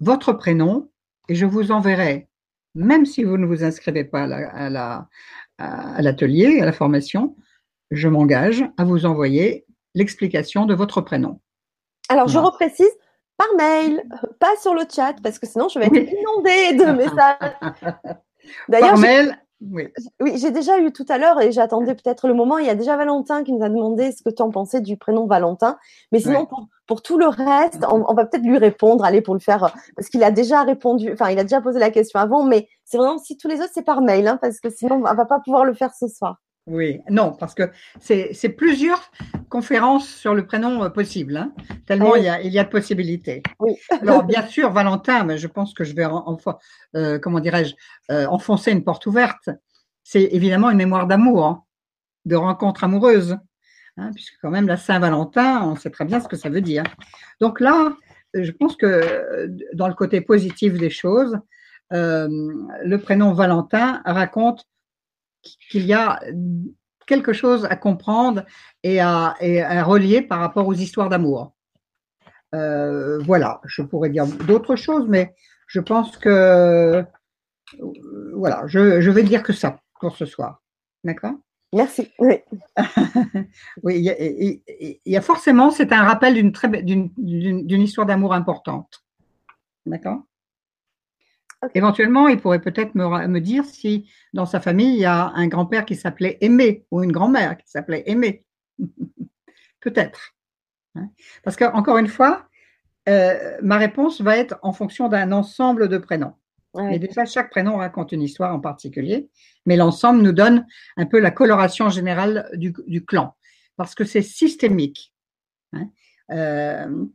votre 0.00 0.32
prénom 0.32 0.90
et 1.28 1.34
je 1.34 1.46
vous 1.46 1.70
enverrai, 1.70 2.28
même 2.74 3.06
si 3.06 3.24
vous 3.24 3.38
ne 3.38 3.46
vous 3.46 3.64
inscrivez 3.64 4.04
pas 4.04 4.24
à, 4.24 4.68
la, 4.68 5.08
à, 5.58 6.02
l'atelier, 6.02 6.60
à 6.60 6.66
la 6.66 6.72
formation, 6.72 7.36
je 7.90 8.08
m'engage 8.08 8.64
à 8.76 8.84
vous 8.84 9.06
envoyer 9.06 9.66
l'explication 9.94 10.66
de 10.66 10.74
votre 10.74 11.00
prénom. 11.00 11.40
Alors, 12.08 12.28
je 12.28 12.38
reprécise, 12.38 12.90
par 13.36 13.46
mail, 13.56 14.02
pas 14.40 14.54
sur 14.60 14.74
le 14.74 14.82
chat, 14.92 15.14
parce 15.22 15.38
que 15.38 15.46
sinon 15.46 15.68
je 15.68 15.78
vais 15.78 15.86
être 15.86 15.96
inondée 15.96 16.76
de 16.76 16.92
messages. 16.96 18.16
D'ailleurs, 18.68 18.98
oui, 19.70 19.88
oui 20.20 20.32
j'ai 20.36 20.50
déjà 20.50 20.78
eu 20.78 20.92
tout 20.92 21.06
à 21.08 21.18
l'heure 21.18 21.40
et 21.40 21.52
j'attendais 21.52 21.94
peut-être 21.94 22.28
le 22.28 22.34
moment. 22.34 22.58
Il 22.58 22.66
y 22.66 22.70
a 22.70 22.74
déjà 22.74 22.96
Valentin 22.96 23.44
qui 23.44 23.52
nous 23.52 23.64
a 23.64 23.68
demandé 23.68 24.12
ce 24.12 24.22
que 24.22 24.30
tu 24.30 24.42
en 24.42 24.50
pensais 24.50 24.80
du 24.80 24.96
prénom 24.96 25.26
Valentin. 25.26 25.78
Mais 26.12 26.20
sinon, 26.20 26.46
pour, 26.46 26.68
pour 26.86 27.02
tout 27.02 27.18
le 27.18 27.28
reste, 27.28 27.84
on, 27.90 28.14
va 28.14 28.26
peut-être 28.26 28.44
lui 28.44 28.58
répondre, 28.58 29.04
allez, 29.04 29.22
pour 29.22 29.34
le 29.34 29.40
faire, 29.40 29.74
parce 29.96 30.08
qu'il 30.08 30.22
a 30.22 30.30
déjà 30.30 30.62
répondu, 30.62 31.12
enfin, 31.12 31.30
il 31.30 31.38
a 31.38 31.44
déjà 31.44 31.60
posé 31.60 31.78
la 31.78 31.90
question 31.90 32.20
avant, 32.20 32.44
mais 32.44 32.68
c'est 32.84 32.98
vraiment, 32.98 33.18
si 33.18 33.36
tous 33.36 33.48
les 33.48 33.60
autres, 33.60 33.70
c'est 33.72 33.84
par 33.84 34.02
mail, 34.02 34.26
hein, 34.28 34.38
parce 34.40 34.60
que 34.60 34.70
sinon, 34.70 34.96
on 34.96 35.14
va 35.14 35.24
pas 35.24 35.40
pouvoir 35.40 35.64
le 35.64 35.74
faire 35.74 35.94
ce 35.94 36.08
soir. 36.08 36.36
Oui, 36.66 37.02
non, 37.10 37.32
parce 37.32 37.54
que 37.54 37.70
c'est 38.00 38.48
plusieurs 38.56 39.12
conférences 39.50 40.08
sur 40.08 40.34
le 40.34 40.46
prénom 40.46 40.82
euh, 40.82 40.88
possible, 40.88 41.36
hein, 41.36 41.52
tellement 41.86 42.16
il, 42.16 42.24
y 42.24 42.28
a, 42.28 42.40
il 42.40 42.52
y 42.52 42.58
a 42.58 42.64
de 42.64 42.70
possibilités. 42.70 43.42
Oui. 43.60 43.76
Alors, 44.00 44.24
bien 44.24 44.46
sûr, 44.46 44.72
Valentin, 44.72 45.24
mais 45.24 45.36
je 45.36 45.46
pense 45.46 45.74
que 45.74 45.84
je 45.84 45.94
vais, 45.94 46.06
enfin, 46.06 46.56
euh, 46.96 47.18
comment 47.18 47.40
dirais-je, 47.40 47.74
euh, 48.10 48.26
enfoncer 48.26 48.72
une 48.72 48.82
porte 48.82 49.04
ouverte. 49.04 49.50
C'est 50.04 50.22
évidemment 50.22 50.70
une 50.70 50.78
mémoire 50.78 51.06
d'amour, 51.06 51.44
hein, 51.44 51.64
de 52.24 52.36
rencontre 52.36 52.84
amoureuse. 52.84 53.36
Hein, 53.96 54.10
puisque 54.14 54.34
quand 54.40 54.50
même 54.50 54.66
la 54.66 54.78
Saint-Valentin, 54.78 55.62
on 55.68 55.76
sait 55.76 55.90
très 55.90 56.04
bien 56.04 56.18
ce 56.20 56.28
que 56.28 56.36
ça 56.36 56.48
veut 56.48 56.62
dire. 56.62 56.84
Donc 57.40 57.60
là, 57.60 57.94
je 58.32 58.50
pense 58.50 58.74
que 58.74 59.50
dans 59.74 59.86
le 59.86 59.94
côté 59.94 60.20
positif 60.20 60.72
des 60.74 60.90
choses, 60.90 61.38
euh, 61.92 62.28
le 62.84 62.96
prénom 62.96 63.32
Valentin 63.34 64.02
raconte 64.04 64.66
qu'il 65.70 65.86
y 65.86 65.92
a 65.92 66.20
quelque 67.06 67.32
chose 67.32 67.66
à 67.66 67.76
comprendre 67.76 68.44
et 68.82 69.00
à, 69.00 69.34
relier 69.84 70.22
par 70.22 70.40
rapport 70.40 70.66
aux 70.66 70.74
histoires 70.74 71.08
d'amour. 71.08 71.52
Euh, 72.54 73.18
voilà, 73.20 73.60
je 73.64 73.82
pourrais 73.82 74.10
dire 74.10 74.26
d'autres 74.26 74.76
choses, 74.76 75.06
mais 75.08 75.34
je 75.66 75.80
pense 75.80 76.16
que 76.16 77.04
voilà, 78.34 78.62
je, 78.66 79.00
je 79.00 79.10
vais 79.10 79.22
dire 79.22 79.42
que 79.42 79.52
ça 79.52 79.80
pour 80.00 80.16
ce 80.16 80.26
soir. 80.26 80.62
D'accord? 81.02 81.34
Merci. 81.74 82.12
Oui, 82.20 82.36
oui 83.82 83.96
il, 83.96 85.00
y 85.04 85.16
a, 85.16 85.20
forcément, 85.20 85.70
c'est 85.70 85.92
un 85.92 86.04
rappel 86.04 86.34
d'une, 86.34 87.10
d'une, 87.16 87.82
histoire 87.82 88.06
d'amour 88.06 88.32
importante. 88.32 89.02
D'accord? 89.84 90.22
Éventuellement, 91.74 92.28
il 92.28 92.38
pourrait 92.38 92.60
peut-être 92.60 92.94
me, 92.94 93.26
me, 93.26 93.40
dire 93.40 93.64
si 93.64 94.08
dans 94.32 94.46
sa 94.46 94.60
famille, 94.60 94.94
il 94.94 95.00
y 95.00 95.04
a 95.04 95.32
un 95.34 95.46
grand-père 95.46 95.84
qui 95.84 95.96
s'appelait 95.96 96.38
Aimé 96.40 96.84
ou 96.90 97.02
une 97.02 97.12
grand-mère 97.12 97.56
qui 97.56 97.68
s'appelait 97.68 98.04
Aimé. 98.06 98.44
peut-être. 99.80 100.34
Hein 100.96 101.10
Parce 101.42 101.56
que, 101.56 101.64
encore 101.64 101.98
une 101.98 102.08
fois, 102.08 102.48
euh, 103.08 103.58
ma 103.62 103.76
réponse 103.78 104.20
va 104.20 104.36
être 104.36 104.58
en 104.62 104.72
fonction 104.72 105.08
d'un 105.08 105.32
ensemble 105.32 105.88
de 105.88 105.98
prénoms. 105.98 106.34
Et 106.90 106.98
déjà, 106.98 107.24
chaque 107.24 107.50
prénom 107.50 107.76
raconte 107.76 108.10
une 108.10 108.22
histoire 108.22 108.52
en 108.52 108.58
particulier, 108.58 109.28
mais 109.64 109.76
l'ensemble 109.76 110.22
nous 110.22 110.32
donne 110.32 110.66
un 110.96 111.06
peu 111.06 111.20
la 111.20 111.30
coloration 111.30 111.88
générale 111.88 112.50
du, 112.54 113.04
clan, 113.04 113.36
parce 113.76 113.94
que 113.94 114.04
c'est 114.04 114.22
systémique. 114.22 115.14
Hein. 115.72 115.88
Euh, 116.32 117.06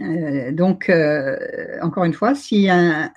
euh, 0.00 0.52
donc, 0.52 0.88
euh, 0.88 1.78
encore 1.82 2.04
une 2.04 2.12
fois, 2.12 2.34
si 2.34 2.68
un, 2.68 3.10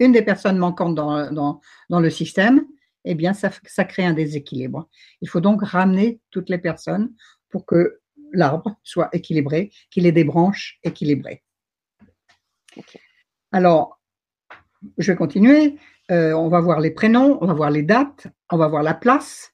une 0.00 0.12
des 0.12 0.22
personnes 0.22 0.58
manquantes 0.58 0.94
dans, 0.94 1.30
dans, 1.30 1.60
dans 1.88 2.00
le 2.00 2.10
système, 2.10 2.64
eh 3.04 3.14
bien, 3.14 3.32
ça, 3.32 3.50
ça, 3.64 3.84
crée 3.84 4.04
un 4.04 4.14
déséquilibre. 4.14 4.88
Il 5.20 5.28
faut 5.28 5.40
donc 5.40 5.62
ramener 5.62 6.20
toutes 6.30 6.48
les 6.48 6.58
personnes 6.58 7.12
pour 7.50 7.66
que 7.66 8.00
l'arbre 8.32 8.76
soit 8.82 9.08
équilibré, 9.12 9.70
qu'il 9.90 10.06
ait 10.06 10.12
des 10.12 10.24
branches 10.24 10.78
équilibrées. 10.82 11.42
Alors, 13.52 14.00
je 14.98 15.12
vais 15.12 15.16
continuer. 15.16 15.78
Euh, 16.10 16.32
on 16.32 16.48
va 16.48 16.60
voir 16.60 16.80
les 16.80 16.90
prénoms, 16.90 17.38
on 17.40 17.46
va 17.46 17.54
voir 17.54 17.70
les 17.70 17.82
dates, 17.82 18.26
on 18.50 18.58
va 18.58 18.68
voir 18.68 18.82
la 18.82 18.94
place 18.94 19.53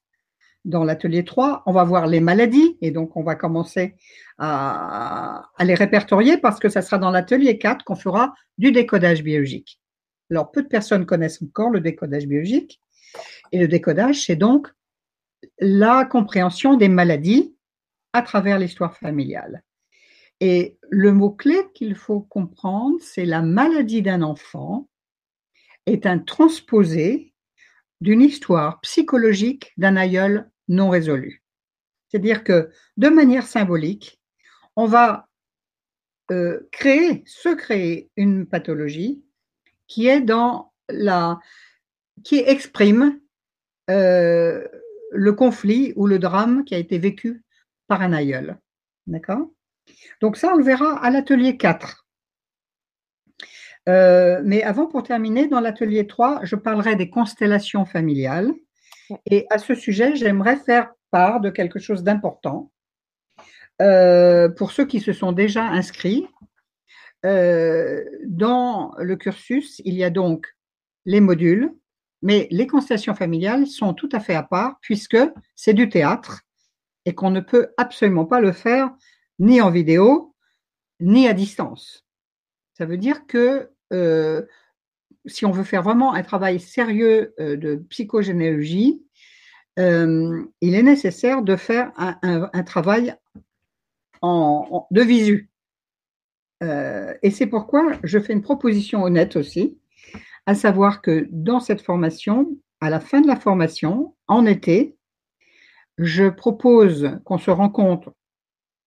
dans 0.64 0.84
l'atelier 0.84 1.24
3, 1.24 1.62
on 1.66 1.72
va 1.72 1.84
voir 1.84 2.06
les 2.06 2.20
maladies 2.20 2.76
et 2.80 2.90
donc 2.90 3.16
on 3.16 3.22
va 3.22 3.34
commencer 3.34 3.96
à, 4.38 5.50
les 5.60 5.74
répertorier 5.74 6.36
parce 6.36 6.58
que 6.58 6.68
ça 6.68 6.82
sera 6.82 6.98
dans 6.98 7.10
l'atelier 7.10 7.58
4 7.58 7.84
qu'on 7.84 7.96
fera 7.96 8.34
du 8.58 8.72
décodage 8.72 9.22
biologique. 9.22 9.80
Alors 10.30 10.50
peu 10.50 10.62
de 10.62 10.68
personnes 10.68 11.06
connaissent 11.06 11.42
encore 11.42 11.70
le 11.70 11.80
décodage 11.80 12.26
biologique 12.26 12.80
et 13.52 13.58
le 13.58 13.68
décodage 13.68 14.26
c'est 14.26 14.36
donc 14.36 14.68
la 15.58 16.04
compréhension 16.04 16.76
des 16.76 16.88
maladies 16.88 17.54
à 18.12 18.22
travers 18.22 18.58
l'histoire 18.58 18.96
familiale. 18.96 19.62
Et 20.40 20.78
le 20.88 21.12
mot-clé 21.12 21.56
qu'il 21.74 21.94
faut 21.94 22.20
comprendre, 22.20 22.96
c'est 23.00 23.26
la 23.26 23.42
maladie 23.42 24.02
d'un 24.02 24.22
enfant 24.22 24.88
est 25.86 26.06
un 26.06 26.18
transposé 26.18 27.29
d'une 28.00 28.22
histoire 28.22 28.80
psychologique 28.80 29.72
d'un 29.76 29.96
aïeul 29.96 30.50
non 30.68 30.88
résolu. 30.88 31.42
C'est-à-dire 32.08 32.44
que 32.44 32.70
de 32.96 33.08
manière 33.08 33.46
symbolique, 33.46 34.20
on 34.76 34.86
va 34.86 35.28
euh, 36.30 36.68
créer, 36.72 37.22
se 37.26 37.48
créer 37.48 38.10
une 38.16 38.46
pathologie 38.46 39.22
qui 39.86 40.06
est 40.06 40.20
dans 40.20 40.72
la, 40.88 41.38
qui 42.24 42.38
exprime 42.38 43.20
euh, 43.90 44.66
le 45.10 45.32
conflit 45.32 45.92
ou 45.96 46.06
le 46.06 46.18
drame 46.18 46.64
qui 46.64 46.74
a 46.74 46.78
été 46.78 46.98
vécu 46.98 47.42
par 47.88 48.02
un 48.02 48.12
aïeul. 48.12 48.58
D'accord? 49.06 49.50
Donc 50.20 50.36
ça, 50.36 50.52
on 50.52 50.56
le 50.56 50.64
verra 50.64 51.02
à 51.02 51.10
l'atelier 51.10 51.56
4. 51.56 51.99
Euh, 53.88 54.40
mais 54.44 54.62
avant, 54.62 54.86
pour 54.86 55.02
terminer, 55.02 55.48
dans 55.48 55.60
l'atelier 55.60 56.06
3, 56.06 56.40
je 56.42 56.56
parlerai 56.56 56.96
des 56.96 57.10
constellations 57.10 57.84
familiales 57.84 58.52
Et 59.30 59.46
à 59.50 59.58
ce 59.58 59.74
sujet, 59.74 60.14
j'aimerais 60.16 60.56
faire 60.56 60.92
part 61.10 61.40
de 61.40 61.50
quelque 61.50 61.78
chose 61.78 62.04
d'important. 62.04 62.70
Euh, 63.82 64.48
pour 64.48 64.72
ceux 64.72 64.86
qui 64.86 65.00
se 65.00 65.12
sont 65.12 65.32
déjà 65.32 65.64
inscrits, 65.64 66.26
euh, 67.26 68.04
dans 68.26 68.92
le 68.98 69.16
cursus, 69.16 69.80
il 69.84 69.94
y 69.94 70.04
a 70.04 70.10
donc 70.10 70.46
les 71.06 71.20
modules, 71.20 71.72
mais 72.22 72.46
les 72.50 72.66
constellations 72.66 73.14
familiales 73.14 73.66
sont 73.66 73.94
tout 73.94 74.08
à 74.12 74.20
fait 74.20 74.34
à 74.34 74.42
part 74.42 74.78
puisque 74.82 75.18
c'est 75.56 75.74
du 75.74 75.88
théâtre 75.88 76.42
et 77.06 77.14
qu'on 77.14 77.30
ne 77.30 77.40
peut 77.40 77.68
absolument 77.78 78.26
pas 78.26 78.40
le 78.40 78.52
faire 78.52 78.90
ni 79.38 79.60
en 79.60 79.70
vidéo, 79.70 80.34
ni 81.00 81.26
à 81.26 81.32
distance. 81.32 82.04
Ça 82.80 82.86
veut 82.86 82.96
dire 82.96 83.26
que 83.26 83.68
euh, 83.92 84.46
si 85.26 85.44
on 85.44 85.50
veut 85.50 85.64
faire 85.64 85.82
vraiment 85.82 86.14
un 86.14 86.22
travail 86.22 86.58
sérieux 86.58 87.34
euh, 87.38 87.54
de 87.54 87.76
psychogénéalogie, 87.90 89.04
euh, 89.78 90.42
il 90.62 90.74
est 90.74 90.82
nécessaire 90.82 91.42
de 91.42 91.56
faire 91.56 91.92
un, 91.98 92.62
travail 92.62 93.14
de 94.22 95.02
visu. 95.02 95.50
et 96.62 97.30
c'est 97.30 97.46
pourquoi 97.46 97.92
je 98.02 98.18
fais 98.18 98.32
une 98.32 98.40
proposition 98.40 99.02
honnête 99.02 99.36
aussi, 99.36 99.78
à 100.46 100.54
savoir 100.54 101.02
que 101.02 101.26
dans 101.30 101.60
cette 101.60 101.82
formation, 101.82 102.48
à 102.80 102.88
la 102.88 103.00
fin 103.00 103.20
de 103.20 103.26
la 103.26 103.36
formation, 103.36 104.16
en 104.26 104.46
été, 104.46 104.96
je 105.98 106.30
propose 106.30 107.10
qu'on 107.26 107.36
se 107.36 107.50
rencontre 107.50 108.14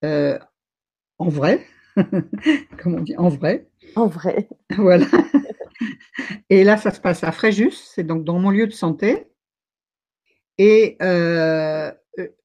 en 0.01 1.29
vrai, 1.29 1.63
comme 2.81 2.95
on 2.95 3.01
dit, 3.01 3.15
en 3.17 3.29
vrai. 3.29 3.67
En 3.95 4.07
vrai. 4.07 4.47
Voilà. 4.77 5.05
Et 6.49 6.63
là, 6.63 6.77
ça 6.77 6.91
se 6.91 6.99
passe 6.99 7.23
à 7.23 7.31
Fréjus, 7.31 7.71
c'est 7.71 8.03
donc 8.03 8.23
dans 8.23 8.39
mon 8.39 8.49
lieu 8.49 8.67
de 8.67 8.71
santé. 8.71 9.27
Et 10.57 10.97
euh, 11.01 11.91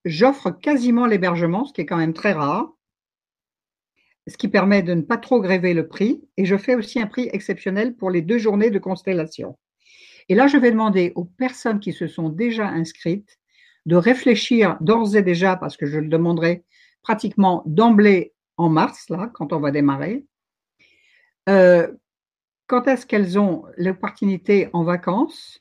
j'offre 0.04 0.50
quasiment 0.50 1.06
l'hébergement, 1.06 1.64
ce 1.64 1.72
qui 1.72 1.82
est 1.82 1.86
quand 1.86 1.96
même 1.96 2.14
très 2.14 2.32
rare, 2.32 2.70
ce 4.26 4.36
qui 4.36 4.48
permet 4.48 4.82
de 4.82 4.94
ne 4.94 5.02
pas 5.02 5.16
trop 5.18 5.40
gréver 5.40 5.74
le 5.74 5.88
prix. 5.88 6.22
Et 6.36 6.44
je 6.44 6.56
fais 6.56 6.74
aussi 6.74 7.00
un 7.00 7.06
prix 7.06 7.28
exceptionnel 7.32 7.94
pour 7.94 8.10
les 8.10 8.22
deux 8.22 8.38
journées 8.38 8.70
de 8.70 8.78
constellation. 8.78 9.58
Et 10.28 10.34
là, 10.34 10.46
je 10.46 10.58
vais 10.58 10.70
demander 10.70 11.12
aux 11.14 11.24
personnes 11.24 11.80
qui 11.80 11.92
se 11.92 12.06
sont 12.06 12.28
déjà 12.28 12.66
inscrites 12.68 13.38
de 13.86 13.96
réfléchir 13.96 14.76
d'ores 14.80 15.16
et 15.16 15.22
déjà, 15.22 15.56
parce 15.56 15.76
que 15.76 15.86
je 15.86 15.98
le 15.98 16.08
demanderai 16.08 16.64
pratiquement 17.02 17.62
d'emblée 17.64 18.34
en 18.58 18.68
mars, 18.68 19.08
là, 19.08 19.30
quand 19.32 19.52
on 19.52 19.60
va 19.60 19.70
démarrer. 19.70 20.26
Euh, 21.48 21.92
quand 22.66 22.86
est-ce 22.86 23.06
qu'elles 23.06 23.38
ont 23.38 23.64
l'opportunité 23.76 24.68
en 24.72 24.84
vacances? 24.84 25.58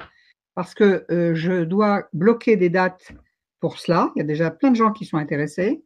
Parce 0.56 0.74
que 0.74 1.06
euh, 1.12 1.34
je 1.36 1.64
dois 1.64 2.08
bloquer 2.14 2.58
des 2.58 2.70
dates 2.70 3.14
pour 3.60 3.80
cela. 3.80 4.12
Il 4.16 4.20
y 4.20 4.22
a 4.22 4.26
déjà 4.26 4.52
plein 4.52 4.72
de 4.72 4.76
gens 4.76 4.92
qui 4.92 5.06
sont 5.06 5.18
intéressés. 5.18 5.84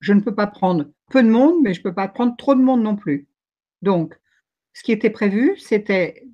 Je 0.00 0.12
ne 0.12 0.20
peux 0.20 0.34
pas 0.34 0.46
prendre 0.46 0.86
peu 1.10 1.22
de 1.22 1.30
monde, 1.30 1.56
mais 1.62 1.74
je 1.74 1.80
ne 1.80 1.84
peux 1.84 1.94
pas 1.94 2.08
prendre 2.08 2.36
trop 2.36 2.54
de 2.54 2.60
monde 2.60 2.82
non 2.82 2.96
plus. 2.96 3.26
Donc, 3.82 4.14
ce 4.74 4.82
qui 4.82 4.92
était 4.92 5.10
prévu, 5.10 5.56
c'était 5.58 6.24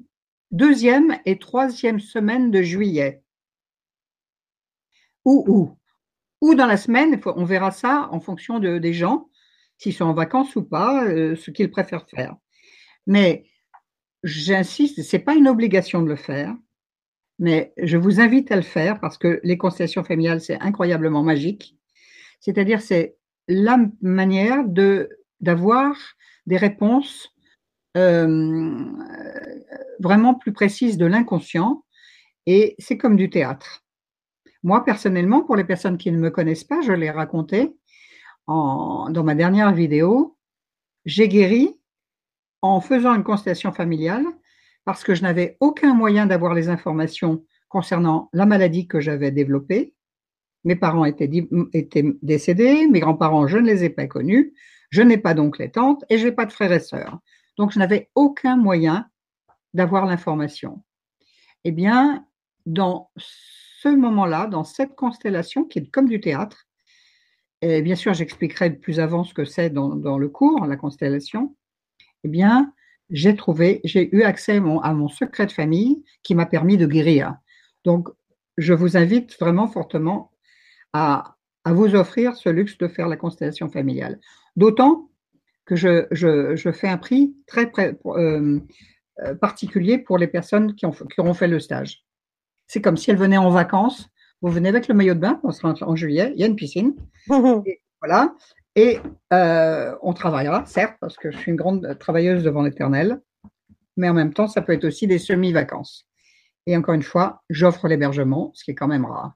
deuxième 0.50 1.18
et 1.24 1.38
troisième 1.38 2.00
semaine 2.00 2.50
de 2.50 2.62
juillet. 2.62 3.22
Ou 5.24 5.44
où 5.46 5.78
Ou 6.40 6.54
dans 6.54 6.66
la 6.66 6.76
semaine, 6.76 7.20
on 7.24 7.44
verra 7.44 7.70
ça 7.70 8.08
en 8.10 8.20
fonction 8.20 8.58
de, 8.58 8.78
des 8.78 8.92
gens 8.92 9.28
s'ils 9.78 9.94
sont 9.94 10.04
en 10.04 10.14
vacances 10.14 10.54
ou 10.54 10.62
pas, 10.62 11.04
euh, 11.06 11.34
ce 11.34 11.50
qu'ils 11.50 11.70
préfèrent 11.70 12.06
faire. 12.08 12.36
Mais 13.06 13.44
j'insiste, 14.22 15.02
ce 15.02 15.16
n'est 15.16 15.22
pas 15.22 15.34
une 15.34 15.48
obligation 15.48 16.02
de 16.02 16.08
le 16.08 16.16
faire, 16.16 16.54
mais 17.38 17.72
je 17.76 17.96
vous 17.96 18.20
invite 18.20 18.52
à 18.52 18.56
le 18.56 18.62
faire 18.62 19.00
parce 19.00 19.18
que 19.18 19.40
les 19.42 19.58
constellations 19.58 20.04
familiales, 20.04 20.40
c'est 20.40 20.60
incroyablement 20.60 21.22
magique. 21.22 21.76
C'est-à-dire, 22.40 22.80
c'est 22.80 23.16
la 23.48 23.78
manière 24.00 24.64
de 24.64 25.08
d'avoir 25.40 25.96
des 26.46 26.56
réponses 26.56 27.34
euh, 27.96 28.84
vraiment 29.98 30.34
plus 30.34 30.52
précises 30.52 30.96
de 30.98 31.06
l'inconscient 31.06 31.84
et 32.46 32.76
c'est 32.78 32.96
comme 32.96 33.16
du 33.16 33.28
théâtre. 33.28 33.82
Moi, 34.62 34.84
personnellement, 34.84 35.42
pour 35.42 35.56
les 35.56 35.64
personnes 35.64 35.98
qui 35.98 36.12
ne 36.12 36.18
me 36.18 36.30
connaissent 36.30 36.64
pas, 36.64 36.80
je 36.82 36.92
l'ai 36.92 37.10
raconté, 37.10 37.74
dans 38.46 39.24
ma 39.24 39.34
dernière 39.34 39.72
vidéo, 39.72 40.36
j'ai 41.04 41.28
guéri 41.28 41.76
en 42.62 42.80
faisant 42.80 43.14
une 43.14 43.24
constellation 43.24 43.72
familiale 43.72 44.24
parce 44.84 45.04
que 45.04 45.14
je 45.14 45.22
n'avais 45.22 45.56
aucun 45.60 45.94
moyen 45.94 46.26
d'avoir 46.26 46.54
les 46.54 46.68
informations 46.68 47.44
concernant 47.68 48.28
la 48.32 48.46
maladie 48.46 48.86
que 48.86 49.00
j'avais 49.00 49.30
développée. 49.30 49.94
Mes 50.64 50.76
parents 50.76 51.04
étaient, 51.04 51.28
décédés, 52.22 52.86
mes 52.86 53.00
grands-parents, 53.00 53.46
je 53.48 53.58
ne 53.58 53.66
les 53.66 53.84
ai 53.84 53.90
pas 53.90 54.06
connus, 54.06 54.54
je 54.90 55.02
n'ai 55.02 55.18
pas 55.18 55.34
donc 55.34 55.58
les 55.58 55.70
tantes 55.70 56.04
et 56.08 56.18
je 56.18 56.26
n'ai 56.26 56.32
pas 56.32 56.46
de 56.46 56.52
frères 56.52 56.72
et 56.72 56.80
sœurs. 56.80 57.18
Donc, 57.58 57.72
je 57.72 57.78
n'avais 57.78 58.10
aucun 58.14 58.56
moyen 58.56 59.08
d'avoir 59.74 60.06
l'information. 60.06 60.82
Eh 61.64 61.72
bien, 61.72 62.26
dans 62.66 63.10
ce 63.16 63.88
moment-là, 63.88 64.46
dans 64.46 64.64
cette 64.64 64.94
constellation 64.94 65.64
qui 65.64 65.80
est 65.80 65.90
comme 65.90 66.08
du 66.08 66.20
théâtre, 66.20 66.66
et 67.62 67.80
bien 67.80 67.94
sûr, 67.94 68.12
j'expliquerai 68.12 68.70
plus 68.70 69.00
avant 69.00 69.22
ce 69.24 69.34
que 69.34 69.44
c'est 69.44 69.70
dans, 69.70 70.18
le 70.18 70.28
cours, 70.28 70.66
la 70.66 70.76
constellation, 70.76 71.56
eh 72.24 72.28
bien, 72.28 72.72
j'ai 73.10 73.36
trouvé, 73.36 73.80
j'ai 73.84 74.14
eu 74.14 74.22
accès 74.22 74.56
à 74.56 74.92
mon, 74.94 75.08
secret 75.08 75.46
de 75.46 75.52
famille 75.52 76.04
qui 76.22 76.34
m'a 76.34 76.46
permis 76.46 76.76
de 76.76 76.86
guérir. 76.86 77.36
Donc, 77.84 78.08
je 78.56 78.72
vous 78.72 78.96
invite 78.96 79.38
vraiment 79.38 79.66
fortement 79.66 80.32
à, 80.92 81.36
vous 81.66 81.94
offrir 81.94 82.36
ce 82.36 82.48
luxe 82.48 82.76
de 82.78 82.88
faire 82.88 83.08
la 83.08 83.16
constellation 83.16 83.68
familiale. 83.68 84.18
D'autant 84.56 85.10
que 85.64 85.76
je, 85.76 86.72
fais 86.72 86.88
un 86.88 86.98
prix 86.98 87.36
très, 87.46 87.70
euh, 88.06 88.60
euh, 89.20 89.34
particulier 89.36 89.98
pour 89.98 90.18
les 90.18 90.26
personnes 90.26 90.74
qui, 90.74 90.86
ont, 90.86 90.90
qui 90.90 91.20
auront 91.20 91.34
fait 91.34 91.48
le 91.48 91.60
stage. 91.60 92.04
C'est 92.66 92.82
comme 92.82 92.96
si 92.96 93.10
elles 93.10 93.16
venaient 93.16 93.36
en 93.36 93.50
vacances 93.50 94.12
vous 94.42 94.50
venez 94.50 94.68
avec 94.68 94.88
le 94.88 94.94
maillot 94.94 95.14
de 95.14 95.20
bain, 95.20 95.40
on 95.44 95.52
sera 95.52 95.72
en 95.82 95.96
juillet, 95.96 96.32
il 96.34 96.40
y 96.40 96.42
a 96.42 96.46
une 96.46 96.56
piscine. 96.56 96.94
et, 97.66 97.80
voilà. 98.00 98.34
Et 98.74 98.98
euh, 99.32 99.94
on 100.02 100.14
travaillera, 100.14 100.64
certes, 100.66 100.96
parce 101.00 101.16
que 101.16 101.30
je 101.30 101.38
suis 101.38 101.50
une 101.50 101.56
grande 101.56 101.98
travailleuse 101.98 102.42
devant 102.42 102.62
l'éternel, 102.62 103.20
mais 103.96 104.08
en 104.08 104.14
même 104.14 104.32
temps, 104.32 104.48
ça 104.48 104.62
peut 104.62 104.72
être 104.72 104.84
aussi 104.84 105.06
des 105.06 105.18
semi-vacances. 105.18 106.06
Et 106.66 106.76
encore 106.76 106.94
une 106.94 107.02
fois, 107.02 107.42
j'offre 107.50 107.88
l'hébergement, 107.88 108.50
ce 108.54 108.64
qui 108.64 108.70
est 108.70 108.74
quand 108.74 108.88
même 108.88 109.04
rare. 109.04 109.34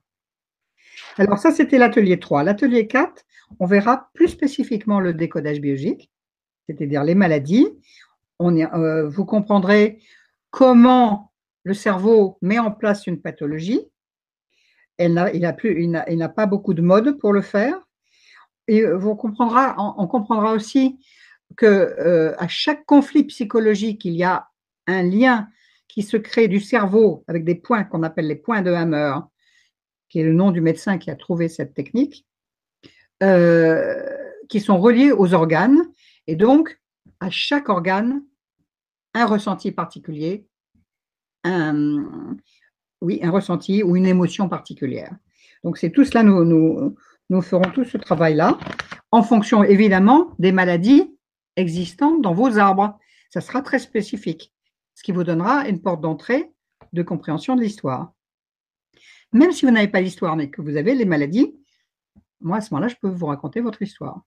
Alors 1.17 1.37
ça, 1.37 1.51
c'était 1.51 1.77
l'atelier 1.77 2.19
3. 2.19 2.43
L'atelier 2.43 2.87
4, 2.87 3.23
on 3.59 3.65
verra 3.65 4.09
plus 4.13 4.29
spécifiquement 4.29 4.99
le 4.99 5.13
décodage 5.13 5.61
biologique, 5.61 6.11
c'est-à-dire 6.67 7.03
les 7.03 7.15
maladies. 7.15 7.67
On 8.39 8.55
euh, 8.55 9.07
vous 9.07 9.25
comprendrez 9.25 9.99
comment 10.49 11.31
le 11.63 11.73
cerveau 11.73 12.37
met 12.41 12.59
en 12.59 12.71
place 12.71 13.07
une 13.07 13.21
pathologie, 13.21 13.81
il 14.99 15.13
n'a 15.13 16.29
pas 16.29 16.45
beaucoup 16.45 16.73
de 16.73 16.81
modes 16.81 17.19
pour 17.19 17.33
le 17.33 17.41
faire. 17.41 17.86
Et 18.67 18.81
euh, 18.81 18.99
on, 18.99 19.15
comprendra 19.15 20.53
aussi 20.53 20.99
que 21.55 21.65
euh, 21.65 22.35
à 22.37 22.47
chaque 22.47 22.85
conflit 22.85 23.23
psychologique, 23.25 24.05
il 24.05 24.13
y 24.13 24.23
a 24.23 24.47
un 24.87 25.03
lien 25.03 25.47
qui 25.87 26.03
se 26.03 26.17
crée 26.17 26.47
du 26.47 26.59
cerveau 26.59 27.23
avec 27.27 27.43
des 27.45 27.55
points 27.55 27.83
qu'on 27.83 28.03
appelle 28.03 28.27
les 28.27 28.35
points 28.35 28.61
de 28.61 28.71
Hammer, 28.71 29.15
qui 30.09 30.19
est 30.19 30.23
le 30.23 30.33
nom 30.33 30.51
du 30.51 30.61
médecin 30.61 30.97
qui 30.97 31.09
a 31.09 31.15
trouvé 31.15 31.47
cette 31.49 31.73
technique, 31.73 32.25
euh, 33.23 34.05
qui 34.49 34.59
sont 34.59 34.79
reliés 34.79 35.11
aux 35.11 35.33
organes. 35.33 35.81
Et 36.27 36.35
donc, 36.35 36.79
à 37.19 37.29
chaque 37.29 37.69
organe, 37.69 38.21
un 39.13 39.25
ressenti 39.25 39.71
particulier, 39.71 40.45
un, 41.43 42.37
oui, 43.01 43.19
un 43.23 43.31
ressenti 43.31 43.81
ou 43.83 43.95
une 43.95 44.05
émotion 44.05 44.49
particulière. 44.49 45.15
Donc 45.63 45.77
c'est 45.77 45.91
tout 45.91 46.03
cela, 46.03 46.23
nous, 46.23 46.95
nous 47.29 47.41
ferons 47.41 47.69
tout 47.71 47.83
ce 47.83 47.97
travail-là 47.97 48.57
en 49.11 49.23
fonction 49.23 49.63
évidemment 49.63 50.33
des 50.39 50.51
maladies 50.51 51.15
existantes 51.55 52.21
dans 52.21 52.33
vos 52.33 52.57
arbres. 52.57 52.97
Ça 53.29 53.41
sera 53.41 53.61
très 53.61 53.79
spécifique, 53.79 54.53
ce 54.95 55.03
qui 55.03 55.11
vous 55.11 55.23
donnera 55.23 55.67
une 55.67 55.81
porte 55.81 56.01
d'entrée 56.01 56.51
de 56.93 57.03
compréhension 57.03 57.55
de 57.55 57.61
l'histoire. 57.61 58.13
Même 59.33 59.51
si 59.51 59.65
vous 59.65 59.71
n'avez 59.71 59.89
pas 59.89 60.01
l'histoire, 60.01 60.35
mais 60.35 60.49
que 60.49 60.61
vous 60.61 60.77
avez 60.77 60.95
les 60.95 61.05
maladies, 61.05 61.55
moi 62.39 62.57
à 62.57 62.61
ce 62.61 62.73
moment-là, 62.73 62.87
je 62.87 62.95
peux 63.01 63.09
vous 63.09 63.25
raconter 63.25 63.59
votre 63.59 63.81
histoire. 63.81 64.21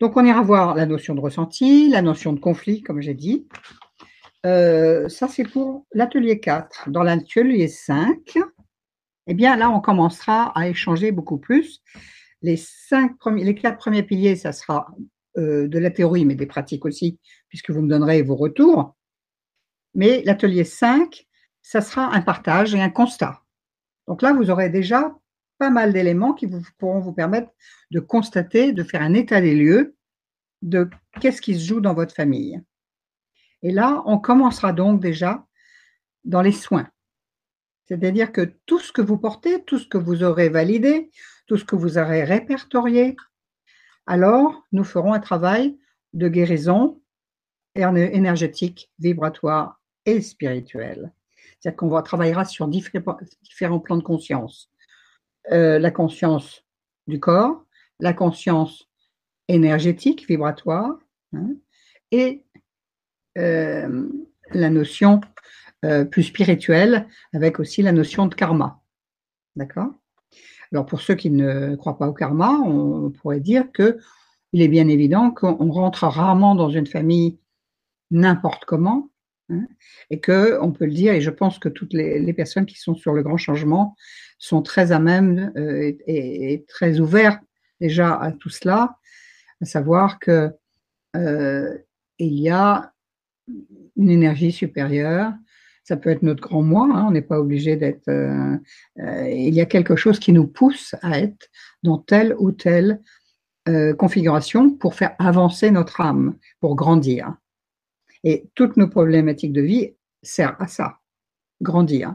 Donc 0.00 0.16
on 0.16 0.24
ira 0.24 0.40
voir 0.42 0.74
la 0.74 0.86
notion 0.86 1.14
de 1.14 1.20
ressenti, 1.20 1.88
la 1.88 2.02
notion 2.02 2.32
de 2.32 2.40
conflit, 2.40 2.82
comme 2.82 3.00
j'ai 3.00 3.14
dit, 3.14 3.46
euh, 4.46 5.08
ça, 5.08 5.26
c'est 5.26 5.44
pour 5.44 5.86
l'atelier 5.92 6.38
4. 6.38 6.90
Dans 6.90 7.02
l'atelier 7.02 7.66
5, 7.66 8.38
eh 9.26 9.34
bien, 9.34 9.56
là, 9.56 9.70
on 9.70 9.80
commencera 9.80 10.52
à 10.58 10.68
échanger 10.68 11.12
beaucoup 11.12 11.38
plus. 11.38 11.82
Les, 12.42 12.56
cinq 12.56 13.18
premiers, 13.18 13.44
les 13.44 13.54
quatre 13.54 13.78
premiers 13.78 14.02
piliers, 14.02 14.36
ça 14.36 14.52
sera 14.52 14.88
euh, 15.38 15.68
de 15.68 15.78
la 15.78 15.90
théorie, 15.90 16.24
mais 16.24 16.34
des 16.34 16.46
pratiques 16.46 16.84
aussi, 16.84 17.18
puisque 17.48 17.70
vous 17.70 17.82
me 17.82 17.88
donnerez 17.88 18.22
vos 18.22 18.36
retours. 18.36 18.96
Mais 19.94 20.22
l'atelier 20.24 20.64
5, 20.64 21.26
ça 21.62 21.80
sera 21.80 22.14
un 22.14 22.20
partage 22.20 22.74
et 22.74 22.80
un 22.80 22.90
constat. 22.90 23.42
Donc 24.06 24.22
là, 24.22 24.32
vous 24.32 24.50
aurez 24.50 24.70
déjà 24.70 25.14
pas 25.58 25.70
mal 25.70 25.92
d'éléments 25.92 26.34
qui 26.34 26.46
vous, 26.46 26.62
pourront 26.78 27.00
vous 27.00 27.12
permettre 27.12 27.50
de 27.90 28.00
constater, 28.00 28.72
de 28.72 28.82
faire 28.82 29.02
un 29.02 29.14
état 29.14 29.40
des 29.40 29.54
lieux 29.54 29.96
de 30.62 30.88
qu'est-ce 31.20 31.40
qui 31.40 31.54
se 31.54 31.66
joue 31.66 31.80
dans 31.80 31.94
votre 31.94 32.14
famille. 32.14 32.60
Et 33.62 33.72
là, 33.72 34.02
on 34.06 34.18
commencera 34.18 34.72
donc 34.72 35.00
déjà 35.00 35.44
dans 36.24 36.42
les 36.42 36.52
soins. 36.52 36.88
C'est-à-dire 37.88 38.32
que 38.32 38.52
tout 38.66 38.78
ce 38.78 38.92
que 38.92 39.02
vous 39.02 39.16
portez, 39.16 39.62
tout 39.62 39.78
ce 39.78 39.86
que 39.86 39.98
vous 39.98 40.22
aurez 40.22 40.48
validé, 40.48 41.10
tout 41.46 41.56
ce 41.56 41.64
que 41.64 41.76
vous 41.76 41.98
aurez 41.98 42.24
répertorié, 42.24 43.16
alors 44.06 44.64
nous 44.72 44.84
ferons 44.84 45.12
un 45.12 45.20
travail 45.20 45.78
de 46.12 46.28
guérison 46.28 47.00
énergétique, 47.74 48.90
vibratoire 48.98 49.80
et 50.04 50.20
spirituel. 50.20 51.12
C'est-à-dire 51.60 51.76
qu'on 51.76 52.02
travaillera 52.02 52.44
sur 52.44 52.68
différents 52.68 53.80
plans 53.80 53.96
de 53.96 54.02
conscience. 54.02 54.70
Euh, 55.52 55.78
la 55.78 55.90
conscience 55.90 56.64
du 57.06 57.20
corps, 57.20 57.64
la 58.00 58.12
conscience 58.12 58.88
énergétique, 59.48 60.26
vibratoire, 60.26 60.98
hein, 61.32 61.50
et 62.10 62.44
euh, 63.38 64.08
la 64.50 64.70
notion 64.70 65.20
euh, 65.86 66.04
plus 66.04 66.24
spirituelle, 66.24 67.06
avec 67.32 67.60
aussi 67.60 67.80
la 67.80 67.92
notion 67.92 68.26
de 68.26 68.34
karma. 68.34 68.82
D'accord? 69.54 69.90
Alors 70.72 70.84
pour 70.84 71.00
ceux 71.00 71.14
qui 71.14 71.30
ne 71.30 71.76
croient 71.76 71.96
pas 71.96 72.08
au 72.08 72.12
karma, 72.12 72.50
on 72.50 73.10
pourrait 73.10 73.40
dire 73.40 73.70
que 73.72 73.98
il 74.52 74.62
est 74.62 74.68
bien 74.68 74.88
évident 74.88 75.30
qu'on 75.30 75.70
rentre 75.70 76.04
rarement 76.06 76.54
dans 76.54 76.70
une 76.70 76.86
famille 76.86 77.38
n'importe 78.10 78.64
comment, 78.64 79.10
hein, 79.50 79.66
et 80.10 80.20
que 80.20 80.58
on 80.60 80.72
peut 80.72 80.86
le 80.86 80.92
dire, 80.92 81.14
et 81.14 81.20
je 81.20 81.30
pense 81.30 81.58
que 81.58 81.68
toutes 81.68 81.92
les, 81.92 82.32
personnes 82.32 82.66
qui 82.66 82.78
sont 82.78 82.94
sur 82.94 83.12
le 83.12 83.22
grand 83.22 83.36
changement 83.36 83.94
sont 84.38 84.62
très 84.62 84.92
à 84.92 84.98
même 84.98 85.52
euh, 85.56 85.92
et, 86.06 86.64
très 86.68 87.00
ouvertes 87.00 87.42
déjà 87.80 88.14
à 88.14 88.32
tout 88.32 88.50
cela, 88.50 88.96
à 89.62 89.64
savoir 89.64 90.18
que 90.18 90.50
euh, 91.16 91.78
il 92.18 92.38
y 92.40 92.48
a 92.48 92.92
une 93.96 94.10
énergie 94.10 94.52
supérieure. 94.52 95.32
Ça 95.88 95.96
peut 95.96 96.10
être 96.10 96.22
notre 96.22 96.40
grand 96.40 96.62
moi, 96.62 96.88
hein, 96.92 97.06
on 97.06 97.12
n'est 97.12 97.22
pas 97.22 97.38
obligé 97.38 97.76
d'être. 97.76 98.08
Euh, 98.08 98.58
il 99.30 99.54
y 99.54 99.60
a 99.60 99.66
quelque 99.66 99.94
chose 99.94 100.18
qui 100.18 100.32
nous 100.32 100.46
pousse 100.46 100.96
à 101.00 101.20
être 101.20 101.48
dans 101.82 101.98
telle 101.98 102.34
ou 102.38 102.52
telle 102.52 103.00
configuration 103.98 104.70
pour 104.70 104.94
faire 104.94 105.16
avancer 105.18 105.72
notre 105.72 106.00
âme, 106.00 106.36
pour 106.60 106.76
grandir. 106.76 107.34
Et 108.22 108.48
toutes 108.54 108.76
nos 108.76 108.88
problématiques 108.88 109.52
de 109.52 109.60
vie 109.60 109.96
servent 110.22 110.54
à 110.60 110.68
ça, 110.68 111.00
grandir. 111.60 112.14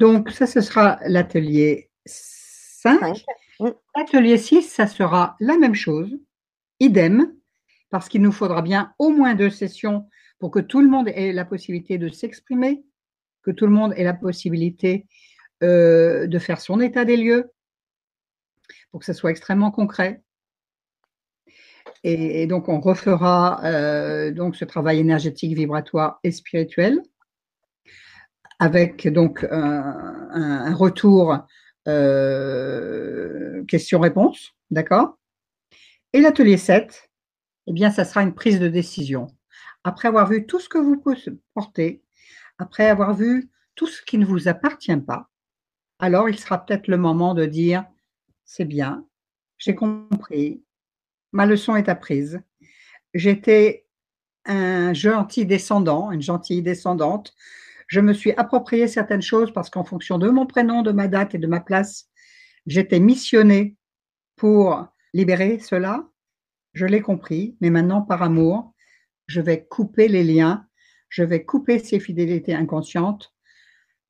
Donc, 0.00 0.30
ça, 0.30 0.46
ce 0.46 0.62
sera 0.62 0.98
l'atelier 1.06 1.90
5. 2.06 3.24
L'atelier 3.94 4.38
6, 4.38 4.62
ça 4.62 4.86
sera 4.86 5.36
la 5.38 5.58
même 5.58 5.74
chose, 5.74 6.10
idem, 6.80 7.34
parce 7.90 8.08
qu'il 8.08 8.22
nous 8.22 8.32
faudra 8.32 8.62
bien 8.62 8.94
au 8.98 9.10
moins 9.10 9.34
deux 9.34 9.50
sessions 9.50 10.08
pour 10.40 10.50
que 10.50 10.58
tout 10.58 10.80
le 10.80 10.88
monde 10.88 11.08
ait 11.08 11.32
la 11.32 11.44
possibilité 11.44 11.98
de 11.98 12.08
s'exprimer, 12.08 12.82
que 13.42 13.50
tout 13.52 13.66
le 13.66 13.72
monde 13.72 13.92
ait 13.96 14.04
la 14.04 14.14
possibilité 14.14 15.06
euh, 15.62 16.26
de 16.26 16.38
faire 16.38 16.60
son 16.60 16.80
état 16.80 17.04
des 17.04 17.18
lieux, 17.18 17.52
pour 18.90 19.00
que 19.00 19.06
ce 19.06 19.12
soit 19.12 19.30
extrêmement 19.30 19.70
concret. 19.70 20.22
Et, 22.02 22.46
donc, 22.46 22.70
on 22.70 22.80
refera 22.80 23.62
euh, 23.64 24.30
donc 24.30 24.56
ce 24.56 24.64
travail 24.64 24.98
énergétique, 24.98 25.54
vibratoire 25.54 26.18
et 26.24 26.32
spirituel, 26.32 27.02
avec 28.58 29.06
donc 29.08 29.46
un, 29.50 30.74
retour 30.74 31.36
euh, 31.86 33.62
question-réponse, 33.66 34.52
d'accord? 34.70 35.18
Et 36.14 36.20
l'atelier 36.20 36.56
7, 36.56 37.10
eh 37.66 37.72
bien, 37.72 37.90
ça 37.90 38.06
sera 38.06 38.22
une 38.22 38.34
prise 38.34 38.58
de 38.58 38.68
décision. 38.68 39.26
Après 39.84 40.08
avoir 40.08 40.28
vu 40.28 40.46
tout 40.46 40.60
ce 40.60 40.68
que 40.68 40.78
vous 40.78 41.02
portez, 41.54 42.02
après 42.58 42.88
avoir 42.88 43.14
vu 43.14 43.50
tout 43.74 43.86
ce 43.86 44.02
qui 44.02 44.18
ne 44.18 44.26
vous 44.26 44.48
appartient 44.48 44.96
pas, 44.96 45.30
alors 45.98 46.28
il 46.28 46.38
sera 46.38 46.64
peut-être 46.64 46.88
le 46.88 46.96
moment 46.96 47.34
de 47.34 47.46
dire, 47.46 47.84
c'est 48.44 48.64
bien, 48.64 49.06
j'ai 49.58 49.74
compris, 49.74 50.62
ma 51.32 51.46
leçon 51.46 51.76
est 51.76 51.88
apprise. 51.88 52.40
J'étais 53.14 53.86
un 54.46 54.92
gentil 54.92 55.46
descendant, 55.46 56.10
une 56.10 56.22
gentille 56.22 56.62
descendante. 56.62 57.34
Je 57.86 58.00
me 58.00 58.12
suis 58.12 58.32
approprié 58.32 58.88
certaines 58.88 59.22
choses 59.22 59.52
parce 59.52 59.68
qu'en 59.68 59.84
fonction 59.84 60.18
de 60.18 60.30
mon 60.30 60.46
prénom, 60.46 60.82
de 60.82 60.92
ma 60.92 61.08
date 61.08 61.34
et 61.34 61.38
de 61.38 61.46
ma 61.46 61.60
place, 61.60 62.08
j'étais 62.66 63.00
missionné 63.00 63.76
pour 64.36 64.86
libérer 65.12 65.58
cela. 65.58 66.08
Je 66.72 66.86
l'ai 66.86 67.00
compris, 67.00 67.56
mais 67.60 67.70
maintenant, 67.70 68.00
par 68.00 68.22
amour, 68.22 68.72
je 69.30 69.40
vais 69.40 69.64
couper 69.64 70.08
les 70.08 70.24
liens, 70.24 70.66
je 71.08 71.22
vais 71.22 71.44
couper 71.44 71.78
ces 71.78 72.00
fidélités 72.00 72.52
inconscientes 72.52 73.32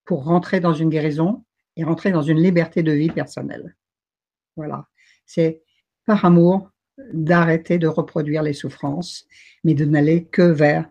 pour 0.06 0.24
rentrer 0.24 0.60
dans 0.60 0.72
une 0.72 0.88
guérison 0.88 1.44
et 1.76 1.84
rentrer 1.84 2.10
dans 2.10 2.22
une 2.22 2.40
liberté 2.40 2.82
de 2.82 2.92
vie 2.92 3.10
personnelle. 3.10 3.76
Voilà. 4.56 4.88
C'est 5.26 5.62
par 6.06 6.24
amour 6.24 6.70
d'arrêter 7.12 7.78
de 7.78 7.86
reproduire 7.86 8.42
les 8.42 8.55
souffrances, 8.55 9.26
mais 9.62 9.74
de 9.74 9.84
n'aller 9.84 10.24
que 10.24 10.42
vers 10.42 10.88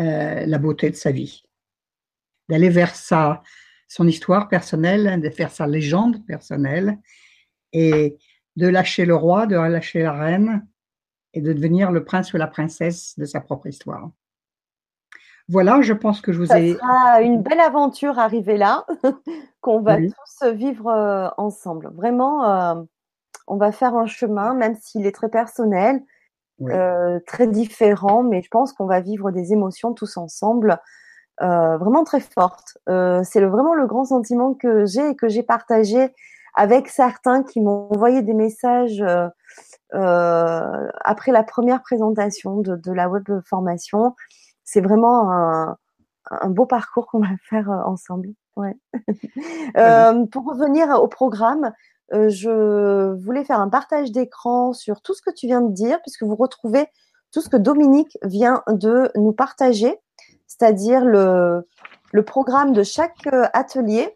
euh, 0.00 0.46
la 0.46 0.58
beauté 0.58 0.88
de 0.88 0.96
sa 0.96 1.10
vie, 1.10 1.42
d'aller 2.48 2.70
vers 2.70 2.94
sa, 2.94 3.42
son 3.86 4.08
histoire 4.08 4.48
personnelle, 4.48 5.20
de 5.20 5.28
faire 5.28 5.50
sa 5.50 5.66
légende 5.66 6.24
personnelle, 6.26 6.98
et 7.74 8.16
de 8.56 8.66
lâcher 8.66 9.04
le 9.04 9.14
roi, 9.14 9.46
de 9.46 9.56
lâcher 9.56 10.02
la 10.02 10.12
reine, 10.12 10.66
et 11.34 11.40
de 11.40 11.52
devenir 11.52 11.90
le 11.90 12.04
prince 12.04 12.32
ou 12.32 12.36
la 12.36 12.46
princesse 12.46 13.18
de 13.18 13.24
sa 13.24 13.40
propre 13.40 13.66
histoire. 13.66 14.10
Voilà, 15.48 15.80
je 15.80 15.92
pense 15.92 16.20
que 16.20 16.32
je 16.32 16.38
vous 16.38 16.52
ai. 16.52 16.74
Ça 16.74 16.78
sera 16.78 17.22
une 17.22 17.42
belle 17.42 17.60
aventure 17.60 18.18
arrivée 18.18 18.56
là, 18.56 18.86
qu'on 19.60 19.80
va 19.80 19.96
tous 19.96 20.46
vivre 20.52 20.88
euh, 20.88 21.28
ensemble. 21.36 21.90
Vraiment, 21.94 22.44
euh, 22.44 22.82
on 23.48 23.56
va 23.56 23.72
faire 23.72 23.94
un 23.94 24.06
chemin, 24.06 24.54
même 24.54 24.76
s'il 24.80 25.06
est 25.06 25.14
très 25.14 25.28
personnel, 25.28 26.02
euh, 26.62 27.18
très 27.26 27.48
différent, 27.48 28.22
mais 28.22 28.40
je 28.40 28.48
pense 28.48 28.72
qu'on 28.72 28.86
va 28.86 29.00
vivre 29.00 29.30
des 29.32 29.52
émotions 29.52 29.94
tous 29.94 30.16
ensemble. 30.16 30.78
Euh, 31.40 31.76
vraiment 31.76 32.04
très 32.04 32.20
fortes. 32.20 32.78
C'est 32.86 33.44
vraiment 33.44 33.74
le 33.74 33.86
grand 33.86 34.04
sentiment 34.04 34.54
que 34.54 34.86
j'ai 34.86 35.10
et 35.10 35.16
que 35.16 35.28
j'ai 35.28 35.42
partagé 35.42 36.14
avec 36.54 36.88
certains 36.88 37.42
qui 37.42 37.60
m'ont 37.60 37.88
envoyé 37.90 38.22
des 38.22 38.34
messages 38.34 39.04
après 39.92 41.32
la 41.32 41.42
première 41.42 41.82
présentation 41.82 42.58
de, 42.58 42.92
la 42.92 43.08
web 43.08 43.28
formation. 43.44 44.14
C'est 44.64 44.80
vraiment 44.80 45.30
un, 45.32 45.76
beau 46.48 46.66
parcours 46.66 47.06
qu'on 47.06 47.20
va 47.20 47.28
faire 47.48 47.68
ensemble. 47.68 48.28
Ouais. 48.56 48.76
pour 50.30 50.44
revenir 50.44 50.88
au 51.00 51.08
programme, 51.08 51.72
euh, 52.12 52.28
je 52.28 53.12
voulais 53.14 53.44
faire 53.44 53.60
un 53.60 53.68
partage 53.68 54.12
d'écran 54.12 54.72
sur 54.72 55.00
tout 55.00 55.14
ce 55.14 55.22
que 55.22 55.30
tu 55.30 55.46
viens 55.46 55.62
de 55.62 55.72
dire, 55.72 56.00
puisque 56.02 56.24
vous 56.24 56.36
retrouvez 56.36 56.86
tout 57.32 57.40
ce 57.40 57.48
que 57.48 57.56
Dominique 57.56 58.18
vient 58.22 58.62
de 58.68 59.10
nous 59.16 59.32
partager, 59.32 59.98
c'est-à-dire 60.46 61.04
le, 61.04 61.64
programme 62.26 62.74
de 62.74 62.82
chaque 62.82 63.26
euh, 63.32 63.46
atelier. 63.54 64.14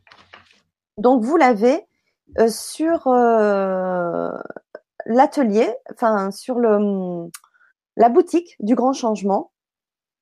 Donc, 0.98 1.22
vous 1.24 1.36
l'avez 1.36 1.86
euh, 2.38 2.48
sur 2.48 3.06
l'atelier, 5.06 5.72
enfin, 5.92 6.30
sur 6.30 6.58
le, 6.58 7.30
la 7.96 8.08
boutique 8.08 8.56
du 8.60 8.74
Grand 8.74 8.92
Changement. 8.92 9.52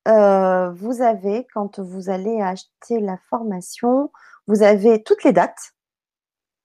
vous 0.05 1.01
avez, 1.01 1.47
quand 1.53 1.79
vous 1.79 2.09
allez 2.09 2.41
acheter 2.41 2.99
la 2.99 3.17
formation, 3.29 4.11
vous 4.47 4.63
avez 4.63 5.03
toutes 5.03 5.23
les 5.23 5.33
dates 5.33 5.75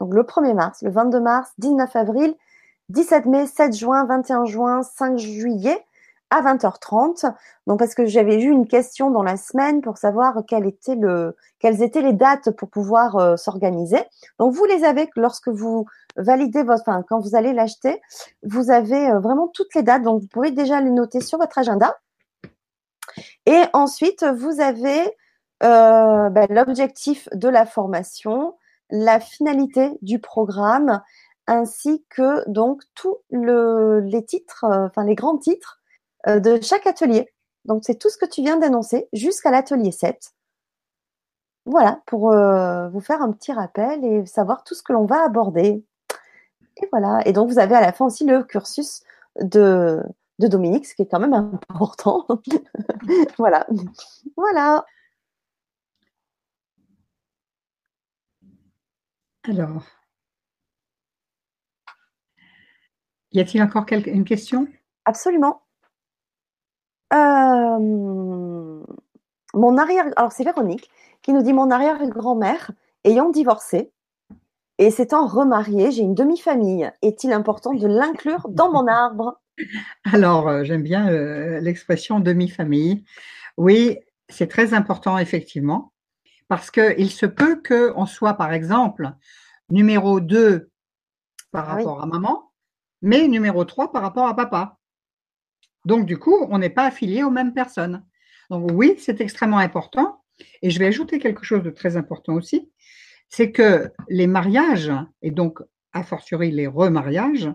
donc 0.01 0.15
le 0.15 0.23
1er 0.23 0.55
mars, 0.55 0.83
le 0.83 0.91
22 0.91 1.21
mars, 1.21 1.53
19 1.59 1.95
avril, 1.95 2.35
17 2.89 3.27
mai, 3.27 3.47
7 3.47 3.77
juin, 3.77 4.07
21 4.07 4.47
juin, 4.47 4.83
5 4.83 5.19
juillet 5.19 5.85
à 6.31 6.43
20h30. 6.43 7.35
Donc 7.67 7.79
parce 7.79 7.95
que 7.95 8.07
j'avais 8.07 8.41
eu 8.41 8.51
une 8.51 8.67
question 8.67 9.11
dans 9.11 9.23
la 9.23 9.37
semaine 9.37 9.83
pour 9.83 9.99
savoir 9.99 10.43
quelles 10.47 10.67
étaient 10.67 12.03
les 12.03 12.13
dates 12.13 12.51
pour 12.53 12.71
pouvoir 12.71 13.17
euh, 13.17 13.37
s'organiser. 13.37 13.99
Donc 14.39 14.55
vous 14.55 14.65
les 14.65 14.85
avez 14.85 15.09
lorsque 15.17 15.49
vous 15.49 15.87
validez 16.17 16.63
votre, 16.63 16.83
enfin 16.83 17.05
quand 17.09 17.21
vous 17.21 17.35
allez 17.35 17.53
l'acheter, 17.53 18.01
vous 18.43 18.71
avez 18.71 19.11
euh, 19.11 19.19
vraiment 19.19 19.49
toutes 19.49 19.75
les 19.75 19.83
dates. 19.83 20.03
Donc 20.03 20.23
vous 20.23 20.29
pouvez 20.29 20.53
déjà 20.53 20.81
les 20.81 20.91
noter 20.91 21.21
sur 21.21 21.39
votre 21.39 21.59
agenda. 21.59 21.99
Et 23.47 23.63
ensuite 23.73 24.25
vous 24.25 24.61
avez 24.61 25.03
euh, 25.63 26.31
ben, 26.31 26.47
l'objectif 26.49 27.29
de 27.35 27.49
la 27.49 27.67
formation, 27.67 28.55
la 28.91 29.21
finalité 29.21 29.91
du 30.01 30.19
programme 30.21 31.03
ainsi 31.47 32.05
que 32.11 32.49
donc 32.49 32.83
tous 32.95 33.19
les 33.31 34.25
titres, 34.25 34.65
enfin 34.65 35.05
les 35.05 35.17
grands 35.17 35.37
titres 35.37 35.80
de 36.27 36.61
chaque 36.63 36.87
atelier. 36.87 37.33
Donc 37.65 37.83
c'est 37.85 37.97
tout 37.97 38.09
ce 38.09 38.19
que 38.19 38.27
tu 38.27 38.43
viens 38.43 38.57
d'annoncer 38.57 39.09
jusqu'à 39.13 39.51
l'atelier 39.51 39.93
7. 39.93 40.35
voilà, 41.67 42.01
pour 42.07 42.33
euh, 42.33 42.89
vous 42.89 43.01
faire 43.01 43.23
un 43.23 43.33
petit 43.33 43.53
rappel 43.53 44.05
et 44.05 44.27
savoir 44.27 44.65
tout 44.65 44.75
ce 44.75 44.83
que 44.83 44.93
l'on 44.93 45.07
va 45.07 45.25
aborder. 45.25 45.85
Et 46.79 46.89
voilà. 46.93 47.21
Et 47.27 47.33
donc, 47.33 47.51
vous 47.51 47.59
avez 47.59 47.75
à 47.77 47.81
la 47.81 47.93
fin 47.93 48.07
aussi 48.07 48.25
le 48.25 48.43
cursus 48.45 49.03
de, 49.41 50.03
de 50.39 50.49
Dominique, 50.49 50.87
ce 50.87 50.95
qui 50.95 51.03
est 51.03 51.07
quand 51.11 51.21
même 51.21 51.35
important. 51.69 52.27
voilà. 53.39 53.67
Voilà. 54.37 54.85
Alors, 59.45 59.85
y 63.33 63.41
a-t-il 63.41 63.63
encore 63.63 63.87
une 63.91 64.25
question? 64.25 64.69
Absolument. 65.05 65.63
Euh, 67.13 68.85
mon 69.55 69.79
arrière, 69.79 70.05
alors 70.17 70.33
c'est 70.33 70.45
Véronique 70.45 70.91
qui 71.23 71.33
nous 71.33 71.43
dit 71.43 71.53
mon 71.53 71.71
arrière-grand-mère 71.71 72.71
ayant 73.05 73.31
divorcé 73.31 73.93
et 74.81 74.91
s'étant 74.91 75.27
remariée, 75.27 75.91
j'ai 75.91 76.03
une 76.03 76.15
demi-famille. 76.15 76.91
Est-il 77.03 77.33
important 77.33 77.75
de 77.75 77.87
l'inclure 77.87 78.49
dans 78.49 78.73
mon 78.73 78.87
arbre? 78.87 79.39
Alors, 80.11 80.49
euh, 80.49 80.65
j'aime 80.65 80.83
bien 80.83 81.11
euh, 81.11 81.61
l'expression 81.61 82.19
demi-famille. 82.19 83.05
Oui, 83.59 83.99
c'est 84.31 84.47
très 84.47 84.73
important 84.73 85.19
effectivement 85.19 85.93
parce 86.49 86.71
qu'il 86.71 87.11
se 87.11 87.27
peut 87.27 87.63
qu'on 87.63 88.07
soit, 88.07 88.35
par 88.35 88.55
exemple, 88.55 89.13
numéro 89.69 90.19
2 90.19 90.71
par 91.53 91.69
ah 91.69 91.75
rapport 91.75 92.03
à 92.03 92.07
maman, 92.07 92.51
mais 93.03 93.29
numéro 93.29 93.67
3 93.67 93.93
par 93.93 94.01
rapport 94.01 94.27
à 94.27 94.35
papa. 94.35 94.80
Donc, 95.85 96.07
du 96.07 96.19
coup, 96.19 96.47
on 96.51 96.59
n'est 96.59 96.71
pas 96.71 96.85
affilié 96.85 97.23
aux 97.23 97.31
mêmes 97.31 97.55
personnes. 97.55 98.05
Donc, 98.51 98.71
oui, 98.73 98.95
c'est 98.99 99.21
extrêmement 99.21 99.59
important. 99.59 100.23
Et 100.63 100.71
je 100.71 100.79
vais 100.79 100.87
ajouter 100.87 101.19
quelque 101.19 101.45
chose 101.45 101.63
de 101.63 101.71
très 101.71 101.97
important 101.97 102.35
aussi, 102.35 102.71
c'est 103.29 103.53
que 103.53 103.91
les 104.09 104.27
mariages, 104.27 104.93
et 105.23 105.31
donc 105.31 105.61
a 105.93 106.03
fortiori 106.03 106.51
les 106.51 106.67
remariages, 106.67 107.51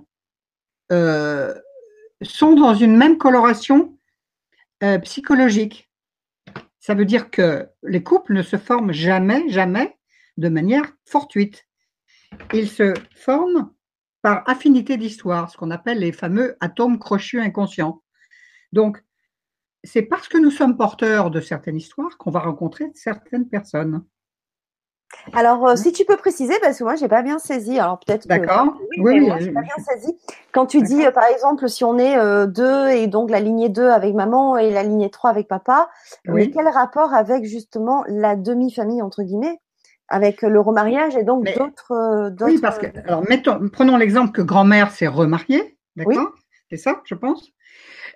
euh, 0.92 1.54
sont 2.22 2.54
dans 2.54 2.74
une 2.74 2.96
même 2.96 3.18
coloration 3.18 3.98
euh, 4.84 5.00
psychologique. 5.00 5.92
Ça 6.80 6.94
veut 6.94 7.06
dire 7.06 7.32
que 7.32 7.68
les 7.84 8.04
couples 8.04 8.34
ne 8.34 8.42
se 8.42 8.58
forment 8.58 8.92
jamais, 8.92 9.50
jamais 9.50 9.98
de 10.38 10.50
manière 10.50 10.86
fortuite. 11.06 11.66
Ils 12.54 12.70
se 12.70 12.94
forment 13.16 13.72
par 14.22 14.48
affinité 14.50 14.98
d'histoire, 14.98 15.50
ce 15.50 15.58
qu'on 15.58 15.72
appelle 15.72 16.00
les 16.00 16.12
fameux 16.12 16.58
atomes 16.60 17.00
crochus 17.00 17.40
inconscients. 17.40 18.02
Donc, 18.76 19.02
c'est 19.86 20.02
parce 20.02 20.28
que 20.28 20.38
nous 20.38 20.52
sommes 20.52 20.76
porteurs 20.76 21.32
de 21.32 21.40
certaines 21.40 21.78
histoires 21.78 22.18
qu'on 22.18 22.30
va 22.30 22.42
rencontrer 22.42 22.92
certaines 22.94 23.48
personnes. 23.48 24.04
Alors, 25.32 25.66
euh, 25.66 25.76
si 25.78 25.94
tu 25.94 26.04
peux 26.04 26.18
préciser, 26.18 26.54
parce 26.62 26.78
que 26.78 26.84
moi, 26.84 26.96
je 26.96 27.04
n'ai 27.04 27.08
pas 27.08 27.22
bien 27.22 27.40
saisi. 27.40 27.80
Alors, 27.80 28.00
peut-être 28.00 28.28
D'accord. 28.28 28.78
Oui, 28.98 29.22
oui, 29.22 29.30
pas 29.30 29.62
bien 29.62 29.78
saisi. 29.78 30.18
Quand 30.52 30.66
tu 30.66 30.82
dis, 30.82 31.06
euh, 31.06 31.12
par 31.12 31.24
exemple, 31.26 31.70
si 31.70 31.86
on 31.86 31.98
est 31.98 32.18
euh, 32.18 32.48
deux 32.48 32.90
et 32.90 33.08
donc 33.08 33.30
la 33.30 33.40
lignée 33.40 33.70
2 33.70 33.88
avec 33.88 34.14
maman 34.14 34.58
et 34.58 34.72
la 34.72 34.84
lignée 34.84 35.10
3 35.10 35.30
avec 35.30 35.48
papa, 35.48 35.90
mais 36.26 36.50
quel 36.50 36.68
rapport 36.68 37.14
avec 37.14 37.46
justement 37.46 38.04
la 38.08 38.36
demi-famille, 38.36 39.02
entre 39.02 39.24
guillemets, 39.24 39.62
avec 40.10 40.42
le 40.42 40.60
remariage 40.60 41.16
et 41.16 41.24
donc 41.24 41.46
d'autres. 41.46 42.34
oui, 42.42 42.60
parce 42.60 42.78
que, 42.78 42.88
alors, 43.08 43.24
mettons, 43.30 43.70
prenons 43.70 43.96
l'exemple 43.96 44.34
que 44.34 44.42
grand-mère 44.42 44.92
s'est 44.92 45.08
remariée, 45.08 45.78
d'accord? 45.96 46.34
C'est 46.70 46.78
ça, 46.78 47.02
je 47.06 47.16
pense? 47.16 47.55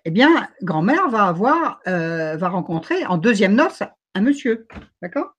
Eh 0.06 0.12
bien, 0.12 0.48
grand-mère 0.62 1.10
va 1.10 1.26
avoir, 1.26 1.82
va 1.86 2.50
rencontrer 2.50 3.06
en 3.06 3.18
deuxième 3.18 3.54
noce 3.54 3.84
un 4.16 4.22
monsieur, 4.22 4.68
d'accord? 5.02 5.36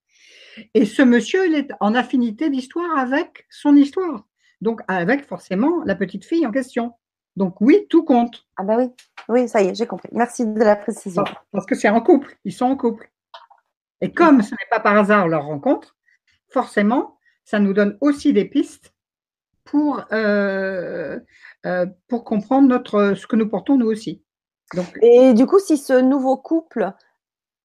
Et 0.75 0.85
ce 0.85 1.03
monsieur, 1.03 1.47
il 1.47 1.55
est 1.55 1.71
en 1.81 1.95
affinité 1.95 2.51
d'histoire 2.51 2.99
avec 2.99 3.47
son 3.51 3.77
histoire. 3.77 4.25
Donc, 4.61 4.81
avec 4.89 5.27
forcément 5.27 5.83
la 5.85 5.95
petite 5.95 6.25
fille 6.25 6.47
en 6.47 6.51
question. 6.51 6.95
Donc, 7.37 7.61
oui, 7.61 7.87
tout 7.89 8.05
compte. 8.05 8.47
Ah, 8.57 8.65
bah 8.65 8.77
oui. 8.77 8.91
Oui, 9.29 9.49
ça 9.49 9.63
y 9.63 9.69
est, 9.69 9.75
j'ai 9.75 9.87
compris. 9.87 10.09
Merci 10.13 10.47
de 10.47 10.59
la 10.59 10.77
précision. 10.77 11.25
Parce 11.53 11.67
que 11.67 11.75
c'est 11.75 11.89
en 11.89 12.01
couple. 12.01 12.37
Ils 12.45 12.53
sont 12.53 12.67
en 12.67 12.77
couple. 12.77 13.11
Et 14.01 14.13
comme 14.13 14.43
ce 14.43 14.51
n'est 14.51 14.69
pas 14.71 14.81
par 14.81 14.97
hasard 14.97 15.29
leur 15.29 15.45
rencontre, 15.45 15.97
forcément, 16.49 17.19
ça 17.45 17.59
nous 17.59 17.73
donne 17.73 17.97
aussi 18.01 18.33
des 18.33 18.45
pistes 18.45 18.93
pour, 19.65 20.05
euh, 20.13 21.21
euh, 21.67 21.87
pour 22.09 22.25
comprendre 22.25 22.69
notre, 22.69 23.15
ce 23.15 23.27
que 23.27 23.37
nous 23.37 23.49
portons 23.49 23.77
nous 23.77 23.87
aussi. 23.87 24.23
Donc, 24.75 24.87
Et 25.03 25.35
du 25.35 25.47
coup, 25.47 25.59
si 25.59 25.77
ce 25.77 26.01
nouveau 26.01 26.37
couple 26.37 26.93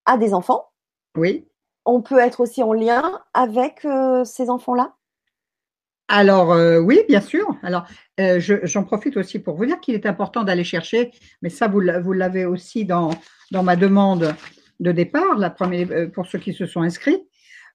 a 0.05 0.17
des 0.17 0.33
enfants, 0.33 0.69
oui 1.15 1.47
on 1.85 2.01
peut 2.01 2.19
être 2.19 2.41
aussi 2.41 2.63
en 2.63 2.73
lien 2.73 3.21
avec 3.33 3.85
euh, 3.85 4.25
ces 4.25 4.49
enfants-là? 4.49 4.95
Alors 6.07 6.51
euh, 6.51 6.79
oui, 6.79 7.01
bien 7.07 7.21
sûr. 7.21 7.47
Alors 7.63 7.85
euh, 8.19 8.39
j'en 8.39 8.83
profite 8.83 9.17
aussi 9.17 9.39
pour 9.39 9.55
vous 9.55 9.65
dire 9.65 9.79
qu'il 9.79 9.95
est 9.95 10.05
important 10.05 10.43
d'aller 10.43 10.63
chercher, 10.63 11.11
mais 11.41 11.49
ça 11.49 11.67
vous 11.67 11.79
l'avez 11.79 12.45
aussi 12.45 12.85
dans, 12.85 13.11
dans 13.51 13.63
ma 13.63 13.75
demande 13.75 14.35
de 14.79 14.91
départ, 14.91 15.37
la 15.37 15.49
première, 15.49 16.11
pour 16.11 16.27
ceux 16.27 16.39
qui 16.39 16.53
se 16.53 16.65
sont 16.65 16.81
inscrits. 16.81 17.23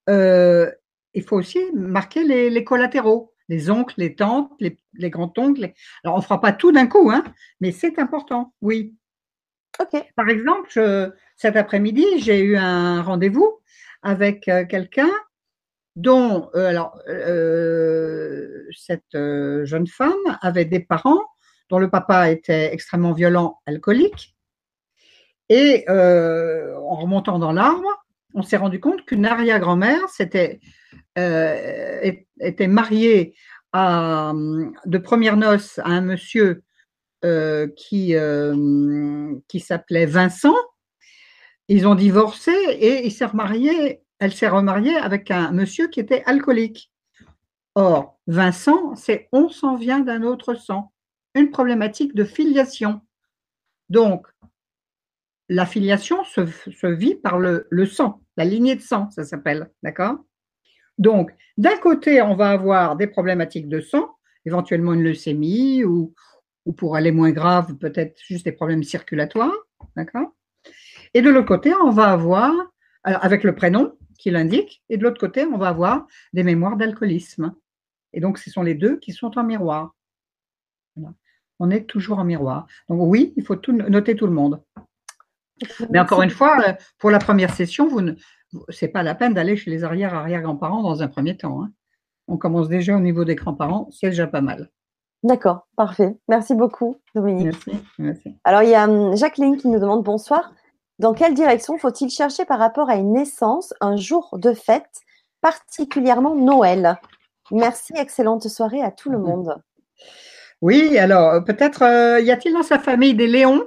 il 0.09 1.23
faut 1.27 1.37
aussi 1.37 1.59
marquer 1.75 2.23
les, 2.23 2.63
collatéraux, 2.63 3.33
les 3.49 3.69
oncles, 3.69 3.95
les 3.97 4.15
tantes, 4.15 4.53
les, 4.61 4.77
grands-oncles. 5.11 5.73
Alors 6.05 6.15
on 6.15 6.19
ne 6.19 6.25
fera 6.25 6.41
pas 6.41 6.53
tout 6.53 6.71
d'un 6.71 6.87
coup, 6.87 7.11
hein, 7.11 7.25
mais 7.61 7.73
c'est 7.73 7.99
important, 7.99 8.55
oui. 8.61 8.95
Par 10.17 10.29
exemple, 10.29 11.13
cet 11.37 11.57
après-midi, 11.57 12.05
j'ai 12.19 12.41
eu 12.41 12.57
un 12.57 13.03
rendez-vous 13.03 13.61
avec 14.03 14.49
euh, 14.49 14.65
quelqu'un 14.65 15.11
dont, 15.97 16.51
euh, 16.55 16.67
alors, 16.67 16.99
euh, 17.09 18.65
cette 18.77 19.17
jeune 19.65 19.87
femme 19.87 20.39
avait 20.41 20.65
des 20.65 20.81
parents 20.81 21.21
dont 21.69 21.79
le 21.79 21.91
papa 21.91 22.31
était 22.31 22.73
extrêmement 22.73 23.13
violent, 23.13 23.59
alcoolique. 23.67 24.37
Et 25.49 25.85
en 25.89 26.97
remontant 26.97 27.39
dans 27.39 27.53
l'arbre, 27.53 28.05
on 28.35 28.43
s'est 28.43 28.57
rendu 28.57 28.79
compte 28.79 29.05
qu'une 29.05 29.27
arrière-grand-mère 29.27 30.01
était, 30.21 30.61
était 31.17 32.69
mariée 32.69 33.35
à, 33.73 34.33
de 34.87 34.99
première 34.99 35.37
noces 35.37 35.79
à 35.81 35.89
un 35.89 36.03
monsieur 36.03 36.63
qui, 37.23 38.15
qui 39.49 39.61
s'appelait 39.61 40.07
Vincent 40.07 40.55
ils 41.71 41.87
ont 41.87 41.95
divorcé 41.95 42.51
et 42.51 43.07
il 43.07 43.13
s'est 43.13 43.27
remarié, 43.27 44.03
elle 44.19 44.33
s'est 44.33 44.49
remariée 44.49 44.97
avec 44.97 45.31
un 45.31 45.53
monsieur 45.53 45.87
qui 45.87 46.01
était 46.01 46.25
alcoolique. 46.27 46.91
Or, 47.77 48.19
Vincent, 48.27 48.97
c'est 48.97 49.29
on 49.31 49.49
s'en 49.49 49.77
vient 49.77 50.01
d'un 50.01 50.25
autre 50.25 50.55
sang, 50.55 50.93
une 51.37 51.53
problématique 51.53 52.13
de 52.13 52.25
filiation. 52.25 53.03
Donc, 53.89 54.27
la 55.49 55.65
filiation 55.65 56.25
se, 56.25 56.41
vit 56.89 57.15
par 57.15 57.39
le, 57.39 57.69
sang, 57.87 58.21
la 58.37 58.45
lignée 58.45 58.75
de 58.75 58.83
sang, 58.83 59.09
ça 59.11 59.23
s'appelle, 59.23 59.71
d'accord? 59.85 60.17
Donc, 60.99 61.31
d'un 61.57 61.77
côté, 61.77 62.21
on 62.21 62.35
va 62.35 62.51
avoir 62.51 62.97
des 62.97 63.07
problématiques 63.07 63.69
de 63.69 63.81
sang, 63.81 64.11
éventuellement 64.45 64.95
une 64.95 65.05
leucémie 65.05 65.85
ou, 65.85 66.15
ou 66.67 66.73
pour 66.73 66.97
aller 66.97 67.13
moins 67.13 67.31
grave, 67.31 67.77
peut-être 67.77 68.21
juste 68.23 68.45
des 68.45 68.53
problèmes 68.53 68.83
circulatoires, 68.83 69.55
d'accord? 69.97 70.35
Et 71.15 71.23
de 71.23 71.31
l'autre 71.31 71.49
côté, 71.49 71.73
on 71.75 71.91
va 71.91 72.13
avoir, 72.13 72.53
avec 73.03 73.45
le 73.45 73.55
prénom 73.55 73.97
qui 74.19 74.31
l'indique, 74.31 74.83
et 74.89 74.99
de 74.99 75.03
l'autre 75.03 75.19
côté, 75.19 75.45
on 75.45 75.57
va 75.57 75.69
avoir 75.69 76.07
des 76.33 76.43
mémoires 76.43 76.77
d'alcoolisme. 76.77 77.55
Et 78.13 78.21
donc, 78.21 78.39
ce 78.39 78.51
sont 78.51 78.63
les 78.63 78.75
deux 78.75 78.99
qui 78.99 79.13
sont 79.13 79.39
en 79.39 79.45
miroir. 79.45 79.95
On 81.59 81.71
est 81.71 81.85
toujours 81.85 82.19
en 82.19 82.25
miroir. 82.25 82.67
Donc 82.89 83.01
oui, 83.03 83.33
il 83.37 83.45
faut 83.45 83.57
noter 83.71 84.15
tout 84.17 84.27
le 84.27 84.33
monde. 84.33 84.63
Mais 85.91 85.99
encore 85.99 86.23
une 86.23 86.31
fois, 86.31 86.77
pour 86.99 87.11
la 87.11 87.19
première 87.19 87.55
session, 87.55 87.89
vous 87.89 88.01
ne, 88.01 88.15
c'est 88.69 88.89
pas 88.89 89.03
la 89.03 89.15
peine 89.15 89.35
d'aller 89.35 89.57
chez 89.57 89.71
les 89.71 89.85
arrière-arrière-grands-parents 89.85 90.83
dans 90.83 91.03
un 91.03 91.09
premier 91.09 91.37
temps. 91.37 91.63
Hein. 91.63 91.73
On 92.29 92.37
commence 92.37 92.69
déjà 92.69 92.97
au 92.97 93.01
niveau 93.01 93.25
des 93.25 93.35
grands-parents, 93.35 93.91
c'est 93.91 94.11
déjà 94.11 94.27
pas 94.27 94.41
mal. 94.41 94.71
D'accord, 95.23 95.67
parfait. 95.77 96.17
Merci 96.29 96.55
beaucoup, 96.55 96.97
Dominique. 97.15 97.47
Merci, 97.67 97.87
merci. 97.99 98.37
Alors, 98.45 98.63
il 98.63 98.71
y 98.71 98.75
a 98.75 98.89
hum, 98.89 99.17
Jacqueline 99.17 99.57
qui 99.57 99.69
nous 99.69 99.79
demande 99.79 100.03
bonsoir. 100.03 100.53
Dans 100.99 101.15
quelle 101.15 101.35
direction 101.35 101.79
faut-il 101.79 102.11
chercher 102.11 102.45
par 102.45 102.59
rapport 102.59 102.89
à 102.89 102.97
une 102.97 103.13
naissance, 103.13 103.75
un 103.81 103.97
jour 103.97 104.39
de 104.39 104.53
fête, 104.53 105.01
particulièrement 105.41 106.35
Noël? 106.35 106.99
Merci, 107.51 107.93
excellente 107.97 108.49
soirée 108.49 108.83
à 108.83 108.91
tout 108.91 109.11
le 109.11 109.19
monde. 109.19 109.61
Oui, 110.63 110.99
alors 110.99 111.43
peut-être 111.45 111.83
euh, 111.83 112.21
y 112.21 112.31
a-t-il 112.31 112.55
dans 112.55 112.63
sa 112.63 112.79
famille 112.79 113.15
des 113.15 113.27
Léons? 113.27 113.67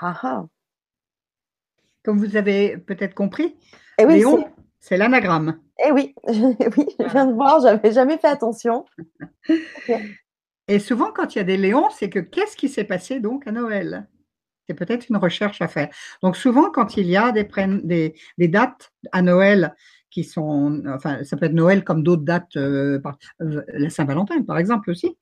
Ah, 0.00 0.18
ah. 0.22 0.44
Comme 2.02 2.18
vous 2.18 2.36
avez 2.36 2.76
peut-être 2.78 3.14
compris, 3.14 3.56
eh 3.98 4.06
Léon, 4.06 4.44
c'est 4.80 4.96
l'anagramme. 4.96 5.60
Eh 5.84 5.90
oui, 5.90 6.14
oui, 6.28 6.86
je 6.98 7.10
viens 7.10 7.26
de 7.26 7.32
voir, 7.32 7.60
j'avais 7.60 7.92
jamais 7.92 8.18
fait 8.18 8.28
attention. 8.28 8.84
Et 10.68 10.78
souvent, 10.78 11.10
quand 11.12 11.34
il 11.34 11.38
y 11.38 11.40
a 11.40 11.44
des 11.44 11.56
Léons, 11.56 11.90
c'est 11.90 12.08
que 12.08 12.20
qu'est-ce 12.20 12.56
qui 12.56 12.68
s'est 12.68 12.84
passé 12.84 13.20
donc 13.20 13.46
à 13.46 13.52
Noël? 13.52 14.08
C'est 14.68 14.74
peut-être 14.74 15.08
une 15.08 15.16
recherche 15.16 15.60
à 15.60 15.66
faire. 15.66 15.88
Donc 16.22 16.36
souvent, 16.36 16.70
quand 16.70 16.96
il 16.96 17.08
y 17.08 17.16
a 17.16 17.32
des, 17.32 17.48
des, 17.82 18.14
des 18.38 18.48
dates 18.48 18.92
à 19.10 19.20
Noël 19.22 19.74
qui 20.12 20.24
sont, 20.24 20.82
enfin, 20.86 21.24
ça 21.24 21.36
peut 21.36 21.46
être 21.46 21.52
Noël 21.52 21.82
comme 21.82 22.04
d'autres 22.04 22.22
dates, 22.22 22.56
euh, 22.56 23.00
euh, 23.40 23.62
la 23.68 23.90
Saint-Valentin 23.90 24.42
par 24.42 24.58
exemple 24.58 24.90
aussi, 24.90 25.16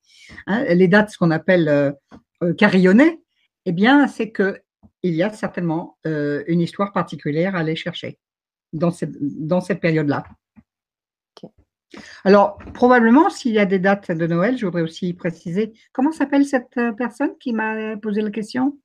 hein, 0.47 0.63
les 0.65 0.87
dates, 0.87 1.11
ce 1.11 1.17
qu'on 1.17 1.31
appelle 1.31 1.69
euh, 1.69 2.53
carillonnées, 2.53 3.21
eh 3.65 3.71
bien, 3.71 4.07
c'est 4.07 4.31
que 4.31 4.61
il 5.03 5.15
y 5.15 5.23
a 5.23 5.31
certainement 5.31 5.97
une 6.05 6.61
histoire 6.61 6.91
particulière 6.91 7.55
à 7.55 7.59
aller 7.59 7.75
chercher 7.75 8.19
dans 8.71 8.91
cette, 8.91 9.15
dans 9.19 9.61
cette 9.61 9.79
période-là. 9.79 10.23
Alors, 12.23 12.57
probablement, 12.73 13.29
s'il 13.29 13.53
y 13.53 13.59
a 13.59 13.65
des 13.65 13.79
dates 13.79 14.11
de 14.11 14.27
Noël, 14.27 14.57
je 14.57 14.65
voudrais 14.65 14.81
aussi 14.81 15.13
préciser, 15.13 15.73
comment 15.93 16.11
s'appelle 16.11 16.45
cette 16.45 16.79
personne 16.97 17.37
qui 17.39 17.53
m'a 17.53 17.97
posé 17.97 18.21
la 18.21 18.31
question? 18.31 18.77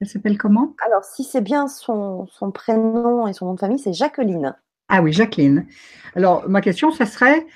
Elle 0.00 0.08
s'appelle 0.08 0.38
comment? 0.38 0.76
Alors, 0.86 1.04
si 1.04 1.24
c'est 1.24 1.40
bien 1.40 1.66
son, 1.66 2.26
son, 2.28 2.52
prénom 2.52 3.26
et 3.26 3.32
son 3.32 3.46
nom 3.46 3.54
de 3.54 3.60
famille, 3.60 3.80
c'est 3.80 3.92
Jacqueline. 3.92 4.54
Ah 4.88 5.02
oui, 5.02 5.12
Jacqueline. 5.12 5.66
Alors, 6.14 6.48
ma 6.48 6.60
question, 6.60 6.92
ce 6.92 7.04
serait, 7.04 7.46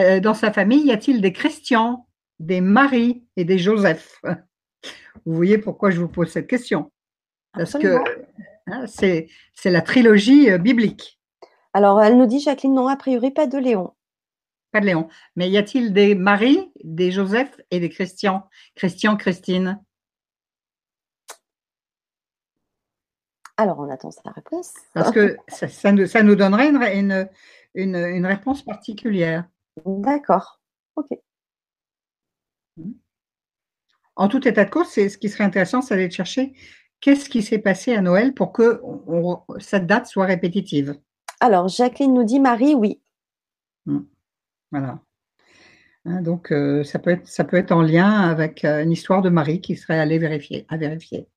euh, 0.00 0.20
dans 0.20 0.34
sa 0.34 0.52
famille, 0.52 0.86
y 0.86 0.92
a-t-il 0.92 1.20
des 1.20 1.32
Christians, 1.32 2.06
des 2.40 2.60
Marie 2.60 3.24
et 3.36 3.44
des 3.44 3.58
Joseph? 3.58 4.20
Vous 5.24 5.34
voyez 5.34 5.58
pourquoi 5.58 5.90
je 5.90 6.00
vous 6.00 6.08
pose 6.08 6.28
cette 6.28 6.48
question 6.48 6.90
Parce 7.52 7.74
que 7.74 7.96
hein, 8.66 8.84
c'est 8.86 9.28
la 9.64 9.80
trilogie 9.80 10.50
euh, 10.50 10.58
biblique. 10.58 11.20
Alors, 11.72 12.02
elle 12.02 12.18
nous 12.18 12.26
dit, 12.26 12.40
Jacqueline, 12.40 12.74
non, 12.74 12.88
a 12.88 12.96
priori, 12.96 13.30
pas 13.30 13.46
de 13.46 13.58
Léon. 13.58 13.93
Pas 14.74 14.80
de 14.80 14.86
Léon. 14.86 15.06
Mais 15.36 15.48
y 15.48 15.56
a-t-il 15.56 15.92
des 15.92 16.16
Marie, 16.16 16.72
des 16.82 17.12
Joseph 17.12 17.60
et 17.70 17.78
des 17.78 17.90
Christians 17.90 18.48
Christian, 18.74 19.16
Christine? 19.16 19.80
Alors, 23.56 23.78
on 23.78 23.88
attend 23.88 24.10
sa 24.10 24.32
réponse. 24.32 24.72
Parce 24.92 25.12
que 25.12 25.36
ça, 25.46 25.92
nous, 25.92 26.34
donnerait 26.34 26.70
une, 27.76 28.26
réponse 28.26 28.64
particulière. 28.64 29.48
D'accord. 29.86 30.60
OK. 30.96 31.20
En 34.16 34.26
tout 34.26 34.48
état 34.48 34.64
de 34.64 34.70
cause, 34.70 34.88
ce 34.88 35.16
qui 35.16 35.28
serait 35.28 35.44
intéressant, 35.44 35.82
c'est 35.82 35.94
d'aller 35.94 36.10
chercher 36.10 36.52
qu'est-ce 37.00 37.28
qui 37.28 37.42
s'est 37.42 37.60
passé 37.60 37.94
à 37.94 38.00
Noël 38.00 38.34
pour 38.34 38.52
que 38.52 38.82
cette 39.60 39.86
date 39.86 40.08
soit 40.08 40.26
répétitive. 40.26 40.98
Alors, 41.38 41.68
Jacqueline 41.68 42.12
nous 42.12 42.24
dit 42.24 42.40
Marie, 42.40 42.74
oui. 42.74 43.00
Hmm. 43.86 44.00
Voilà. 44.74 44.98
Hein, 46.04 46.20
donc, 46.20 46.50
euh, 46.50 46.82
ça, 46.82 46.98
peut 46.98 47.10
être, 47.10 47.28
ça 47.28 47.44
peut 47.44 47.56
être 47.56 47.70
en 47.70 47.80
lien 47.80 48.10
avec 48.10 48.64
euh, 48.64 48.82
une 48.82 48.90
histoire 48.90 49.22
de 49.22 49.30
Marie 49.30 49.60
qui 49.60 49.76
serait 49.76 50.00
allée 50.00 50.18
vérifier, 50.18 50.66
à 50.68 50.76
vérifier. 50.76 51.28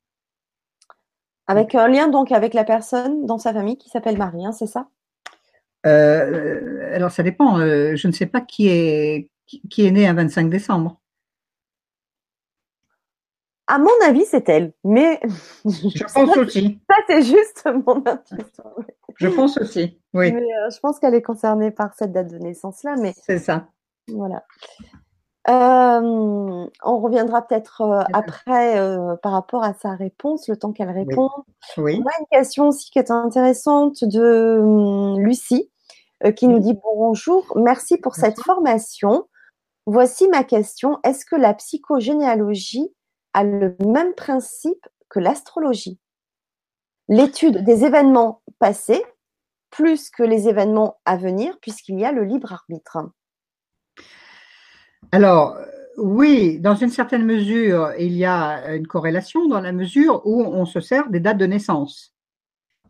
Avec 1.46 1.76
un 1.76 1.88
lien 1.88 2.08
donc 2.08 2.32
avec 2.32 2.56
la 2.56 2.64
personne 2.64 3.28
dans 3.28 3.38
sa 3.38 3.54
famille 3.54 3.78
qui 3.78 3.90
s'appelle 3.90 4.18
Marie, 4.18 4.44
hein, 4.44 4.52
c'est 4.54 4.66
ça? 4.66 4.88
Euh, 5.86 6.96
Alors 6.96 7.12
ça 7.12 7.22
dépend. 7.22 7.58
Je 7.60 8.08
ne 8.08 8.12
sais 8.12 8.26
pas 8.26 8.42
qui 8.42 8.70
est, 8.70 9.30
qui 9.70 9.86
est 9.86 9.92
né 9.92 10.08
un 10.08 10.16
25 10.16 10.50
décembre. 10.50 11.00
À 13.68 13.78
mon 13.78 13.92
avis, 14.04 14.26
c'est 14.26 14.50
elle. 14.50 14.74
Mais 14.84 15.22
je 15.64 16.04
pense 16.12 16.38
aussi. 16.38 16.80
Ça, 16.90 16.96
c'est 17.08 17.22
juste 17.22 17.70
mon 17.86 18.04
intuition. 18.06 18.64
Je 19.18 19.28
pense 19.28 19.58
aussi. 19.58 20.00
Oui. 20.14 20.32
Mais, 20.32 20.42
euh, 20.42 20.70
je 20.70 20.80
pense 20.80 21.00
qu'elle 21.00 21.16
est 21.16 21.22
concernée 21.22 21.72
par 21.72 21.94
cette 21.94 22.12
date 22.12 22.30
de 22.32 22.38
naissance-là. 22.38 22.96
Mais 22.98 23.14
c'est 23.16 23.40
ça. 23.40 23.68
Voilà. 24.08 24.44
Euh, 25.50 26.68
on 26.84 27.00
reviendra 27.00 27.48
peut-être 27.48 27.82
euh, 27.82 28.04
après 28.12 28.78
euh, 28.80 29.16
par 29.16 29.32
rapport 29.32 29.64
à 29.64 29.74
sa 29.74 29.96
réponse, 29.96 30.50
le 30.50 30.58
temps 30.58 30.74
qu'elle 30.74 30.90
répond. 30.90 31.30
Oui. 31.78 32.02
On 32.04 32.08
a 32.08 32.20
une 32.20 32.26
question 32.32 32.68
aussi 32.68 32.92
qui 32.92 33.00
est 33.00 33.12
intéressante 33.12 34.04
de 34.04 34.60
hum, 34.62 35.20
Lucie 35.20 35.72
qui 36.36 36.48
nous 36.48 36.58
dit 36.58 36.76
bonjour, 36.84 37.46
merci 37.56 37.98
pour 37.98 38.16
cette 38.16 38.40
formation. 38.42 39.28
Voici 39.86 40.28
ma 40.30 40.44
question. 40.44 40.98
Est-ce 41.04 41.26
que 41.26 41.36
la 41.36 41.54
psychogénéalogie 41.54 42.92
a 43.34 43.44
le 43.44 43.78
même 43.86 44.16
principe 44.16 44.84
que 45.10 45.20
l'astrologie? 45.20 46.00
L'étude 47.10 47.64
des 47.64 47.86
événements 47.86 48.42
passés 48.60 49.04
plus 49.70 50.10
que 50.10 50.24
les 50.24 50.48
événements 50.48 51.00
à 51.06 51.18
venir 51.18 51.58
puisqu'il 51.62 52.00
y 52.00 52.06
a 52.06 52.12
le 52.12 52.24
libre 52.24 52.52
arbitre. 52.54 52.98
Alors, 55.12 55.58
oui, 55.98 56.60
dans 56.60 56.76
une 56.76 56.90
certaine 56.90 57.26
mesure, 57.26 57.92
il 57.98 58.14
y 58.14 58.26
a 58.26 58.76
une 58.76 58.88
corrélation 58.88 59.48
dans 59.48 59.62
la 59.62 59.72
mesure 59.72 60.22
où 60.26 60.44
on 60.44 60.66
se 60.66 60.80
sert 60.80 61.10
des 61.10 61.20
dates 61.20 61.38
de 61.38 61.46
naissance. 61.46 62.14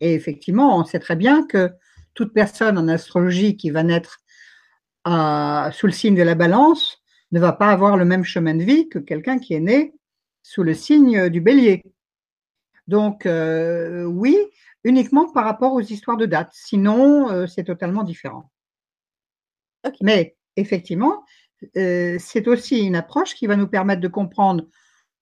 Et 0.00 0.14
effectivement, 0.14 0.78
on 0.78 0.84
sait 0.84 0.98
très 0.98 1.16
bien 1.16 1.46
que 1.46 1.70
toute 2.14 2.32
personne 2.32 2.78
en 2.78 2.88
astrologie 2.88 3.56
qui 3.56 3.70
va 3.70 3.82
naître 3.82 4.18
sous 5.06 5.86
le 5.86 5.92
signe 5.92 6.14
de 6.14 6.22
la 6.22 6.34
balance 6.34 6.98
ne 7.32 7.40
va 7.40 7.52
pas 7.52 7.70
avoir 7.70 7.96
le 7.96 8.04
même 8.04 8.24
chemin 8.24 8.54
de 8.54 8.62
vie 8.62 8.88
que 8.88 8.98
quelqu'un 8.98 9.38
qui 9.38 9.54
est 9.54 9.60
né 9.60 9.94
sous 10.42 10.62
le 10.62 10.74
signe 10.74 11.28
du 11.28 11.40
bélier. 11.40 11.82
Donc, 12.88 13.26
euh, 13.26 14.04
oui, 14.04 14.36
uniquement 14.82 15.30
par 15.30 15.44
rapport 15.44 15.74
aux 15.74 15.80
histoires 15.80 16.16
de 16.16 16.26
dates. 16.26 16.52
Sinon, 16.52 17.30
euh, 17.30 17.46
c'est 17.46 17.64
totalement 17.64 18.02
différent. 18.02 18.50
Mais 20.00 20.36
effectivement, 20.56 21.24
euh, 21.76 22.16
c'est 22.18 22.48
aussi 22.48 22.80
une 22.80 22.96
approche 22.96 23.34
qui 23.34 23.46
va 23.46 23.56
nous 23.56 23.68
permettre 23.68 24.00
de 24.00 24.08
comprendre 24.08 24.66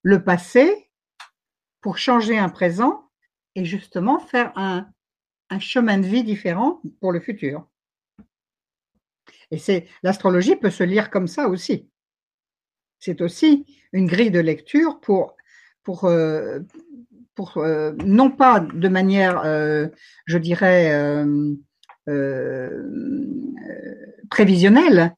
le 0.01 0.23
passé 0.23 0.89
pour 1.81 1.97
changer 1.97 2.37
un 2.37 2.49
présent 2.49 3.09
et 3.55 3.65
justement 3.65 4.19
faire 4.19 4.51
un, 4.55 4.89
chemin 5.59 5.97
de 5.97 6.07
vie 6.07 6.23
différent 6.23 6.81
pour 7.01 7.11
le 7.11 7.19
futur. 7.19 7.67
Et 9.51 9.57
c'est 9.57 9.87
l'astrologie 10.03 10.55
peut 10.55 10.69
se 10.69 10.83
lire 10.83 11.09
comme 11.09 11.27
ça 11.27 11.47
aussi. 11.47 11.89
C'est 12.99 13.21
aussi 13.21 13.65
une 13.93 14.07
grille 14.07 14.31
de 14.31 14.39
lecture 14.39 14.99
pour, 14.99 15.35
pour, 15.83 16.09
pour 17.37 17.57
euh, 17.57 17.93
non 18.03 18.29
pas 18.29 18.59
de 18.59 18.89
manière, 18.89 19.43
je 20.25 20.37
dirais, 20.37 21.23
prévisionnelle, 24.29 25.15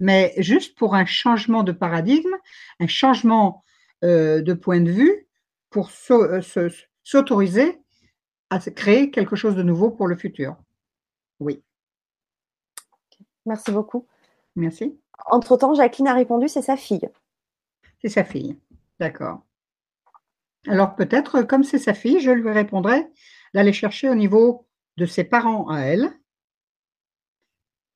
mais 0.00 0.34
juste 0.38 0.76
pour 0.78 0.94
un 0.94 1.06
changement 1.06 1.62
de 1.62 1.72
paradigme, 1.72 2.34
un 2.80 2.86
changement 2.86 3.64
euh, 4.04 4.42
de 4.42 4.52
point 4.52 4.80
de 4.80 4.90
vue 4.90 5.26
pour 5.70 5.90
euh, 6.10 6.40
s'autoriser 7.02 7.80
à 8.50 8.58
créer 8.58 9.10
quelque 9.10 9.36
chose 9.36 9.56
de 9.56 9.62
nouveau 9.62 9.90
pour 9.90 10.06
le 10.06 10.16
futur. 10.16 10.56
Oui. 11.40 11.62
Merci 13.46 13.70
beaucoup. 13.70 14.06
Merci. 14.54 15.00
Entre-temps, 15.30 15.74
Jacqueline 15.74 16.08
a 16.08 16.14
répondu, 16.14 16.48
c'est 16.48 16.62
sa 16.62 16.76
fille. 16.76 17.08
C'est 18.02 18.10
sa 18.10 18.24
fille, 18.24 18.58
d'accord. 19.00 19.45
Alors 20.66 20.96
peut-être, 20.96 21.42
comme 21.42 21.64
c'est 21.64 21.78
sa 21.78 21.94
fille, 21.94 22.20
je 22.20 22.30
lui 22.30 22.50
répondrai 22.50 23.06
d'aller 23.54 23.72
chercher 23.72 24.08
au 24.08 24.14
niveau 24.14 24.66
de 24.96 25.06
ses 25.06 25.24
parents 25.24 25.68
à 25.68 25.80
elle, 25.80 26.10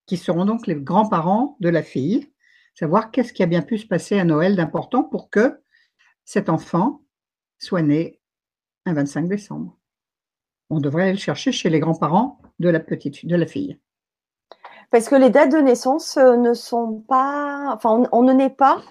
qui 0.07 0.17
seront 0.17 0.45
donc 0.45 0.67
les 0.67 0.77
grands-parents 0.77 1.57
de 1.61 1.69
la 1.69 1.83
fille, 1.83 2.33
savoir 2.75 3.11
qu'est-ce 3.11 3.33
qui 3.33 3.43
a 3.43 3.47
bien 3.47 3.63
pu 3.63 3.79
se 3.79 3.87
passer 3.87 4.19
à 4.19 4.25
Noël 4.25 4.57
d'important 4.57 5.05
pour 5.05 5.31
que 5.31 5.61
cet 6.25 6.49
enfant 6.49 7.03
soit 7.59 7.83
né 7.83 8.21
un 8.87 8.95
25 8.95 9.29
décembre. 9.29 9.77
On 10.71 10.81
devrait 10.81 11.05
aller 11.05 11.13
le 11.13 11.19
chercher 11.19 11.53
chez 11.53 11.71
les 11.71 11.81
grands-parents 11.81 12.41
de 12.59 12.69
la 12.69 12.81
petite, 12.81 13.27
de 13.27 13.37
la 13.37 13.47
fille. 13.47 13.79
Parce 14.91 15.09
que 15.09 15.15
les 15.15 15.31
dates 15.31 15.53
de 15.53 15.59
naissance 15.59 16.17
euh, 16.17 16.37
ne 16.37 16.53
sont 16.53 17.01
pas, 17.01 17.73
enfin, 17.75 18.03
on, 18.13 18.23
ne 18.23 18.33
naît 18.33 18.51
pas, 18.51 18.83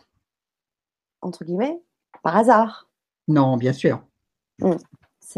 entre 1.21 1.43
guillemets, 1.43 1.81
par 2.23 2.37
hasard. 2.37 2.88
Non, 3.29 3.55
bien 3.55 3.73
sûr. 3.73 4.03
Mmh. 4.59 4.75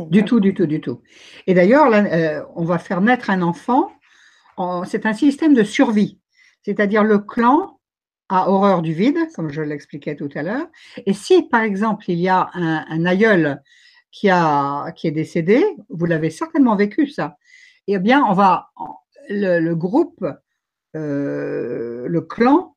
du 0.09 0.25
tout, 0.25 0.39
du 0.39 0.55
tout, 0.55 0.65
du 0.65 0.81
tout. 0.81 1.03
Et 1.45 1.53
d'ailleurs, 1.53 1.93
euh, 1.93 2.43
on 2.55 2.65
va 2.65 2.79
faire 2.79 3.01
naître 3.01 3.29
un 3.29 3.43
enfant 3.43 3.91
c'est 4.85 5.05
un 5.05 5.13
système 5.13 5.53
de 5.53 5.63
survie, 5.63 6.19
c'est-à-dire 6.63 7.03
le 7.03 7.19
clan 7.19 7.79
a 8.29 8.49
horreur 8.49 8.81
du 8.81 8.93
vide, 8.93 9.17
comme 9.35 9.49
je 9.49 9.61
l'expliquais 9.61 10.15
tout 10.15 10.29
à 10.35 10.43
l'heure. 10.43 10.67
Et 11.05 11.13
si, 11.13 11.43
par 11.43 11.61
exemple, 11.61 12.05
il 12.07 12.19
y 12.19 12.29
a 12.29 12.49
un, 12.53 13.05
aïeul 13.05 13.61
qui, 14.11 14.29
a, 14.29 14.91
qui 14.93 15.07
est 15.07 15.11
décédé, 15.11 15.63
vous 15.89 16.05
l'avez 16.05 16.29
certainement 16.29 16.75
vécu 16.75 17.07
ça, 17.07 17.37
eh 17.87 17.99
bien, 17.99 18.23
on 18.23 18.33
va, 18.33 18.69
le, 19.29 19.73
groupe, 19.73 20.25
euh, 20.95 22.07
le 22.07 22.21
clan, 22.21 22.75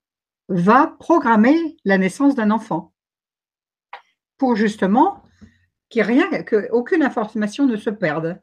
va 0.49 0.95
programmer 0.99 1.77
la 1.85 1.99
naissance 1.99 2.35
d'un 2.35 2.51
enfant 2.51 2.93
pour 4.39 4.57
justement 4.57 5.23
qu'aucune 5.91 7.03
information 7.03 7.67
ne 7.67 7.77
se 7.77 7.91
perde. 7.91 8.41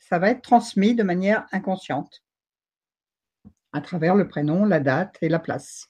Ça 0.00 0.18
va 0.18 0.30
être 0.30 0.42
transmis 0.42 0.94
de 0.94 1.02
manière 1.02 1.46
inconsciente 1.52 2.22
à 3.72 3.80
travers 3.80 4.14
le 4.14 4.28
prénom, 4.28 4.64
la 4.64 4.80
date 4.80 5.16
et 5.20 5.28
la 5.28 5.38
place. 5.38 5.88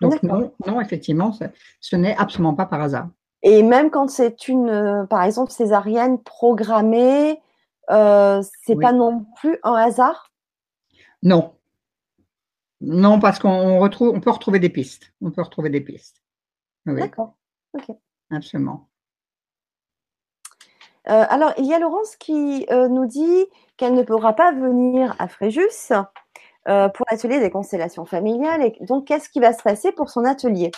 Donc 0.00 0.22
non, 0.22 0.52
non, 0.66 0.80
effectivement, 0.80 1.32
ce, 1.80 1.96
n'est 1.96 2.16
absolument 2.16 2.54
pas 2.54 2.66
par 2.66 2.80
hasard. 2.80 3.10
Et 3.42 3.62
même 3.62 3.90
quand 3.90 4.08
c'est 4.08 4.48
une, 4.48 5.06
par 5.08 5.22
exemple, 5.22 5.50
césarienne 5.50 6.22
programmée, 6.22 7.40
euh, 7.90 8.42
c'est 8.64 8.76
pas 8.76 8.92
non 8.92 9.26
plus 9.36 9.58
un 9.62 9.74
hasard? 9.74 10.32
Non. 11.22 11.54
Non, 12.80 13.20
parce 13.20 13.38
qu'on 13.38 13.78
retrouve, 13.78 14.14
on 14.14 14.20
peut 14.20 14.30
retrouver 14.30 14.58
des 14.58 14.70
pistes. 14.70 15.12
On 15.20 15.30
peut 15.30 15.42
retrouver 15.42 15.68
des 15.68 15.82
pistes. 15.82 16.22
D'accord. 16.86 17.36
Absolument. 18.30 18.90
Euh, 21.08 21.24
alors, 21.28 21.52
il 21.58 21.66
y 21.66 21.74
a 21.74 21.78
Laurence 21.78 22.16
qui 22.16 22.66
euh, 22.70 22.88
nous 22.88 23.06
dit 23.06 23.46
qu'elle 23.76 23.94
ne 23.94 24.02
pourra 24.02 24.34
pas 24.34 24.52
venir 24.52 25.16
à 25.18 25.28
Fréjus 25.28 25.92
euh, 26.68 26.88
pour 26.88 27.06
l'atelier 27.10 27.40
des 27.40 27.50
constellations 27.50 28.04
familiales. 28.04 28.62
Et 28.62 28.76
donc, 28.82 29.06
qu'est-ce 29.06 29.28
qui 29.28 29.40
va 29.40 29.52
se 29.52 29.62
passer 29.62 29.92
pour 29.92 30.10
son 30.10 30.24
atelier? 30.24 30.70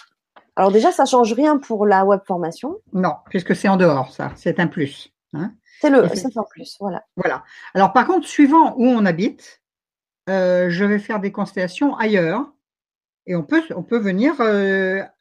Alors 0.55 0.71
déjà, 0.71 0.93
ça 0.93 1.07
change 1.07 1.33
rien 1.33 1.59
pour 1.59 1.87
la 1.87 2.05
web 2.05 2.21
formation. 2.27 2.79
Non, 2.93 3.15
puisque 3.31 3.57
c'est 3.57 3.69
en 3.69 3.77
dehors, 3.77 4.13
ça. 4.13 4.33
C'est 4.37 4.61
un 4.61 4.67
plus. 4.67 5.13
Hein. 5.35 5.53
c'est 5.81 5.89
le, 5.89 6.07
c'est 6.15 6.37
en 6.37 6.45
plus, 6.45 6.77
voilà. 6.79 7.03
Voilà. 7.17 7.43
Alors, 7.75 7.95
par 7.95 8.07
contre, 8.07 8.27
suivant 8.27 8.75
où 8.77 8.85
on 8.85 9.07
habite, 9.07 9.63
je 10.29 10.85
vais 10.85 10.99
faire 10.99 11.21
des 11.21 11.33
constellations 11.33 11.97
ailleurs. 11.97 12.53
Et 13.27 13.35
on 13.35 13.43
peut, 13.43 13.63
on 13.75 13.83
peut 13.83 13.99
venir 13.99 14.35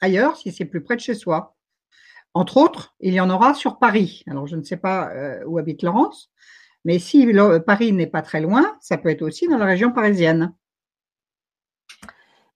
ailleurs 0.02 0.36
si 0.36 0.52
c'est 0.52 0.66
plus 0.66 0.84
près 0.84 0.96
de 0.96 1.02
chez 1.02 1.16
soi. 1.16 1.56
Entre 2.34 2.58
autres, 2.58 2.96
il 3.00 3.14
y 3.14 3.20
en 3.20 3.30
aura 3.30 3.54
sur 3.54 3.78
Paris. 3.78 4.24
Alors, 4.28 4.48
je 4.48 4.56
ne 4.56 4.64
sais 4.64 4.78
pas 4.78 5.10
euh, 5.10 5.44
où 5.46 5.58
habite 5.58 5.84
Laurence, 5.84 6.32
mais 6.86 6.98
si 6.98 7.28
Paris 7.66 7.92
n'est 7.92 8.08
pas 8.08 8.22
très 8.22 8.42
loin, 8.42 8.78
ça 8.80 8.98
peut 8.98 9.10
être 9.10 9.22
aussi 9.22 9.48
dans 9.48 9.58
la 9.58 9.66
région 9.66 9.92
parisienne. 9.92 10.54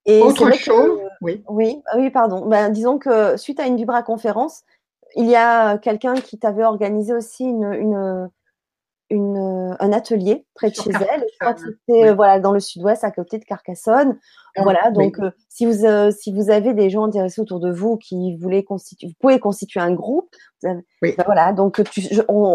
Et 0.06 0.22
Autre 0.22 0.52
chose, 0.54 1.02
oui. 1.22 1.44
oui. 1.50 1.82
Ah 1.88 1.98
oui, 1.98 2.10
pardon. 2.10 2.46
Ben, 2.46 2.70
disons 2.70 3.00
que 3.00 3.38
suite 3.38 3.60
à 3.60 3.66
une 3.66 3.76
Vibra 3.76 4.04
conférence, 4.04 4.64
il 5.16 5.26
y 5.26 5.36
a 5.36 5.78
quelqu'un 5.78 6.16
qui 6.16 6.38
t'avait 6.38 6.64
organisé 6.64 7.14
aussi 7.14 7.44
une, 7.44 7.74
une, 7.74 8.30
un 9.12 9.92
atelier 9.92 10.46
près 10.56 10.70
de 10.70 10.76
chez 10.76 10.90
elle. 10.90 11.24
Je 11.32 11.38
crois 11.40 11.54
que 11.54 11.62
c'était 11.62 12.14
voilà, 12.14 12.40
dans 12.40 12.52
le 12.52 12.60
sud-ouest, 12.60 13.04
à 13.04 13.12
côté 13.12 13.38
de 13.38 13.46
Carcassonne. 13.46 14.18
Voilà, 14.58 14.90
donc 14.92 15.20
euh, 15.20 15.32
si, 15.50 15.66
vous, 15.66 15.86
euh, 15.86 16.12
si 16.12 16.34
vous 16.34 16.50
avez 16.50 16.74
des 16.74 16.90
gens 16.90 17.04
intéressés 17.04 17.42
autour 17.42 17.60
de 17.60 17.72
vous 17.72 17.98
qui 17.98 18.38
voulaient 18.38 18.64
constituer, 18.64 19.08
vous 19.08 19.14
pouvez 19.20 19.40
constituer 19.40 19.80
un 19.80 19.94
groupe. 19.94 20.30
Ben 20.64 20.82
voilà, 21.26 21.54
donc 21.54 21.84
tu, 21.92 22.02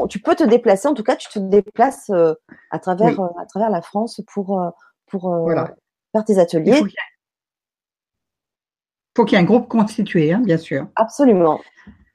tu 0.08 0.18
peux 0.20 0.34
te 0.34 0.44
déplacer, 0.44 0.88
en 0.88 0.94
tout 0.94 1.04
cas, 1.04 1.16
tu 1.16 1.28
te 1.28 1.38
déplaces 1.38 2.10
euh, 2.10 2.34
à, 2.70 2.78
travers, 2.78 3.20
à 3.38 3.46
travers 3.46 3.70
la 3.70 3.82
France 3.82 4.20
pour, 4.32 4.60
pour 5.06 5.50
faire 6.12 6.24
tes 6.24 6.38
ateliers. 6.38 6.82
Il 9.12 9.16
faut 9.16 9.24
qu'il 9.24 9.36
y 9.36 9.40
ait 9.40 9.44
un 9.44 9.46
groupe 9.46 9.68
constitué, 9.68 10.32
hein, 10.32 10.40
bien 10.44 10.56
sûr. 10.56 10.86
Absolument. 10.96 11.60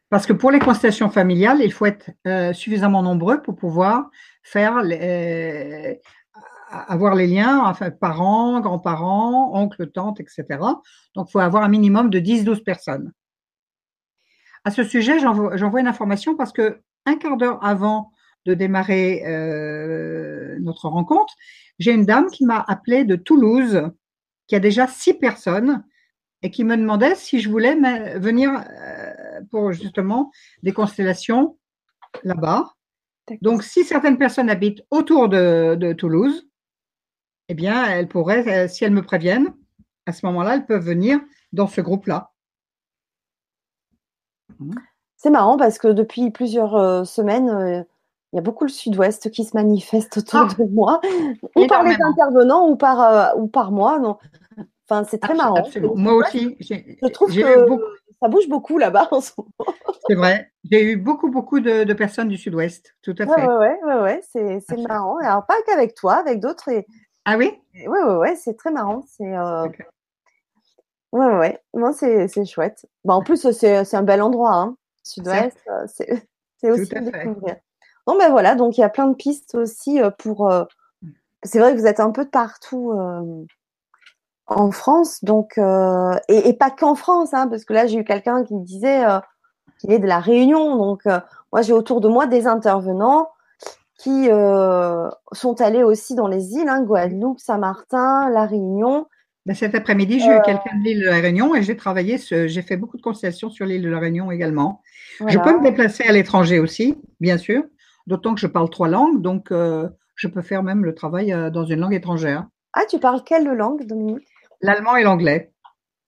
Parce 0.09 0.25
que 0.25 0.33
pour 0.33 0.51
les 0.51 0.59
constellations 0.59 1.09
familiales, 1.09 1.61
il 1.61 1.73
faut 1.73 1.85
être 1.85 2.11
suffisamment 2.53 3.01
nombreux 3.01 3.41
pour 3.41 3.55
pouvoir 3.55 4.09
faire 4.43 4.83
les, 4.83 5.99
avoir 6.69 7.15
les 7.15 7.27
liens, 7.27 7.73
parents, 7.99 8.59
grands-parents, 8.59 9.51
oncles, 9.55 9.89
tantes, 9.91 10.19
etc. 10.19 10.45
Donc, 11.15 11.27
il 11.29 11.31
faut 11.31 11.39
avoir 11.39 11.63
un 11.63 11.69
minimum 11.69 12.09
de 12.09 12.19
10-12 12.19 12.63
personnes. 12.63 13.11
À 14.63 14.71
ce 14.71 14.83
sujet, 14.83 15.19
j'envoie 15.19 15.79
une 15.79 15.87
information 15.87 16.35
parce 16.35 16.51
que 16.51 16.81
un 17.05 17.17
quart 17.17 17.37
d'heure 17.37 17.63
avant 17.63 18.11
de 18.45 18.53
démarrer 18.53 19.23
euh, 19.25 20.57
notre 20.59 20.87
rencontre, 20.89 21.33
j'ai 21.79 21.91
une 21.93 22.05
dame 22.05 22.27
qui 22.27 22.45
m'a 22.45 22.63
appelé 22.67 23.03
de 23.03 23.15
Toulouse, 23.15 23.89
qui 24.47 24.55
a 24.55 24.59
déjà 24.59 24.87
six 24.87 25.13
personnes 25.13 25.83
et 26.41 26.51
qui 26.51 26.63
me 26.63 26.77
demandait 26.77 27.15
si 27.15 27.39
je 27.39 27.49
voulais 27.49 27.75
venir 28.17 28.51
euh, 28.53 29.04
pour 29.49 29.71
justement 29.71 30.31
des 30.63 30.73
constellations 30.73 31.57
là-bas. 32.23 32.73
Donc, 33.41 33.63
si 33.63 33.83
certaines 33.83 34.17
personnes 34.17 34.49
habitent 34.49 34.83
autour 34.91 35.29
de 35.29 35.93
Toulouse, 35.93 36.47
eh 37.49 37.53
bien, 37.53 37.85
elles 37.85 38.07
pourraient, 38.07 38.65
euh, 38.65 38.67
si 38.67 38.83
elles 38.83 38.93
me 38.93 39.03
préviennent, 39.03 39.53
à 40.05 40.11
ce 40.11 40.25
moment-là, 40.25 40.55
elles 40.55 40.65
peuvent 40.65 40.83
venir 40.83 41.19
dans 41.51 41.67
ce 41.67 41.81
groupe-là. 41.81 42.31
C'est 45.15 45.29
marrant 45.29 45.57
parce 45.57 45.77
que 45.77 45.87
depuis 45.87 46.31
plusieurs 46.31 46.75
euh, 46.75 47.03
semaines, 47.03 47.49
euh, 47.49 47.83
il 48.31 48.37
y 48.37 48.39
a 48.39 48.41
beaucoup 48.41 48.65
le 48.65 48.69
sud-ouest 48.69 49.31
qui 49.31 49.43
se 49.43 49.55
manifeste 49.55 50.17
autour 50.17 50.47
ah. 50.51 50.53
de 50.57 50.65
moi, 50.65 50.99
ou 51.55 51.67
par 51.67 51.83
les 51.83 51.95
intervenants 52.01 52.67
ou 52.67 52.75
par, 52.75 53.37
ou 53.37 53.47
par 53.47 53.71
moi. 53.71 53.99
Non. 53.99 54.17
Enfin, 54.87 55.03
c'est 55.09 55.19
très 55.19 55.35
marrant. 55.35 55.63
Moi 55.95 56.13
aussi. 56.13 56.57
Je 56.59 57.07
trouve 57.09 57.33
que 57.33 57.41
ça 58.21 58.29
bouge 58.29 58.47
beaucoup 58.47 58.77
là-bas 58.77 59.07
en 59.11 59.21
ce 59.21 59.31
moment. 59.37 59.51
C'est 60.07 60.15
vrai. 60.15 60.51
J'ai 60.69 60.83
eu 60.83 60.95
beaucoup, 60.95 61.29
beaucoup 61.29 61.59
de, 61.59 61.93
personnes 61.93 62.29
du 62.29 62.37
sud-ouest. 62.37 62.95
Tout 63.01 63.15
à 63.19 63.25
fait. 63.25 63.47
Oui, 63.47 63.67
ouais, 63.83 64.01
ouais, 64.01 64.21
c'est 64.31 64.77
marrant. 64.87 65.17
Alors, 65.17 65.45
pas 65.45 65.55
qu'avec 65.65 65.95
toi, 65.95 66.15
avec 66.15 66.39
d'autres. 66.39 66.69
Et, 66.69 66.85
ah 67.25 67.37
oui? 67.37 67.51
Oui, 67.73 67.83
oui, 67.87 68.13
ouais, 68.15 68.35
c'est 68.35 68.55
très 68.55 68.71
marrant. 68.71 69.03
C'est. 69.07 69.35
Euh... 69.35 69.67
Ouais, 71.11 71.37
ouais, 71.37 71.59
non, 71.73 71.93
c'est 71.93 72.45
chouette. 72.45 72.85
Bah, 73.05 73.13
en 73.13 73.23
plus, 73.23 73.49
c'est 73.51 73.95
un 73.95 74.03
bel 74.03 74.21
endroit, 74.21 74.53
hein. 74.53 74.75
Sud-Ouest, 75.05 75.57
euh, 75.69 75.85
c'est 75.87 76.29
aussi 76.71 76.95
à 76.95 76.99
découvrir. 76.99 77.55
Non, 78.07 78.17
ben 78.17 78.29
voilà, 78.31 78.55
donc 78.55 78.77
il 78.77 78.81
y 78.81 78.83
a 78.83 78.89
plein 78.89 79.07
de 79.07 79.15
pistes 79.15 79.55
aussi 79.55 80.01
euh, 80.01 80.09
pour. 80.09 80.51
Euh, 80.51 80.65
c'est 81.43 81.59
vrai 81.59 81.73
que 81.73 81.79
vous 81.79 81.87
êtes 81.87 81.99
un 81.99 82.11
peu 82.11 82.25
de 82.25 82.29
partout 82.29 82.91
en 84.47 84.71
France, 84.71 85.23
donc 85.23 85.57
et, 85.57 86.49
et, 86.49 86.53
pas 86.53 86.69
qu'en 86.69 86.95
France, 86.95 87.33
hein, 87.33 87.47
parce 87.47 87.65
que 87.65 87.73
là 87.73 87.87
j'ai 87.87 87.97
eu 87.97 88.03
quelqu'un 88.03 88.43
qui 88.43 88.53
me 88.53 88.63
disait 88.63 89.03
qu'il 89.79 89.91
est 89.91 89.99
de 89.99 90.07
la 90.07 90.19
Réunion, 90.19 90.77
donc 90.77 91.03
moi 91.51 91.61
j'ai 91.61 91.73
autour 91.73 91.99
de 92.01 92.07
moi 92.07 92.27
des 92.27 92.45
intervenants 92.45 93.29
qui 93.97 94.29
euh, 94.29 95.09
sont 95.31 95.61
allés 95.61 95.83
aussi 95.83 96.15
dans 96.15 96.27
les 96.27 96.53
îles, 96.53 96.67
hein, 96.67 96.83
Guadeloupe, 96.83 97.39
Saint-Martin, 97.39 98.29
La 98.29 98.45
Réunion. 98.45 99.07
Ben, 99.45 99.55
cet 99.55 99.75
après-midi, 99.75 100.19
j'ai 100.19 100.27
eu 100.27 100.33
euh, 100.33 100.41
quelqu'un 100.41 100.77
de 100.77 100.83
l'île 100.83 101.01
de 101.01 101.05
la 101.05 101.19
Réunion 101.19 101.55
et 101.55 101.63
j'ai 101.63 101.77
travaillé, 101.77 102.17
j'ai 102.17 102.61
fait 102.61 102.77
beaucoup 102.77 102.97
de 102.97 103.01
concessions 103.01 103.49
sur 103.49 103.65
l'île 103.65 103.83
de 103.83 103.89
la 103.89 103.99
Réunion 103.99 104.31
également. 104.31 104.81
Je 105.27 105.37
peux 105.37 105.57
me 105.57 105.63
déplacer 105.63 106.03
à 106.03 106.11
l'étranger 106.11 106.59
aussi, 106.59 106.97
bien 107.19 107.37
sûr, 107.37 107.63
d'autant 108.07 108.33
que 108.33 108.41
je 108.41 108.47
parle 108.47 108.69
trois 108.69 108.87
langues, 108.87 109.21
donc 109.21 109.51
euh, 109.51 109.87
je 110.15 110.27
peux 110.27 110.41
faire 110.41 110.63
même 110.63 110.83
le 110.83 110.95
travail 110.95 111.33
dans 111.51 111.65
une 111.65 111.79
langue 111.79 111.93
étrangère. 111.93 112.47
Ah, 112.73 112.81
tu 112.89 112.99
parles 112.99 113.23
quelle 113.23 113.45
langue, 113.45 113.85
Dominique? 113.85 114.27
L'allemand 114.61 114.95
et 114.95 115.03
l'anglais. 115.03 115.51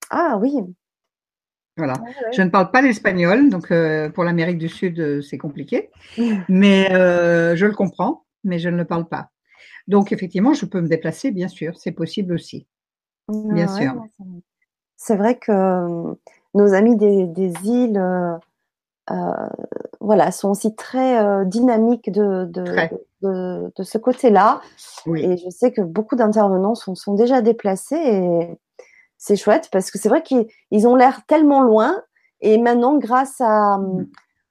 Ah 0.10 0.38
oui, 0.42 0.64
voilà. 1.78 1.94
Je 2.34 2.42
ne 2.42 2.50
parle 2.50 2.72
pas 2.72 2.82
l'espagnol, 2.82 3.50
donc 3.50 3.72
euh, 3.72 4.10
pour 4.10 4.24
l'Amérique 4.24 4.58
du 4.58 4.68
Sud, 4.68 5.00
euh, 5.00 5.22
c'est 5.22 5.38
compliqué. 5.38 5.92
Mais 6.50 6.92
euh, 6.92 7.56
je 7.56 7.66
le 7.66 7.74
comprends, 7.74 8.26
mais 8.44 8.58
je 8.60 8.70
ne 8.70 8.78
le 8.78 8.86
parle 8.86 9.08
pas. 9.08 9.30
Donc 9.88 10.12
effectivement, 10.12 10.54
je 10.54 10.66
peux 10.66 10.82
me 10.82 10.88
déplacer, 10.88 11.32
bien 11.32 11.48
sûr, 11.48 11.78
c'est 11.78 11.92
possible 11.92 12.34
aussi. 12.34 12.68
Bien 13.30 13.68
sûr. 13.68 13.94
C'est 14.96 15.16
vrai 15.16 15.38
que 15.38 15.52
nos 16.54 16.74
amis 16.74 16.98
des, 16.98 17.54
îles, 17.64 18.02
voilà, 20.00 20.32
sont 20.32 20.50
aussi 20.50 20.76
très 20.76 21.46
dynamiques 21.46 22.12
de, 22.12 22.46
de, 22.46 22.64
de, 22.64 23.07
ce 23.22 23.98
côté-là. 23.98 24.62
Et 25.16 25.38
je 25.38 25.50
sais 25.50 25.72
que 25.72 25.82
beaucoup 25.82 26.16
d'intervenants 26.16 26.76
sont, 26.76 26.96
sont 26.96 27.14
déjà 27.14 27.42
déplacés 27.42 27.96
et 27.96 28.58
c'est 29.18 29.36
chouette 29.36 29.70
parce 29.72 29.92
que 29.92 29.98
c'est 29.98 30.10
vrai 30.10 30.24
qu'ils 30.24 30.88
ont 30.88 30.96
l'air 30.96 31.26
tellement 31.28 31.62
loin 31.62 32.02
et 32.42 32.58
maintenant 32.58 32.98
grâce 32.98 33.42
à, 33.42 33.78
mm. 33.78 34.08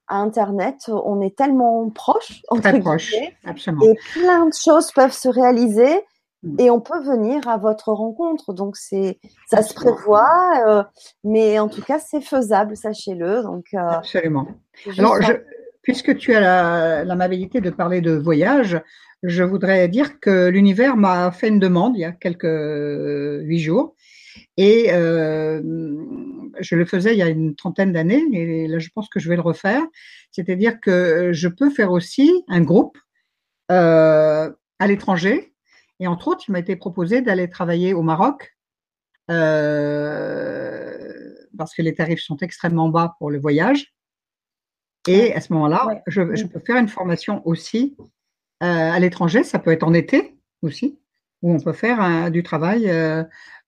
Internet, 0.08 0.88
on 0.88 1.20
est 1.20 1.36
tellement 1.36 1.90
proche. 1.90 2.40
Très 2.62 2.78
proche, 2.78 3.12
absolument. 3.44 3.84
Et 3.86 3.96
plein 4.14 4.46
de 4.46 4.54
choses 4.54 4.92
peuvent 4.92 5.12
se 5.12 5.28
réaliser 5.28 6.00
mm. 6.44 6.60
et 6.60 6.70
on 6.70 6.80
peut 6.80 7.02
venir 7.02 7.48
à 7.48 7.56
votre 7.56 7.92
rencontre. 7.92 8.52
Donc 8.52 8.76
c'est, 8.76 9.18
ça 9.50 9.62
se 9.62 9.74
prévoit, 9.74 10.62
euh, 10.68 10.84
mais 11.24 11.58
en 11.58 11.68
tout 11.68 11.82
cas 11.82 11.98
c'est 11.98 12.20
faisable, 12.20 12.76
sachez-le. 12.76 13.42
Donc 13.42 13.66
euh, 13.74 13.78
absolument. 13.78 14.46
Alors 14.96 15.16
puisque 15.86 16.16
tu 16.16 16.34
as 16.34 17.04
l'amabilité 17.04 17.60
de 17.60 17.70
parler 17.70 18.00
de 18.00 18.10
voyage, 18.10 18.82
je 19.22 19.44
voudrais 19.44 19.86
dire 19.86 20.18
que 20.18 20.48
l'univers 20.48 20.96
m'a 20.96 21.30
fait 21.30 21.46
une 21.46 21.60
demande 21.60 21.96
il 21.96 22.00
y 22.00 22.04
a 22.04 22.10
quelques 22.10 22.44
euh, 22.44 23.40
huit 23.42 23.60
jours 23.60 23.94
et 24.56 24.92
euh, 24.92 25.62
je 26.58 26.74
le 26.74 26.84
faisais 26.86 27.12
il 27.12 27.18
y 27.18 27.22
a 27.22 27.28
une 27.28 27.54
trentaine 27.54 27.92
d'années, 27.92 28.24
et 28.32 28.66
là 28.66 28.80
je 28.80 28.88
pense 28.92 29.08
que 29.08 29.20
je 29.20 29.28
vais 29.28 29.36
le 29.36 29.42
refaire. 29.42 29.80
C'est-à-dire 30.32 30.80
que 30.80 31.30
je 31.32 31.46
peux 31.46 31.70
faire 31.70 31.92
aussi 31.92 32.32
un 32.48 32.62
groupe 32.62 32.98
euh, 33.70 34.50
à 34.80 34.86
l'étranger. 34.88 35.54
Et 36.00 36.08
entre 36.08 36.26
autres, 36.28 36.46
il 36.48 36.52
m'a 36.52 36.58
été 36.58 36.74
proposé 36.74 37.22
d'aller 37.22 37.48
travailler 37.48 37.94
au 37.94 38.02
Maroc 38.02 38.56
parce 41.56 41.74
que 41.74 41.82
les 41.82 41.94
tarifs 41.94 42.22
sont 42.22 42.38
extrêmement 42.38 42.88
bas 42.88 43.14
pour 43.18 43.30
le 43.30 43.38
voyage. 43.38 43.95
Et 45.06 45.34
à 45.34 45.40
ce 45.40 45.52
moment-là, 45.52 46.02
je, 46.06 46.34
je, 46.34 46.44
peux 46.44 46.60
faire 46.60 46.76
une 46.76 46.88
formation 46.88 47.42
aussi 47.46 47.96
à 48.60 48.98
l'étranger. 48.98 49.44
Ça 49.44 49.58
peut 49.58 49.70
être 49.70 49.84
en 49.84 49.94
été 49.94 50.36
aussi 50.62 50.98
où 51.42 51.52
on 51.52 51.60
peut 51.60 51.72
faire 51.72 52.30
du 52.30 52.42
travail 52.42 52.90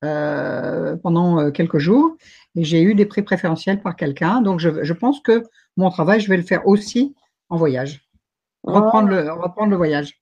pendant 0.01 1.51
quelques 1.51 1.79
jours. 1.79 2.17
Et 2.57 2.65
j'ai 2.65 2.83
eu 2.83 2.95
des 2.95 3.07
prix 3.07 3.23
préférentiels 3.23 3.81
par 3.81 3.95
quelqu'un. 3.95 4.41
Donc, 4.41 4.59
je, 4.59 4.93
pense 4.93 5.21
que 5.21 5.45
mon 5.77 5.91
travail, 5.91 6.21
je 6.21 6.29
vais 6.29 6.37
le 6.37 6.43
faire 6.43 6.67
aussi 6.67 7.15
en 7.51 7.57
voyage. 7.57 8.09
Reprendre, 8.65 9.09
le, 9.09 9.31
reprendre 9.31 9.71
le 9.71 9.77
voyage. 9.77 10.19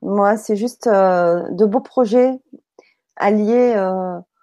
Moi, 0.00 0.36
c'est 0.36 0.56
juste 0.56 0.86
de 0.86 1.64
beaux 1.64 1.80
projets 1.80 2.30
alliés 3.16 3.74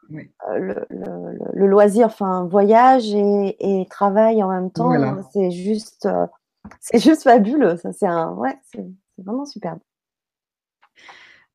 le, 0.10 1.68
loisir, 1.68 2.08
enfin 2.08 2.46
voyage 2.46 3.14
et, 3.14 3.88
travail 3.90 4.44
en 4.44 4.50
même 4.50 4.72
temps. 4.72 4.92
C'est 5.32 5.52
juste, 5.52 6.08
c'est 6.80 7.00
juste 7.00 7.24
fabuleux. 7.24 7.78
Ça, 7.78 7.92
c'est 7.94 8.08
un, 8.08 8.32
ouais, 8.34 8.58
c'est 8.72 8.86
vraiment 9.18 9.46
superbe. 9.46 9.80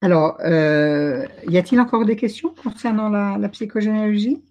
Alors, 0.04 0.36
euh, 0.40 1.26
y 1.48 1.56
a-t-il 1.56 1.80
encore 1.80 2.04
des 2.04 2.16
questions 2.16 2.54
concernant 2.62 3.08
la, 3.08 3.48
psychogénéalogie? 3.48 4.44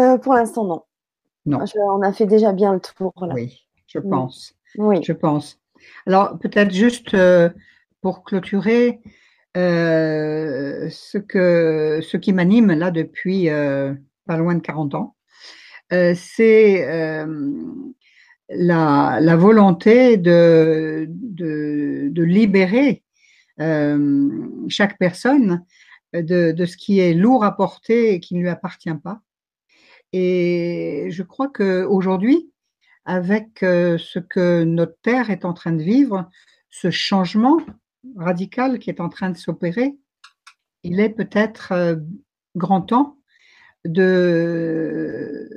Euh, 0.00 0.16
Pour 0.16 0.32
l'instant, 0.32 0.64
non. 0.64 0.82
Non. 1.44 1.64
on 1.76 2.00
a 2.00 2.12
fait 2.14 2.24
déjà 2.24 2.52
bien 2.52 2.72
le 2.72 2.80
tour. 2.80 3.12
Oui, 3.34 3.66
je 3.86 3.98
pense. 3.98 4.54
Oui. 4.78 5.02
Je 5.02 5.12
pense. 5.12 5.60
Alors, 6.06 6.38
peut-être 6.38 6.72
juste 6.72 7.12
euh, 7.12 7.50
pour 8.00 8.24
clôturer, 8.24 9.00
ce, 9.54 11.18
que, 11.18 12.00
ce 12.02 12.16
qui 12.16 12.32
m'anime 12.32 12.72
là 12.72 12.90
depuis 12.90 13.48
pas 14.26 14.36
loin 14.36 14.54
de 14.54 14.60
40 14.60 14.94
ans, 14.94 15.16
c'est 15.90 16.86
la, 18.48 19.36
volonté 19.36 20.16
de, 20.16 21.06
de 21.08 22.22
libérer 22.22 23.02
euh, 23.60 24.30
chaque 24.68 24.98
personne 24.98 25.64
de, 26.14 26.52
de, 26.52 26.64
ce 26.66 26.76
qui 26.76 27.00
est 27.00 27.14
lourd 27.14 27.44
à 27.44 27.56
porter 27.56 28.14
et 28.14 28.20
qui 28.20 28.34
ne 28.34 28.40
lui 28.40 28.48
appartient 28.48 28.94
pas. 29.02 29.20
Et 30.12 31.08
je 31.10 31.22
crois 31.22 31.48
qu'aujourd'hui, 31.48 32.50
avec 33.04 33.62
euh, 33.62 33.98
ce 33.98 34.18
que 34.18 34.64
notre 34.64 34.96
Terre 35.02 35.30
est 35.30 35.44
en 35.44 35.52
train 35.52 35.72
de 35.72 35.82
vivre, 35.82 36.30
ce 36.70 36.90
changement 36.90 37.58
radical 38.16 38.78
qui 38.78 38.90
est 38.90 39.00
en 39.00 39.08
train 39.08 39.30
de 39.30 39.36
s'opérer, 39.36 39.96
il 40.82 41.00
est 41.00 41.10
peut-être 41.10 41.72
euh, 41.72 41.96
grand 42.56 42.82
temps 42.82 43.18
de 43.84 45.48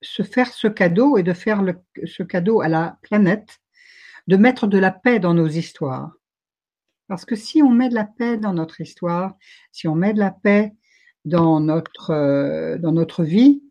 se 0.00 0.22
faire 0.22 0.52
ce 0.52 0.68
cadeau 0.68 1.16
et 1.16 1.22
de 1.22 1.32
faire 1.32 1.62
ce 2.04 2.22
cadeau 2.22 2.60
à 2.60 2.68
la 2.68 2.98
planète, 3.02 3.60
de 4.26 4.36
mettre 4.36 4.66
de 4.66 4.78
la 4.78 4.90
paix 4.90 5.18
dans 5.18 5.34
nos 5.34 5.48
histoires. 5.48 6.12
Parce 7.08 7.24
que 7.24 7.36
si 7.36 7.62
on 7.62 7.70
met 7.70 7.88
de 7.88 7.94
la 7.94 8.04
paix 8.04 8.36
dans 8.36 8.52
notre 8.52 8.80
histoire, 8.80 9.36
si 9.70 9.86
on 9.86 9.94
met 9.94 10.12
de 10.12 10.18
la 10.18 10.30
paix 10.30 10.72
dans 11.24 11.60
notre, 11.60 12.10
euh, 12.10 12.78
dans 12.78 12.92
notre 12.92 13.22
vie, 13.22 13.62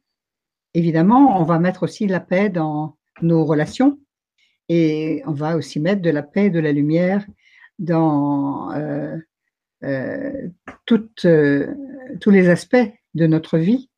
évidemment, 0.73 1.39
on 1.39 1.43
va 1.43 1.59
mettre 1.59 1.83
aussi 1.83 2.07
de 2.07 2.11
la 2.11 2.19
paix 2.19 2.49
dans 2.49 2.97
nos 3.21 3.45
relations 3.45 3.99
et 4.73 5.21
on 5.25 5.33
va 5.33 5.57
aussi 5.57 5.81
mettre 5.81 6.01
de 6.01 6.09
la 6.09 6.23
paix 6.23 6.45
et 6.45 6.49
de 6.49 6.61
la 6.61 6.71
lumière 6.71 7.25
dans 7.77 8.71
euh, 8.71 9.17
euh, 9.83 10.47
toutes, 10.85 11.27
tous 12.21 12.29
les 12.29 12.47
aspects 12.47 12.77
de 13.13 13.27
notre 13.27 13.57
vie. 13.57 13.89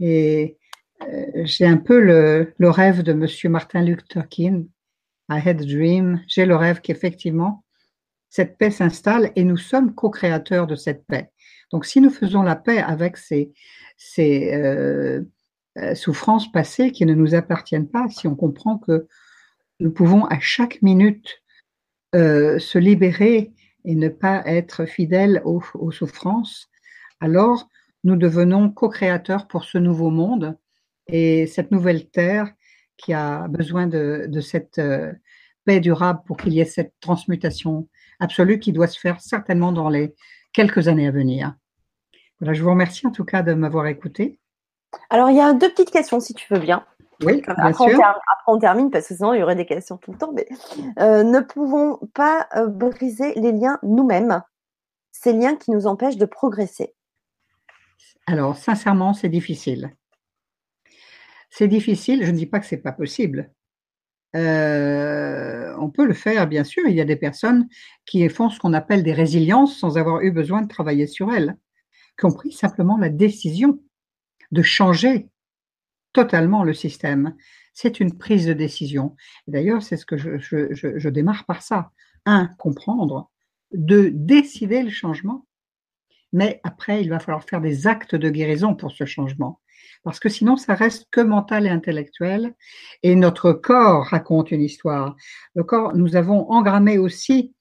Et 0.00 0.58
j'ai 1.44 1.64
un 1.64 1.76
peu 1.76 2.00
le, 2.00 2.52
rêve 2.70 3.04
de 3.04 3.12
Monsieur 3.12 3.50
Martin 3.50 3.82
Luther 3.82 4.26
King, 4.28 4.68
I 5.28 5.40
had 5.46 5.60
a 5.60 5.64
dream. 5.64 6.20
J'ai 6.26 6.44
le 6.44 6.56
rêve 6.56 6.80
qu'effectivement, 6.80 7.62
cette 8.30 8.58
paix 8.58 8.72
s'installe 8.72 9.30
et 9.36 9.44
nous 9.44 9.58
sommes 9.58 9.94
co-créateurs 9.94 10.66
de 10.66 10.74
cette 10.74 11.06
paix. 11.06 11.30
Donc 11.70 11.86
si 11.86 12.00
nous 12.00 12.10
faisons 12.10 12.42
la 12.42 12.56
paix 12.56 12.78
avec 12.78 13.16
ces, 13.16 13.52
ces 13.96 14.52
euh, 14.54 15.22
euh, 15.78 15.94
souffrances 15.94 16.50
passées 16.50 16.90
qui 16.90 17.06
ne 17.06 17.14
nous 17.14 17.36
appartiennent 17.36 17.88
pas, 17.88 18.08
si 18.08 18.26
on 18.26 18.34
comprend 18.34 18.76
que 18.76 19.06
nous 19.80 19.90
pouvons 19.90 20.24
à 20.26 20.38
chaque 20.40 20.80
minute 20.82 21.42
euh, 22.14 22.58
se 22.58 22.78
libérer 22.78 23.52
et 23.84 23.94
ne 23.94 24.08
pas 24.08 24.42
être 24.46 24.84
fidèles 24.84 25.42
aux, 25.44 25.90
souffrances, 25.90 26.68
alors 27.20 27.68
nous 28.04 28.16
devenons 28.16 28.70
co-créateurs 28.70 29.48
pour 29.48 29.64
ce 29.64 29.78
nouveau 29.78 30.10
monde 30.10 30.56
et 31.06 31.46
cette 31.46 31.70
nouvelle 31.70 32.08
terre 32.10 32.52
qui 32.96 33.14
a 33.14 33.48
besoin 33.48 33.86
de, 33.86 34.28
cette 34.40 34.80
paix 35.64 35.80
durable 35.80 36.20
pour 36.26 36.36
qu'il 36.36 36.52
y 36.52 36.60
ait 36.60 36.66
cette 36.66 36.92
transmutation 37.00 37.88
absolue 38.18 38.58
qui 38.58 38.72
doit 38.72 38.86
se 38.86 39.00
faire 39.00 39.20
certainement 39.20 39.72
dans 39.72 39.88
les 39.88 40.14
quelques 40.52 40.88
années 40.88 41.08
à 41.08 41.10
venir. 41.10 41.54
Voilà, 42.40 42.54
je 42.54 42.62
vous 42.62 42.70
remercie 42.70 43.06
en 43.06 43.10
tout 43.10 43.24
cas 43.24 43.42
de 43.42 43.54
m'avoir 43.54 43.86
écouté. 43.86 44.38
Alors, 45.08 45.30
il 45.30 45.36
y 45.36 45.40
a 45.40 45.52
deux 45.52 45.70
petites 45.70 45.90
questions, 45.90 46.20
si 46.20 46.34
tu 46.34 46.46
veux 46.52 46.60
bien. 46.60 46.84
Oui, 47.22 47.42
bien 47.42 47.54
après, 47.56 47.72
sûr. 47.72 47.98
On 47.98 48.02
après, 48.02 48.44
on 48.46 48.58
termine 48.58 48.90
parce 48.90 49.08
que 49.08 49.14
sinon, 49.14 49.34
il 49.34 49.40
y 49.40 49.42
aurait 49.42 49.56
des 49.56 49.66
questions 49.66 49.98
tout 49.98 50.12
le 50.12 50.18
temps. 50.18 50.32
Mais 50.32 50.48
euh, 50.98 51.22
ne 51.22 51.40
pouvons 51.40 51.98
pas 52.14 52.48
euh, 52.56 52.66
briser 52.66 53.34
les 53.34 53.52
liens 53.52 53.78
nous-mêmes, 53.82 54.42
ces 55.12 55.32
liens 55.32 55.56
qui 55.56 55.70
nous 55.70 55.86
empêchent 55.86 56.16
de 56.16 56.26
progresser. 56.26 56.94
Alors, 58.26 58.56
sincèrement, 58.56 59.12
c'est 59.12 59.28
difficile. 59.28 59.94
C'est 61.50 61.68
difficile. 61.68 62.24
Je 62.24 62.30
ne 62.30 62.36
dis 62.36 62.46
pas 62.46 62.60
que 62.60 62.66
c'est 62.66 62.78
pas 62.78 62.92
possible. 62.92 63.52
Euh, 64.36 65.74
on 65.78 65.90
peut 65.90 66.06
le 66.06 66.14
faire, 66.14 66.46
bien 66.46 66.64
sûr. 66.64 66.86
Il 66.86 66.94
y 66.94 67.00
a 67.00 67.04
des 67.04 67.16
personnes 67.16 67.68
qui 68.06 68.26
font 68.28 68.48
ce 68.48 68.58
qu'on 68.60 68.72
appelle 68.72 69.02
des 69.02 69.12
résiliences 69.12 69.76
sans 69.78 69.98
avoir 69.98 70.22
eu 70.22 70.30
besoin 70.30 70.62
de 70.62 70.68
travailler 70.68 71.06
sur 71.06 71.32
elles, 71.34 71.56
qui 72.18 72.26
ont 72.26 72.32
pris 72.32 72.52
simplement 72.52 72.96
la 72.96 73.08
décision 73.08 73.80
de 74.52 74.62
changer 74.62 75.28
totalement 76.12 76.64
le 76.64 76.74
système. 76.74 77.34
C'est 77.72 78.00
une 78.00 78.16
prise 78.16 78.46
de 78.46 78.52
décision. 78.52 79.16
D'ailleurs, 79.46 79.82
c'est 79.82 79.96
ce 79.96 80.06
que 80.06 80.16
je, 80.16 81.08
démarre 81.08 81.44
par 81.46 81.62
ça. 81.62 81.90
Un, 82.26 82.48
comprendre. 82.58 83.30
Deux, 83.72 84.10
décider 84.10 84.82
le 84.82 84.90
changement. 84.90 85.46
Mais 86.32 86.60
après, 86.64 87.02
il 87.02 87.10
va 87.10 87.18
falloir 87.18 87.44
faire 87.44 87.60
des 87.60 87.86
actes 87.86 88.14
de 88.14 88.28
guérison 88.30 88.74
pour 88.74 88.92
ce 88.92 89.04
changement 89.04 89.60
parce 90.02 90.20
que 90.20 90.28
sinon 90.28 90.56
ça 90.56 90.74
reste 90.74 91.08
que 91.10 91.20
mental 91.20 91.66
et 91.66 91.70
intellectuel, 91.70 92.54
et 93.02 93.14
notre 93.14 93.52
corps 93.52 94.06
raconte 94.06 94.50
une 94.50 94.62
histoire. 94.62 95.16
Le 95.54 95.64
corps, 95.64 95.94
nous 95.96 96.16
avons 96.16 96.50
engrammé 96.50 96.98
aussi, 96.98 97.54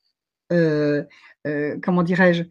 euh, 0.51 1.03
euh, 1.47 1.77
comment 1.83 2.03
dirais-je, 2.03 2.43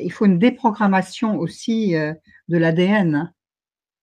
il 0.00 0.12
faut 0.12 0.26
une 0.26 0.38
déprogrammation 0.38 1.38
aussi 1.38 1.94
euh, 1.94 2.14
de 2.48 2.58
l'ADN. 2.58 3.32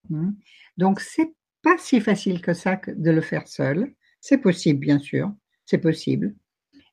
Hmm. 0.10 0.32
Donc 0.78 1.00
c'est 1.00 1.34
pas 1.62 1.78
si 1.78 2.02
facile 2.02 2.42
que 2.42 2.54
ça 2.54 2.80
de 2.88 3.12
le 3.12 3.22
faire 3.22 3.48
seul. 3.48 3.94
C'est 4.20 4.38
possible, 4.38 4.80
bien 4.80 5.00
sûr, 5.00 5.32
c'est 5.66 5.78
possible. 5.78 6.36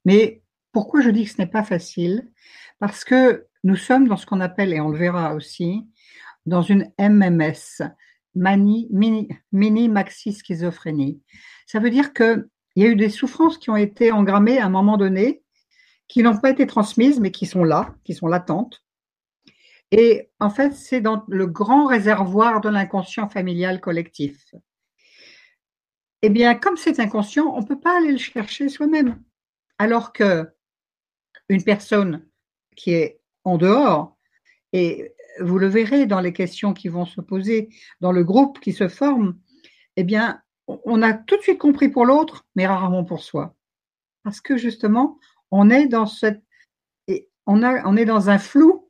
Mais 0.05 0.43
pourquoi 0.73 1.01
je 1.01 1.11
dis 1.11 1.25
que 1.25 1.31
ce 1.31 1.39
n'est 1.39 1.47
pas 1.47 1.65
facile? 1.65 2.31
Parce 2.79 3.05
que 3.05 3.47
nous 3.65 3.77
sommes 3.77 4.09
dans 4.09 4.17
ce 4.17 4.27
qu'on 4.27 4.41
appelle, 4.41 4.73
et 4.73 4.81
on 4.81 4.89
le 4.89 4.99
verra 4.99 5.35
aussi, 5.35 5.87
dans 6.47 6.63
une 6.63 6.91
MMS, 6.99 7.83
mini, 8.35 9.29
mini 9.53 9.89
maxi 9.89 10.33
schizophrénie. 10.33 11.21
Ça 11.67 11.81
veut 11.81 11.91
dire 11.91 12.13
qu'il 12.13 12.47
y 12.77 12.85
a 12.85 12.89
eu 12.89 12.97
des 12.97 13.11
souffrances 13.11 13.59
qui 13.59 13.71
ont 13.71 13.77
été 13.77 14.13
engrammées 14.13 14.59
à 14.59 14.67
un 14.67 14.71
moment 14.71 14.97
donné, 14.97 15.43
qui 16.07 16.23
n'ont 16.23 16.39
pas 16.39 16.51
été 16.51 16.67
transmises, 16.67 17.21
mais 17.21 17.31
qui 17.31 17.47
sont 17.47 17.65
là, 17.65 17.95
qui 18.05 18.15
sont 18.15 18.29
latentes. 18.29 18.83
Et 19.91 20.31
en 20.39 20.51
fait, 20.51 20.75
c'est 20.75 21.01
dans 21.01 21.25
le 21.29 21.47
grand 21.47 21.87
réservoir 21.87 22.61
de 22.61 22.69
l'inconscient 22.69 23.29
familial 23.29 23.81
collectif. 23.81 24.55
Eh 26.23 26.31
bien, 26.31 26.55
comme 26.55 26.77
c'est 26.77 27.01
inconscient, 27.01 27.47
on 27.55 27.61
ne 27.61 27.67
peut 27.67 27.81
pas 27.81 27.99
aller 27.99 28.13
le 28.13 28.19
chercher 28.19 28.69
soi-même. 28.69 29.23
Alors 29.79 30.13
que 30.13 30.49
une 31.49 31.63
personne 31.63 32.27
qui 32.77 32.93
est 32.93 33.21
en 33.45 33.57
dehors 33.57 34.17
et 34.73 35.15
vous 35.41 35.59
le 35.59 35.69
verrez 35.69 36.07
dans 36.07 36.21
les 36.21 36.33
questions 36.33 36.75
qui 36.75 36.89
vont 36.89 37.07
se 37.07 37.21
poser, 37.21 37.71
dans 38.01 38.13
le 38.13 38.25
groupe 38.25 38.61
qui 38.61 38.73
se 38.73 38.89
forme, 38.89 39.39
eh 39.97 40.05
bien, 40.05 40.43
on 40.67 41.01
a 41.03 41.15
tout 41.15 41.37
de 41.37 41.43
suite 41.43 41.59
compris 41.59 41.89
pour 41.89 42.05
l'autre, 42.05 42.47
mais 42.55 42.67
rarement 42.67 43.05
pour 43.05 43.23
soi. 43.23 43.55
Parce 44.25 44.41
que 44.41 44.57
justement, 44.57 45.19
on 45.51 45.71
est 45.71 45.87
dans 45.87 46.07
cette, 46.07 46.43
on, 47.47 47.63
a, 47.63 47.87
on 47.87 47.97
est 47.97 48.05
dans 48.05 48.29
un 48.29 48.39
flou 48.39 48.88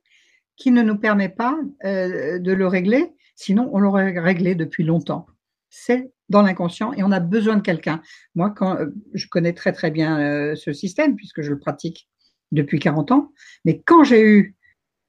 qui 0.59 0.73
ne 0.73 0.83
nous 0.83 0.99
permet 0.99 1.29
pas 1.29 1.59
euh, 1.85 2.39
de 2.39 2.53
le 2.53 2.67
régler, 2.67 3.15
sinon 3.37 3.71
on 3.73 3.79
l'aurait 3.79 4.19
réglé 4.19 4.55
depuis 4.55 4.85
longtemps. 4.85 5.27
C'est 5.71 6.13
dans 6.29 6.43
l'inconscient 6.43 6.93
et 6.93 7.03
on 7.03 7.13
a 7.13 7.21
besoin 7.21 7.57
de 7.57 7.63
quelqu'un. 7.63 8.03
Moi, 8.35 8.53
euh, 8.63 8.91
je 9.15 9.27
connais 9.29 9.53
très 9.53 9.73
très 9.73 9.91
bien 9.91 10.21
euh, 10.21 10.55
ce 10.57 10.73
système 10.73 11.15
puisque 11.17 11.43
je 11.43 11.51
le 11.51 11.59
pratique 11.59 12.09
depuis 12.51 12.79
40 12.79 13.13
ans, 13.13 13.33
mais 13.65 13.81
quand 13.85 14.05
j'ai 14.05 14.23
eu 14.23 14.57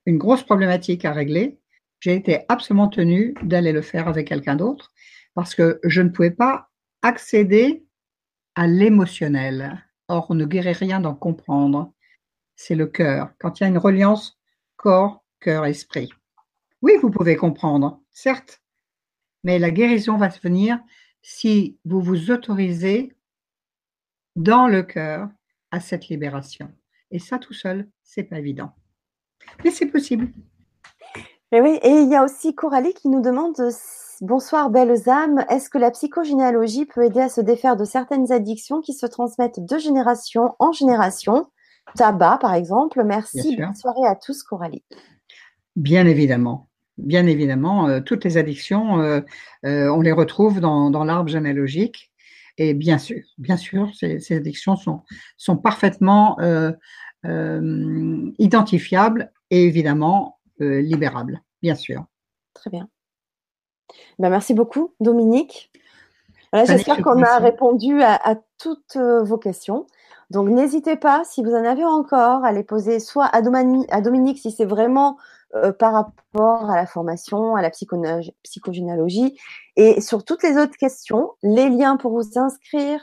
une 0.06 0.18
grosse 0.18 0.44
problématique 0.44 1.06
à 1.06 1.14
régler, 1.14 1.60
j'ai 2.00 2.16
été 2.16 2.46
absolument 2.48 2.88
tenue 2.88 3.34
d'aller 3.44 3.72
le 3.72 3.82
faire 3.82 4.08
avec 4.08 4.28
quelqu'un 4.28 4.56
d'autre 4.56 4.92
parce 5.34 5.56
que 5.56 5.80
je 5.84 6.02
ne 6.02 6.10
pouvais 6.10 6.32
pas 6.32 6.70
accéder 7.02 7.86
à 8.56 8.68
l'émotionnel. 8.68 9.86
Or, 10.08 10.28
on 10.30 10.36
ne 10.36 10.46
guérit 10.46 10.74
rien 10.74 11.00
d'en 11.00 11.16
comprendre. 11.16 11.94
c'est 12.56 12.76
le 12.76 12.88
cœur. 12.88 13.32
Quand 13.40 13.60
il 13.60 13.64
y 13.64 13.66
a 13.66 13.70
une 13.70 13.78
reliance 13.78 14.38
corps, 14.76 15.24
cœur, 15.40 15.66
esprit. 15.66 16.10
Oui, 16.82 16.94
vous 17.02 17.10
pouvez 17.10 17.36
comprendre, 17.36 18.02
certes, 18.12 18.62
mais 19.44 19.60
la 19.60 19.72
guérison 19.72 20.18
va 20.18 20.30
se 20.30 20.40
venir 20.40 20.80
si 21.22 21.78
vous 21.86 22.02
vous 22.02 22.32
autorisez 22.32 23.14
dans 24.36 24.68
le 24.68 24.84
cœur 24.84 25.30
à 25.72 25.80
cette 25.80 26.08
libération. 26.08 26.72
Et 27.12 27.20
ça, 27.20 27.38
tout 27.40 27.54
seul, 27.54 27.90
c'est 28.04 28.24
pas 28.24 28.40
évident. 28.40 28.72
Mais 29.64 29.72
c'est 29.72 29.88
possible. 29.88 30.32
Et 31.52 31.62
oui, 31.62 31.80
et 31.82 31.90
il 31.90 32.10
y 32.10 32.16
a 32.16 32.24
aussi 32.24 32.54
Coralie 32.54 32.94
qui 32.94 33.10
nous 33.10 33.22
demande 33.22 33.56
Bonsoir 34.22 34.70
belles 34.70 35.08
âmes, 35.08 35.46
est-ce 35.48 35.70
que 35.70 35.78
la 35.78 35.92
psychogénéalogie 35.92 36.86
peut 36.86 37.06
aider 37.06 37.22
à 37.22 37.30
se 37.30 37.40
défaire 37.40 37.78
de 37.78 37.86
certaines 37.86 38.34
addictions 38.34 38.82
qui 38.82 38.94
se 38.94 39.06
transmettent 39.06 39.66
de 39.66 39.78
génération 39.78 40.56
en 40.60 40.74
génération? 40.74 41.48
Tabac, 41.96 42.40
par 42.40 42.54
exemple. 42.54 43.02
Merci. 43.06 43.56
Bonne 43.56 43.74
soirée 43.76 44.06
à 44.06 44.16
tous, 44.16 44.44
Coralie. 44.44 44.84
Bien 45.80 46.06
évidemment. 46.06 46.68
Bien 46.98 47.26
évidemment, 47.26 47.88
euh, 47.88 48.02
toutes 48.02 48.26
les 48.26 48.36
addictions, 48.36 49.00
euh, 49.00 49.22
euh, 49.66 49.88
on 49.88 50.02
les 50.02 50.12
retrouve 50.12 50.60
dans, 50.60 50.90
l'arbre 51.06 51.30
généalogique. 51.30 52.12
Et 52.58 52.74
bien 52.74 52.98
sûr, 52.98 53.22
bien 53.38 53.56
sûr, 53.56 53.90
ces, 53.96 54.20
ces 54.20 54.36
addictions 54.36 54.76
sont, 54.76 55.04
sont 55.38 55.56
parfaitement 55.56 56.38
identifiables 58.38 59.32
et 59.50 59.64
évidemment 59.64 60.40
libérables, 60.60 61.42
bien 61.62 61.76
sûr. 61.76 62.04
Très 62.54 62.70
bien. 62.70 62.90
Ben, 64.20 64.30
merci 64.30 64.54
beaucoup, 64.54 64.94
Dominique. 65.00 65.72
J'espère 66.52 67.02
qu'on 67.02 67.24
a 67.24 67.40
répondu 67.40 68.02
à, 68.02 68.36
toutes 68.58 68.98
vos 68.98 69.38
questions. 69.38 69.88
Donc, 70.30 70.50
n'hésitez 70.50 70.98
pas, 70.98 71.24
si 71.24 71.42
vous 71.42 71.54
en 71.54 71.64
avez 71.64 71.86
encore, 71.86 72.44
à 72.44 72.52
les 72.52 72.66
poser 72.66 73.00
soit 73.00 73.28
à, 73.28 73.42
Dominique, 73.42 74.40
si 74.40 74.52
c'est 74.52 74.66
vraiment 74.66 75.18
euh, 75.56 75.72
par 75.72 75.94
rapport 75.94 76.70
à 76.70 76.76
la 76.76 76.86
formation, 76.86 77.56
à 77.56 77.62
la 77.62 77.72
psychogénéalogie, 78.44 79.38
et 79.76 80.02
sur 80.02 80.24
toutes 80.24 80.44
les 80.44 80.58
autres 80.58 80.78
questions, 80.78 81.32
les 81.44 81.70
liens 81.70 81.98
pour 81.98 82.12
vous 82.12 82.38
inscrire, 82.38 83.00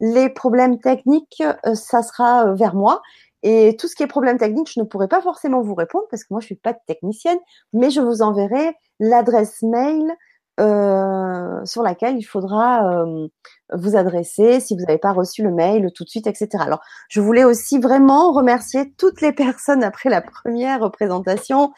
les 0.00 0.28
problèmes 0.28 0.78
techniques, 0.78 1.42
euh, 1.66 1.74
ça 1.74 2.02
sera 2.02 2.52
vers 2.54 2.74
moi. 2.74 3.02
Et 3.42 3.76
tout 3.78 3.86
ce 3.86 3.94
qui 3.94 4.02
est 4.02 4.08
problème 4.08 4.38
technique, 4.38 4.70
je 4.72 4.80
ne 4.80 4.84
pourrai 4.84 5.08
pas 5.08 5.22
forcément 5.22 5.60
vous 5.60 5.74
répondre 5.74 6.06
parce 6.10 6.24
que 6.24 6.28
moi, 6.30 6.40
je 6.40 6.46
suis 6.46 6.56
pas 6.56 6.74
technicienne, 6.74 7.38
mais 7.72 7.90
je 7.90 8.00
vous 8.00 8.22
enverrai 8.22 8.76
l'adresse 8.98 9.62
mail 9.62 10.12
euh, 10.60 11.64
sur 11.64 11.82
laquelle 11.82 12.16
il 12.16 12.24
faudra 12.24 13.04
euh, 13.04 13.28
vous 13.72 13.96
adresser 13.96 14.60
si 14.60 14.74
vous 14.74 14.82
n'avez 14.82 14.98
pas 14.98 15.12
reçu 15.12 15.42
le 15.42 15.50
mail 15.50 15.90
tout 15.94 16.04
de 16.04 16.08
suite, 16.08 16.26
etc. 16.26 16.48
Alors, 16.60 16.80
je 17.08 17.20
voulais 17.20 17.44
aussi 17.44 17.78
vraiment 17.78 18.32
remercier 18.32 18.92
toutes 18.96 19.20
les 19.20 19.32
personnes 19.32 19.84
après 19.84 20.10
la 20.10 20.20
première 20.20 20.90
présentation 20.90 21.72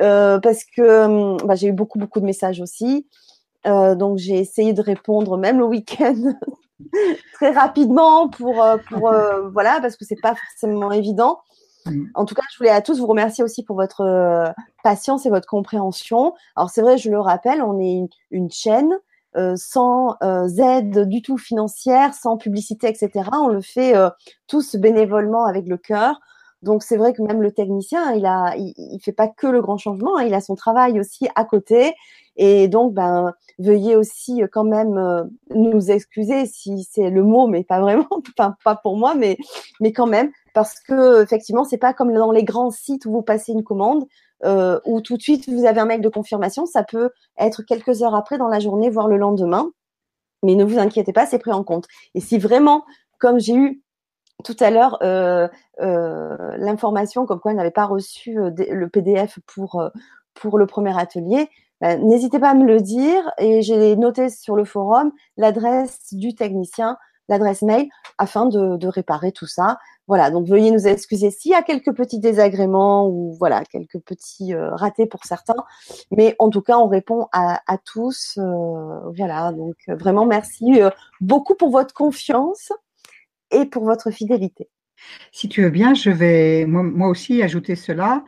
euh, 0.00 0.38
parce 0.40 0.64
que 0.64 1.44
bah, 1.44 1.54
j'ai 1.54 1.68
eu 1.68 1.72
beaucoup, 1.72 1.98
beaucoup 1.98 2.20
de 2.20 2.26
messages 2.26 2.60
aussi. 2.60 3.06
donc, 3.64 4.18
j'ai 4.18 4.38
essayé 4.38 4.72
de 4.72 4.82
répondre 4.82 5.36
même 5.36 5.58
le 5.58 5.66
week-end 5.66 6.34
très 7.34 7.50
rapidement 7.50 8.28
pour, 8.28 8.64
pour 8.88 9.12
voilà, 9.52 9.80
parce 9.80 9.96
que 9.96 10.04
c'est 10.04 10.20
pas 10.20 10.34
forcément 10.34 10.92
évident. 10.92 11.38
En 12.14 12.24
tout 12.24 12.34
cas, 12.34 12.42
je 12.52 12.58
voulais 12.58 12.70
à 12.70 12.82
tous 12.82 12.98
vous 12.98 13.06
remercier 13.06 13.44
aussi 13.44 13.62
pour 13.62 13.76
votre 13.76 14.02
euh, 14.02 14.50
patience 14.82 15.26
et 15.26 15.30
votre 15.30 15.46
compréhension. 15.46 16.34
Alors 16.56 16.70
c'est 16.70 16.82
vrai, 16.82 16.98
je 16.98 17.10
le 17.10 17.20
rappelle, 17.20 17.62
on 17.62 17.78
est 17.80 18.08
une, 18.30 18.50
chaîne 18.50 18.92
euh, 19.36 19.54
sans 19.56 20.16
euh, 20.22 20.48
aide 20.48 21.08
du 21.08 21.22
tout 21.22 21.38
financière, 21.38 22.14
sans 22.14 22.36
publicité, 22.36 22.88
etc. 22.88 23.28
On 23.32 23.48
le 23.48 23.60
fait 23.60 23.94
tous 24.46 24.76
bénévolement 24.76 25.44
avec 25.44 25.66
le 25.66 25.76
cœur. 25.76 26.20
Donc 26.62 26.82
c'est 26.82 26.96
vrai 26.96 27.12
que 27.12 27.22
même 27.22 27.40
le 27.40 27.52
technicien, 27.52 28.12
il 28.12 28.26
a, 28.26 28.54
il, 28.56 28.98
fait 29.00 29.12
pas 29.12 29.28
que 29.28 29.46
le 29.46 29.60
grand 29.60 29.78
changement, 29.78 30.16
hein, 30.18 30.24
il 30.24 30.34
a 30.34 30.40
son 30.40 30.56
travail 30.56 30.98
aussi 30.98 31.28
à 31.36 31.44
côté. 31.44 31.94
Et 32.36 32.68
donc, 32.68 32.94
ben, 32.94 33.32
veuillez 33.58 33.96
aussi 33.96 34.42
quand 34.52 34.64
même 34.64 35.28
nous 35.54 35.90
excuser 35.90 36.46
si 36.46 36.86
c'est 36.90 37.10
le 37.10 37.22
mot, 37.22 37.46
mais 37.46 37.64
pas 37.64 37.80
vraiment, 37.80 38.08
enfin 38.38 38.56
pas 38.64 38.76
pour 38.76 38.96
moi, 38.96 39.14
mais 39.14 39.36
mais 39.80 39.92
quand 39.92 40.06
même, 40.06 40.30
parce 40.54 40.80
que 40.80 41.22
effectivement, 41.22 41.64
c'est 41.64 41.78
pas 41.78 41.92
comme 41.92 42.12
dans 42.12 42.32
les 42.32 42.44
grands 42.44 42.70
sites 42.70 43.06
où 43.06 43.12
vous 43.12 43.22
passez 43.22 43.52
une 43.52 43.62
commande. 43.62 44.06
Euh, 44.44 44.78
où 44.84 45.00
tout 45.00 45.16
de 45.16 45.22
suite 45.22 45.48
vous 45.48 45.64
avez 45.64 45.80
un 45.80 45.84
mail 45.84 46.00
de 46.00 46.08
confirmation, 46.08 46.64
ça 46.66 46.84
peut 46.84 47.10
être 47.38 47.62
quelques 47.62 48.02
heures 48.02 48.14
après 48.14 48.38
dans 48.38 48.48
la 48.48 48.60
journée, 48.60 48.90
voire 48.90 49.08
le 49.08 49.16
lendemain. 49.16 49.70
Mais 50.44 50.54
ne 50.54 50.64
vous 50.64 50.78
inquiétez 50.78 51.12
pas, 51.12 51.26
c'est 51.26 51.38
pris 51.38 51.52
en 51.52 51.64
compte. 51.64 51.86
Et 52.14 52.20
si 52.20 52.38
vraiment, 52.38 52.84
comme 53.18 53.40
j'ai 53.40 53.54
eu 53.54 53.82
tout 54.44 54.56
à 54.60 54.70
l'heure 54.70 54.98
euh, 55.02 55.48
euh, 55.80 56.56
l'information 56.58 57.26
comme 57.26 57.40
quoi 57.40 57.50
elle 57.50 57.56
n'avait 57.56 57.72
pas 57.72 57.86
reçu 57.86 58.38
le 58.56 58.88
PDF 58.88 59.40
pour 59.46 59.82
pour 60.34 60.58
le 60.58 60.66
premier 60.66 60.96
atelier, 60.96 61.48
ben, 61.80 62.00
n'hésitez 62.06 62.38
pas 62.38 62.50
à 62.50 62.54
me 62.54 62.64
le 62.64 62.80
dire 62.80 63.30
et 63.38 63.62
j'ai 63.62 63.96
noté 63.96 64.28
sur 64.30 64.56
le 64.56 64.64
forum 64.64 65.12
l'adresse 65.36 66.12
du 66.12 66.34
technicien, 66.34 66.96
l'adresse 67.28 67.62
mail 67.62 67.88
afin 68.18 68.46
de, 68.46 68.86
réparer 68.86 69.32
tout 69.32 69.46
ça. 69.46 69.78
Voilà, 70.06 70.30
donc 70.30 70.46
veuillez 70.46 70.70
nous 70.70 70.86
excuser 70.86 71.30
s'il 71.30 71.50
y 71.50 71.54
a 71.54 71.62
quelques 71.62 71.94
petits 71.94 72.18
désagréments 72.18 73.08
ou 73.08 73.34
voilà 73.38 73.62
quelques 73.64 73.98
petits 73.98 74.54
euh, 74.54 74.74
ratés 74.74 75.06
pour 75.06 75.24
certains, 75.24 75.64
mais 76.10 76.34
en 76.38 76.48
tout 76.48 76.62
cas 76.62 76.78
on 76.78 76.88
répond 76.88 77.28
à, 77.32 77.60
tous. 77.84 78.38
Euh, 78.38 79.10
voilà, 79.16 79.52
donc 79.52 79.76
vraiment 79.88 80.24
merci 80.24 80.80
euh, 80.80 80.90
beaucoup 81.20 81.54
pour 81.54 81.70
votre 81.70 81.92
confiance 81.92 82.72
et 83.50 83.66
pour 83.66 83.84
votre 83.84 84.10
fidélité. 84.10 84.70
Si 85.32 85.48
tu 85.48 85.62
veux 85.62 85.70
bien, 85.70 85.94
je 85.94 86.10
vais 86.10 86.64
moi, 86.66 87.08
aussi 87.08 87.42
ajouter 87.42 87.76
cela. 87.76 88.24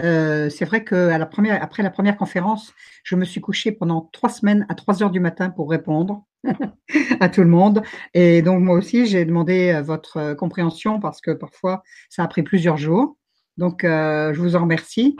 Euh, 0.00 0.48
c'est 0.48 0.64
vrai 0.64 0.84
que 0.84 0.94
la 0.94 1.26
première, 1.26 1.58
la 1.60 1.90
première 1.90 2.16
conférence, 2.16 2.72
je 3.02 3.16
me 3.16 3.24
suis 3.24 3.40
couchée 3.40 3.72
pendant 3.72 4.08
trois 4.12 4.30
semaines 4.30 4.64
à 4.68 4.74
3 4.74 5.02
heures 5.02 5.10
du 5.10 5.18
matin 5.18 5.50
pour 5.50 5.68
répondre 5.68 6.24
à 7.20 7.28
tout 7.28 7.40
le 7.40 7.48
monde. 7.48 7.82
Et 8.14 8.42
donc 8.42 8.62
moi 8.62 8.76
aussi, 8.76 9.06
j'ai 9.06 9.24
demandé 9.24 9.72
euh, 9.72 9.82
votre 9.82 10.16
euh, 10.18 10.34
compréhension 10.34 11.00
parce 11.00 11.20
que 11.20 11.32
parfois, 11.32 11.82
ça 12.10 12.22
a 12.22 12.28
pris 12.28 12.42
plusieurs 12.42 12.76
jours. 12.76 13.16
Donc, 13.56 13.80
je 13.82 14.38
vous 14.38 14.54
en 14.54 14.60
remercie. 14.60 15.16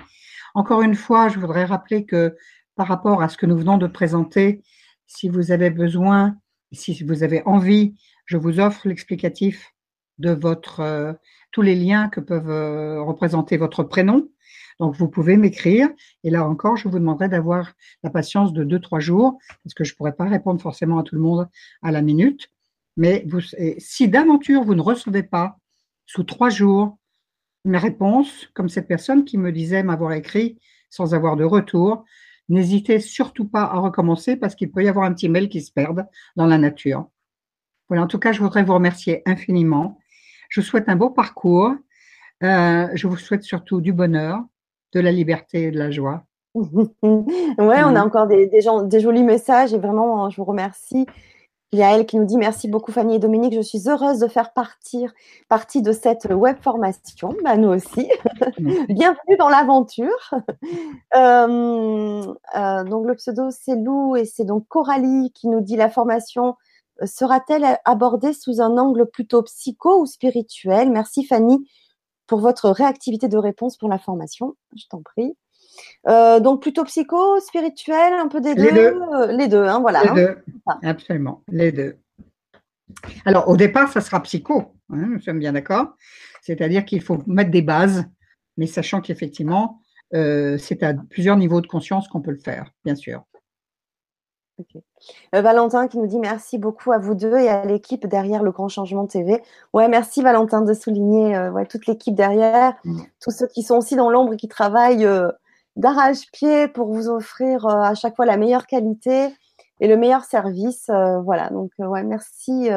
Encore 0.54 0.82
une 0.82 0.94
fois, 0.94 1.28
je 1.28 1.40
voudrais 1.40 1.64
rappeler 1.64 2.06
que 2.06 2.36
par 2.76 2.86
rapport 2.86 3.20
à 3.20 3.28
ce 3.28 3.36
que 3.36 3.46
nous 3.46 3.58
venons 3.58 3.78
de 3.78 3.88
présenter, 3.88 4.62
si 5.08 5.28
vous 5.28 5.50
avez 5.50 5.70
besoin, 5.70 6.36
si 6.70 7.02
vous 7.02 7.24
avez 7.24 7.42
envie, 7.46 7.96
je 8.26 8.36
vous 8.36 8.60
offre 8.60 8.86
l'explicatif 8.86 9.72
de 10.18 10.30
votre 10.30 11.18
tous 11.50 11.62
les 11.62 11.74
liens 11.74 12.08
que 12.08 12.20
peuvent 12.20 13.02
représenter 13.04 13.56
votre 13.56 13.82
prénom 13.82 14.28
donc, 14.78 14.94
vous 14.94 15.08
pouvez 15.08 15.36
m'écrire. 15.36 15.88
Et 16.24 16.30
là 16.30 16.48
encore, 16.48 16.76
je 16.76 16.88
vous 16.88 16.98
demanderai 16.98 17.28
d'avoir 17.28 17.72
la 18.02 18.10
patience 18.10 18.52
de 18.52 18.64
deux, 18.64 18.80
trois 18.80 19.00
jours, 19.00 19.38
parce 19.64 19.74
que 19.74 19.84
je 19.84 19.92
ne 19.92 19.96
pourrais 19.96 20.12
pas 20.12 20.26
répondre 20.26 20.60
forcément 20.60 20.98
à 20.98 21.02
tout 21.02 21.16
le 21.16 21.20
monde 21.20 21.48
à 21.82 21.90
la 21.90 22.02
minute. 22.02 22.48
Mais 22.96 23.24
si 23.78 24.08
d'aventure 24.08 24.64
vous 24.64 24.74
ne 24.74 24.80
recevez 24.80 25.22
pas 25.22 25.58
sous 26.06 26.24
trois 26.24 26.50
jours 26.50 26.98
une 27.64 27.76
réponse, 27.76 28.48
comme 28.54 28.68
cette 28.68 28.88
personne 28.88 29.24
qui 29.24 29.36
me 29.38 29.52
disait 29.52 29.82
m'avoir 29.82 30.12
écrit 30.12 30.58
sans 30.90 31.14
avoir 31.14 31.36
de 31.36 31.44
retour, 31.44 32.04
n'hésitez 32.48 32.98
surtout 32.98 33.46
pas 33.46 33.62
à 33.62 33.78
recommencer 33.78 34.36
parce 34.36 34.54
qu'il 34.54 34.70
peut 34.70 34.82
y 34.82 34.88
avoir 34.88 35.04
un 35.04 35.12
petit 35.12 35.28
mail 35.28 35.48
qui 35.48 35.60
se 35.60 35.72
perde 35.72 36.06
dans 36.34 36.46
la 36.46 36.58
nature. 36.58 37.08
Voilà, 37.88 38.04
en 38.04 38.06
tout 38.06 38.18
cas, 38.18 38.32
je 38.32 38.40
voudrais 38.40 38.64
vous 38.64 38.74
remercier 38.74 39.22
infiniment. 39.26 39.98
Je 40.48 40.60
vous 40.60 40.66
souhaite 40.66 40.88
un 40.88 40.96
beau 40.96 41.10
parcours. 41.10 41.74
Euh, 42.42 42.88
je 42.94 43.06
vous 43.06 43.16
souhaite 43.16 43.42
surtout 43.42 43.80
du 43.80 43.92
bonheur, 43.92 44.44
de 44.92 45.00
la 45.00 45.12
liberté 45.12 45.64
et 45.64 45.70
de 45.70 45.78
la 45.78 45.90
joie. 45.90 46.24
ouais, 46.54 46.92
on 47.02 47.68
a 47.68 47.90
mmh. 47.90 47.96
encore 47.96 48.26
des, 48.26 48.60
gens, 48.60 48.82
des 48.82 49.00
jolis 49.00 49.22
messages 49.22 49.74
et 49.74 49.78
vraiment, 49.78 50.30
je 50.30 50.36
vous 50.36 50.44
remercie. 50.44 51.06
Il 51.70 51.78
y 51.78 51.82
a 51.82 51.94
elle 51.94 52.06
qui 52.06 52.16
nous 52.16 52.24
dit 52.24 52.38
merci 52.38 52.66
beaucoup 52.66 52.92
Fanny 52.92 53.16
et 53.16 53.18
Dominique, 53.18 53.52
je 53.54 53.60
suis 53.60 53.90
heureuse 53.90 54.20
de 54.20 54.26
faire 54.26 54.54
partir, 54.54 55.12
partie 55.50 55.82
de 55.82 55.92
cette 55.92 56.24
web 56.24 56.56
formation. 56.62 57.36
Bah, 57.44 57.58
nous 57.58 57.68
aussi. 57.68 58.10
Mmh. 58.58 58.86
Bienvenue 58.88 59.36
dans 59.38 59.48
l'aventure. 59.48 60.30
Euh, 61.16 62.34
euh, 62.54 62.84
donc 62.84 63.06
le 63.06 63.14
pseudo 63.14 63.50
c'est 63.50 63.76
Lou 63.76 64.14
et 64.14 64.26
c'est 64.26 64.44
donc 64.44 64.68
Coralie 64.68 65.32
qui 65.32 65.48
nous 65.48 65.62
dit 65.62 65.76
la 65.76 65.88
formation 65.88 66.54
euh, 67.00 67.06
sera-t-elle 67.06 67.64
abordée 67.86 68.34
sous 68.34 68.60
un 68.60 68.76
angle 68.76 69.06
plutôt 69.06 69.42
psycho 69.42 70.02
ou 70.02 70.06
spirituel? 70.06 70.90
Merci 70.90 71.24
Fanny 71.24 71.66
pour 72.28 72.38
votre 72.38 72.70
réactivité 72.70 73.26
de 73.26 73.38
réponse 73.38 73.76
pour 73.76 73.88
la 73.88 73.98
formation. 73.98 74.54
Je 74.76 74.84
t'en 74.88 75.02
prie. 75.02 75.34
Euh, 76.06 76.38
donc 76.40 76.62
plutôt 76.62 76.84
psycho, 76.84 77.40
spirituel, 77.40 78.12
un 78.12 78.28
peu 78.28 78.40
des 78.40 78.54
les 78.54 78.72
deux. 78.72 78.94
les 79.30 79.48
deux, 79.48 79.64
hein, 79.64 79.80
voilà. 79.80 80.02
Les 80.04 80.22
deux, 80.22 80.38
absolument, 80.82 81.42
les 81.48 81.72
deux. 81.72 81.96
Alors 83.24 83.48
au 83.48 83.56
départ, 83.56 83.90
ça 83.92 84.00
sera 84.00 84.22
psycho, 84.22 84.74
hein, 84.90 85.06
nous 85.10 85.20
sommes 85.20 85.38
bien 85.38 85.52
d'accord. 85.52 85.94
C'est-à-dire 86.42 86.84
qu'il 86.84 87.02
faut 87.02 87.18
mettre 87.26 87.50
des 87.50 87.62
bases, 87.62 88.04
mais 88.56 88.66
sachant 88.66 89.00
qu'effectivement, 89.00 89.80
euh, 90.14 90.56
c'est 90.58 90.82
à 90.82 90.94
plusieurs 90.94 91.36
niveaux 91.36 91.60
de 91.60 91.66
conscience 91.66 92.08
qu'on 92.08 92.20
peut 92.20 92.30
le 92.30 92.38
faire, 92.38 92.72
bien 92.84 92.94
sûr. 92.94 93.24
Euh, 95.34 95.42
Valentin 95.42 95.88
qui 95.88 95.98
nous 95.98 96.06
dit 96.06 96.18
merci 96.18 96.58
beaucoup 96.58 96.92
à 96.92 96.98
vous 96.98 97.14
deux 97.14 97.36
et 97.36 97.48
à 97.48 97.64
l'équipe 97.64 98.06
derrière 98.06 98.42
le 98.42 98.50
Grand 98.50 98.68
Changement 98.68 99.06
TV. 99.06 99.42
Ouais, 99.72 99.88
merci 99.88 100.22
Valentin 100.22 100.62
de 100.62 100.74
souligner 100.74 101.36
euh, 101.36 101.50
ouais, 101.50 101.66
toute 101.66 101.86
l'équipe 101.86 102.14
derrière, 102.14 102.74
mm. 102.84 103.00
tous 103.20 103.30
ceux 103.30 103.46
qui 103.46 103.62
sont 103.62 103.76
aussi 103.76 103.96
dans 103.96 104.10
l'ombre 104.10 104.34
et 104.34 104.36
qui 104.36 104.48
travaillent 104.48 105.06
euh, 105.06 105.30
d'arrache-pied 105.76 106.68
pour 106.68 106.92
vous 106.92 107.08
offrir 107.08 107.66
à 107.66 107.94
chaque 107.94 108.16
fois 108.16 108.26
la 108.26 108.36
meilleure 108.36 108.66
qualité 108.66 109.28
et 109.80 109.88
le 109.88 109.96
meilleur 109.96 110.24
service. 110.24 110.86
voilà, 111.24 111.50
donc 111.50 111.70
ouais, 111.78 112.02
merci 112.02 112.68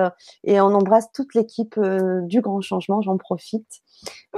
et 0.43 0.61
on 0.61 0.73
embrasse 0.73 1.11
toute 1.11 1.33
l'équipe 1.35 1.79
du 2.23 2.41
Grand 2.41 2.61
Changement. 2.61 3.01
J'en 3.01 3.17
profite. 3.17 3.81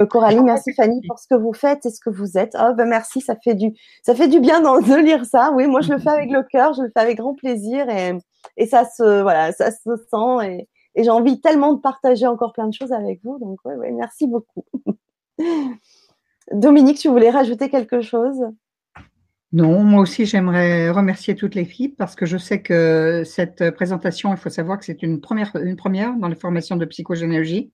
Euh, 0.00 0.06
Coralie, 0.06 0.40
merci 0.40 0.72
Fanny 0.74 1.00
pour 1.06 1.18
ce 1.18 1.26
que 1.28 1.34
vous 1.34 1.52
faites 1.52 1.86
et 1.86 1.90
ce 1.90 2.00
que 2.00 2.10
vous 2.10 2.36
êtes. 2.36 2.56
Oh, 2.60 2.72
ben 2.74 2.86
merci, 2.86 3.20
ça 3.20 3.36
fait 3.36 3.54
du, 3.54 3.72
ça 4.02 4.14
fait 4.14 4.28
du 4.28 4.40
bien 4.40 4.60
de 4.60 4.96
lire 4.96 5.24
ça. 5.24 5.52
Oui, 5.54 5.66
moi 5.66 5.80
je 5.80 5.92
le 5.92 5.98
fais 5.98 6.10
avec 6.10 6.30
le 6.30 6.42
cœur, 6.42 6.74
je 6.74 6.82
le 6.82 6.90
fais 6.90 7.00
avec 7.00 7.18
grand 7.18 7.34
plaisir 7.34 7.88
et, 7.88 8.18
et 8.56 8.66
ça 8.66 8.84
se, 8.84 9.22
voilà, 9.22 9.52
ça 9.52 9.70
se 9.70 9.96
sent 9.96 10.46
et, 10.46 10.68
et 10.94 11.04
j'ai 11.04 11.10
envie 11.10 11.40
tellement 11.40 11.72
de 11.72 11.80
partager 11.80 12.26
encore 12.26 12.52
plein 12.52 12.66
de 12.66 12.74
choses 12.74 12.92
avec 12.92 13.20
vous. 13.24 13.38
Donc 13.38 13.58
ouais, 13.64 13.76
ouais 13.76 13.90
merci 13.92 14.26
beaucoup. 14.26 14.64
Dominique, 16.52 16.98
tu 16.98 17.08
voulais 17.08 17.30
rajouter 17.30 17.70
quelque 17.70 18.00
chose? 18.00 18.44
Non, 19.54 19.84
moi 19.84 20.02
aussi 20.02 20.26
j'aimerais 20.26 20.90
remercier 20.90 21.36
toute 21.36 21.54
l'équipe 21.54 21.96
parce 21.96 22.16
que 22.16 22.26
je 22.26 22.36
sais 22.36 22.60
que 22.60 23.22
cette 23.24 23.70
présentation, 23.70 24.32
il 24.32 24.36
faut 24.36 24.50
savoir 24.50 24.80
que 24.80 24.84
c'est 24.84 25.00
une 25.04 25.20
première, 25.20 25.54
une 25.54 25.76
première 25.76 26.16
dans 26.16 26.26
les 26.26 26.34
formations 26.34 26.74
de 26.74 26.84
psychogénéalogie. 26.84 27.70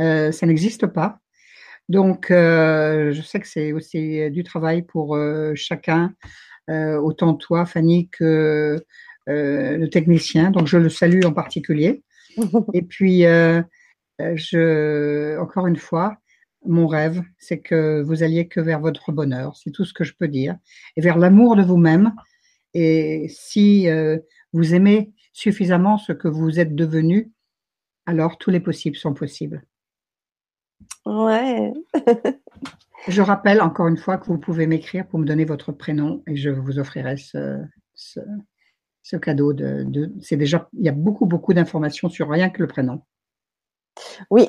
Euh, 0.00 0.32
ça 0.32 0.44
n'existe 0.44 0.88
pas. 0.88 1.20
Donc, 1.88 2.32
euh, 2.32 3.12
je 3.12 3.22
sais 3.22 3.38
que 3.38 3.46
c'est 3.46 3.72
aussi 3.72 4.28
du 4.32 4.42
travail 4.42 4.82
pour 4.82 5.14
euh, 5.14 5.52
chacun, 5.54 6.14
autant 6.68 7.34
toi, 7.34 7.64
Fanny, 7.64 8.08
que 8.08 8.84
le 9.28 9.86
technicien. 9.86 10.50
Donc, 10.50 10.66
je 10.66 10.78
le 10.78 10.88
salue 10.88 11.24
en 11.24 11.32
particulier. 11.32 12.02
Et 12.74 12.82
puis, 12.82 13.20
je, 14.18 15.38
encore 15.38 15.68
une 15.68 15.76
fois, 15.76 16.16
mon 16.66 16.86
rêve, 16.86 17.22
c'est 17.38 17.60
que 17.60 18.02
vous 18.02 18.22
alliez 18.22 18.48
que 18.48 18.60
vers 18.60 18.80
votre 18.80 19.12
bonheur. 19.12 19.56
C'est 19.56 19.70
tout 19.70 19.84
ce 19.84 19.92
que 19.94 20.04
je 20.04 20.14
peux 20.14 20.28
dire. 20.28 20.56
Et 20.96 21.00
vers 21.00 21.18
l'amour 21.18 21.56
de 21.56 21.62
vous-même. 21.62 22.14
Et 22.74 23.26
si 23.28 23.86
vous 24.52 24.74
aimez 24.74 25.12
suffisamment 25.32 25.98
ce 25.98 26.12
que 26.12 26.28
vous 26.28 26.60
êtes 26.60 26.74
devenu, 26.74 27.30
alors 28.06 28.38
tous 28.38 28.50
les 28.50 28.60
possibles 28.60 28.96
sont 28.96 29.14
possibles. 29.14 29.62
Ouais. 31.06 31.72
je 33.08 33.22
rappelle 33.22 33.60
encore 33.60 33.88
une 33.88 33.96
fois 33.96 34.18
que 34.18 34.26
vous 34.26 34.38
pouvez 34.38 34.66
m'écrire 34.66 35.06
pour 35.06 35.18
me 35.18 35.26
donner 35.26 35.44
votre 35.44 35.72
prénom 35.72 36.22
et 36.26 36.36
je 36.36 36.50
vous 36.50 36.78
offrirai 36.78 37.16
ce, 37.16 37.62
ce, 37.94 39.16
cadeau. 39.16 39.52
De, 39.52 40.12
c'est 40.20 40.36
déjà, 40.36 40.68
il 40.72 40.84
y 40.84 40.88
a 40.88 40.92
beaucoup, 40.92 41.26
beaucoup 41.26 41.52
d'informations 41.52 42.08
sur 42.08 42.28
rien 42.30 42.50
que 42.50 42.62
le 42.62 42.68
prénom. 42.68 43.02
Oui, 44.30 44.48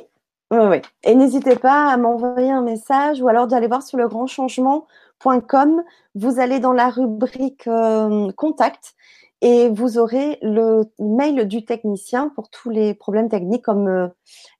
oui, 0.52 0.60
oui. 0.70 0.82
Et 1.04 1.16
n'hésitez 1.16 1.56
pas 1.56 1.92
à 1.92 1.98
m'envoyer 1.98 2.52
un 2.52 2.62
message 2.62 3.20
ou 3.22 3.28
alors 3.28 3.48
d'aller 3.48 3.68
voir 3.68 3.82
sur 3.82 3.98
le 3.98 4.08
grand 4.08 4.28
changement.com. 4.28 5.84
Vous 6.14 6.40
allez 6.40 6.60
dans 6.60 6.74
la 6.74 6.90
rubrique 6.90 7.68
euh, 7.68 8.32
contact 8.34 8.94
et 9.42 9.70
vous 9.70 9.98
aurez 9.98 10.38
le 10.44 10.84
mail 11.00 11.48
du 11.48 11.66
technicien 11.66 12.30
pour 12.36 12.50
tous 12.50 12.70
les 12.70 12.94
problèmes 12.94 13.28
techniques 13.28 13.66
comme 13.66 13.88
euh, 13.88 14.08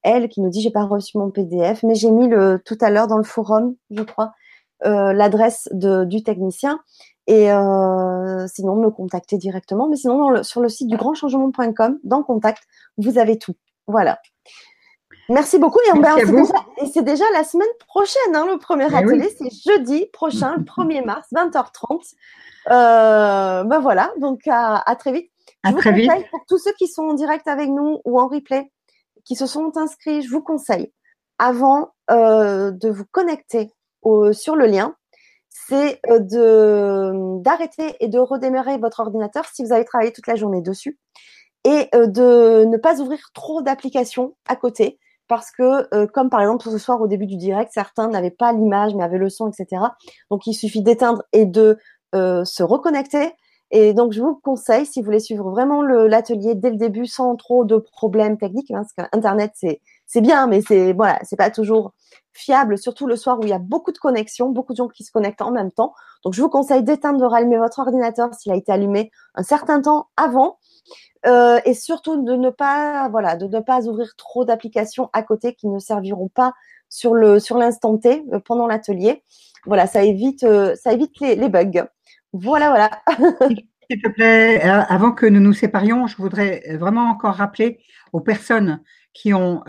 elle 0.02 0.28
qui 0.28 0.42
nous 0.42 0.50
dit 0.50 0.62
j'ai 0.62 0.72
pas 0.72 0.84
reçu 0.84 1.18
mon 1.18 1.30
PDF 1.32 1.82
mais 1.84 1.96
j'ai 1.96 2.12
mis 2.12 2.28
le 2.28 2.62
tout 2.66 2.78
à 2.82 2.90
l'heure 2.90 3.08
dans 3.08 3.18
le 3.18 3.24
forum 3.24 3.76
je 3.90 4.04
crois 4.04 4.34
euh, 4.86 5.14
l'adresse 5.14 5.70
du 5.72 6.24
technicien 6.24 6.82
et 7.28 7.48
sinon 8.48 8.76
me 8.76 8.90
contacter 8.90 9.38
directement 9.38 9.88
mais 9.88 9.96
sinon 9.96 10.44
sur 10.44 10.60
le 10.60 10.68
site 10.68 10.90
du 10.90 10.98
grandchangement.com 10.98 12.00
dans 12.04 12.22
contact 12.22 12.64
vous 12.98 13.18
avez 13.18 13.40
tout 13.40 13.56
voilà 13.88 14.20
Merci 15.30 15.58
beaucoup. 15.58 15.80
Et, 16.78 16.86
c'est 16.94 17.04
déjà, 17.04 17.26
la 17.34 17.44
semaine 17.44 17.68
prochaine, 17.88 18.36
hein, 18.36 18.46
le 18.52 18.58
premier 18.58 18.88
eh 18.92 18.96
atelier. 18.96 19.36
C'est 19.38 19.50
jeudi 19.50 20.06
prochain, 20.14 20.56
le 20.58 20.64
1er 20.64 21.04
mars, 21.04 21.28
20h30. 21.34 22.14
Euh, 22.72 23.64
ben 23.64 23.80
voilà, 23.80 24.12
donc 24.18 24.42
à, 24.48 24.84
très 25.00 25.12
vite. 25.12 25.32
À 25.64 25.74
très 25.74 25.94
vite. 25.94 26.12
Pour 26.30 26.46
tous 26.48 26.60
ceux 26.60 26.74
qui 26.74 26.88
sont 26.88 27.04
en 27.04 27.14
direct 27.14 27.48
avec 27.48 27.70
nous 27.70 28.02
ou 28.06 28.20
en 28.20 28.28
replay, 28.28 28.72
qui 29.24 29.36
se 29.36 29.48
sont 29.48 29.76
inscrits, 29.78 30.22
je 30.22 30.30
vous 30.30 30.42
conseille, 30.42 30.92
avant 31.40 31.94
euh, 32.12 32.72
de 32.72 32.90
vous 32.90 33.06
connecter 33.12 33.72
au, 34.04 34.32
sur 34.32 34.56
le 34.56 34.68
lien, 34.68 34.96
c'est 35.50 36.00
euh, 36.10 36.20
de 36.20 37.42
d'arrêter 37.42 37.96
et 38.00 38.08
de 38.08 38.20
redémarrer 38.20 38.78
votre 38.78 39.00
ordinateur 39.00 39.46
si 39.52 39.64
vous 39.64 39.74
avez 39.74 39.86
travaillé 39.86 40.12
toute 40.12 40.28
la 40.28 40.36
journée 40.36 40.62
dessus 40.62 41.00
et 41.64 41.90
euh, 41.96 42.08
de 42.08 42.66
ne 42.66 42.78
pas 42.78 43.00
ouvrir 43.00 43.32
trop 43.34 43.62
d'applications 43.62 44.36
à 44.48 44.56
côté 44.56 45.00
parce 45.28 45.52
que, 45.52 45.94
euh, 45.94 46.08
comme 46.08 46.30
par 46.30 46.42
exemple 46.42 46.64
ce 46.64 46.78
soir 46.78 47.02
au 47.02 47.08
début 47.08 47.26
du 47.26 47.38
direct, 47.38 47.72
certains 47.74 48.08
n'avaient 48.08 48.32
pas 48.32 48.54
l'image 48.54 48.94
mais 48.96 49.04
avaient 49.04 49.18
le 49.18 49.30
son, 49.30 49.50
etc. 49.50 49.82
Donc 50.30 50.48
il 50.48 50.54
suffit 50.54 50.82
d'éteindre 50.82 51.24
et 51.34 51.46
de 51.46 51.78
euh, 52.14 52.46
se 52.46 52.64
reconnecter. 52.64 53.34
Et 53.72 53.94
donc 53.94 54.14
je 54.14 54.22
vous 54.22 54.36
conseille, 54.36 54.86
si 54.86 55.02
vous 55.02 55.06
voulez 55.06 55.20
suivre 55.20 55.50
vraiment 55.50 55.82
l'atelier 55.82 56.54
dès 56.56 56.70
le 56.70 56.78
début 56.78 57.08
sans 57.08 57.36
trop 57.36 57.66
de 57.66 57.78
problèmes 57.78 58.38
techniques, 58.38 58.72
hein, 58.72 58.84
parce 58.84 59.10
qu'Internet 59.10 59.52
c'est 59.56 59.82
c'est 60.06 60.22
bien, 60.22 60.48
mais 60.48 60.62
c'est 60.62 60.94
voilà, 60.94 61.20
c'est 61.24 61.36
pas 61.36 61.50
toujours 61.50 61.94
fiable, 62.34 62.78
surtout 62.78 63.08
le 63.08 63.16
soir 63.16 63.40
où 63.40 63.44
il 63.44 63.50
y 63.50 63.54
a 63.54 63.60
beaucoup 63.60 63.92
de 63.92 63.98
connexions, 63.98 64.50
beaucoup 64.50 64.74
de 64.74 64.78
gens 64.78 64.88
qui 64.88 65.04
se 65.04 65.12
connectent 65.12 65.42
en 65.42 65.52
même 65.52 65.72
temps. 65.72 65.94
Donc 66.24 66.34
je 66.34 66.42
vous 66.42 66.50
conseille 66.50 66.84
d'éteindre, 66.84 67.20
de 67.20 67.26
rallumer 67.26 67.58
votre 67.58 67.80
ordinateur 67.80 68.34
s'il 68.34 68.52
a 68.52 68.56
été 68.56 68.72
allumé 68.72 69.10
un 69.36 69.44
certain 69.44 69.82
temps 69.82 70.08
avant 70.16 70.60
euh, 71.26 71.60
et 71.66 71.74
surtout 71.74 72.24
de 72.24 72.34
ne 72.36 72.50
pas 72.50 73.10
voilà 73.10 73.36
de 73.36 73.48
ne 73.48 73.60
pas 73.60 73.88
ouvrir 73.88 74.16
trop 74.16 74.46
d'applications 74.46 75.10
à 75.14 75.24
côté 75.24 75.56
qui 75.56 75.68
ne 75.68 75.80
serviront 75.80 76.30
pas 76.30 76.54
sur 76.90 77.16
le 77.16 77.40
sur 77.40 77.58
l'instant 77.58 77.98
T 77.98 78.24
euh, 78.32 78.40
pendant 78.40 78.68
l'atelier. 78.68 79.24
Voilà, 79.66 79.88
ça 79.88 80.04
évite 80.04 80.44
euh, 80.44 80.76
ça 80.76 80.94
évite 80.94 81.20
les, 81.20 81.36
les, 81.36 81.50
bugs. 81.50 81.88
Voilà, 82.34 82.70
voilà. 82.70 82.90
S'il 83.90 84.02
te 84.02 84.10
plaît, 84.10 84.62
avant 84.62 85.12
que 85.12 85.26
nous 85.26 85.40
nous 85.40 85.54
séparions, 85.54 86.08
je 86.08 86.18
voudrais 86.18 86.76
vraiment 86.78 87.10
encore 87.10 87.36
rappeler 87.36 87.80
aux 88.14 88.22
personnes 88.22 88.82
qui 89.14 89.34
ont 89.34 89.62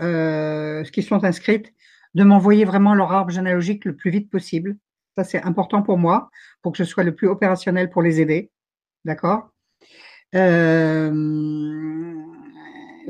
qui 0.91 1.03
sont 1.03 1.23
inscrites 1.23 1.73
de 2.15 2.23
m'envoyer 2.23 2.65
vraiment 2.65 2.95
leur 2.95 3.11
arbre 3.11 3.31
généalogique 3.31 3.85
le 3.85 3.95
plus 3.95 4.09
vite 4.09 4.29
possible. 4.31 4.77
Ça, 5.17 5.23
c'est 5.23 5.41
important 5.43 5.83
pour 5.83 5.97
moi, 5.97 6.29
pour 6.61 6.71
que 6.71 6.79
je 6.79 6.83
sois 6.83 7.03
le 7.03 7.13
plus 7.13 7.27
opérationnel 7.27 7.89
pour 7.89 8.01
les 8.01 8.21
aider. 8.21 8.51
D'accord? 9.05 9.49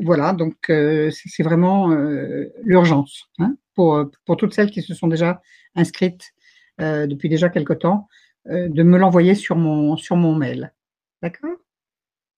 Voilà, 0.04 0.34
donc 0.34 0.56
euh, 0.70 1.10
c'est 1.12 1.44
vraiment 1.44 1.92
euh, 1.92 2.54
l'urgence 2.64 3.30
hein, 3.40 3.56
pour, 3.76 4.06
pour 4.26 4.38
toutes 4.38 4.54
celles 4.54 4.72
qui 4.72 4.82
se 4.82 4.94
sont 4.94 5.08
déjà 5.08 5.42
inscrites 5.76 6.34
depuis 6.80 7.28
déjà 7.28 7.50
quelque 7.50 7.74
temps, 7.74 8.08
de 8.46 8.84
me 8.84 9.00
l'envoyer 9.00 9.34
sur 9.34 9.56
mon, 9.56 9.98
sur 9.98 10.16
mon 10.16 10.36
mail. 10.36 10.74
D'accord? 11.24 11.56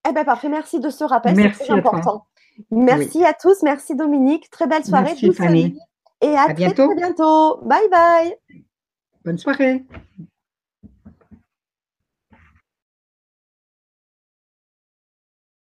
Eh 0.07 0.13
bien, 0.13 0.23
parfait. 0.23 0.47
Merci 0.47 0.79
de 0.79 0.89
ce 0.89 1.03
rappel. 1.03 1.35
C'est 1.55 1.71
important. 1.71 2.25
Merci 2.71 3.23
à 3.25 3.33
tous. 3.33 3.61
Merci 3.63 3.95
Dominique. 3.95 4.49
Très 4.49 4.67
belle 4.67 4.85
soirée. 4.85 5.11
Merci 5.21 5.33
Fanny. 5.33 5.77
Et 6.21 6.35
à, 6.35 6.45
très, 6.45 6.53
bientôt. 6.53 6.87
très 6.87 6.95
bientôt. 6.95 7.57
Bye 7.63 7.89
bye. 7.89 8.35
Bonne 9.23 9.37
soirée. 9.37 9.85